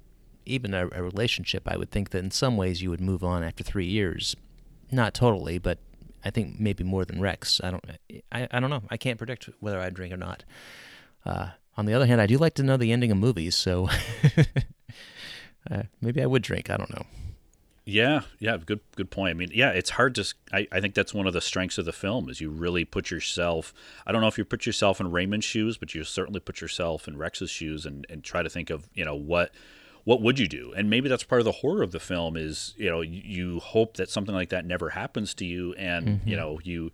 even 0.45 0.73
a, 0.73 0.87
a 0.93 1.03
relationship. 1.03 1.63
I 1.67 1.75
would 1.75 1.91
think 1.91 2.11
that 2.11 2.19
in 2.23 2.31
some 2.31 2.55
ways 2.55 2.81
you 2.81 2.89
would 2.89 3.01
move 3.01 3.21
on 3.21 3.43
after 3.43 3.65
three 3.65 3.85
years. 3.85 4.33
Not 4.93 5.13
totally, 5.13 5.57
but 5.57 5.77
I 6.23 6.29
think 6.29 6.57
maybe 6.57 6.85
more 6.85 7.03
than 7.03 7.19
Rex. 7.19 7.59
I 7.61 7.71
don't. 7.71 7.83
I, 8.31 8.47
I 8.49 8.59
don't 8.61 8.69
know. 8.69 8.83
I 8.89 8.95
can't 8.95 9.17
predict 9.17 9.49
whether 9.59 9.77
I'd 9.81 9.93
drink 9.93 10.13
or 10.13 10.17
not. 10.17 10.45
Uh, 11.25 11.49
on 11.75 11.85
the 11.85 11.93
other 11.93 12.05
hand, 12.05 12.21
I 12.21 12.27
do 12.27 12.37
like 12.37 12.53
to 12.53 12.63
know 12.63 12.77
the 12.77 12.93
ending 12.93 13.11
of 13.11 13.17
movies, 13.17 13.55
so 13.55 13.89
uh, 15.69 15.83
maybe 15.99 16.21
I 16.21 16.25
would 16.25 16.41
drink. 16.41 16.69
I 16.69 16.77
don't 16.77 16.95
know. 16.95 17.05
Yeah, 17.85 18.21
yeah, 18.39 18.57
good 18.57 18.79
good 18.95 19.11
point. 19.11 19.29
I 19.29 19.33
mean, 19.33 19.51
yeah, 19.53 19.69
it's 19.69 19.91
hard 19.91 20.15
to. 20.15 20.33
I 20.51 20.81
think 20.81 20.95
that's 20.95 21.13
one 21.13 21.27
of 21.27 21.33
the 21.33 21.41
strengths 21.41 21.77
of 21.77 21.85
the 21.85 21.93
film 21.93 22.29
is 22.29 22.41
you 22.41 22.49
really 22.49 22.83
put 22.83 23.11
yourself. 23.11 23.73
I 24.07 24.11
don't 24.11 24.21
know 24.21 24.27
if 24.27 24.39
you 24.39 24.45
put 24.45 24.65
yourself 24.65 24.99
in 24.99 25.11
Raymond's 25.11 25.45
shoes, 25.45 25.77
but 25.77 25.93
you 25.93 26.03
certainly 26.03 26.39
put 26.39 26.61
yourself 26.61 27.07
in 27.07 27.15
Rex's 27.15 27.51
shoes 27.51 27.85
and, 27.85 28.07
and 28.09 28.23
try 28.23 28.41
to 28.41 28.49
think 28.49 28.71
of 28.71 28.89
you 28.95 29.05
know 29.05 29.15
what 29.15 29.51
what 30.03 30.19
would 30.21 30.39
you 30.39 30.47
do? 30.47 30.73
And 30.75 30.89
maybe 30.89 31.09
that's 31.09 31.23
part 31.23 31.41
of 31.41 31.45
the 31.45 31.51
horror 31.51 31.83
of 31.83 31.91
the 31.91 31.99
film 31.99 32.35
is 32.35 32.73
you 32.75 32.89
know 32.89 33.01
you, 33.01 33.21
you 33.23 33.59
hope 33.59 33.97
that 33.97 34.09
something 34.09 34.33
like 34.33 34.49
that 34.49 34.65
never 34.65 34.89
happens 34.89 35.35
to 35.35 35.45
you, 35.45 35.73
and 35.75 36.21
you 36.25 36.35
know 36.35 36.59
you 36.63 36.91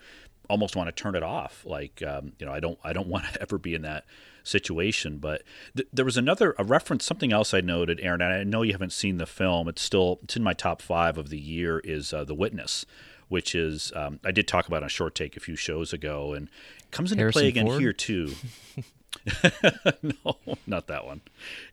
almost 0.50 0.76
want 0.76 0.88
to 0.88 0.92
turn 0.92 1.16
it 1.16 1.24
off. 1.24 1.64
Like 1.66 2.04
um, 2.06 2.34
you 2.38 2.46
know, 2.46 2.52
I 2.52 2.60
don't 2.60 2.78
I 2.84 2.92
don't 2.92 3.08
want 3.14 3.26
to 3.34 3.42
ever 3.42 3.58
be 3.58 3.76
in 3.76 3.84
that 3.84 4.06
situation. 4.44 5.18
But 5.18 5.44
th- 5.76 5.88
there 5.94 6.06
was 6.06 6.18
another 6.18 6.56
a 6.58 6.64
reference, 6.64 7.06
something 7.06 7.32
else 7.34 7.54
I 7.54 7.62
noted, 7.62 8.00
Aaron. 8.02 8.22
And 8.22 8.34
I 8.34 8.44
know 8.44 8.62
you 8.62 8.72
haven't 8.74 8.94
seen 8.94 9.18
the 9.18 9.26
film. 9.26 9.68
It's 9.68 9.82
still 9.82 10.20
it's 10.24 10.36
in 10.38 10.44
my 10.44 10.54
top 10.54 10.82
five 10.82 11.18
of 11.18 11.30
the 11.30 11.40
year. 11.40 11.80
Is 11.80 12.14
uh, 12.14 12.24
the 12.24 12.36
Witness, 12.36 12.86
which 13.30 13.54
is 13.56 13.92
um, 13.96 14.20
I 14.26 14.32
did 14.32 14.48
talk 14.48 14.68
about 14.68 14.84
on 14.84 14.88
a 14.88 14.90
short 14.90 15.16
take 15.16 15.38
a 15.38 15.40
few 15.40 15.56
shows 15.56 15.94
ago, 15.94 16.34
and 16.34 16.50
comes 16.92 17.12
into 17.12 17.22
Harrison 17.22 17.42
play 17.42 17.48
again 17.50 17.66
Ford? 17.68 17.82
here 17.82 17.94
too. 17.94 18.34
no, 20.02 20.38
not 20.68 20.88
that 20.88 21.06
one. 21.06 21.22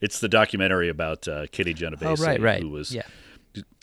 It's 0.01 0.21
the 0.21 0.29
documentary 0.29 0.89
about 0.89 1.27
uh, 1.29 1.47
Kitty 1.51 1.75
Genovese, 1.75 2.21
Oh, 2.21 2.25
right, 2.25 2.41
right. 2.41 2.63
who 2.63 2.69
was 2.71 2.95
Yeah. 2.95 3.03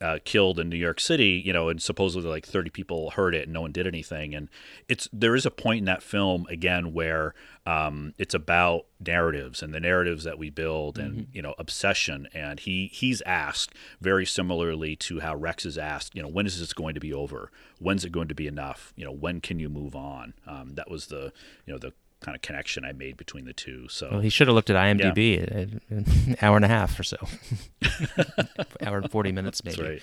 Uh, 0.02 0.20
killed 0.26 0.60
in 0.60 0.70
New 0.70 0.78
York 0.78 1.00
City, 1.00 1.42
you 1.46 1.54
know, 1.54 1.70
and 1.70 1.82
supposedly 1.82 2.30
like 2.30 2.46
30 2.46 2.70
people 2.70 3.12
heard 3.12 3.34
it 3.34 3.44
and 3.44 3.54
no 3.54 3.62
one 3.62 3.72
did 3.72 3.88
anything. 3.88 4.36
And 4.36 4.50
it's 4.88 5.08
there 5.12 5.36
is 5.36 5.46
a 5.46 5.52
point 5.52 5.80
in 5.80 5.86
that 5.86 6.04
film 6.04 6.46
again 6.50 6.94
where 6.94 7.34
um, 7.66 8.14
it's 8.18 8.34
about 8.34 8.86
narratives 9.00 9.64
and 9.64 9.74
the 9.74 9.80
narratives 9.80 10.24
that 10.24 10.38
we 10.38 10.50
build 10.50 10.98
and 10.98 11.28
you 11.34 11.42
know 11.42 11.56
obsession. 11.58 12.28
And 12.34 12.60
he 12.60 12.88
he's 12.94 13.22
asked 13.22 13.74
very 14.02 14.26
similarly 14.26 14.96
to 14.98 15.22
how 15.22 15.36
Rex 15.36 15.66
is 15.66 15.78
asked, 15.78 16.16
you 16.16 16.22
know, 16.22 16.30
when 16.30 16.46
is 16.46 16.60
this 16.60 16.74
going 16.74 16.94
to 16.96 17.00
be 17.00 17.14
over? 17.14 17.52
When's 17.80 18.06
it 18.06 18.12
going 18.12 18.28
to 18.28 18.36
be 18.36 18.48
enough? 18.48 18.94
You 18.96 19.06
know, 19.06 19.12
when 19.12 19.42
can 19.42 19.60
you 19.60 19.70
move 19.70 19.96
on? 19.96 20.34
Um, 20.46 20.76
that 20.76 20.90
was 20.90 21.08
the 21.08 21.32
you 21.66 21.74
know 21.74 21.80
the 21.80 21.94
kind 22.26 22.36
of 22.36 22.42
connection 22.42 22.84
I 22.86 22.92
made 22.92 23.18
between 23.18 23.46
the 23.46 23.54
two. 23.54 23.88
So 23.90 24.10
Well, 24.12 24.20
he 24.20 24.30
should 24.30 24.48
have 24.48 24.56
looked 24.56 24.70
at 24.70 24.76
IMDb 24.76 25.42
at, 25.42 25.50
an 25.92 26.36
hour 26.42 26.56
and 26.56 26.66
a 26.66 26.68
half 26.68 27.00
or 27.00 27.04
so, 27.04 27.18
hour 28.86 28.98
and 28.98 29.12
forty 29.12 29.32
minutes 29.32 29.64
maybe. 29.64 29.76
that's 29.78 29.90
right. 29.90 30.02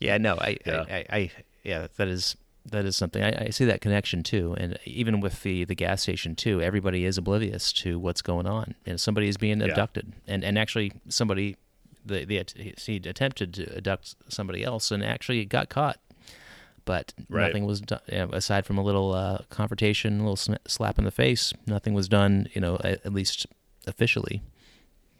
Yeah, 0.00 0.18
no, 0.18 0.34
I, 0.36 0.56
Yeah. 0.66 0.84
I, 0.88 0.94
I, 0.94 1.04
I, 1.18 1.30
yeah, 1.64 1.86
that 1.96 2.08
is 2.08 2.36
that 2.70 2.84
is 2.84 2.94
something 2.96 3.22
I, 3.22 3.46
I 3.46 3.50
see 3.50 3.64
that 3.64 3.80
connection 3.80 4.22
too, 4.22 4.54
and 4.58 4.78
even 4.84 5.20
with 5.20 5.42
the 5.42 5.64
the 5.64 5.74
gas 5.74 6.02
station 6.02 6.36
too, 6.36 6.60
everybody 6.62 7.04
is 7.04 7.18
oblivious 7.18 7.72
to 7.74 7.98
what's 7.98 8.22
going 8.22 8.46
on, 8.46 8.74
and 8.86 9.00
somebody 9.00 9.28
is 9.28 9.36
being 9.36 9.60
Yeah. 9.60 9.66
abducted, 9.68 10.12
and 10.28 10.44
and 10.44 10.56
actually 10.58 10.92
somebody, 11.08 11.56
the 12.06 12.24
the 12.24 12.44
he 12.78 12.96
attempted 12.96 13.54
to 13.54 13.76
abduct 13.76 14.14
somebody 14.28 14.62
else, 14.64 14.90
and 14.92 15.02
actually 15.04 15.44
got 15.44 15.68
caught 15.68 15.98
but 16.84 17.12
Right. 17.28 17.46
nothing 17.48 17.64
was 17.66 17.80
done 17.80 18.00
you 18.10 18.18
know, 18.18 18.28
aside 18.32 18.66
from 18.66 18.78
a 18.78 18.82
little 18.82 19.12
uh, 19.12 19.38
confrontation, 19.50 20.20
a 20.20 20.28
little 20.28 20.58
slap 20.66 20.98
in 20.98 21.04
the 21.04 21.10
face. 21.10 21.52
Nothing 21.66 21.94
was 21.94 22.08
done, 22.08 22.48
you 22.54 22.60
know, 22.60 22.76
at, 22.84 23.04
at 23.06 23.12
least 23.12 23.46
officially. 23.86 24.42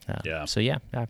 Uh, 0.08 0.20
Yeah. 0.24 0.44
So 0.46 0.60
yeah, 0.60 0.78
uh, 0.94 1.06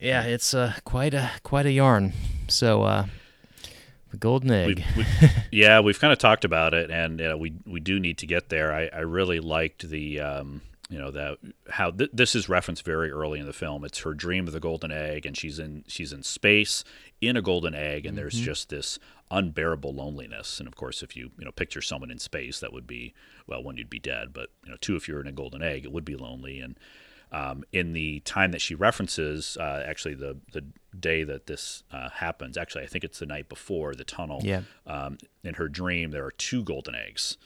yeah, 0.00 0.22
it's 0.24 0.52
uh, 0.54 0.74
quite 0.84 1.14
a 1.14 1.30
quite 1.42 1.66
a 1.66 1.72
yarn. 1.72 2.12
So 2.48 2.82
uh, 2.82 3.06
the 4.10 4.16
golden 4.18 4.50
egg. 4.50 4.84
we, 4.96 5.04
yeah, 5.50 5.80
we've 5.80 5.98
kind 5.98 6.12
of 6.12 6.18
talked 6.18 6.44
about 6.44 6.74
it, 6.74 6.90
and 6.90 7.20
you 7.20 7.28
know, 7.28 7.36
we 7.36 7.54
we 7.66 7.80
do 7.80 7.98
need 7.98 8.18
to 8.18 8.26
get 8.26 8.48
there. 8.48 8.72
I, 8.74 8.90
I 8.92 9.00
really 9.00 9.40
liked 9.40 9.88
the 9.88 10.20
um, 10.20 10.60
you 10.90 10.98
know 10.98 11.10
that 11.10 11.38
how 11.70 11.90
th- 11.90 12.10
this 12.12 12.34
is 12.34 12.48
referenced 12.48 12.84
very 12.84 13.10
early 13.10 13.38
in 13.38 13.46
the 13.46 13.52
film. 13.52 13.84
It's 13.84 14.00
her 14.00 14.14
dream 14.14 14.46
of 14.46 14.52
the 14.52 14.60
golden 14.60 14.92
egg, 14.92 15.24
and 15.26 15.36
she's 15.36 15.58
in 15.58 15.84
she's 15.86 16.12
in 16.12 16.22
space 16.22 16.84
in 17.20 17.36
a 17.36 17.42
golden 17.42 17.74
egg, 17.74 18.06
and 18.06 18.18
there's 18.18 18.38
just 18.38 18.68
this 18.68 18.98
unbearable 19.30 19.94
loneliness. 19.94 20.58
And 20.58 20.68
of 20.68 20.76
course, 20.76 21.02
if 21.02 21.16
you 21.16 21.30
you 21.38 21.44
know 21.44 21.52
picture 21.52 21.80
someone 21.80 22.10
in 22.10 22.18
space, 22.18 22.60
that 22.60 22.72
would 22.72 22.86
be 22.86 23.14
well, 23.46 23.62
one 23.62 23.76
you'd 23.76 23.90
be 23.90 23.98
dead, 23.98 24.32
but 24.32 24.50
you 24.64 24.70
know, 24.70 24.76
two 24.80 24.96
if 24.96 25.08
you're 25.08 25.20
in 25.20 25.26
a 25.26 25.32
golden 25.32 25.62
egg, 25.62 25.84
it 25.84 25.92
would 25.92 26.04
be 26.04 26.16
lonely. 26.16 26.60
And 26.60 26.78
um, 27.32 27.64
in 27.72 27.92
the 27.92 28.20
time 28.20 28.52
that 28.52 28.60
she 28.60 28.74
references, 28.74 29.56
uh, 29.58 29.84
actually 29.86 30.14
the 30.14 30.36
the 30.52 30.64
day 30.98 31.24
that 31.24 31.46
this 31.46 31.82
uh, 31.92 32.10
happens, 32.10 32.56
actually 32.56 32.84
I 32.84 32.86
think 32.86 33.04
it's 33.04 33.18
the 33.18 33.26
night 33.26 33.48
before 33.48 33.94
the 33.94 34.04
tunnel. 34.04 34.40
Yeah. 34.42 34.62
Um, 34.86 35.18
in 35.42 35.54
her 35.54 35.68
dream, 35.68 36.10
there 36.10 36.24
are 36.24 36.30
two 36.30 36.62
golden 36.62 36.94
eggs, 36.94 37.36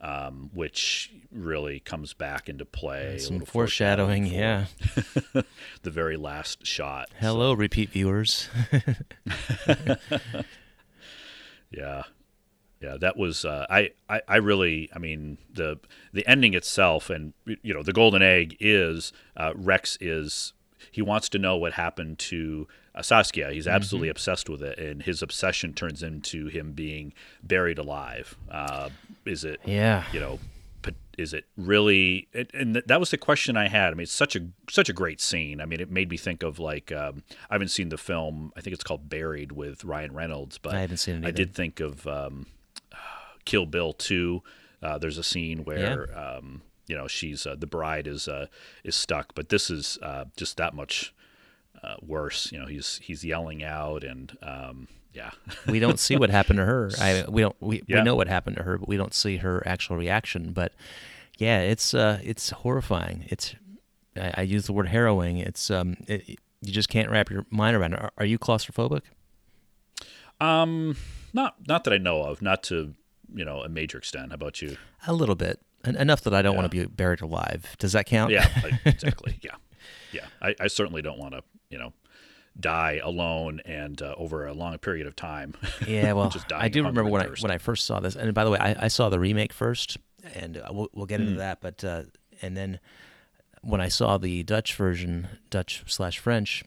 um, 0.00 0.50
which 0.52 1.12
really 1.30 1.80
comes 1.80 2.12
back 2.12 2.48
into 2.48 2.64
play. 2.64 3.18
Some 3.18 3.40
foreshadowing, 3.40 4.26
yeah. 4.26 4.66
the 5.82 5.90
very 5.90 6.16
last 6.16 6.66
shot. 6.66 7.08
Hello, 7.18 7.52
repeat 7.52 7.90
viewers. 7.90 8.48
Yeah, 11.70 12.04
yeah, 12.80 12.96
that 13.00 13.16
was 13.16 13.44
uh, 13.44 13.66
I, 13.68 13.90
I 14.08 14.20
I 14.28 14.36
really 14.36 14.88
I 14.94 14.98
mean 14.98 15.38
the 15.52 15.78
the 16.12 16.26
ending 16.26 16.54
itself 16.54 17.10
and 17.10 17.32
you 17.44 17.74
know 17.74 17.82
the 17.82 17.92
golden 17.92 18.22
egg 18.22 18.56
is 18.60 19.12
uh, 19.36 19.52
Rex 19.54 19.98
is 20.00 20.52
he 20.90 21.02
wants 21.02 21.28
to 21.30 21.38
know 21.38 21.56
what 21.56 21.72
happened 21.74 22.18
to 22.20 22.68
uh, 22.96 23.02
Saskia. 23.02 23.52
He's 23.52 23.68
absolutely 23.68 24.08
obsessed 24.08 24.48
with 24.48 24.62
it, 24.62 24.78
and 24.78 25.02
his 25.02 25.22
obsession 25.22 25.74
turns 25.74 26.02
into 26.02 26.46
him 26.48 26.72
being 26.72 27.12
buried 27.42 27.78
alive. 27.78 28.36
Uh, 28.50 28.90
is 29.24 29.44
it 29.44 29.60
yeah. 29.64 30.04
you 30.12 30.20
know 30.20 30.38
is 31.16 31.32
it 31.32 31.44
really 31.56 32.28
it, 32.32 32.50
and 32.54 32.74
th- 32.74 32.84
that 32.86 33.00
was 33.00 33.10
the 33.10 33.16
question 33.16 33.56
i 33.56 33.68
had 33.68 33.88
i 33.92 33.94
mean 33.94 34.02
it's 34.02 34.12
such 34.12 34.36
a 34.36 34.40
such 34.68 34.88
a 34.88 34.92
great 34.92 35.20
scene 35.20 35.60
i 35.60 35.66
mean 35.66 35.80
it 35.80 35.90
made 35.90 36.10
me 36.10 36.16
think 36.16 36.42
of 36.42 36.58
like 36.58 36.92
um, 36.92 37.22
i 37.50 37.54
haven't 37.54 37.68
seen 37.68 37.88
the 37.88 37.98
film 37.98 38.52
i 38.56 38.60
think 38.60 38.74
it's 38.74 38.84
called 38.84 39.08
buried 39.08 39.52
with 39.52 39.84
ryan 39.84 40.12
reynolds 40.14 40.58
but 40.58 40.74
I 40.74 40.80
haven't 40.80 40.98
seen 40.98 41.24
it 41.24 41.26
i 41.26 41.30
did 41.30 41.54
think 41.54 41.80
of 41.80 42.06
um, 42.06 42.46
kill 43.44 43.66
bill 43.66 43.92
2 43.92 44.42
uh, 44.82 44.98
there's 44.98 45.18
a 45.18 45.24
scene 45.24 45.64
where 45.64 46.16
um, 46.16 46.62
you 46.86 46.96
know 46.96 47.08
she's 47.08 47.46
uh, 47.46 47.56
the 47.58 47.66
bride 47.66 48.06
is 48.06 48.28
uh, 48.28 48.46
is 48.84 48.94
stuck 48.94 49.34
but 49.34 49.48
this 49.48 49.70
is 49.70 49.98
uh, 50.02 50.26
just 50.36 50.56
that 50.58 50.74
much 50.74 51.14
uh, 51.82 51.96
worse 52.02 52.50
you 52.52 52.58
know 52.58 52.66
he's 52.66 53.00
he's 53.02 53.24
yelling 53.24 53.62
out 53.64 54.02
and 54.04 54.36
um, 54.42 54.88
yeah 55.12 55.30
we 55.68 55.78
don't 55.78 55.98
see 55.98 56.16
what 56.16 56.30
happened 56.30 56.58
to 56.58 56.64
her. 56.64 56.90
I 57.00 57.24
we 57.28 57.42
don't 57.42 57.56
we, 57.60 57.82
Yeah. 57.86 57.96
we 57.98 58.02
know 58.02 58.14
what 58.16 58.28
happened 58.28 58.56
to 58.56 58.62
her, 58.62 58.78
but 58.78 58.88
we 58.88 58.96
don't 58.96 59.14
see 59.14 59.38
her 59.38 59.62
actual 59.66 59.96
reaction. 59.96 60.52
But 60.52 60.72
yeah, 61.38 61.60
it's 61.60 61.94
uh 61.94 62.18
it's 62.22 62.50
horrifying. 62.50 63.24
It's 63.28 63.54
I, 64.16 64.32
I 64.38 64.42
use 64.42 64.66
the 64.66 64.72
word 64.72 64.88
harrowing. 64.88 65.38
It's 65.38 65.70
um 65.70 65.96
it, 66.06 66.28
you 66.62 66.72
just 66.72 66.88
can't 66.88 67.10
wrap 67.10 67.30
your 67.30 67.44
mind 67.50 67.76
around 67.76 67.92
it. 67.94 68.00
Are, 68.00 68.12
are 68.18 68.24
you 68.26 68.38
claustrophobic? 68.38 69.02
um 70.40 70.96
not 71.32 71.54
not 71.66 71.84
that 71.84 71.92
i 71.94 71.98
know 71.98 72.22
of 72.22 72.42
not 72.42 72.62
to 72.62 72.94
you 73.34 73.44
know 73.44 73.60
a 73.62 73.68
major 73.68 73.98
extent 73.98 74.28
how 74.30 74.34
about 74.34 74.60
you 74.62 74.76
A 75.06 75.12
little 75.12 75.34
bit, 75.34 75.60
En- 75.84 75.96
enough 75.96 76.20
that 76.22 76.34
I 76.34 76.42
don't 76.42 76.56
want 76.56 76.70
to 76.70 76.76
be 76.76 76.84
buried 76.84 77.20
alive. 77.20 77.76
Does 77.78 77.92
that 77.92 78.06
count? 78.06 78.32
Yeah, 78.32 78.48
exactly. 78.84 79.38
Yeah, 79.40 79.54
yeah. 80.12 80.26
I, 80.42 80.54
I 80.60 80.66
certainly 80.68 81.00
don't 81.00 81.18
want 81.18 81.34
to, 81.34 81.42
you 81.70 81.78
know, 81.78 81.92
die 82.58 83.00
alone 83.02 83.60
and 83.64 84.00
uh, 84.00 84.14
over 84.16 84.46
a 84.46 84.54
long 84.54 84.76
period 84.78 85.06
of 85.06 85.14
time. 85.16 85.54
Yeah, 85.86 86.12
well, 86.14 86.30
Just 86.30 86.52
I 86.52 86.68
do 86.68 86.80
remember 86.80 87.04
when 87.04 87.22
I 87.22 87.28
when 87.40 87.50
I 87.50 87.58
first 87.58 87.86
saw 87.86 88.00
this. 88.00 88.16
And 88.16 88.32
by 88.34 88.44
the 88.44 88.50
way, 88.50 88.58
I, 88.58 88.84
I 88.86 88.88
saw 88.88 89.08
the 89.08 89.18
remake 89.20 89.52
first, 89.52 89.98
and 90.34 90.56
uh, 90.58 90.68
we'll, 90.72 90.88
we'll 90.92 91.06
get 91.06 91.20
into 91.20 91.38
that. 91.38 91.60
But 91.60 91.84
uh, 91.84 92.02
and 92.42 92.56
then 92.56 92.80
when 93.62 93.80
I 93.80 93.88
saw 93.88 94.18
the 94.18 94.42
Dutch 94.42 94.74
version, 94.74 95.28
Dutch 95.50 95.84
slash 95.86 96.18
French, 96.18 96.64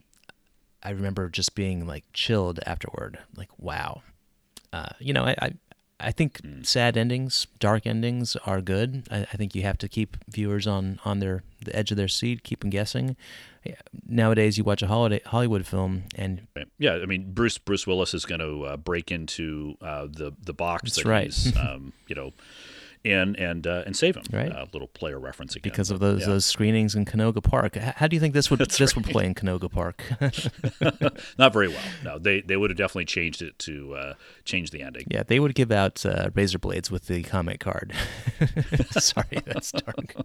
I 0.83 0.91
remember 0.91 1.29
just 1.29 1.55
being 1.55 1.85
like 1.87 2.05
chilled 2.13 2.59
afterward. 2.65 3.19
Like, 3.35 3.49
wow, 3.57 4.01
uh, 4.73 4.89
you 4.99 5.13
know, 5.13 5.23
I. 5.25 5.35
I 5.41 5.51
I 6.01 6.11
think 6.13 6.39
Hmm. 6.39 6.63
sad 6.63 6.95
endings, 6.95 7.45
dark 7.59 7.85
endings 7.85 8.37
are 8.45 8.61
good. 8.61 9.05
I, 9.11 9.23
I 9.33 9.35
think 9.35 9.53
you 9.53 9.63
have 9.63 9.77
to 9.79 9.89
keep 9.89 10.15
viewers 10.29 10.65
on, 10.65 10.97
on 11.03 11.19
their 11.19 11.43
the 11.61 11.75
edge 11.75 11.91
of 11.91 11.97
their 11.97 12.07
seat, 12.07 12.41
keep 12.41 12.61
them 12.61 12.69
guessing. 12.69 13.17
Yeah, 13.63 13.75
Nowadays, 14.07 14.57
you 14.57 14.63
watch 14.63 14.81
a 14.81 14.87
holiday 14.87 15.21
Hollywood 15.25 15.65
film, 15.65 16.03
and 16.15 16.47
Yeah, 16.77 16.93
I 16.95 17.05
mean 17.05 17.33
Bruce 17.33 17.57
Bruce 17.57 17.85
Willis 17.85 18.13
is 18.13 18.25
going 18.25 18.39
to 18.39 18.63
uh, 18.63 18.77
break 18.77 19.11
into 19.11 19.75
uh, 19.81 20.07
the 20.09 20.33
the 20.41 20.53
box 20.53 20.83
That's 20.83 21.03
that 21.03 21.05
right. 21.09 21.25
he's 21.25 21.55
um, 21.57 21.93
you 22.07 22.15
know 22.15 22.33
in 23.03 23.35
and 23.37 23.65
uh, 23.65 23.83
and 23.85 23.95
save 23.95 24.15
him. 24.17 24.23
Right. 24.31 24.51
Uh, 24.51 24.65
little 24.73 24.87
player 24.87 25.19
reference 25.19 25.55
again 25.55 25.71
because 25.71 25.89
of 25.89 25.99
those 25.99 26.21
yeah. 26.21 26.27
those 26.27 26.45
screenings 26.45 26.95
in 26.95 27.05
Canoga 27.05 27.41
Park. 27.41 27.75
How 27.75 28.07
do 28.07 28.15
you 28.15 28.19
think 28.19 28.33
this 28.33 28.49
would 28.49 28.59
That's 28.59 28.77
this 28.77 28.95
would 28.95 29.05
play 29.05 29.25
in 29.25 29.33
Canoga 29.35 29.71
Park? 29.71 30.03
Not 31.37 31.53
very 31.53 31.69
well. 31.69 31.83
No, 32.03 32.19
they 32.19 32.41
they 32.41 32.57
would 32.57 32.69
have 32.69 32.77
definitely 32.77 33.05
changed 33.05 33.41
it 33.41 33.57
to 33.59 33.95
uh, 33.95 34.13
change 34.43 34.71
the 34.71 34.81
ending. 34.81 35.07
yeah, 35.09 35.23
they 35.23 35.39
would 35.39 35.55
give 35.55 35.71
out 35.71 36.05
uh, 36.05 36.29
razor 36.33 36.59
blades 36.59 36.91
with 36.91 37.07
the 37.07 37.23
comment 37.23 37.59
card. 37.59 37.93
Sorry, 38.91 39.41
that's 39.45 39.71
dark. 39.71 40.15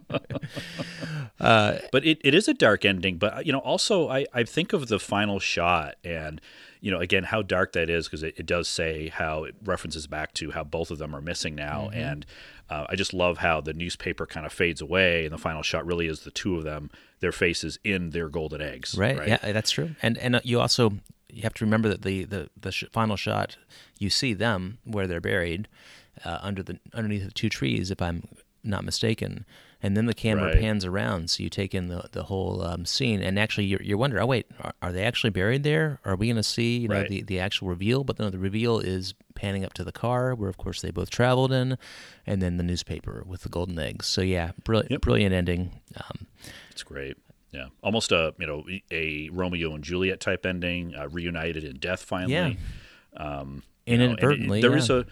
but 1.38 2.04
it, 2.04 2.18
it 2.24 2.34
is 2.34 2.48
a 2.48 2.54
dark 2.54 2.84
ending 2.84 3.18
but 3.18 3.46
you 3.46 3.52
know 3.52 3.58
also 3.58 4.08
I, 4.08 4.26
I 4.32 4.44
think 4.44 4.72
of 4.72 4.88
the 4.88 4.98
final 4.98 5.38
shot 5.38 5.96
and 6.04 6.40
you 6.80 6.90
know 6.90 6.98
again 6.98 7.24
how 7.24 7.42
dark 7.42 7.72
that 7.72 7.90
is 7.90 8.06
because 8.06 8.22
it, 8.22 8.34
it 8.38 8.46
does 8.46 8.68
say 8.68 9.08
how 9.08 9.44
it 9.44 9.54
references 9.64 10.06
back 10.06 10.32
to 10.34 10.52
how 10.52 10.64
both 10.64 10.90
of 10.90 10.98
them 10.98 11.14
are 11.14 11.20
missing 11.20 11.54
now 11.54 11.74
Mm-hmm. 11.84 11.98
and 11.98 12.26
uh, 12.70 12.86
i 12.88 12.94
just 12.96 13.12
love 13.14 13.38
how 13.38 13.60
the 13.60 13.72
newspaper 13.72 14.26
kind 14.26 14.46
of 14.46 14.52
fades 14.52 14.80
away 14.80 15.24
and 15.24 15.32
the 15.32 15.38
final 15.38 15.62
shot 15.62 15.84
really 15.86 16.06
is 16.06 16.20
the 16.20 16.30
two 16.30 16.56
of 16.56 16.64
them 16.64 16.90
their 17.20 17.32
faces 17.32 17.78
in 17.84 18.10
their 18.10 18.28
golden 18.28 18.60
eggs 18.60 18.96
Right. 19.18 19.28
Yeah, 19.28 19.52
that's 19.52 19.70
true. 19.70 19.94
And 20.02 20.18
and 20.18 20.36
uh, 20.36 20.40
you 20.44 20.60
also 20.60 20.92
you 21.30 21.42
have 21.42 21.54
to 21.54 21.64
remember 21.64 21.88
that 21.88 22.02
the 22.02 22.24
the 22.24 22.48
the 22.60 22.70
sh- 22.72 22.84
final 22.92 23.16
shot 23.16 23.56
you 23.98 24.10
see 24.10 24.34
them 24.34 24.78
where 24.84 25.06
they're 25.06 25.20
buried 25.20 25.68
uh, 26.24 26.38
under 26.42 26.62
the 26.62 26.78
underneath 26.92 27.24
the 27.24 27.30
two 27.32 27.48
trees, 27.48 27.90
if 27.90 28.00
I'm 28.00 28.28
not 28.62 28.84
mistaken. 28.84 29.44
And 29.84 29.96
then 29.96 30.06
the 30.06 30.14
camera 30.14 30.46
Right. 30.46 30.60
pans 30.60 30.84
around, 30.86 31.28
so 31.30 31.42
you 31.42 31.50
take 31.50 31.74
in 31.74 31.88
the 31.88 32.08
the 32.12 32.22
whole 32.24 32.62
um, 32.62 32.86
scene. 32.86 33.20
And 33.22 33.38
actually, 33.38 33.66
you're, 33.66 33.82
you're 33.82 33.98
wondering, 33.98 34.22
oh 34.22 34.26
wait, 34.26 34.46
are, 34.60 34.72
are 34.80 34.92
they 34.92 35.04
actually 35.04 35.28
buried 35.30 35.62
there? 35.62 36.00
Are 36.06 36.16
we 36.16 36.26
going 36.28 36.36
to 36.36 36.42
see 36.42 36.78
you 36.78 36.88
know 36.88 36.94
Right. 37.00 37.08
the 37.10 37.22
the 37.22 37.38
actual 37.38 37.68
reveal? 37.68 38.02
But 38.02 38.18
no, 38.18 38.30
the 38.30 38.38
reveal 38.38 38.78
is 38.78 39.12
panning 39.34 39.62
up 39.64 39.74
to 39.74 39.84
the 39.84 39.92
car 39.92 40.34
where, 40.34 40.48
of 40.48 40.56
course, 40.56 40.80
they 40.80 40.90
both 40.90 41.10
traveled 41.10 41.52
in, 41.52 41.76
and 42.26 42.40
then 42.40 42.56
the 42.56 42.62
newspaper 42.64 43.24
with 43.26 43.42
the 43.42 43.48
golden 43.50 43.78
eggs. 43.78 44.06
So 44.06 44.22
yeah, 44.22 44.52
brilliant, 44.64 44.90
Yep. 44.92 45.00
brilliant 45.02 45.34
ending. 45.34 45.80
Um, 45.96 46.26
it's 46.70 46.82
great 46.82 47.16
yeah 47.52 47.66
almost 47.84 48.10
a 48.10 48.34
you 48.40 48.46
know 48.48 48.64
a 48.90 49.28
romeo 49.32 49.74
and 49.74 49.84
juliet 49.84 50.18
type 50.18 50.44
ending 50.44 50.92
uh, 50.96 51.06
reunited 51.08 51.62
in 51.62 51.76
death 51.78 52.02
finally 52.02 52.32
Yeah. 52.32 52.54
um, 53.16 53.62
you 53.86 53.96
know, 53.98 54.04
and 54.04 54.12
it- 54.14 54.18
Inadvertently, 54.18 54.60
there 54.60 54.76
is 54.76 54.88
yeah. 54.88 54.96
a 54.96 55.04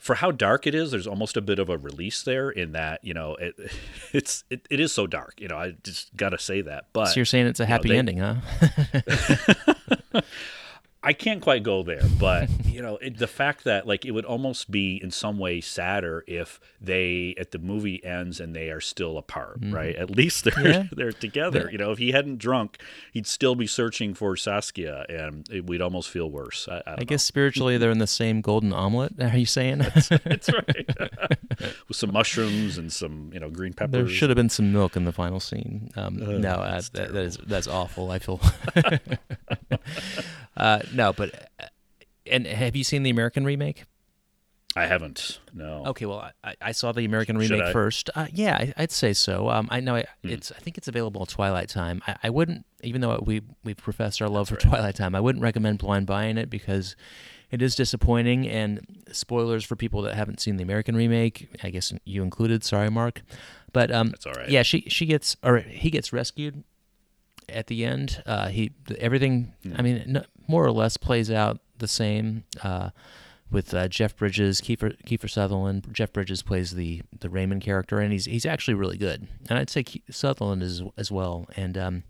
for 0.00 0.16
how 0.16 0.30
dark 0.32 0.66
it 0.66 0.74
is 0.74 0.90
there's 0.90 1.06
almost 1.06 1.36
a 1.36 1.40
bit 1.40 1.58
of 1.60 1.68
a 1.68 1.78
release 1.78 2.22
there 2.24 2.50
in 2.50 2.72
that 2.72 3.04
you 3.04 3.14
know 3.14 3.36
it 3.36 3.54
it's 4.12 4.42
it, 4.50 4.66
it 4.70 4.80
is 4.80 4.92
so 4.92 5.06
dark 5.06 5.34
you 5.40 5.46
know 5.46 5.56
i 5.56 5.72
just 5.84 6.14
gotta 6.16 6.38
say 6.38 6.60
that 6.62 6.86
but 6.92 7.06
so 7.06 7.16
you're 7.16 7.24
saying 7.24 7.46
it's 7.46 7.60
a 7.60 7.62
you 7.62 7.68
know, 7.68 7.72
happy 7.72 7.88
they- 7.90 7.98
ending, 7.98 8.18
huh? 8.18 8.36
I 11.02 11.14
can't 11.14 11.40
quite 11.40 11.62
go 11.62 11.82
there, 11.82 12.02
but 12.18 12.50
you 12.66 12.82
know, 12.82 12.96
it, 12.98 13.16
the 13.18 13.26
fact 13.26 13.64
that 13.64 13.86
like 13.86 14.04
it 14.04 14.10
would 14.10 14.24
almost 14.26 14.70
be 14.70 15.00
in 15.02 15.10
some 15.10 15.38
way 15.38 15.60
sadder 15.60 16.24
if 16.26 16.60
they 16.80 17.34
at 17.38 17.52
the 17.52 17.58
movie 17.58 18.04
ends 18.04 18.38
and 18.40 18.54
they 18.54 18.70
are 18.70 18.80
still 18.80 19.16
apart, 19.16 19.58
right? 19.62 19.96
At 19.96 20.10
least 20.10 20.44
they're 20.44 20.50
Mm-hmm. 20.60 20.66
Yeah. 20.66 20.84
they're 20.92 21.12
together. 21.12 21.68
You 21.72 21.78
know, 21.78 21.90
if 21.90 21.98
he 21.98 22.10
hadn't 22.12 22.38
drunk, 22.38 22.78
he'd 23.12 23.26
still 23.26 23.54
be 23.54 23.66
searching 23.66 24.14
for 24.14 24.36
Saskia, 24.36 25.06
and 25.08 25.48
it, 25.50 25.66
we'd 25.66 25.80
almost 25.80 26.10
feel 26.10 26.30
worse. 26.30 26.68
I, 26.70 26.82
I, 26.86 26.94
I 26.98 27.04
guess 27.04 27.24
spiritually 27.24 27.78
they're 27.78 27.90
in 27.90 27.98
the 27.98 28.06
same 28.06 28.40
golden 28.40 28.72
omelet. 28.72 29.12
Are 29.20 29.36
you 29.36 29.46
saying? 29.46 29.78
know. 29.78 29.88
that's 30.24 30.52
right. 30.52 30.90
With 31.88 31.96
some 31.96 32.12
mushrooms 32.12 32.78
and 32.78 32.92
some 32.92 33.30
you 33.32 33.40
know 33.40 33.48
green 33.48 33.72
peppers. 33.72 33.92
there 33.92 34.08
should 34.08 34.28
have 34.30 34.36
been 34.36 34.50
some 34.50 34.72
milk 34.72 34.96
in 34.96 35.04
the 35.04 35.12
final 35.12 35.40
scene. 35.40 35.90
Um, 35.96 36.16
no, 36.40 36.54
uh, 36.54 36.82
that, 36.92 37.12
that 37.12 37.22
is 37.22 37.38
that's 37.46 37.68
awful. 37.68 38.10
I 38.10 38.18
feel. 38.18 38.40
uh, 40.56 40.80
no, 40.92 41.12
but 41.12 41.48
uh, 41.60 41.64
and 42.26 42.46
have 42.46 42.76
you 42.76 42.84
seen 42.84 43.02
the 43.02 43.10
American 43.10 43.44
remake? 43.44 43.84
I 44.76 44.86
haven't. 44.86 45.40
No. 45.52 45.84
Okay, 45.86 46.06
well, 46.06 46.30
I, 46.44 46.54
I 46.62 46.70
saw 46.72 46.92
the 46.92 47.04
American 47.04 47.36
remake 47.36 47.72
first. 47.72 48.08
Uh, 48.14 48.28
yeah, 48.32 48.56
I, 48.56 48.72
I'd 48.76 48.92
say 48.92 49.12
so. 49.12 49.48
Um, 49.50 49.66
I 49.68 49.80
know 49.80 49.96
I, 49.96 50.04
Hmm. 50.22 50.30
it's. 50.30 50.52
I 50.52 50.60
think 50.60 50.78
it's 50.78 50.86
available 50.86 51.22
at 51.22 51.28
Twilight 51.28 51.68
Time. 51.68 52.00
I, 52.06 52.16
I 52.24 52.30
wouldn't, 52.30 52.64
even 52.82 53.00
though 53.00 53.20
we 53.26 53.42
we've 53.64 53.76
professed 53.76 54.22
our 54.22 54.28
love 54.28 54.48
for 54.48 54.54
Twilight 54.56 54.94
Time, 54.94 55.16
I 55.16 55.20
wouldn't 55.20 55.42
recommend 55.42 55.78
blind 55.78 56.06
buying 56.06 56.38
it 56.38 56.48
because 56.50 56.94
it 57.50 57.60
is 57.62 57.74
disappointing. 57.74 58.46
And 58.48 58.80
spoilers 59.10 59.64
for 59.64 59.74
people 59.74 60.02
that 60.02 60.14
haven't 60.14 60.38
seen 60.40 60.56
the 60.56 60.62
American 60.62 60.94
remake. 60.94 61.48
I 61.64 61.70
guess 61.70 61.92
you 62.04 62.22
included. 62.22 62.62
Sorry, 62.62 62.90
Mark. 62.90 63.22
But 63.72 63.90
um, 63.90 64.10
That's 64.10 64.26
all 64.26 64.34
right. 64.34 64.48
Yeah, 64.48 64.62
she 64.62 64.82
she 64.82 65.04
gets 65.04 65.36
or 65.42 65.58
he 65.58 65.90
gets 65.90 66.12
rescued 66.12 66.62
at 67.52 67.66
the 67.66 67.84
end. 67.84 68.22
Uh, 68.26 68.48
he 68.48 68.72
everything. 68.98 69.52
I 69.76 69.82
mean, 69.82 70.04
no, 70.06 70.24
more 70.46 70.64
or 70.64 70.72
less 70.72 70.96
plays 70.96 71.30
out 71.30 71.60
the 71.78 71.88
same. 71.88 72.44
Uh, 72.62 72.90
with 73.50 73.74
uh, 73.74 73.88
Jeff 73.88 74.16
Bridges, 74.16 74.60
Kiefer 74.60 74.96
Kiefer 75.04 75.28
Sutherland. 75.28 75.88
Jeff 75.92 76.12
Bridges 76.12 76.42
plays 76.42 76.72
the 76.72 77.02
the 77.18 77.28
Raymond 77.28 77.62
character, 77.62 77.98
and 77.98 78.12
he's 78.12 78.26
he's 78.26 78.46
actually 78.46 78.74
really 78.74 78.96
good. 78.96 79.26
And 79.48 79.58
I'd 79.58 79.70
say 79.70 79.82
Ke- 79.82 80.02
Sutherland 80.10 80.62
is 80.62 80.82
as 80.96 81.10
well. 81.10 81.48
And 81.56 81.76
um, 81.76 82.02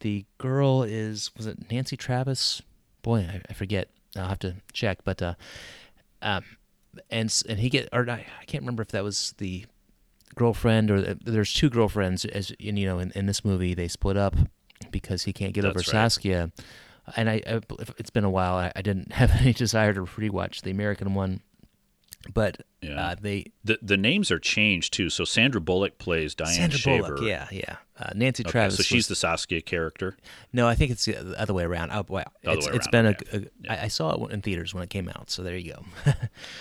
the 0.00 0.24
girl 0.38 0.82
is 0.82 1.30
was 1.36 1.46
it 1.46 1.70
Nancy 1.70 1.96
Travis? 1.96 2.62
Boy, 3.02 3.28
I, 3.30 3.42
I 3.50 3.52
forget. 3.52 3.90
I'll 4.16 4.28
have 4.28 4.38
to 4.40 4.56
check. 4.72 5.04
But 5.04 5.20
uh, 5.20 5.34
um, 6.22 6.44
and 7.10 7.42
and 7.48 7.58
he 7.58 7.68
get 7.68 7.88
or 7.92 8.08
I, 8.08 8.26
I 8.40 8.44
can't 8.46 8.62
remember 8.62 8.82
if 8.82 8.88
that 8.88 9.04
was 9.04 9.34
the 9.38 9.66
girlfriend 10.34 10.90
or 10.90 11.00
the, 11.00 11.18
there's 11.24 11.52
two 11.52 11.68
girlfriends 11.68 12.24
as 12.24 12.50
in, 12.52 12.78
you 12.78 12.86
know 12.86 12.98
in, 12.98 13.12
in 13.14 13.26
this 13.26 13.44
movie 13.44 13.74
they 13.74 13.86
split 13.86 14.16
up 14.16 14.34
because 14.90 15.22
he 15.24 15.32
can't 15.32 15.52
get 15.54 15.64
over 15.64 15.74
That's 15.78 15.88
right. 15.92 16.00
Saskia. 16.12 16.50
And 17.16 17.28
I, 17.28 17.42
I 17.46 17.60
it's 17.98 18.10
been 18.10 18.24
a 18.24 18.30
while. 18.30 18.54
I, 18.54 18.72
I 18.76 18.82
didn't 18.82 19.12
have 19.20 19.30
any 19.40 19.52
desire 19.52 19.92
to 19.92 20.02
rewatch 20.02 20.62
the 20.62 20.70
American 20.70 21.14
one, 21.14 21.40
but 22.32 22.60
Yeah. 22.80 23.08
uh, 23.08 23.14
they 23.20 23.46
The 23.64 23.78
the 23.82 23.96
names 23.96 24.30
are 24.30 24.38
changed 24.38 24.92
too. 24.92 25.10
So 25.10 25.24
Sandra 25.24 25.60
Bullock 25.60 25.98
plays 25.98 26.34
Diane 26.34 26.54
Sandra 26.54 26.78
Shaver. 26.78 27.14
Bullock, 27.16 27.22
yeah, 27.28 27.48
yeah. 27.50 27.76
Uh, 27.98 28.10
Nancy 28.14 28.42
Okay, 28.44 28.50
Travis. 28.50 28.76
so 28.76 28.82
she's 28.82 28.98
was- 28.98 29.08
the 29.08 29.16
Saskia 29.16 29.60
character. 29.60 30.16
no, 30.52 30.66
I 30.68 30.74
think 30.76 30.90
it's 30.92 31.04
the 31.04 31.12
the 31.12 31.40
other 31.40 31.54
way 31.54 31.64
around. 31.64 31.90
Oh, 31.92 32.04
wow. 32.08 32.24
Other 32.46 32.58
it's, 32.58 32.66
it's 32.68 32.88
been 32.88 33.06
okay. 33.06 33.26
a, 33.66 33.72
a 33.72 33.72
I 33.72 33.84
I 33.84 33.88
saw 33.88 34.24
it 34.24 34.32
in 34.32 34.40
theaters 34.42 34.72
when 34.72 34.82
it 34.84 34.90
came 34.90 35.08
out, 35.08 35.28
so 35.30 35.42
there 35.42 35.56
you 35.56 35.72
go. 35.72 35.84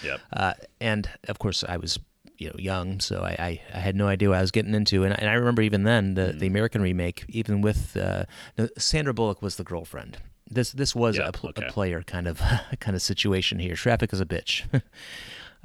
Yep. 0.04 0.20
uh, 0.34 0.54
and 0.80 1.08
of 1.28 1.38
course, 1.40 1.64
I 1.64 1.78
was 1.78 2.00
you 2.42 2.48
know 2.50 2.56
young, 2.58 3.00
so 3.00 3.22
I, 3.24 3.36
I, 3.50 3.62
I 3.74 3.80
had 3.80 3.96
no 3.96 4.08
idea 4.08 4.30
what 4.30 4.38
I 4.40 4.42
was 4.42 4.52
getting 4.52 4.74
into. 4.74 5.04
And, 5.04 5.14
and 5.20 5.30
I 5.30 5.34
remember 5.34 5.62
even 5.62 5.84
then 5.84 6.16
the, 6.16 6.22
Mm. 6.34 6.40
the 6.40 6.48
American 6.48 6.82
remake, 6.82 7.24
even 7.30 7.62
with 7.62 7.96
uh, 7.96 8.24
no, 8.58 8.68
Sandra 8.78 9.14
Bullock 9.14 9.42
was 9.42 9.56
the 9.56 9.64
girlfriend. 9.64 10.18
This 10.50 10.72
this 10.72 10.94
was 10.96 11.18
Yeah, 11.18 11.28
a, 11.30 11.32
pl- 11.32 11.50
okay. 11.52 11.66
a 11.68 11.72
player 11.72 12.02
kind 12.04 12.28
of 12.28 12.42
kind 12.80 12.96
of 12.96 13.02
situation 13.02 13.60
here. 13.60 13.76
Traffic 13.76 14.12
is 14.14 14.20
a 14.20 14.26
bitch. 14.26 14.64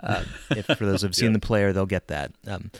uh, 0.03 0.22
if 0.51 0.66
for 0.66 0.87
those 0.87 1.03
who've 1.03 1.14
seen 1.22 1.33
the 1.33 1.41
player, 1.41 1.72
they'll 1.72 1.87
get 1.87 2.07
that. 2.09 2.33
Um, 2.47 2.70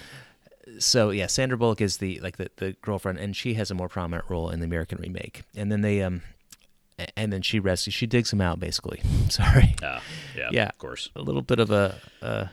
so 0.79 1.11
yeah, 1.11 1.27
Sandra 1.27 1.57
Bullock 1.57 1.81
is 1.81 1.97
the 1.99 2.21
like 2.21 2.37
the, 2.37 2.51
the 2.57 2.73
girlfriend, 2.83 3.19
and 3.19 3.35
she 3.37 3.55
has 3.55 3.71
a 3.71 3.75
more 3.75 3.89
prominent 3.89 4.29
role 4.29 4.51
in 4.51 4.61
the 4.61 4.67
American 4.67 4.99
remake. 5.01 5.43
And 5.57 5.71
then 5.73 5.81
they 5.81 6.03
um, 6.03 6.23
and 7.17 7.33
then 7.33 7.43
she 7.43 7.59
rescues, 7.61 7.95
she 7.95 8.07
digs 8.07 8.33
him 8.33 8.41
out 8.41 8.59
basically. 8.61 9.01
Sorry, 9.29 9.75
Ah, 9.83 10.03
yeah. 10.37 10.49
Yeah. 10.53 10.69
Of 10.69 10.79
course. 10.79 11.11
a 11.15 11.21
little 11.23 11.43
bit 11.43 11.59
of 11.61 11.71
a, 11.71 11.95
uh, 12.23 12.47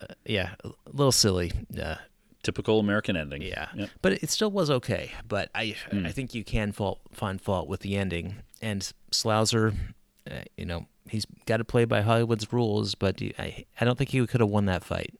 uh, 0.00 0.06
yeah, 0.24 0.54
a 0.64 0.70
little 0.92 1.12
silly. 1.12 1.52
Uh, 1.80 1.96
Typical 2.42 2.80
American 2.80 3.16
ending. 3.16 3.42
yeah, 3.42 3.68
Yep. 3.74 3.90
but 4.00 4.12
it 4.12 4.30
still 4.30 4.50
was 4.50 4.70
okay. 4.70 5.10
But 5.28 5.50
I 5.54 5.76
Hmm. 5.90 6.06
I 6.06 6.10
think 6.12 6.34
you 6.34 6.42
can 6.44 6.72
fault 6.72 7.00
find 7.12 7.40
fault 7.40 7.68
with 7.68 7.80
the 7.80 7.96
ending. 7.96 8.36
And 8.62 8.90
Sluizer, 9.10 9.74
uh, 10.30 10.40
you 10.56 10.64
know, 10.64 10.86
he's 11.08 11.26
got 11.46 11.58
to 11.58 11.64
play 11.64 11.84
by 11.84 12.00
Hollywood's 12.00 12.50
rules, 12.52 12.94
but 12.94 13.20
I 13.38 13.66
I 13.80 13.84
don't 13.84 13.98
think 13.98 14.10
he 14.10 14.26
could 14.26 14.40
have 14.40 14.48
won 14.50 14.64
that 14.66 14.84
fight. 14.84 15.14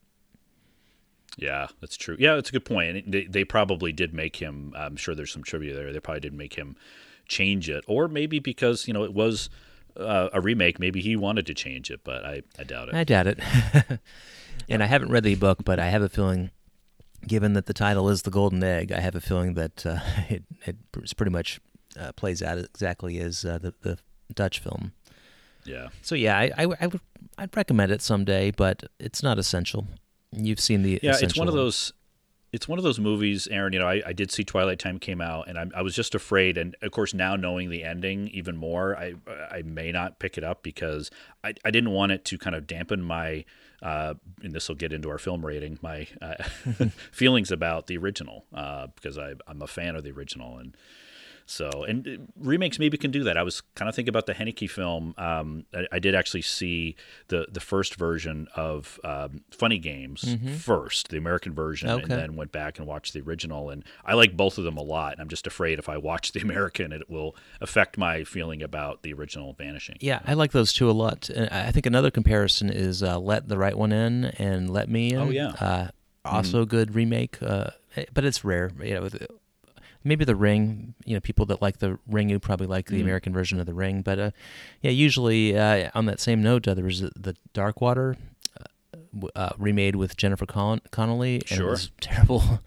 Yeah, 1.36 1.68
that's 1.80 1.96
true. 1.96 2.16
Yeah, 2.18 2.34
that's 2.34 2.48
a 2.48 2.52
good 2.52 2.64
point. 2.64 2.96
And 3.04 3.12
they, 3.14 3.24
they 3.24 3.44
probably 3.44 3.92
did 3.92 4.12
make 4.14 4.36
him. 4.36 4.72
I'm 4.76 4.96
sure 4.96 5.14
there's 5.14 5.30
some 5.32 5.44
trivia 5.44 5.74
there. 5.74 5.92
They 5.92 6.00
probably 6.00 6.20
did 6.20 6.34
make 6.34 6.54
him 6.54 6.74
change 7.28 7.68
it, 7.70 7.84
or 7.86 8.08
maybe 8.08 8.38
because 8.40 8.88
you 8.88 8.92
know 8.94 9.04
it 9.04 9.14
was 9.14 9.48
uh, 9.96 10.28
a 10.32 10.40
remake, 10.40 10.78
maybe 10.80 11.00
he 11.00 11.16
wanted 11.16 11.46
to 11.46 11.54
change 11.54 11.90
it, 11.90 12.00
but 12.02 12.24
I, 12.24 12.42
I 12.58 12.64
doubt 12.64 12.88
it. 12.88 12.94
I 12.94 13.04
doubt 13.04 13.26
it. 13.26 13.38
and 14.68 14.82
I 14.82 14.86
haven't 14.86 15.10
read 15.10 15.24
the 15.24 15.34
book, 15.34 15.64
but 15.64 15.78
I 15.78 15.88
have 15.88 16.02
a 16.02 16.08
feeling, 16.08 16.50
given 17.26 17.54
that 17.54 17.66
the 17.66 17.74
title 17.74 18.08
is 18.08 18.22
The 18.22 18.30
Golden 18.30 18.62
Egg, 18.62 18.92
I 18.92 19.00
have 19.00 19.14
a 19.14 19.20
feeling 19.20 19.54
that 19.54 19.84
uh, 19.86 19.98
it, 20.28 20.44
it 20.66 20.76
pretty 21.16 21.32
much 21.32 21.60
uh, 21.98 22.12
plays 22.12 22.42
out 22.42 22.58
exactly 22.58 23.18
as 23.18 23.44
uh, 23.44 23.58
the, 23.58 23.74
the 23.82 23.98
Dutch 24.34 24.58
film. 24.58 24.92
yeah. 25.64 25.88
So 26.02 26.14
yeah, 26.14 26.38
I, 26.38 26.52
I, 26.56 26.66
I 26.80 26.86
would 26.86 27.00
I'd 27.38 27.56
recommend 27.56 27.90
it 27.90 28.02
someday, 28.02 28.50
but 28.50 28.84
it's 28.98 29.22
not 29.22 29.38
essential. 29.38 29.86
You've 30.32 30.60
seen 30.60 30.82
the 30.82 31.00
Yeah, 31.02 31.16
it's 31.20 31.36
one 31.36 31.48
of 31.48 31.54
those. 31.54 31.92
It's 32.52 32.66
one 32.66 32.78
of 32.78 32.82
those 32.82 32.98
movies, 32.98 33.46
Aaron. 33.48 33.72
You 33.72 33.78
know, 33.78 33.86
I, 33.86 34.02
I 34.06 34.12
did 34.12 34.30
see 34.30 34.44
Twilight 34.44 34.78
Time 34.78 34.98
came 34.98 35.20
out, 35.20 35.48
and 35.48 35.56
I, 35.56 35.66
I 35.76 35.82
was 35.82 35.94
just 35.94 36.14
afraid. 36.14 36.58
And 36.58 36.76
of 36.82 36.90
course, 36.90 37.14
now 37.14 37.36
knowing 37.36 37.70
the 37.70 37.82
ending 37.84 38.28
even 38.28 38.56
more, 38.56 38.96
I 38.96 39.14
I 39.50 39.62
may 39.62 39.90
not 39.92 40.18
pick 40.18 40.36
it 40.36 40.44
up 40.44 40.62
because 40.62 41.10
I, 41.42 41.54
I 41.64 41.70
didn't 41.70 41.90
want 41.90 42.12
it 42.12 42.24
to 42.26 42.38
kind 42.38 42.54
of 42.54 42.66
dampen 42.66 43.02
my. 43.02 43.44
Uh, 43.82 44.14
and 44.42 44.52
this 44.52 44.68
will 44.68 44.76
get 44.76 44.92
into 44.92 45.08
our 45.10 45.18
film 45.18 45.44
rating. 45.44 45.78
My 45.82 46.06
uh, 46.20 46.42
feelings 47.12 47.50
about 47.50 47.86
the 47.86 47.96
original 47.96 48.44
uh, 48.54 48.88
because 48.94 49.16
I, 49.18 49.34
I'm 49.46 49.62
a 49.62 49.66
fan 49.66 49.96
of 49.96 50.04
the 50.04 50.10
original, 50.10 50.58
and 50.58 50.76
so 51.50 51.68
and 51.84 52.28
remakes 52.36 52.78
maybe 52.78 52.96
can 52.96 53.10
do 53.10 53.24
that. 53.24 53.36
I 53.36 53.42
was 53.42 53.60
kind 53.74 53.88
of 53.88 53.94
thinking 53.94 54.10
about 54.10 54.26
the 54.26 54.34
Haneke 54.34 54.70
film. 54.70 55.14
Um, 55.18 55.64
I, 55.74 55.86
I 55.92 55.98
did 55.98 56.14
actually 56.14 56.42
see 56.42 56.94
the 57.28 57.46
the 57.50 57.60
first 57.60 57.96
version 57.96 58.46
of 58.54 59.00
um, 59.04 59.42
Funny 59.50 59.78
Games 59.78 60.36
first, 60.60 61.08
the 61.08 61.16
American 61.18 61.52
version, 61.52 61.90
Okay. 61.90 62.02
and 62.02 62.10
then 62.12 62.36
went 62.36 62.52
back 62.52 62.78
and 62.78 62.86
watched 62.86 63.14
the 63.14 63.20
original. 63.20 63.70
And 63.70 63.82
I 64.04 64.14
like 64.14 64.36
both 64.36 64.58
of 64.58 64.64
them 64.64 64.76
a 64.76 64.82
lot. 64.82 65.12
And 65.14 65.20
I'm 65.20 65.28
just 65.28 65.46
afraid 65.46 65.78
if 65.78 65.88
I 65.88 65.96
watch 65.96 66.32
the 66.32 66.40
American, 66.48 66.92
it 66.92 67.10
will 67.10 67.34
affect 67.60 67.98
my 67.98 68.22
feeling 68.24 68.62
about 68.62 69.02
the 69.02 69.12
original 69.12 69.52
vanishing. 69.54 69.96
Yeah, 70.00 70.20
I 70.26 70.34
like 70.34 70.52
those 70.52 70.72
two 70.72 70.88
a 70.88 70.92
lot. 70.92 71.28
And 71.30 71.48
I 71.50 71.72
think 71.72 71.86
another 71.86 72.10
comparison 72.10 72.70
is 72.70 73.02
uh, 73.02 73.18
"Let 73.18 73.48
the 73.48 73.58
Right 73.58 73.76
One 73.76 73.92
In" 73.92 74.26
and 74.38 74.70
"Let 74.70 74.88
Me 74.88 75.12
In." 75.12 75.18
Oh, 75.18 75.30
yeah. 75.30 75.48
uh, 75.60 75.88
also 76.24 76.62
a 76.62 76.66
good 76.66 76.94
remake, 76.94 77.42
uh, 77.42 77.70
but 78.14 78.24
it's 78.24 78.44
rare. 78.44 78.70
You 78.82 78.94
know, 78.94 79.08
maybe 80.04 80.24
The 80.24 80.36
Ring. 80.36 80.94
You 81.04 81.14
know, 81.14 81.20
people 81.20 81.46
that 81.46 81.60
like 81.62 81.78
The 81.78 81.98
Ring, 82.06 82.28
you 82.28 82.38
probably 82.38 82.66
like 82.66 82.86
the 82.86 83.00
American 83.00 83.32
version 83.32 83.60
of 83.60 83.66
The 83.66 83.74
Ring. 83.74 84.02
But 84.02 84.18
uh, 84.18 84.30
yeah, 84.82 84.90
usually 84.90 85.56
uh, 85.56 85.90
on 85.94 86.06
that 86.06 86.20
same 86.20 86.42
note, 86.42 86.66
uh, 86.68 86.74
there 86.74 86.84
was 86.84 87.00
the 87.00 87.36
Dark 87.52 87.80
Water. 87.80 88.16
Uh, 88.58 89.26
uh, 89.34 89.50
remade 89.58 89.96
with 89.96 90.16
Jennifer 90.16 90.46
Con- 90.46 90.80
Connelly, 90.92 91.36
and 91.36 91.48
Sure. 91.48 91.66
it 91.68 91.70
was 91.70 91.90
terrible. 92.00 92.60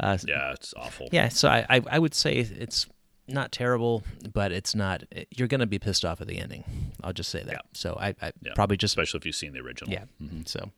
Uh, 0.00 0.16
Yeah, 0.26 0.52
it's 0.52 0.72
awful. 0.76 1.08
yeah, 1.12 1.28
so 1.28 1.48
I, 1.48 1.66
I 1.68 1.82
I 1.92 1.98
would 1.98 2.14
say 2.14 2.34
it's 2.36 2.86
not 3.28 3.52
terrible, 3.52 4.02
but 4.32 4.50
it's 4.50 4.74
not. 4.74 5.02
You're 5.30 5.46
gonna 5.48 5.66
be 5.66 5.78
pissed 5.78 6.04
off 6.04 6.20
at 6.20 6.26
the 6.26 6.38
ending. 6.40 6.64
I'll 7.02 7.12
just 7.12 7.30
say 7.30 7.42
that. 7.42 7.52
Yeah. 7.52 7.58
So 7.74 7.96
I, 8.00 8.08
I 8.20 8.32
Yeah. 8.42 8.52
probably 8.54 8.76
just 8.78 8.92
especially 8.92 9.18
if 9.18 9.26
you've 9.26 9.34
seen 9.34 9.52
the 9.52 9.60
original. 9.60 9.92
yeah. 9.92 10.04
So, 10.46 10.70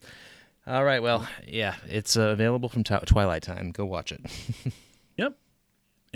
all 0.67 0.85
right. 0.85 1.01
Well, 1.03 1.27
yeah, 1.47 1.77
it's 1.89 2.17
uh, 2.17 2.23
available 2.23 2.69
from 2.69 2.83
Twi- 2.85 3.03
Twilight 3.07 3.43
Time. 3.43 3.71
Go 3.73 3.85
watch 3.87 4.11
it. 4.13 4.21
Yep. 5.19 5.39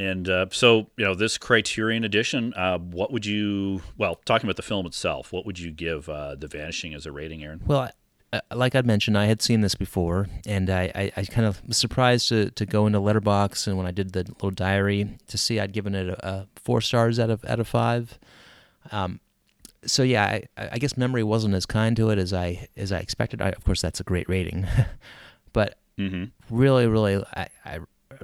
And 0.01 0.31
uh, 0.31 0.47
so, 0.51 0.87
you 0.97 1.05
know, 1.05 1.15
this 1.15 1.37
Criterion 1.37 2.05
edition, 2.05 2.55
uh, 2.55 2.79
what 2.79 3.13
would 3.13 3.27
you, 3.27 3.83
well, 3.99 4.15
talking 4.25 4.47
about 4.47 4.57
the 4.57 4.63
film 4.63 4.87
itself, 4.87 5.31
what 5.31 5.45
would 5.45 5.59
you 5.59 5.71
give 5.71 6.09
uh, 6.09 6.37
The 6.37 6.49
Vanishing 6.49 6.95
as 6.95 7.05
a 7.05 7.13
rating, 7.13 7.45
Aaron? 7.45 7.61
Well, 7.67 7.91
I, 8.33 8.41
like 8.55 8.75
I'd 8.75 8.87
mentioned, 8.87 9.19
I 9.19 9.27
had 9.27 9.43
seen 9.43 9.61
this 9.61 9.75
before, 9.75 10.27
and 10.47 10.71
I, 10.71 10.91
I, 10.95 11.13
I 11.19 11.25
kind 11.27 11.47
of 11.47 11.63
was 11.67 11.77
surprised 11.77 12.31
to, 12.31 12.51
to 12.53 12.65
go 12.65 12.87
into 12.87 12.99
Letterboxd 12.99 13.67
and 13.67 13.77
when 13.77 13.87
I 13.87 13.91
did 13.91 14.13
the 14.15 14.21
little 14.21 14.51
diary 14.51 15.19
to 15.29 15.37
see 15.37 15.61
I'd 15.61 15.73
given 15.75 15.95
it 15.95 16.09
a, 16.09 16.27
a 16.27 16.47
four 16.57 16.81
stars 16.81 17.19
out 17.19 17.29
of 17.29 17.45
out 17.45 17.61
of 17.61 17.69
five. 17.69 18.19
Um, 18.93 19.21
so 19.85 20.03
yeah, 20.03 20.25
I, 20.25 20.69
I 20.73 20.79
guess 20.79 20.97
memory 20.97 21.25
wasn't 21.25 21.55
as 21.55 21.67
kind 21.67 21.95
to 21.97 22.09
it 22.09 22.19
as 22.19 22.33
I 22.33 22.69
as 22.75 22.91
I 22.91 23.01
expected. 23.01 23.43
I, 23.43 23.51
of 23.51 23.65
course, 23.65 23.83
that's 23.83 24.01
a 24.01 24.05
great 24.05 24.31
rating, 24.31 24.67
but 25.53 25.77
Mm-hmm. 25.99 26.25
really, 26.49 26.87
really, 26.87 27.23
I, 27.37 27.49
I 27.63 27.79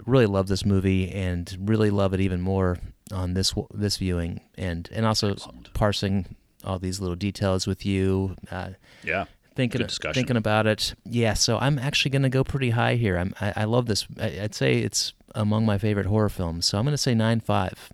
really 0.04 0.26
love 0.26 0.48
this 0.48 0.64
movie 0.64 1.10
and 1.10 1.56
really 1.60 1.90
love 1.90 2.12
it 2.14 2.20
even 2.20 2.40
more 2.40 2.78
on 3.12 3.34
this 3.34 3.54
this 3.72 3.96
viewing, 3.96 4.40
and 4.58 4.88
and 4.92 5.06
also 5.06 5.32
Excellent. 5.32 5.72
parsing 5.74 6.36
all 6.64 6.78
these 6.78 7.00
little 7.00 7.16
details 7.16 7.66
with 7.66 7.86
you. 7.86 8.34
Uh, 8.50 8.70
Yeah. 9.04 9.26
thinking 9.54 9.86
thinking 9.86 10.36
about 10.36 10.66
it. 10.66 10.94
Yeah, 11.04 11.34
so 11.34 11.58
I'm 11.58 11.78
actually 11.78 12.10
going 12.10 12.22
to 12.22 12.28
go 12.28 12.42
pretty 12.44 12.70
high 12.70 12.96
here. 12.96 13.16
I'm 13.16 13.32
I, 13.40 13.52
I 13.58 13.64
love 13.64 13.86
this. 13.86 14.06
I, 14.20 14.40
I'd 14.42 14.54
say 14.54 14.78
it's 14.78 15.12
among 15.34 15.64
my 15.64 15.78
favorite 15.78 16.06
horror 16.06 16.28
films. 16.28 16.66
So 16.66 16.78
I'm 16.78 16.84
going 16.84 16.92
to 16.94 16.98
say 16.98 17.14
nine 17.14 17.40
five. 17.40 17.90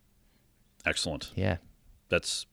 Excellent. 0.85 1.31
Yeah. 1.37 1.59
That's 2.09 2.47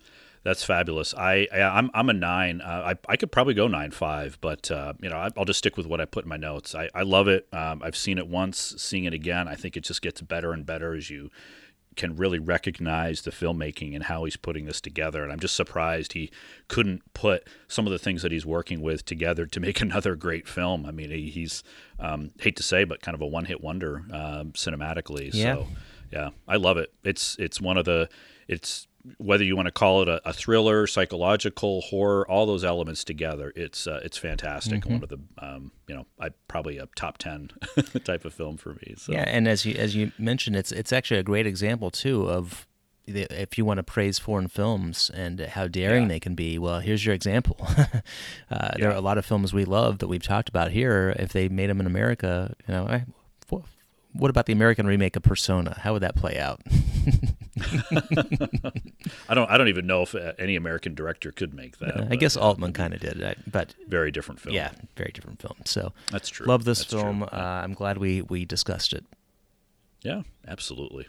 that's 0.43 0.63
fabulous. 0.63 1.13
I, 1.13 1.47
I 1.53 1.61
I'm 1.61 1.89
I'm 1.93 2.09
a 2.09 2.13
nine. 2.13 2.61
Uh, 2.61 2.93
I 2.93 3.11
I 3.11 3.17
could 3.17 3.31
probably 3.31 3.53
go 3.53 3.67
nine 3.67 3.91
five, 3.91 4.37
but 4.41 4.71
uh, 4.71 4.93
you 5.01 5.09
know 5.09 5.17
I, 5.17 5.29
I'll 5.37 5.45
just 5.45 5.59
stick 5.59 5.77
with 5.77 5.85
what 5.85 5.99
I 6.01 6.05
put 6.05 6.25
in 6.25 6.29
my 6.29 6.37
notes. 6.37 6.75
I, 6.75 6.89
I 6.93 7.03
love 7.03 7.27
it. 7.27 7.47
Um, 7.53 7.81
I've 7.83 7.97
seen 7.97 8.17
it 8.17 8.27
once. 8.27 8.75
Seeing 8.77 9.05
it 9.05 9.13
again, 9.13 9.47
I 9.47 9.55
think 9.55 9.75
it 9.75 9.81
just 9.81 10.01
gets 10.01 10.21
better 10.21 10.53
and 10.53 10.65
better 10.65 10.93
as 10.93 11.09
you 11.09 11.29
can 11.95 12.15
really 12.15 12.39
recognize 12.39 13.23
the 13.23 13.31
filmmaking 13.31 13.93
and 13.93 14.05
how 14.05 14.23
he's 14.23 14.37
putting 14.37 14.65
this 14.65 14.79
together. 14.79 15.21
And 15.23 15.33
I'm 15.33 15.39
just 15.39 15.55
surprised 15.55 16.13
he 16.13 16.31
couldn't 16.69 17.01
put 17.13 17.45
some 17.67 17.85
of 17.85 17.91
the 17.91 17.99
things 17.99 18.21
that 18.21 18.31
he's 18.31 18.45
working 18.45 18.81
with 18.81 19.03
together 19.03 19.45
to 19.47 19.59
make 19.59 19.81
another 19.81 20.15
great 20.15 20.47
film. 20.47 20.85
I 20.85 20.91
mean, 20.91 21.11
he, 21.11 21.29
he's 21.29 21.61
um, 21.99 22.31
hate 22.39 22.55
to 22.55 22.63
say, 22.63 22.85
but 22.85 23.01
kind 23.01 23.15
of 23.15 23.21
a 23.21 23.27
one 23.27 23.45
hit 23.45 23.61
wonder 23.61 24.03
um, 24.13 24.53
cinematically. 24.53 25.31
Yeah. 25.33 25.55
So 25.55 25.67
yeah, 26.11 26.29
I 26.47 26.55
love 26.55 26.77
it. 26.77 26.93
It's 27.03 27.35
it's 27.37 27.59
one 27.59 27.77
of 27.77 27.85
the 27.85 28.09
it's 28.47 28.87
whether 29.17 29.43
you 29.43 29.55
want 29.55 29.67
to 29.67 29.71
call 29.71 30.01
it 30.01 30.07
a, 30.09 30.21
a, 30.27 30.33
thriller, 30.33 30.85
psychological 30.87 31.81
horror, 31.81 32.29
all 32.29 32.45
those 32.45 32.63
elements 32.63 33.03
together, 33.03 33.53
it's 33.55 33.87
uh, 33.87 33.99
it's 34.03 34.17
fantastic. 34.17 34.81
Mm-hmm. 34.81 34.93
One 34.93 35.03
of 35.03 35.09
the 35.09 35.19
um, 35.37 35.71
you 35.87 35.95
know, 35.95 36.05
I 36.19 36.29
probably 36.47 36.77
a 36.77 36.87
top 36.95 37.17
ten 37.17 37.51
type 38.03 38.25
of 38.25 38.33
film 38.33 38.57
for 38.57 38.73
me. 38.73 38.95
So. 38.97 39.13
Yeah, 39.13 39.23
and 39.27 39.47
as 39.47 39.65
you 39.65 39.75
as 39.75 39.95
you 39.95 40.11
mentioned, 40.17 40.55
it's 40.55 40.71
it's 40.71 40.91
actually 40.91 41.19
a 41.19 41.23
great 41.23 41.47
example 41.47 41.91
too 41.91 42.29
of 42.29 42.67
the, 43.05 43.27
if 43.41 43.57
you 43.57 43.65
want 43.65 43.77
to 43.77 43.83
praise 43.83 44.19
foreign 44.19 44.47
films 44.47 45.09
and 45.13 45.39
how 45.39 45.67
daring 45.67 46.03
Yeah. 46.03 46.09
they 46.09 46.19
can 46.19 46.35
be. 46.35 46.59
Well, 46.59 46.79
here's 46.79 47.05
your 47.05 47.15
example. 47.15 47.57
uh, 48.51 48.69
There 48.77 48.89
are 48.91 48.95
a 48.95 49.01
lot 49.01 49.17
of 49.17 49.25
films 49.25 49.53
we 49.53 49.65
love 49.65 49.99
that 49.99 50.07
we've 50.07 50.23
talked 50.23 50.49
about 50.49 50.71
here. 50.71 51.15
If 51.17 51.33
they 51.33 51.49
made 51.49 51.69
them 51.69 51.79
in 51.79 51.87
America, 51.87 52.55
you 52.67 52.73
know, 52.73 52.85
I, 52.87 52.97
wh- 52.99 53.18
what 54.13 54.29
about 54.29 54.45
the 54.45 54.53
American 54.53 54.87
remake 54.87 55.15
of 55.15 55.23
Persona? 55.23 55.79
How 55.81 55.93
would 55.93 56.01
that 56.01 56.15
play 56.15 56.39
out? 56.39 56.61
I 59.29 59.33
don't 59.33 59.49
I 59.49 59.57
don't 59.57 59.67
even 59.67 59.85
know 59.87 60.03
if 60.03 60.15
uh, 60.15 60.33
any 60.39 60.55
American 60.55 60.95
director 60.95 61.31
could 61.31 61.53
make 61.53 61.77
that. 61.79 62.07
I 62.11 62.15
guess 62.15 62.35
Altman 62.37 62.73
kind 62.73 62.93
of 62.93 62.99
did, 62.99 63.37
but 63.51 63.75
very 63.87 64.11
different 64.11 64.39
film. 64.39 64.55
yeah, 64.55 64.71
very 64.95 65.11
different 65.11 65.41
film. 65.41 65.55
So 65.65 65.93
That's 66.11 66.29
true. 66.29 66.45
Love 66.45 66.63
this 66.63 66.79
That's 66.79 66.93
film. 66.93 67.23
Uh, 67.23 67.27
I'm 67.31 67.73
glad 67.73 67.97
we 67.97 68.21
we 68.23 68.45
discussed 68.45 68.93
it. 68.93 69.05
Yeah, 70.01 70.21
absolutely. 70.47 71.07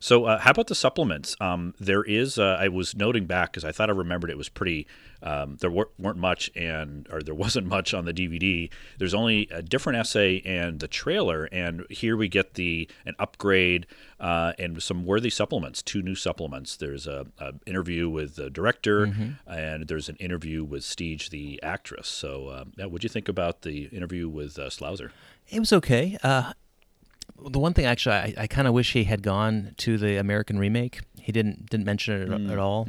So, 0.00 0.24
uh, 0.24 0.38
how 0.40 0.50
about 0.50 0.66
the 0.66 0.74
supplements? 0.74 1.36
Um, 1.40 1.74
there 1.78 2.02
is. 2.02 2.36
Uh, 2.36 2.56
I 2.58 2.66
was 2.68 2.96
noting 2.96 3.26
back 3.26 3.52
because 3.52 3.64
I 3.64 3.70
thought 3.70 3.88
I 3.88 3.92
remembered 3.92 4.30
it 4.30 4.38
was 4.38 4.48
pretty. 4.48 4.86
Um, 5.22 5.56
there 5.60 5.70
weren't, 5.70 5.90
weren't 5.98 6.18
much, 6.18 6.50
and 6.56 7.06
or 7.10 7.22
there 7.22 7.34
wasn't 7.34 7.66
much 7.66 7.94
on 7.94 8.04
the 8.04 8.12
DVD. 8.12 8.70
There's 8.98 9.14
only 9.14 9.48
a 9.50 9.62
different 9.62 9.98
essay 9.98 10.42
and 10.44 10.80
the 10.80 10.88
trailer, 10.88 11.44
and 11.52 11.86
here 11.90 12.16
we 12.16 12.28
get 12.28 12.54
the 12.54 12.88
an 13.06 13.14
upgrade 13.18 13.86
uh, 14.18 14.52
and 14.58 14.82
some 14.82 15.04
worthy 15.04 15.30
supplements. 15.30 15.82
Two 15.82 16.02
new 16.02 16.14
supplements. 16.14 16.76
There's 16.76 17.06
a, 17.06 17.26
a 17.38 17.54
interview 17.66 18.08
with 18.08 18.34
the 18.36 18.50
director, 18.50 19.04
and 19.46 19.86
there's 19.86 20.08
an 20.08 20.16
interview 20.16 20.64
with 20.64 20.82
Steege, 20.82 21.30
the 21.30 21.62
actress. 21.62 22.08
So, 22.08 22.48
uh, 22.48 22.64
yeah, 22.76 22.86
what 22.86 23.00
do 23.00 23.04
you 23.04 23.08
think 23.10 23.28
about 23.28 23.62
the 23.62 23.84
interview 23.86 24.28
with 24.28 24.58
uh? 24.58 24.68
It 25.48 25.60
was 25.60 25.72
okay. 25.72 26.18
Uh, 26.22 26.52
the 27.50 27.58
one 27.58 27.74
thing 27.74 27.84
actually, 27.86 28.14
I, 28.14 28.34
I 28.38 28.46
kind 28.46 28.66
of 28.68 28.74
wish 28.74 28.92
he 28.92 29.04
had 29.04 29.22
gone 29.22 29.74
to 29.78 29.98
the 29.98 30.16
American 30.16 30.58
remake. 30.58 31.00
He 31.20 31.32
didn't 31.32 31.70
didn't 31.70 31.86
mention 31.86 32.22
it 32.22 32.30
at, 32.30 32.50
at 32.52 32.58
all. 32.58 32.86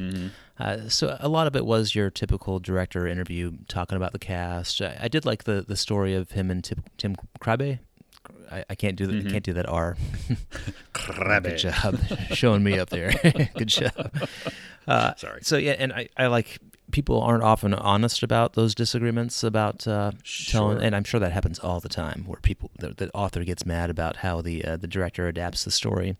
Uh, 0.59 0.87
so 0.87 1.17
a 1.19 1.27
lot 1.27 1.47
of 1.47 1.55
it 1.55 1.65
was 1.65 1.95
your 1.95 2.09
typical 2.09 2.59
director 2.59 3.07
interview 3.07 3.51
talking 3.67 3.95
about 3.95 4.11
the 4.11 4.19
cast. 4.19 4.81
I, 4.81 4.97
I 5.01 5.07
did 5.07 5.25
like 5.25 5.45
the, 5.45 5.65
the 5.67 5.75
story 5.75 6.13
of 6.13 6.31
him 6.31 6.51
and 6.51 6.63
Tim, 6.63 6.83
Tim 6.97 7.15
Krabbé. 7.39 7.79
I, 8.51 8.63
I 8.69 8.75
can't 8.75 8.95
do 8.95 9.07
that. 9.07 9.31
Can't 9.31 9.43
do 9.43 9.53
that 9.53 9.67
R. 9.67 9.97
Good 11.41 11.57
job 11.57 11.99
showing 12.31 12.63
me 12.63 12.77
up 12.77 12.89
there. 12.89 13.11
Good 13.57 13.67
job. 13.67 14.13
Uh, 14.87 15.15
Sorry. 15.15 15.39
So 15.43 15.57
yeah, 15.57 15.75
and 15.77 15.91
I, 15.91 16.07
I 16.15 16.27
like 16.27 16.59
people 16.91 17.19
aren't 17.21 17.43
often 17.43 17.73
honest 17.73 18.21
about 18.23 18.53
those 18.53 18.75
disagreements 18.75 19.43
about 19.43 19.87
uh, 19.87 20.11
telling, 20.49 20.81
and 20.81 20.95
I'm 20.95 21.03
sure 21.03 21.19
that 21.19 21.31
happens 21.31 21.59
all 21.59 21.79
the 21.79 21.89
time 21.89 22.23
where 22.27 22.39
people 22.41 22.71
the, 22.79 22.89
the 22.89 23.11
author 23.13 23.43
gets 23.43 23.65
mad 23.65 23.89
about 23.89 24.17
how 24.17 24.41
the 24.41 24.63
uh, 24.63 24.77
the 24.77 24.87
director 24.87 25.27
adapts 25.27 25.65
the 25.65 25.71
story. 25.71 26.15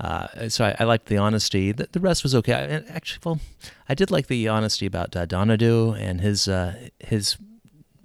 Uh, 0.00 0.48
so 0.48 0.64
I, 0.64 0.76
I 0.78 0.84
liked 0.84 1.06
the 1.06 1.16
honesty. 1.16 1.72
The, 1.72 1.88
the 1.90 2.00
rest 2.00 2.22
was 2.22 2.34
okay. 2.36 2.52
I, 2.54 2.92
actually, 2.94 3.20
well, 3.24 3.40
I 3.88 3.94
did 3.94 4.10
like 4.10 4.28
the 4.28 4.46
honesty 4.48 4.86
about 4.86 5.16
uh, 5.16 5.26
Donnadieu 5.26 5.98
and 5.98 6.20
his 6.20 6.46
uh, 6.48 6.88
his 7.00 7.36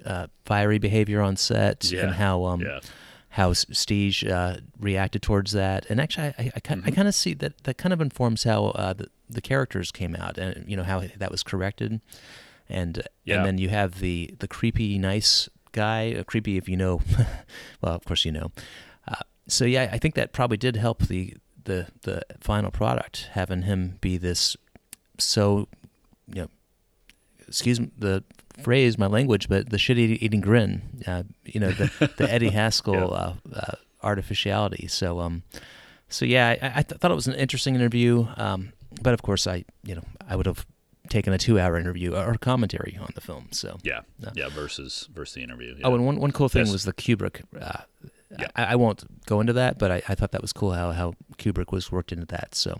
uh, 0.06 0.28
fiery 0.45 0.80
behavior 0.80 1.22
on 1.22 1.38
set 1.38 1.91
Yeah. 1.91 2.03
and 2.06 2.14
how 2.15 2.45
um, 2.45 2.61
Yeah. 2.61 2.80
how 3.30 3.52
Steege 3.53 4.28
uh, 4.30 4.57
reacted 4.80 5.22
towards 5.22 5.52
that. 5.52 5.86
And 5.90 6.02
actually, 6.02 6.28
I, 6.28 6.34
I, 6.40 6.52
I, 6.56 6.60
kind, 6.60 6.82
I 6.82 6.88
Mm-hmm. 6.88 6.95
kind 6.95 7.07
of 7.07 7.15
see 7.15 7.34
that 7.36 7.64
that 7.64 7.78
kind 7.78 7.94
of 7.94 8.02
informs 8.02 8.44
how 8.44 8.65
uh, 8.65 8.94
the, 8.94 9.07
the 9.30 9.41
characters 9.41 9.91
came 9.91 10.15
out 10.15 10.38
and 10.40 10.65
you 10.68 10.76
know 10.76 10.84
how 10.84 11.03
that 11.18 11.30
was 11.32 11.44
corrected. 11.44 12.02
And 12.70 13.03
Yeah. 13.24 13.36
and 13.38 13.45
then 13.45 13.57
you 13.60 13.70
have 13.70 13.99
the 13.99 14.34
the 14.40 14.48
creepy 14.48 14.98
nice 14.98 15.48
guy, 15.74 16.15
uh, 16.18 16.24
creepy 16.24 16.57
if 16.57 16.68
you 16.68 16.76
know. 16.78 17.02
well, 17.82 17.94
of 17.94 18.03
course 18.03 18.26
you 18.26 18.32
know. 18.32 18.52
Uh, 19.07 19.22
so 19.48 19.65
yeah, 19.65 19.90
I 19.91 19.99
think 19.99 20.15
that 20.15 20.32
probably 20.34 20.57
did 20.57 20.76
help 20.76 21.03
the 21.07 21.36
the 21.65 21.88
the 22.03 22.22
final 22.40 22.72
product 22.72 23.30
having 23.34 23.64
him 23.64 23.98
be 24.02 24.18
this 24.18 24.56
so 25.18 25.68
you 26.27 26.41
know 26.41 26.49
excuse 27.48 27.80
me, 27.80 27.90
the 27.98 28.23
phrase, 28.64 28.98
my 28.98 29.06
language, 29.07 29.48
but 29.49 29.69
the 29.69 29.77
shit 29.77 29.98
eating 29.98 30.41
grin, 30.41 30.81
uh, 31.06 31.23
you 31.45 31.60
know, 31.60 31.69
the, 31.72 32.11
the 32.18 32.31
Eddie 32.31 32.49
Haskell 32.60 33.14
uh, 33.14 33.34
uh, 33.53 33.72
artificiality. 34.02 34.88
So, 34.88 35.19
um, 35.19 35.44
so 36.10 36.26
yeah, 36.26 36.56
I, 36.61 36.80
I 36.80 36.81
th- 36.84 36.99
thought 36.99 37.11
it 37.11 37.15
was 37.15 37.27
an 37.27 37.34
interesting 37.35 37.76
interview. 37.76 38.27
Um, 38.38 38.73
but 39.02 39.14
of 39.14 39.22
course, 39.22 39.45
I, 39.45 39.65
you 39.84 39.94
know, 39.95 40.03
I 40.27 40.35
would 40.35 40.45
have 40.45 40.65
taken 41.10 41.34
a 41.34 41.38
two-hour 41.38 41.77
interview 41.77 42.15
or 42.15 42.35
commentary 42.35 42.98
on 42.99 43.10
the 43.14 43.22
film. 43.22 43.48
So, 43.52 43.77
Yeah, 43.84 44.02
yeah. 44.34 44.49
Versus 44.49 45.10
versus 45.14 45.35
the 45.35 45.44
interview. 45.44 45.76
Yeah. 45.77 45.88
oh, 45.88 45.94
and 45.95 46.06
one 46.06 46.18
one 46.19 46.31
cool 46.31 46.49
thing 46.49 46.65
Yes. 46.65 46.72
was 46.73 46.85
the 46.85 46.94
Kubrick. 46.94 47.41
Uh, 48.34 48.38
Yeah. 48.42 48.48
I, 48.56 48.64
I 48.64 48.76
won't 48.76 49.04
go 49.26 49.40
into 49.40 49.54
that, 49.54 49.78
but 49.78 49.92
I, 49.92 50.02
I 50.10 50.16
thought 50.16 50.32
that 50.32 50.42
was 50.42 50.54
cool 50.54 50.72
how 50.72 50.92
how 50.92 51.14
Kubrick 51.38 51.72
was 51.72 51.92
worked 51.92 52.12
into 52.12 52.26
that. 52.28 52.56
So, 52.56 52.80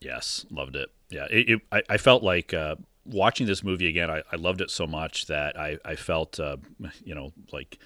Yes, 0.00 0.44
loved 0.50 0.76
it. 0.76 0.90
Yeah, 1.10 1.26
it, 1.30 1.48
it, 1.48 1.60
I, 1.72 1.82
I 1.90 1.96
felt 1.96 2.22
like 2.22 2.52
uh, 2.52 2.76
watching 3.04 3.46
this 3.46 3.62
movie 3.64 3.88
again. 3.88 4.10
I, 4.10 4.22
I 4.32 4.36
loved 4.36 4.60
it 4.60 4.70
so 4.70 4.86
much 4.86 5.26
that 5.26 5.58
I, 5.58 5.78
I 5.84 5.94
felt, 5.94 6.38
uh, 6.40 6.56
you 7.04 7.14
know, 7.14 7.32
like 7.52 7.78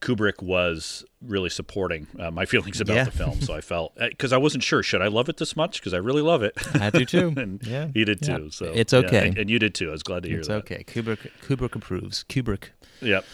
Kubrick 0.00 0.42
was 0.42 1.04
really 1.22 1.48
supporting 1.48 2.06
uh, 2.18 2.30
my 2.30 2.44
feelings 2.52 2.80
about 2.82 2.96
Yeah. 2.96 3.04
the 3.04 3.10
film. 3.12 3.40
So 3.40 3.54
I 3.54 3.60
felt 3.62 3.94
because 3.96 4.32
I 4.32 4.36
wasn't 4.36 4.62
sure 4.64 4.82
should 4.82 5.00
I 5.00 5.06
love 5.08 5.28
it 5.30 5.38
this 5.38 5.56
much 5.56 5.80
because 5.80 5.94
I 5.94 5.98
really 5.98 6.20
love 6.22 6.42
it. 6.42 6.52
I 6.74 6.90
do 6.90 7.04
too. 7.06 7.32
and 7.38 7.62
Yeah. 7.66 7.88
he 7.94 8.04
did 8.04 8.18
Yeah. 8.26 8.36
too. 8.38 8.50
So 8.50 8.66
It's 8.74 8.92
okay. 8.92 9.28
and, 9.28 9.38
and 9.38 9.48
you 9.50 9.58
did 9.58 9.74
too. 9.74 9.88
I 9.88 9.92
was 9.92 10.02
glad 10.02 10.24
to 10.24 10.28
hear 10.28 10.38
that. 10.38 10.40
it's 10.40 10.48
that. 10.48 10.56
okay. 10.72 10.84
Kubrick 10.84 11.30
Kubrick 11.46 11.74
approves. 11.74 12.24
Kubrick 12.28 12.70
Yep. 13.00 13.24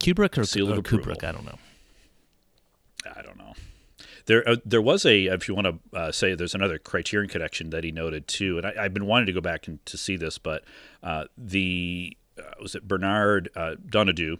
Kubrick 0.00 0.36
or, 0.38 0.44
Seal 0.44 0.72
or. 0.72 0.82
Kubrick? 0.82 1.22
I 1.22 1.32
don't 1.32 1.44
know. 1.44 1.58
I 3.14 3.22
don't 3.22 3.38
know. 3.38 3.54
There, 4.26 4.48
uh, 4.48 4.56
there 4.64 4.82
was 4.82 5.06
a. 5.06 5.26
If 5.26 5.48
you 5.48 5.54
want 5.54 5.66
to 5.66 5.98
uh, 5.98 6.12
say, 6.12 6.34
there's 6.34 6.54
another 6.54 6.78
Criterion 6.78 7.28
connection 7.28 7.70
that 7.70 7.84
he 7.84 7.92
noted 7.92 8.26
too, 8.26 8.58
and 8.58 8.66
I, 8.66 8.74
I've 8.80 8.94
been 8.94 9.06
wanting 9.06 9.26
to 9.26 9.32
go 9.32 9.40
back 9.40 9.68
and 9.68 9.84
to 9.86 9.96
see 9.96 10.16
this, 10.16 10.38
but 10.38 10.64
uh, 11.02 11.24
the 11.38 12.16
uh, 12.38 12.42
was 12.60 12.74
it 12.74 12.86
Bernard 12.88 13.48
uh, 13.54 13.76
Donnadieu? 13.88 14.38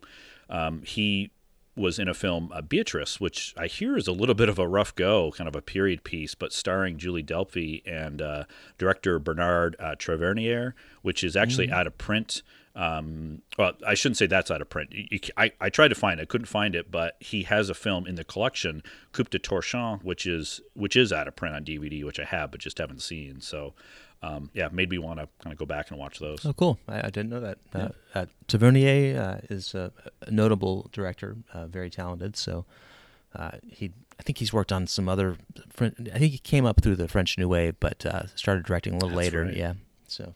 Um, 0.51 0.82
he 0.82 1.30
was 1.76 1.98
in 1.98 2.09
a 2.09 2.14
film 2.14 2.51
uh, 2.52 2.62
Beatrice, 2.62 3.20
which 3.20 3.55
I 3.56 3.66
hear 3.66 3.97
is 3.97 4.09
a 4.09 4.12
little 4.12 4.34
bit 4.34 4.48
of 4.48 4.59
a 4.59 4.66
rough 4.66 4.94
go, 4.94 5.30
kind 5.32 5.47
of 5.47 5.55
a 5.55 5.60
period 5.60 6.05
piece, 6.05 6.34
but 6.34 6.52
starring 6.52 6.97
Julie 6.97 7.22
Delpy 7.22 7.82
and 7.86 8.22
uh, 8.22 8.44
director 8.78 9.18
Bernard 9.18 9.76
uh, 9.78 9.94
Tavernier, 9.94 10.74
which 11.02 11.22
is 11.22 11.36
actually 11.36 11.70
out 11.70 11.86
of 11.86 11.98
print. 11.98 12.43
Um, 12.77 13.40
well, 13.57 13.73
I 13.86 13.94
shouldn't 13.94 14.19
say 14.19 14.27
that's 14.27 14.51
out 14.51 14.61
of 14.61 14.69
print. 14.69 14.94
I, 15.39 15.51
I 15.61 15.70
tried 15.70 15.89
to 15.89 15.94
find 15.94 16.20
it, 16.20 16.24
I 16.24 16.27
couldn't 16.27 16.47
find 16.47 16.74
it, 16.74 16.90
but 16.90 17.16
he 17.20 17.44
has 17.44 17.70
a 17.70 17.74
film 17.74 18.07
in 18.07 18.16
the 18.16 18.24
collection, 18.24 18.82
Coup 19.12 19.24
de 19.24 19.39
Torchon, 19.39 20.05
which 20.05 20.27
is 20.27 20.61
which 20.74 20.94
is 20.94 21.11
out 21.11 21.27
of 21.27 21.35
print 21.35 21.57
on 21.57 21.65
DVD, 21.65 22.05
which 22.05 22.20
I 22.20 22.24
have 22.24 22.51
but 22.51 22.61
just 22.61 22.77
haven't 22.77 23.01
seen. 23.01 23.40
So, 23.40 23.73
um, 24.23 24.51
yeah, 24.53 24.69
made 24.70 24.90
me 24.90 24.98
want 24.98 25.20
to 25.20 25.28
kind 25.43 25.55
of 25.55 25.59
go 25.59 25.65
back 25.65 25.90
and 25.90 25.98
watch 25.98 26.19
those. 26.19 26.44
Oh, 26.44 26.53
cool! 26.53 26.78
I, 26.86 26.98
I 26.98 27.11
didn't 27.11 27.31
know 27.31 27.40
that. 27.40 27.59
Uh, 27.74 27.89
uh, 28.15 28.27
Tavernier 28.47 29.19
uh, 29.19 29.47
is 29.48 29.74
a, 29.74 29.90
a 30.20 30.31
notable 30.31 30.90
director, 30.93 31.39
uh, 31.55 31.66
very 31.69 31.89
talented. 31.89 32.36
So 32.36 32.66
uh, 33.35 33.53
he, 33.66 33.93
I 34.20 34.23
think 34.23 34.36
he's 34.36 34.53
worked 34.53 34.70
on 34.70 34.86
some 34.86 35.09
other. 35.09 35.39
I 35.81 35.89
think 35.89 36.32
he 36.32 36.39
came 36.39 36.66
up 36.66 36.82
through 36.82 36.97
the 36.97 37.09
French 37.09 37.39
New 37.39 37.48
Wave, 37.48 37.77
but 37.81 38.05
uh, 38.05 38.27
started 38.35 38.66
directing 38.66 38.93
a 38.93 38.97
little 38.97 39.09
That's 39.09 39.16
later. 39.16 39.44
right. 39.44 39.57
Yeah. 39.57 39.73
So. 40.07 40.35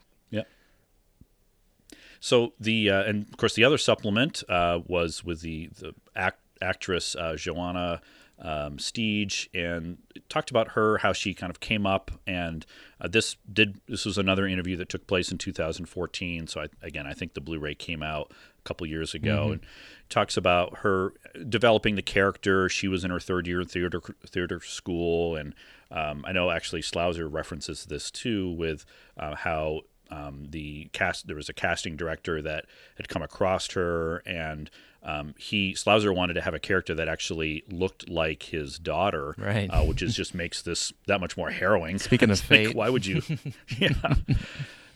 So 2.20 2.52
the 2.60 2.90
uh, 2.90 3.02
and 3.04 3.26
of 3.26 3.36
course 3.36 3.54
the 3.54 3.64
other 3.64 3.78
supplement 3.78 4.44
uh, 4.48 4.80
was 4.86 5.24
with 5.24 5.40
the 5.40 5.70
the 5.78 5.94
act, 6.14 6.40
actress 6.60 7.16
uh, 7.16 7.34
Johanna 7.36 8.02
um, 8.38 8.78
Steege 8.78 9.48
and 9.52 9.98
talked 10.28 10.50
about 10.50 10.68
her 10.68 10.98
how 10.98 11.12
she 11.12 11.34
kind 11.34 11.50
of 11.50 11.60
came 11.60 11.86
up 11.86 12.10
and 12.26 12.64
uh, 13.00 13.08
this 13.08 13.36
did 13.50 13.80
this 13.86 14.04
was 14.04 14.16
another 14.16 14.46
interview 14.46 14.76
that 14.76 14.88
took 14.88 15.06
place 15.06 15.30
in 15.30 15.38
2014. 15.38 16.46
So 16.46 16.62
I, 16.62 16.66
again 16.82 17.06
I 17.06 17.14
think 17.14 17.34
the 17.34 17.40
Blu-ray 17.40 17.74
came 17.74 18.02
out 18.02 18.32
a 18.58 18.62
couple 18.62 18.86
years 18.86 19.14
ago 19.14 19.52
and 19.52 19.60
talks 20.08 20.36
about 20.36 20.78
her 20.78 21.14
developing 21.48 21.96
the 21.96 22.02
character. 22.02 22.68
She 22.68 22.88
was 22.88 23.04
in 23.04 23.10
her 23.10 23.20
third 23.20 23.46
year 23.46 23.60
in 23.62 23.66
theater 23.66 24.00
theater 24.26 24.60
school 24.60 25.36
and 25.36 25.54
um, 25.90 26.24
I 26.26 26.32
know 26.32 26.50
actually 26.50 26.82
Sluizer 26.82 27.30
references 27.30 27.86
this 27.86 28.10
too 28.10 28.50
with 28.50 28.84
uh, 29.16 29.34
how 29.34 29.82
um, 30.10 30.46
the 30.50 30.88
cast 30.92 31.26
there 31.26 31.36
was 31.36 31.48
a 31.48 31.52
casting 31.52 31.96
director 31.96 32.42
that 32.42 32.66
had 32.96 33.08
come 33.08 33.22
across 33.22 33.70
her 33.72 34.18
and 34.26 34.70
um, 35.02 35.34
he 35.38 35.72
Sluizer 35.72 36.14
wanted 36.14 36.34
to 36.34 36.42
have 36.42 36.52
a 36.52 36.58
character 36.58 36.94
that 36.94 37.08
actually 37.08 37.64
looked 37.70 38.08
like 38.08 38.42
his 38.44 38.78
daughter 38.78 39.34
Right. 39.38 39.68
uh, 39.70 39.82
which 39.82 40.02
is 40.02 40.14
just 40.14 40.34
makes 40.34 40.60
this 40.62 40.92
that 41.06 41.20
much 41.20 41.36
more 41.36 41.50
harrowing 41.50 41.98
Speaking 41.98 42.28
of 42.30 42.38
It's 42.40 42.42
like, 42.50 42.66
fate. 42.66 42.74
why 42.76 42.90
would 42.90 43.06
you 43.06 43.22
yeah 43.78 43.92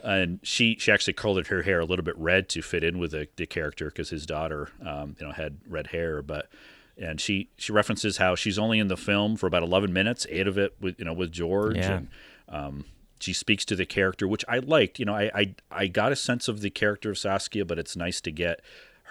and 0.03 0.41
she 0.43 0.77
she 0.79 0.93
actually 0.93 1.15
colored 1.15 1.47
her 1.47 1.63
hair 1.63 1.81
a 1.81 1.85
little 1.87 2.05
bit 2.05 2.17
red 2.19 2.49
to 2.51 2.61
fit 2.63 2.85
in 2.85 2.99
with 2.99 3.13
the, 3.13 3.29
the 3.37 3.47
character 3.47 3.87
because 3.87 4.11
his 4.11 4.27
daughter 4.27 4.69
um, 4.85 5.17
you 5.19 5.27
know 5.27 5.33
had 5.33 5.57
red 5.69 5.89
hair 5.89 6.21
but 6.23 6.49
and 6.99 7.21
she 7.21 7.49
she 7.57 7.73
references 7.73 8.19
how 8.19 8.35
she's 8.35 8.59
only 8.59 8.79
in 8.79 8.89
the 8.89 8.97
film 8.97 9.37
for 9.37 9.47
about 9.47 9.63
11 9.63 9.93
minutes 9.93 10.27
eight 10.29 10.47
of 10.47 10.59
it 10.59 10.75
with 10.81 10.99
you 10.99 11.05
know 11.05 11.13
with 11.15 11.33
George 11.33 11.77
Yeah. 11.77 11.93
and 11.95 12.09
um, 12.49 12.85
she 13.25 13.33
speaks 13.33 13.65
to 13.65 13.77
the 13.77 13.87
character, 13.87 14.29
which 14.29 14.45
I 14.49 14.59
liked. 14.59 14.99
You 14.99 15.07
know, 15.07 15.15
I 15.15 15.31
I, 15.35 15.55
I 15.71 15.87
got 15.87 16.13
a 16.13 16.17
sense 16.17 16.47
of 16.49 16.61
the 16.61 16.71
character 16.71 17.11
of 17.11 17.19
Saskia, 17.19 17.65
but 17.65 17.79
it's 17.79 17.97
nice 17.97 18.21
to 18.23 18.31
get 18.31 18.61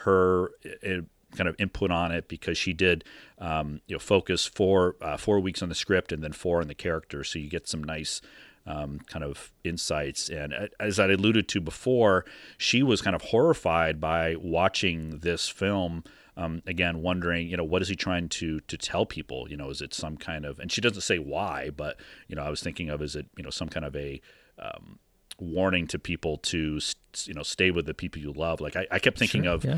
her 0.03 0.51
uh, 0.65 1.01
kind 1.35 1.49
of 1.49 1.55
input 1.59 1.89
on 1.91 2.11
it 2.11 2.27
because 2.27 2.57
she 2.57 2.73
did 2.73 3.03
um, 3.39 3.81
you 3.87 3.95
know 3.95 3.99
focus 3.99 4.45
four 4.45 4.95
uh, 5.01 5.17
four 5.17 5.39
weeks 5.39 5.61
on 5.61 5.69
the 5.69 5.75
script 5.75 6.11
and 6.11 6.23
then 6.23 6.31
four 6.31 6.61
on 6.61 6.67
the 6.67 6.75
character, 6.75 7.23
so 7.23 7.39
you 7.39 7.49
get 7.49 7.67
some 7.67 7.83
nice. 7.83 8.21
Um, 8.65 9.01
kind 9.07 9.25
of 9.25 9.51
insights. 9.65 10.29
And 10.29 10.53
uh, 10.53 10.67
as 10.79 10.97
I 10.97 11.07
alluded 11.07 11.49
to 11.49 11.59
before, 11.59 12.23
she 12.57 12.81
was 12.81 13.01
kind 13.01 13.13
of 13.13 13.21
horrified 13.21 13.99
by 13.99 14.37
watching 14.37 15.17
this 15.17 15.49
film. 15.49 16.05
Um, 16.35 16.63
again, 16.65 17.01
wondering, 17.03 17.47
you 17.47 17.55
know, 17.57 17.63
what 17.63 17.81
is 17.83 17.87
he 17.89 17.95
trying 17.95 18.27
to 18.29 18.59
to 18.61 18.77
tell 18.77 19.05
people? 19.05 19.47
You 19.49 19.57
know, 19.57 19.69
is 19.69 19.81
it 19.81 19.93
some 19.93 20.17
kind 20.17 20.45
of? 20.45 20.59
And 20.59 20.71
she 20.71 20.81
doesn't 20.81 21.01
say 21.01 21.19
why, 21.19 21.69
but 21.69 21.99
you 22.27 22.35
know, 22.35 22.41
I 22.43 22.49
was 22.49 22.61
thinking 22.61 22.89
of 22.89 23.01
is 23.01 23.15
it 23.15 23.27
you 23.37 23.43
know 23.43 23.49
some 23.51 23.69
kind 23.69 23.85
of 23.85 23.95
a 23.95 24.19
um, 24.59 24.99
warning 25.39 25.87
to 25.87 25.99
people 25.99 26.37
to 26.37 26.79
you 27.25 27.33
know 27.33 27.43
stay 27.43 27.69
with 27.71 27.85
the 27.85 27.93
people 27.93 28.21
you 28.21 28.31
love. 28.33 28.61
Like 28.61 28.75
I, 28.75 28.87
I 28.91 28.99
kept 28.99 29.17
thinking 29.19 29.43
Sure, 29.43 29.53
of. 29.53 29.63
yeah. 29.65 29.77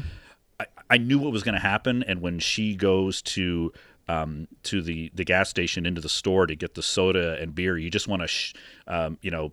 I, 0.59 0.65
I 0.91 0.97
knew 0.97 1.19
what 1.19 1.33
was 1.33 1.43
going 1.43 1.55
to 1.55 1.61
happen, 1.61 2.03
and 2.03 2.21
when 2.21 2.39
she 2.39 2.75
goes 2.75 3.21
to 3.23 3.73
um, 4.07 4.47
to 4.63 4.81
the 4.81 5.11
the 5.13 5.25
gas 5.25 5.49
station 5.49 5.85
into 5.85 5.99
the 5.99 6.07
store 6.07 6.47
to 6.47 6.55
get 6.55 6.75
the 6.75 6.81
soda 6.83 7.37
and 7.41 7.53
beer, 7.53 7.77
you 7.77 7.89
just 7.89 8.07
want 8.07 8.21
to, 8.21 8.27
sh- 8.29 8.53
um, 8.87 9.17
you 9.21 9.31
know, 9.31 9.51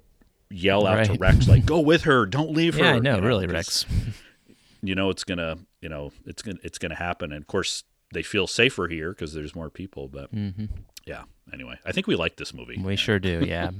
yell 0.51 0.87
out 0.87 1.07
to 1.07 1.15
Rex 1.15 1.49
like, 1.49 1.65
"Go 1.67 1.81
with 1.81 2.03
her, 2.03 2.27
don't 2.27 2.53
leave 2.53 2.75
her." 2.75 2.85
Yeah, 2.85 2.93
I 2.93 2.99
know, 3.01 3.17
you 3.17 3.23
really, 3.23 3.47
'cause 3.47 3.53
Rex. 3.55 3.87
You 4.85 4.95
know 4.97 5.11
it's 5.11 5.23
gonna, 5.25 5.59
you 5.83 5.89
know, 5.91 6.13
it's 6.25 6.41
gonna 6.41 6.59
it's 6.63 6.79
gonna 6.79 6.95
happen, 6.95 7.33
and 7.33 7.43
of 7.43 7.47
course 7.47 7.85
they 8.15 8.23
feel 8.23 8.47
safer 8.47 8.89
here 8.89 9.11
because 9.11 9.35
there's 9.35 9.55
more 9.55 9.69
people. 9.69 10.09
But 10.09 10.31
yeah, 11.05 11.25
anyway, 11.53 11.79
I 11.85 11.93
think 11.93 12.07
we 12.07 12.17
like 12.17 12.37
this 12.37 12.55
movie. 12.55 12.81
We 12.83 12.97
sure 12.97 13.19
do. 13.19 13.45
Yeah. 13.47 13.71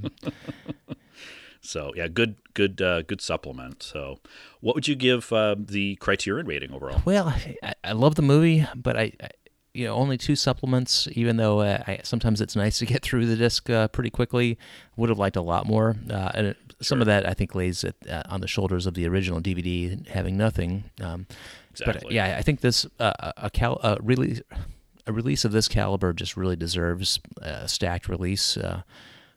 So 1.65 1.93
yeah, 1.95 2.09
good 2.09 2.35
good 2.53 2.81
uh, 2.81 3.03
good 3.03 3.21
supplement. 3.21 3.81
So, 3.83 4.19
what 4.59 4.75
would 4.75 4.85
you 4.89 4.95
give 4.95 5.31
uh, 5.31 5.55
the 5.57 5.95
Criterion 5.95 6.45
rating 6.45 6.73
overall? 6.73 7.01
Well, 7.05 7.29
I, 7.63 7.73
I 7.85 7.93
love 7.93 8.15
the 8.15 8.21
movie, 8.21 8.67
but 8.75 8.97
I, 8.97 9.13
I, 9.21 9.29
you 9.73 9.85
know, 9.85 9.93
only 9.95 10.17
two 10.17 10.35
supplements. 10.35 11.07
Even 11.13 11.37
though 11.37 11.61
uh, 11.61 11.81
I, 11.87 11.99
sometimes 12.03 12.41
it's 12.41 12.57
nice 12.57 12.79
to 12.79 12.85
get 12.85 13.01
through 13.05 13.27
the 13.27 13.37
disc 13.37 13.69
uh, 13.69 13.87
pretty 13.87 14.09
quickly, 14.09 14.57
would 14.97 15.07
have 15.07 15.17
liked 15.19 15.37
a 15.37 15.41
lot 15.41 15.65
more. 15.65 15.95
Uh, 16.11 16.31
and 16.33 16.47
it, 16.47 16.57
some 16.81 16.99
of 16.99 17.07
that 17.07 17.25
I 17.25 17.33
think 17.33 17.55
lays 17.55 17.85
it, 17.85 17.95
uh, 18.09 18.23
on 18.27 18.41
the 18.41 18.47
shoulders 18.47 18.85
of 18.85 18.93
the 18.93 19.07
original 19.07 19.39
DVD, 19.39 20.05
having 20.09 20.35
nothing. 20.35 20.83
Um, 20.99 21.27
But 21.85 22.11
yeah, 22.13 22.35
I 22.37 22.41
think 22.41 22.61
this 22.61 22.85
uh, 22.99 23.13
a- 23.19 23.33
a 23.45 23.49
cal- 23.49 23.79
a 23.83 23.97
release 24.01 24.41
a 25.05 25.11
release 25.11 25.43
of 25.43 25.51
this 25.51 25.67
caliber 25.67 26.13
just 26.13 26.37
really 26.37 26.55
deserves 26.55 27.19
a 27.41 27.67
stacked 27.67 28.07
release. 28.07 28.55
Uh, 28.57 28.83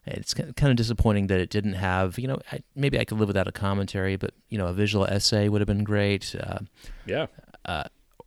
it's 0.06 0.32
kind 0.34 0.70
of 0.70 0.76
disappointing 0.76 1.26
that 1.26 1.40
it 1.40 1.50
didn't 1.50 1.72
have, 1.72 2.16
you 2.16 2.28
know, 2.28 2.38
I, 2.52 2.60
maybe 2.76 3.00
I 3.00 3.04
could 3.04 3.18
live 3.18 3.26
without 3.26 3.48
a 3.48 3.52
commentary, 3.52 4.14
but 4.16 4.30
you 4.48 4.56
know, 4.58 4.68
a 4.68 4.72
visual 4.72 5.04
essay 5.06 5.48
would 5.48 5.60
have 5.60 5.66
been 5.66 5.82
great. 5.82 6.32
Uh, 6.38 6.60
Yeah, 7.04 7.26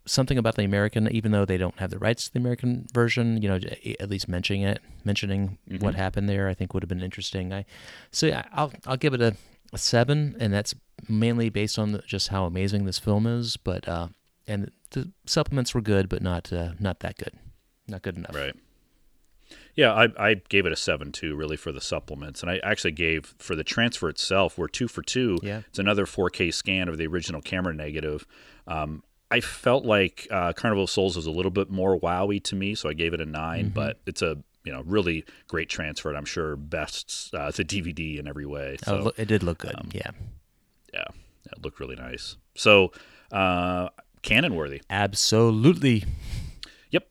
something 0.06 0.38
about 0.40 0.56
the 0.56 0.64
American, 0.64 1.08
even 1.12 1.32
though 1.32 1.46
they 1.46 1.58
don't 1.58 1.78
have 1.80 1.92
the 1.92 2.00
rights 2.00 2.26
to 2.26 2.34
the 2.34 2.40
American 2.40 2.88
version, 2.94 3.42
you 3.42 3.48
know, 3.48 3.60
at 4.00 4.10
least 4.10 4.28
mentioning 4.28 4.64
it, 4.64 4.80
mentioning 5.06 5.58
what 5.80 5.94
happened 5.96 6.28
there, 6.28 6.50
I 6.50 6.54
think 6.56 6.74
would 6.74 6.82
have 6.84 6.90
been 6.90 7.02
interesting. 7.04 7.54
I, 7.54 7.64
so 8.12 8.26
yeah, 8.26 8.44
I'll 8.52 8.74
I'll 8.88 8.98
give 8.98 9.14
it 9.14 9.22
a, 9.22 9.36
a 9.74 9.78
seven, 9.78 10.36
and 10.40 10.54
that's 10.54 10.76
mainly 11.08 11.50
based 11.50 11.78
on 11.78 11.92
the, 11.94 12.00
just 12.00 12.30
how 12.30 12.46
amazing 12.46 12.86
this 12.86 13.00
film 13.00 13.26
is. 13.26 13.58
But 13.58 13.88
uh, 13.88 14.08
and 14.48 14.72
the 14.92 15.12
supplements 15.26 15.74
were 15.74 15.82
good, 15.82 16.10
but 16.10 16.22
not 16.22 16.52
uh, 16.52 16.72
not 16.80 17.00
that 17.02 17.18
good, 17.18 17.34
not 17.88 18.02
good 18.02 18.18
enough. 18.18 18.36
Right. 18.36 18.56
Yeah, 19.76 19.94
I, 19.94 20.08
I 20.18 20.34
gave 20.50 20.66
it 20.66 20.74
a 20.74 20.76
seven 20.76 21.12
too, 21.12 21.36
really 21.36 21.56
for 21.56 21.72
the 21.72 21.82
supplements, 21.82 22.42
and 22.42 22.52
I 22.52 22.60
actually 22.64 22.92
gave 22.92 23.34
for 23.40 23.56
the 23.56 23.64
transfer 23.64 24.10
itself. 24.10 24.58
We're 24.58 24.68
two 24.68 24.88
for 24.88 25.02
two. 25.02 25.38
Yeah. 25.42 25.62
it's 25.70 25.80
another 25.80 26.06
4K 26.06 26.54
scan 26.54 26.90
of 26.90 26.98
the 26.98 27.08
original 27.08 27.42
camera 27.42 27.74
negative. 27.74 28.28
Um, 28.68 29.04
I 29.32 29.40
felt 29.40 29.86
like 29.86 30.28
uh, 30.32 30.54
Carnival 30.54 30.84
of 30.84 30.90
Souls 30.90 31.16
was 31.16 31.28
a 31.28 31.32
little 31.32 31.52
bit 31.52 31.70
more 31.70 31.98
wowy 32.00 32.44
to 32.46 32.56
me, 32.56 32.76
so 32.76 32.90
I 32.90 32.94
gave 32.94 33.14
it 33.14 33.22
a 33.22 33.26
9 33.26 33.66
Mm-hmm. 33.66 33.74
But 33.74 34.00
it's 34.06 34.22
a 34.22 34.38
you 34.70 34.76
know 34.76 34.84
really 34.86 35.26
great 35.48 35.68
transfer, 35.70 36.10
and 36.10 36.18
I'm 36.18 36.26
sure 36.26 36.56
bests 36.56 37.32
uh, 37.34 37.50
the 37.50 37.66
DVD 37.66 38.20
in 38.20 38.28
every 38.28 38.46
way. 38.46 38.78
Oh, 38.86 38.92
So 38.92 39.04
lo- 39.06 39.12
it 39.18 39.26
did 39.28 39.42
look 39.42 39.58
good. 39.58 39.74
um, 39.76 39.90
yeah, 39.92 40.12
yeah, 40.94 41.06
it 41.52 41.64
looked 41.64 41.80
really 41.80 41.96
nice. 41.96 42.36
So 42.54 42.92
uh, 43.32 43.90
canon 44.22 44.54
worthy. 44.56 44.82
absolutely. 44.92 46.04
Yep. 46.92 47.08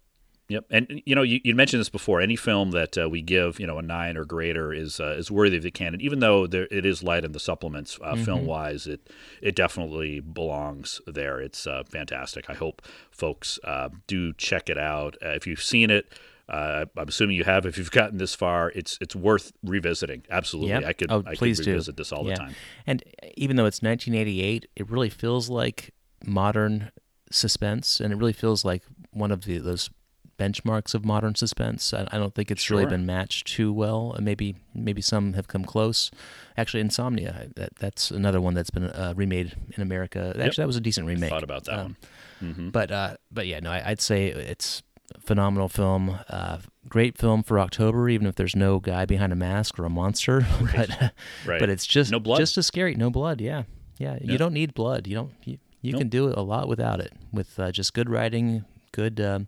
Yep. 0.49 0.65
And 0.71 1.03
you 1.05 1.15
know, 1.15 1.23
you, 1.23 1.41
you 1.45 1.55
mentioned 1.55 1.81
this 1.81 1.89
before. 1.89 2.21
Any 2.21 2.37
film 2.37 2.71
that 2.73 2.97
uh, 2.97 3.09
we 3.09 3.23
give, 3.23 3.59
you 3.61 3.67
know, 3.67 3.79
a 3.79 3.83
nine 3.83 4.17
or 4.17 4.25
greater 4.25 4.73
is 4.73 5.01
uh, 5.01 5.17
is 5.19 5.31
worthy 5.31 5.57
of 5.57 5.63
the 5.63 5.71
canon, 5.71 6.01
even 6.01 6.21
though 6.21 6.47
there, 6.47 6.69
it 6.71 6.85
is 6.87 7.03
light 7.03 7.25
in 7.25 7.33
the 7.33 7.41
supplements. 7.41 7.99
Uh, 8.03 8.17
Film 8.17 8.47
wise, 8.47 8.87
it 8.87 9.11
it 9.43 9.55
definitely 9.57 10.21
belongs 10.21 11.01
there. 11.07 11.41
It's 11.41 11.67
uh, 11.67 11.83
fantastic. 11.89 12.49
I 12.49 12.55
hope 12.55 12.83
folks 13.11 13.59
uh, 13.65 13.89
do 14.07 14.33
check 14.35 14.69
it 14.71 14.79
out. 14.79 15.17
Uh, 15.25 15.31
if 15.31 15.47
you've 15.47 15.63
seen 15.63 15.91
it. 15.91 16.07
Uh, 16.49 16.87
I'm 16.97 17.09
assuming 17.09 17.37
you 17.37 17.45
have. 17.45 17.67
If 17.67 17.77
you've 17.77 17.91
gotten 17.91 18.19
this 18.19 18.35
far, 18.35 18.71
it's 18.75 18.97
it's 19.01 19.15
worth 19.15 19.53
revisiting. 19.63 20.23
Absolutely, 20.31 20.71
Yep. 20.71 20.85
I 20.85 20.93
could 20.95 21.13
oh, 21.13 21.19
I 21.27 21.31
could 21.31 21.39
please 21.39 21.61
do. 21.61 21.71
revisit 21.73 21.97
this 21.97 22.11
all 22.13 22.25
Yeah. 22.27 22.35
the 22.35 22.39
time. 22.41 22.55
And 22.87 23.03
even 23.37 23.57
though 23.57 23.67
it's 23.67 23.83
1988, 23.83 24.67
it 24.77 24.91
really 24.91 25.11
feels 25.11 25.51
like 25.51 25.93
modern 26.25 26.91
suspense, 27.31 28.01
and 28.01 28.13
it 28.13 28.17
really 28.17 28.33
feels 28.33 28.65
like 28.65 28.83
one 29.11 29.31
of 29.31 29.45
the 29.45 29.59
those 29.59 29.91
benchmarks 30.39 30.95
of 30.95 31.05
modern 31.05 31.35
suspense. 31.35 31.93
I, 31.93 32.07
I 32.13 32.17
don't 32.17 32.33
think 32.33 32.51
it's 32.53 32.71
really 32.71 32.87
been 32.87 33.05
matched 33.05 33.49
too 33.49 33.73
well. 33.73 34.17
Maybe 34.21 34.55
maybe 34.75 35.03
some 35.03 35.33
have 35.35 35.49
come 35.49 35.65
close. 35.65 36.11
Actually, 36.57 36.81
Insomnia. 36.81 37.49
That 37.57 37.75
that's 37.77 38.11
another 38.11 38.41
one 38.41 38.55
that's 38.55 38.71
been 38.71 38.85
uh, 38.87 39.15
remade 39.17 39.55
in 39.77 39.83
America. 39.83 40.35
Actually, 40.41 40.63
that 40.63 40.67
was 40.67 40.77
a 40.77 40.81
decent 40.81 41.07
remake. 41.07 41.31
Thought 41.31 41.43
about 41.43 41.65
that 41.65 41.79
Um, 41.79 41.97
one. 42.41 42.71
But 42.71 42.93
uh, 42.93 43.17
but 43.33 43.47
yeah, 43.49 43.59
no, 43.61 43.71
I, 43.71 43.91
I'd 43.91 44.01
say 44.01 44.29
it's 44.29 44.83
phenomenal 45.21 45.69
film. 45.69 46.19
Uh, 46.29 46.59
great 46.89 47.17
film 47.19 47.43
for 47.43 47.59
October, 47.61 48.09
even 48.09 48.27
if 48.27 48.35
there's 48.35 48.57
no 48.57 48.79
guy 48.81 49.05
behind 49.07 49.33
a 49.33 49.37
mask 49.37 49.79
or 49.79 49.85
a 49.85 49.91
monster. 49.91 50.47
but 50.75 51.13
Right. 51.47 51.61
but 51.61 51.69
it's 51.71 51.87
just 51.87 52.11
No 52.11 52.21
blood. 52.21 52.39
just 52.39 52.57
as 52.59 52.67
scary. 52.67 52.95
No 52.95 53.11
blood. 53.11 53.41
Yeah, 53.41 53.65
yeah. 53.99 54.19
You 54.23 54.39
don't 54.39 54.53
need 54.53 54.75
blood. 54.75 55.07
You 55.07 55.15
don't. 55.15 55.33
You, 55.45 55.59
you 55.81 55.93
Nope. 55.93 56.01
can 56.01 56.09
do 56.09 56.29
a 56.29 56.43
lot 56.43 56.67
without 56.69 57.01
it 57.01 57.13
with 57.33 57.59
uh, 57.59 57.71
just 57.71 57.95
good 57.95 58.11
writing, 58.11 58.65
good 58.93 59.21
um, 59.21 59.47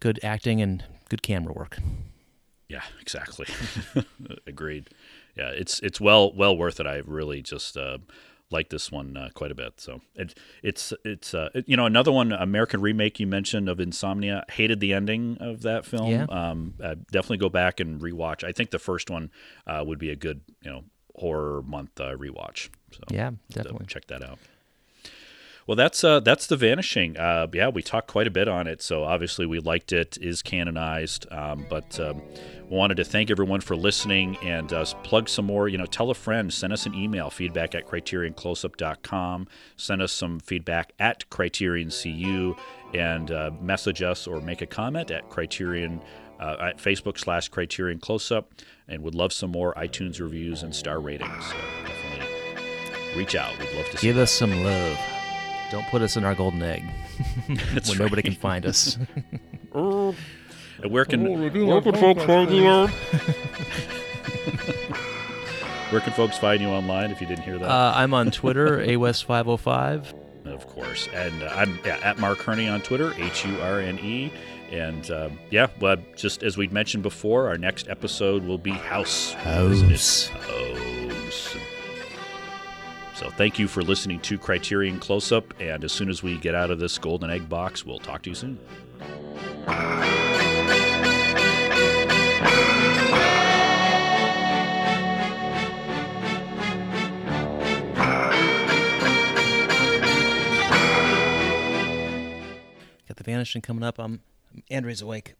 good 0.00 0.18
acting, 0.24 0.60
and 0.60 0.82
good 1.08 1.22
camera 1.22 1.52
work. 1.52 1.78
Yeah, 2.68 2.82
exactly. 3.00 3.46
Agreed. 4.46 4.90
Yeah, 5.36 5.48
it's 5.50 5.80
it's 5.80 6.00
well 6.00 6.32
well 6.34 6.56
worth 6.56 6.80
it. 6.80 6.86
I 6.86 7.02
really 7.06 7.40
just 7.42 7.76
uh, 7.76 7.98
like 8.54 8.70
this 8.70 8.90
one 8.90 9.14
uh, 9.16 9.28
quite 9.34 9.50
a 9.50 9.54
bit. 9.54 9.78
So 9.80 10.00
it, 10.14 10.34
it's 10.62 10.94
it's 11.04 11.34
uh, 11.34 11.50
it- 11.54 11.68
you 11.68 11.76
know 11.76 11.84
another 11.84 12.10
one 12.12 12.32
American 12.32 12.80
remake 12.80 13.20
you 13.20 13.26
mentioned 13.26 13.68
of 13.68 13.78
Insomnia. 13.80 14.44
Hated 14.50 14.80
the 14.80 14.94
ending 14.94 15.36
of 15.40 15.60
that 15.62 15.84
film. 15.84 16.10
Yeah. 16.10 16.24
Um, 16.30 16.72
definitely 17.12 17.36
go 17.38 17.50
back 17.50 17.80
and 17.80 18.00
rewatch. 18.00 18.42
I 18.44 18.52
think 18.52 18.70
the 18.70 18.78
first 18.78 19.10
one 19.10 19.30
uh, 19.66 19.82
would 19.86 19.98
be 19.98 20.08
a 20.10 20.16
good 20.16 20.40
you 20.62 20.70
know 20.70 20.84
horror 21.16 21.62
month 21.62 22.00
uh, 22.00 22.16
rewatch. 22.16 22.70
So 22.92 23.00
Yeah, 23.10 23.32
definitely. 23.50 23.86
check 23.86 24.06
that 24.06 24.22
out. 24.22 24.38
Well, 25.66 25.76
that's 25.76 26.04
uh, 26.04 26.20
that's 26.20 26.46
the 26.46 26.56
Vanishing. 26.56 27.16
Uh, 27.16 27.46
yeah, 27.52 27.68
we 27.68 27.82
talked 27.82 28.08
quite 28.08 28.26
a 28.26 28.30
bit 28.30 28.48
on 28.48 28.66
it, 28.66 28.82
so 28.82 29.04
obviously 29.04 29.46
we 29.46 29.60
liked 29.60 29.92
it. 29.92 30.18
Is 30.20 30.42
canonized, 30.42 31.26
um, 31.32 31.64
but 31.70 31.98
um, 31.98 32.20
wanted 32.68 32.96
to 32.96 33.04
thank 33.04 33.30
everyone 33.30 33.62
for 33.62 33.74
listening 33.74 34.36
and 34.38 34.72
uh, 34.74 34.84
plug 35.02 35.28
some 35.28 35.46
more. 35.46 35.68
You 35.68 35.78
know, 35.78 35.86
tell 35.86 36.10
a 36.10 36.14
friend, 36.14 36.52
send 36.52 36.74
us 36.74 36.84
an 36.84 36.94
email, 36.94 37.30
feedback 37.30 37.74
at 37.74 37.86
CriterionCloseup.com. 37.86 39.48
Send 39.76 40.02
us 40.02 40.12
some 40.12 40.38
feedback 40.40 40.92
at 40.98 41.28
CriterionCU, 41.30 42.58
and 42.92 43.30
uh, 43.30 43.50
message 43.62 44.02
us 44.02 44.26
or 44.26 44.42
make 44.42 44.60
a 44.60 44.66
comment 44.66 45.10
at 45.10 45.30
Criterion 45.30 46.02
uh, 46.40 46.56
at 46.60 46.76
Facebook 46.76 47.18
slash 47.18 47.48
Criterion 47.48 48.00
Closeup, 48.00 48.44
and 48.86 49.02
would 49.02 49.14
love 49.14 49.32
some 49.32 49.50
more 49.50 49.72
iTunes 49.74 50.20
reviews 50.20 50.62
and 50.62 50.74
star 50.74 51.00
ratings. 51.00 51.46
So 51.46 51.56
definitely 51.86 53.16
reach 53.16 53.34
out. 53.34 53.58
We'd 53.58 53.72
love 53.72 53.88
to 53.90 53.96
see. 53.96 54.06
Give 54.08 54.18
us 54.18 54.30
some 54.30 54.62
love. 54.62 54.98
Don't 55.74 55.86
put 55.88 56.02
us 56.02 56.16
in 56.16 56.22
our 56.22 56.36
golden 56.36 56.62
egg 56.62 56.84
That's 57.74 57.88
when 57.88 57.98
nobody 57.98 58.22
can 58.22 58.34
find 58.34 58.64
us. 58.64 58.96
And 59.72 60.14
where 60.88 61.04
can 61.04 61.24
Where 61.66 61.82
can 61.82 61.96
folks 61.96 62.22
find 62.22 62.54
you 62.54 62.64
on? 62.64 62.88
where 65.90 66.00
can 66.00 66.12
folks 66.12 66.38
find 66.38 66.62
you 66.62 66.68
online 66.68 67.10
if 67.10 67.20
you 67.20 67.26
didn't 67.26 67.42
hear 67.42 67.58
that? 67.58 67.68
Uh, 67.68 67.92
I'm 67.96 68.14
on 68.14 68.30
Twitter, 68.30 68.78
awest505. 68.78 70.14
of 70.44 70.64
course, 70.68 71.08
and 71.12 71.42
uh, 71.42 71.50
I'm 71.52 71.80
yeah, 71.84 71.98
at 72.04 72.20
Mark 72.20 72.38
Hurney 72.38 72.68
on 72.68 72.80
Twitter, 72.80 73.12
H 73.18 73.44
U 73.44 73.60
R 73.60 73.80
N 73.80 73.98
E, 73.98 74.32
and 74.70 75.10
um, 75.10 75.40
yeah, 75.50 75.66
well, 75.80 75.96
just 76.14 76.44
as 76.44 76.56
we'd 76.56 76.72
mentioned 76.72 77.02
before, 77.02 77.48
our 77.48 77.58
next 77.58 77.88
episode 77.88 78.44
will 78.44 78.58
be 78.58 78.70
House. 78.70 79.32
House. 79.32 80.28
House. 80.28 81.56
So 83.14 83.30
thank 83.30 83.60
you 83.60 83.68
for 83.68 83.82
listening 83.82 84.18
to 84.20 84.36
Criterion 84.36 84.98
Close 84.98 85.30
Up. 85.30 85.54
And 85.60 85.84
as 85.84 85.92
soon 85.92 86.08
as 86.08 86.24
we 86.24 86.36
get 86.36 86.56
out 86.56 86.72
of 86.72 86.80
this 86.80 86.98
golden 86.98 87.30
egg 87.30 87.48
box, 87.48 87.86
we'll 87.86 88.00
talk 88.00 88.22
to 88.22 88.30
you 88.30 88.34
soon. 88.34 88.58
Got 103.06 103.16
the 103.16 103.22
Vanishing 103.22 103.62
coming 103.62 103.84
up. 103.84 104.00
I'm 104.00 104.22
Andrea's 104.70 105.02
awake. 105.02 105.34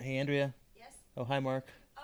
Hey, 0.00 0.18
Andrea. 0.18 0.54
Yes. 0.76 0.92
Oh, 1.16 1.24
hi, 1.24 1.40
Mark. 1.40 1.66
Oh, 1.98 2.02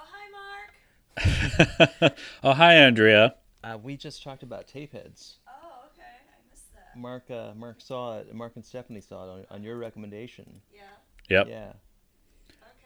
hi, 1.16 2.00
Mark. 2.00 2.16
oh, 2.42 2.52
hi, 2.52 2.74
Andrea. 2.74 3.36
Uh, 3.64 3.78
we 3.78 3.96
just 3.96 4.22
talked 4.22 4.42
about 4.42 4.66
tape 4.68 4.92
heads. 4.92 5.38
Oh, 5.48 5.86
okay. 5.92 6.02
I 6.06 6.50
missed 6.50 6.72
that. 6.74 6.98
Mark, 6.98 7.30
uh, 7.30 7.54
Mark 7.56 7.80
saw 7.80 8.18
it. 8.18 8.34
Mark 8.34 8.52
and 8.56 8.64
Stephanie 8.64 9.00
saw 9.00 9.24
it 9.24 9.30
on, 9.30 9.56
on 9.56 9.62
your 9.62 9.78
recommendation. 9.78 10.60
Yeah. 10.74 10.82
Yep. 11.30 11.48
Yeah. 11.48 11.72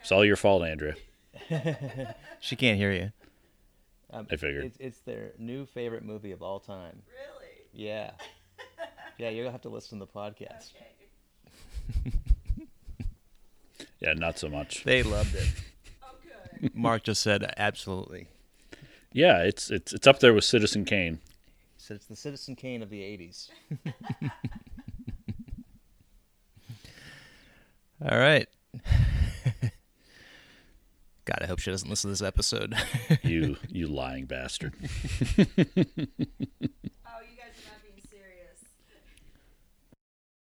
It's 0.01 0.13
all 0.13 0.25
your 0.25 0.37
fault, 0.37 0.63
Andrea. 0.63 0.95
She 2.41 2.55
can't 2.55 2.79
hear 2.79 2.93
you. 2.93 3.11
Um, 4.11 4.27
I 4.31 4.37
figured. 4.37 4.65
It's, 4.65 4.77
it's 4.79 4.99
their 5.01 5.33
new 5.39 5.67
favorite 5.67 6.05
movie 6.05 6.31
of 6.31 6.41
all 6.43 6.61
time. 6.61 7.03
Really? 7.09 7.51
Yeah. 7.73 8.13
Yeah, 9.19 9.31
you'll 9.31 9.51
have 9.51 9.63
to 9.63 9.69
listen 9.69 9.99
to 9.99 10.05
the 10.05 10.13
podcast. 10.13 10.71
Okay. 10.77 12.13
Yeah, 13.99 14.13
not 14.13 14.39
so 14.39 14.49
much. 14.49 14.85
They 14.85 15.03
loved 15.03 15.35
it. 15.35 15.49
Oh. 16.05 16.69
Mark 16.73 17.03
just 17.03 17.21
said 17.21 17.53
absolutely. 17.57 18.29
Yeah, 19.19 19.39
it's 19.39 19.69
it's 19.69 19.93
it's 19.93 20.07
up 20.07 20.21
there 20.21 20.33
with 20.33 20.45
Citizen 20.45 20.85
Kane. 20.85 21.19
He 21.77 21.83
said 21.83 21.97
it's 21.97 22.07
the 22.07 22.15
Citizen 22.15 22.55
Kane 22.55 22.85
of 22.85 22.89
the 22.89 23.01
80s. 23.01 23.51
All 28.01 28.17
right. 28.17 28.47
God, 31.25 31.39
I 31.41 31.47
hope 31.47 31.59
she 31.59 31.73
doesn't 31.73 31.91
listen 31.91 32.11
to 32.11 32.13
this 32.13 32.23
episode. 32.23 32.77
You 33.25 33.57
you 33.69 33.89
lying 33.89 34.27
bastard. 34.27 34.75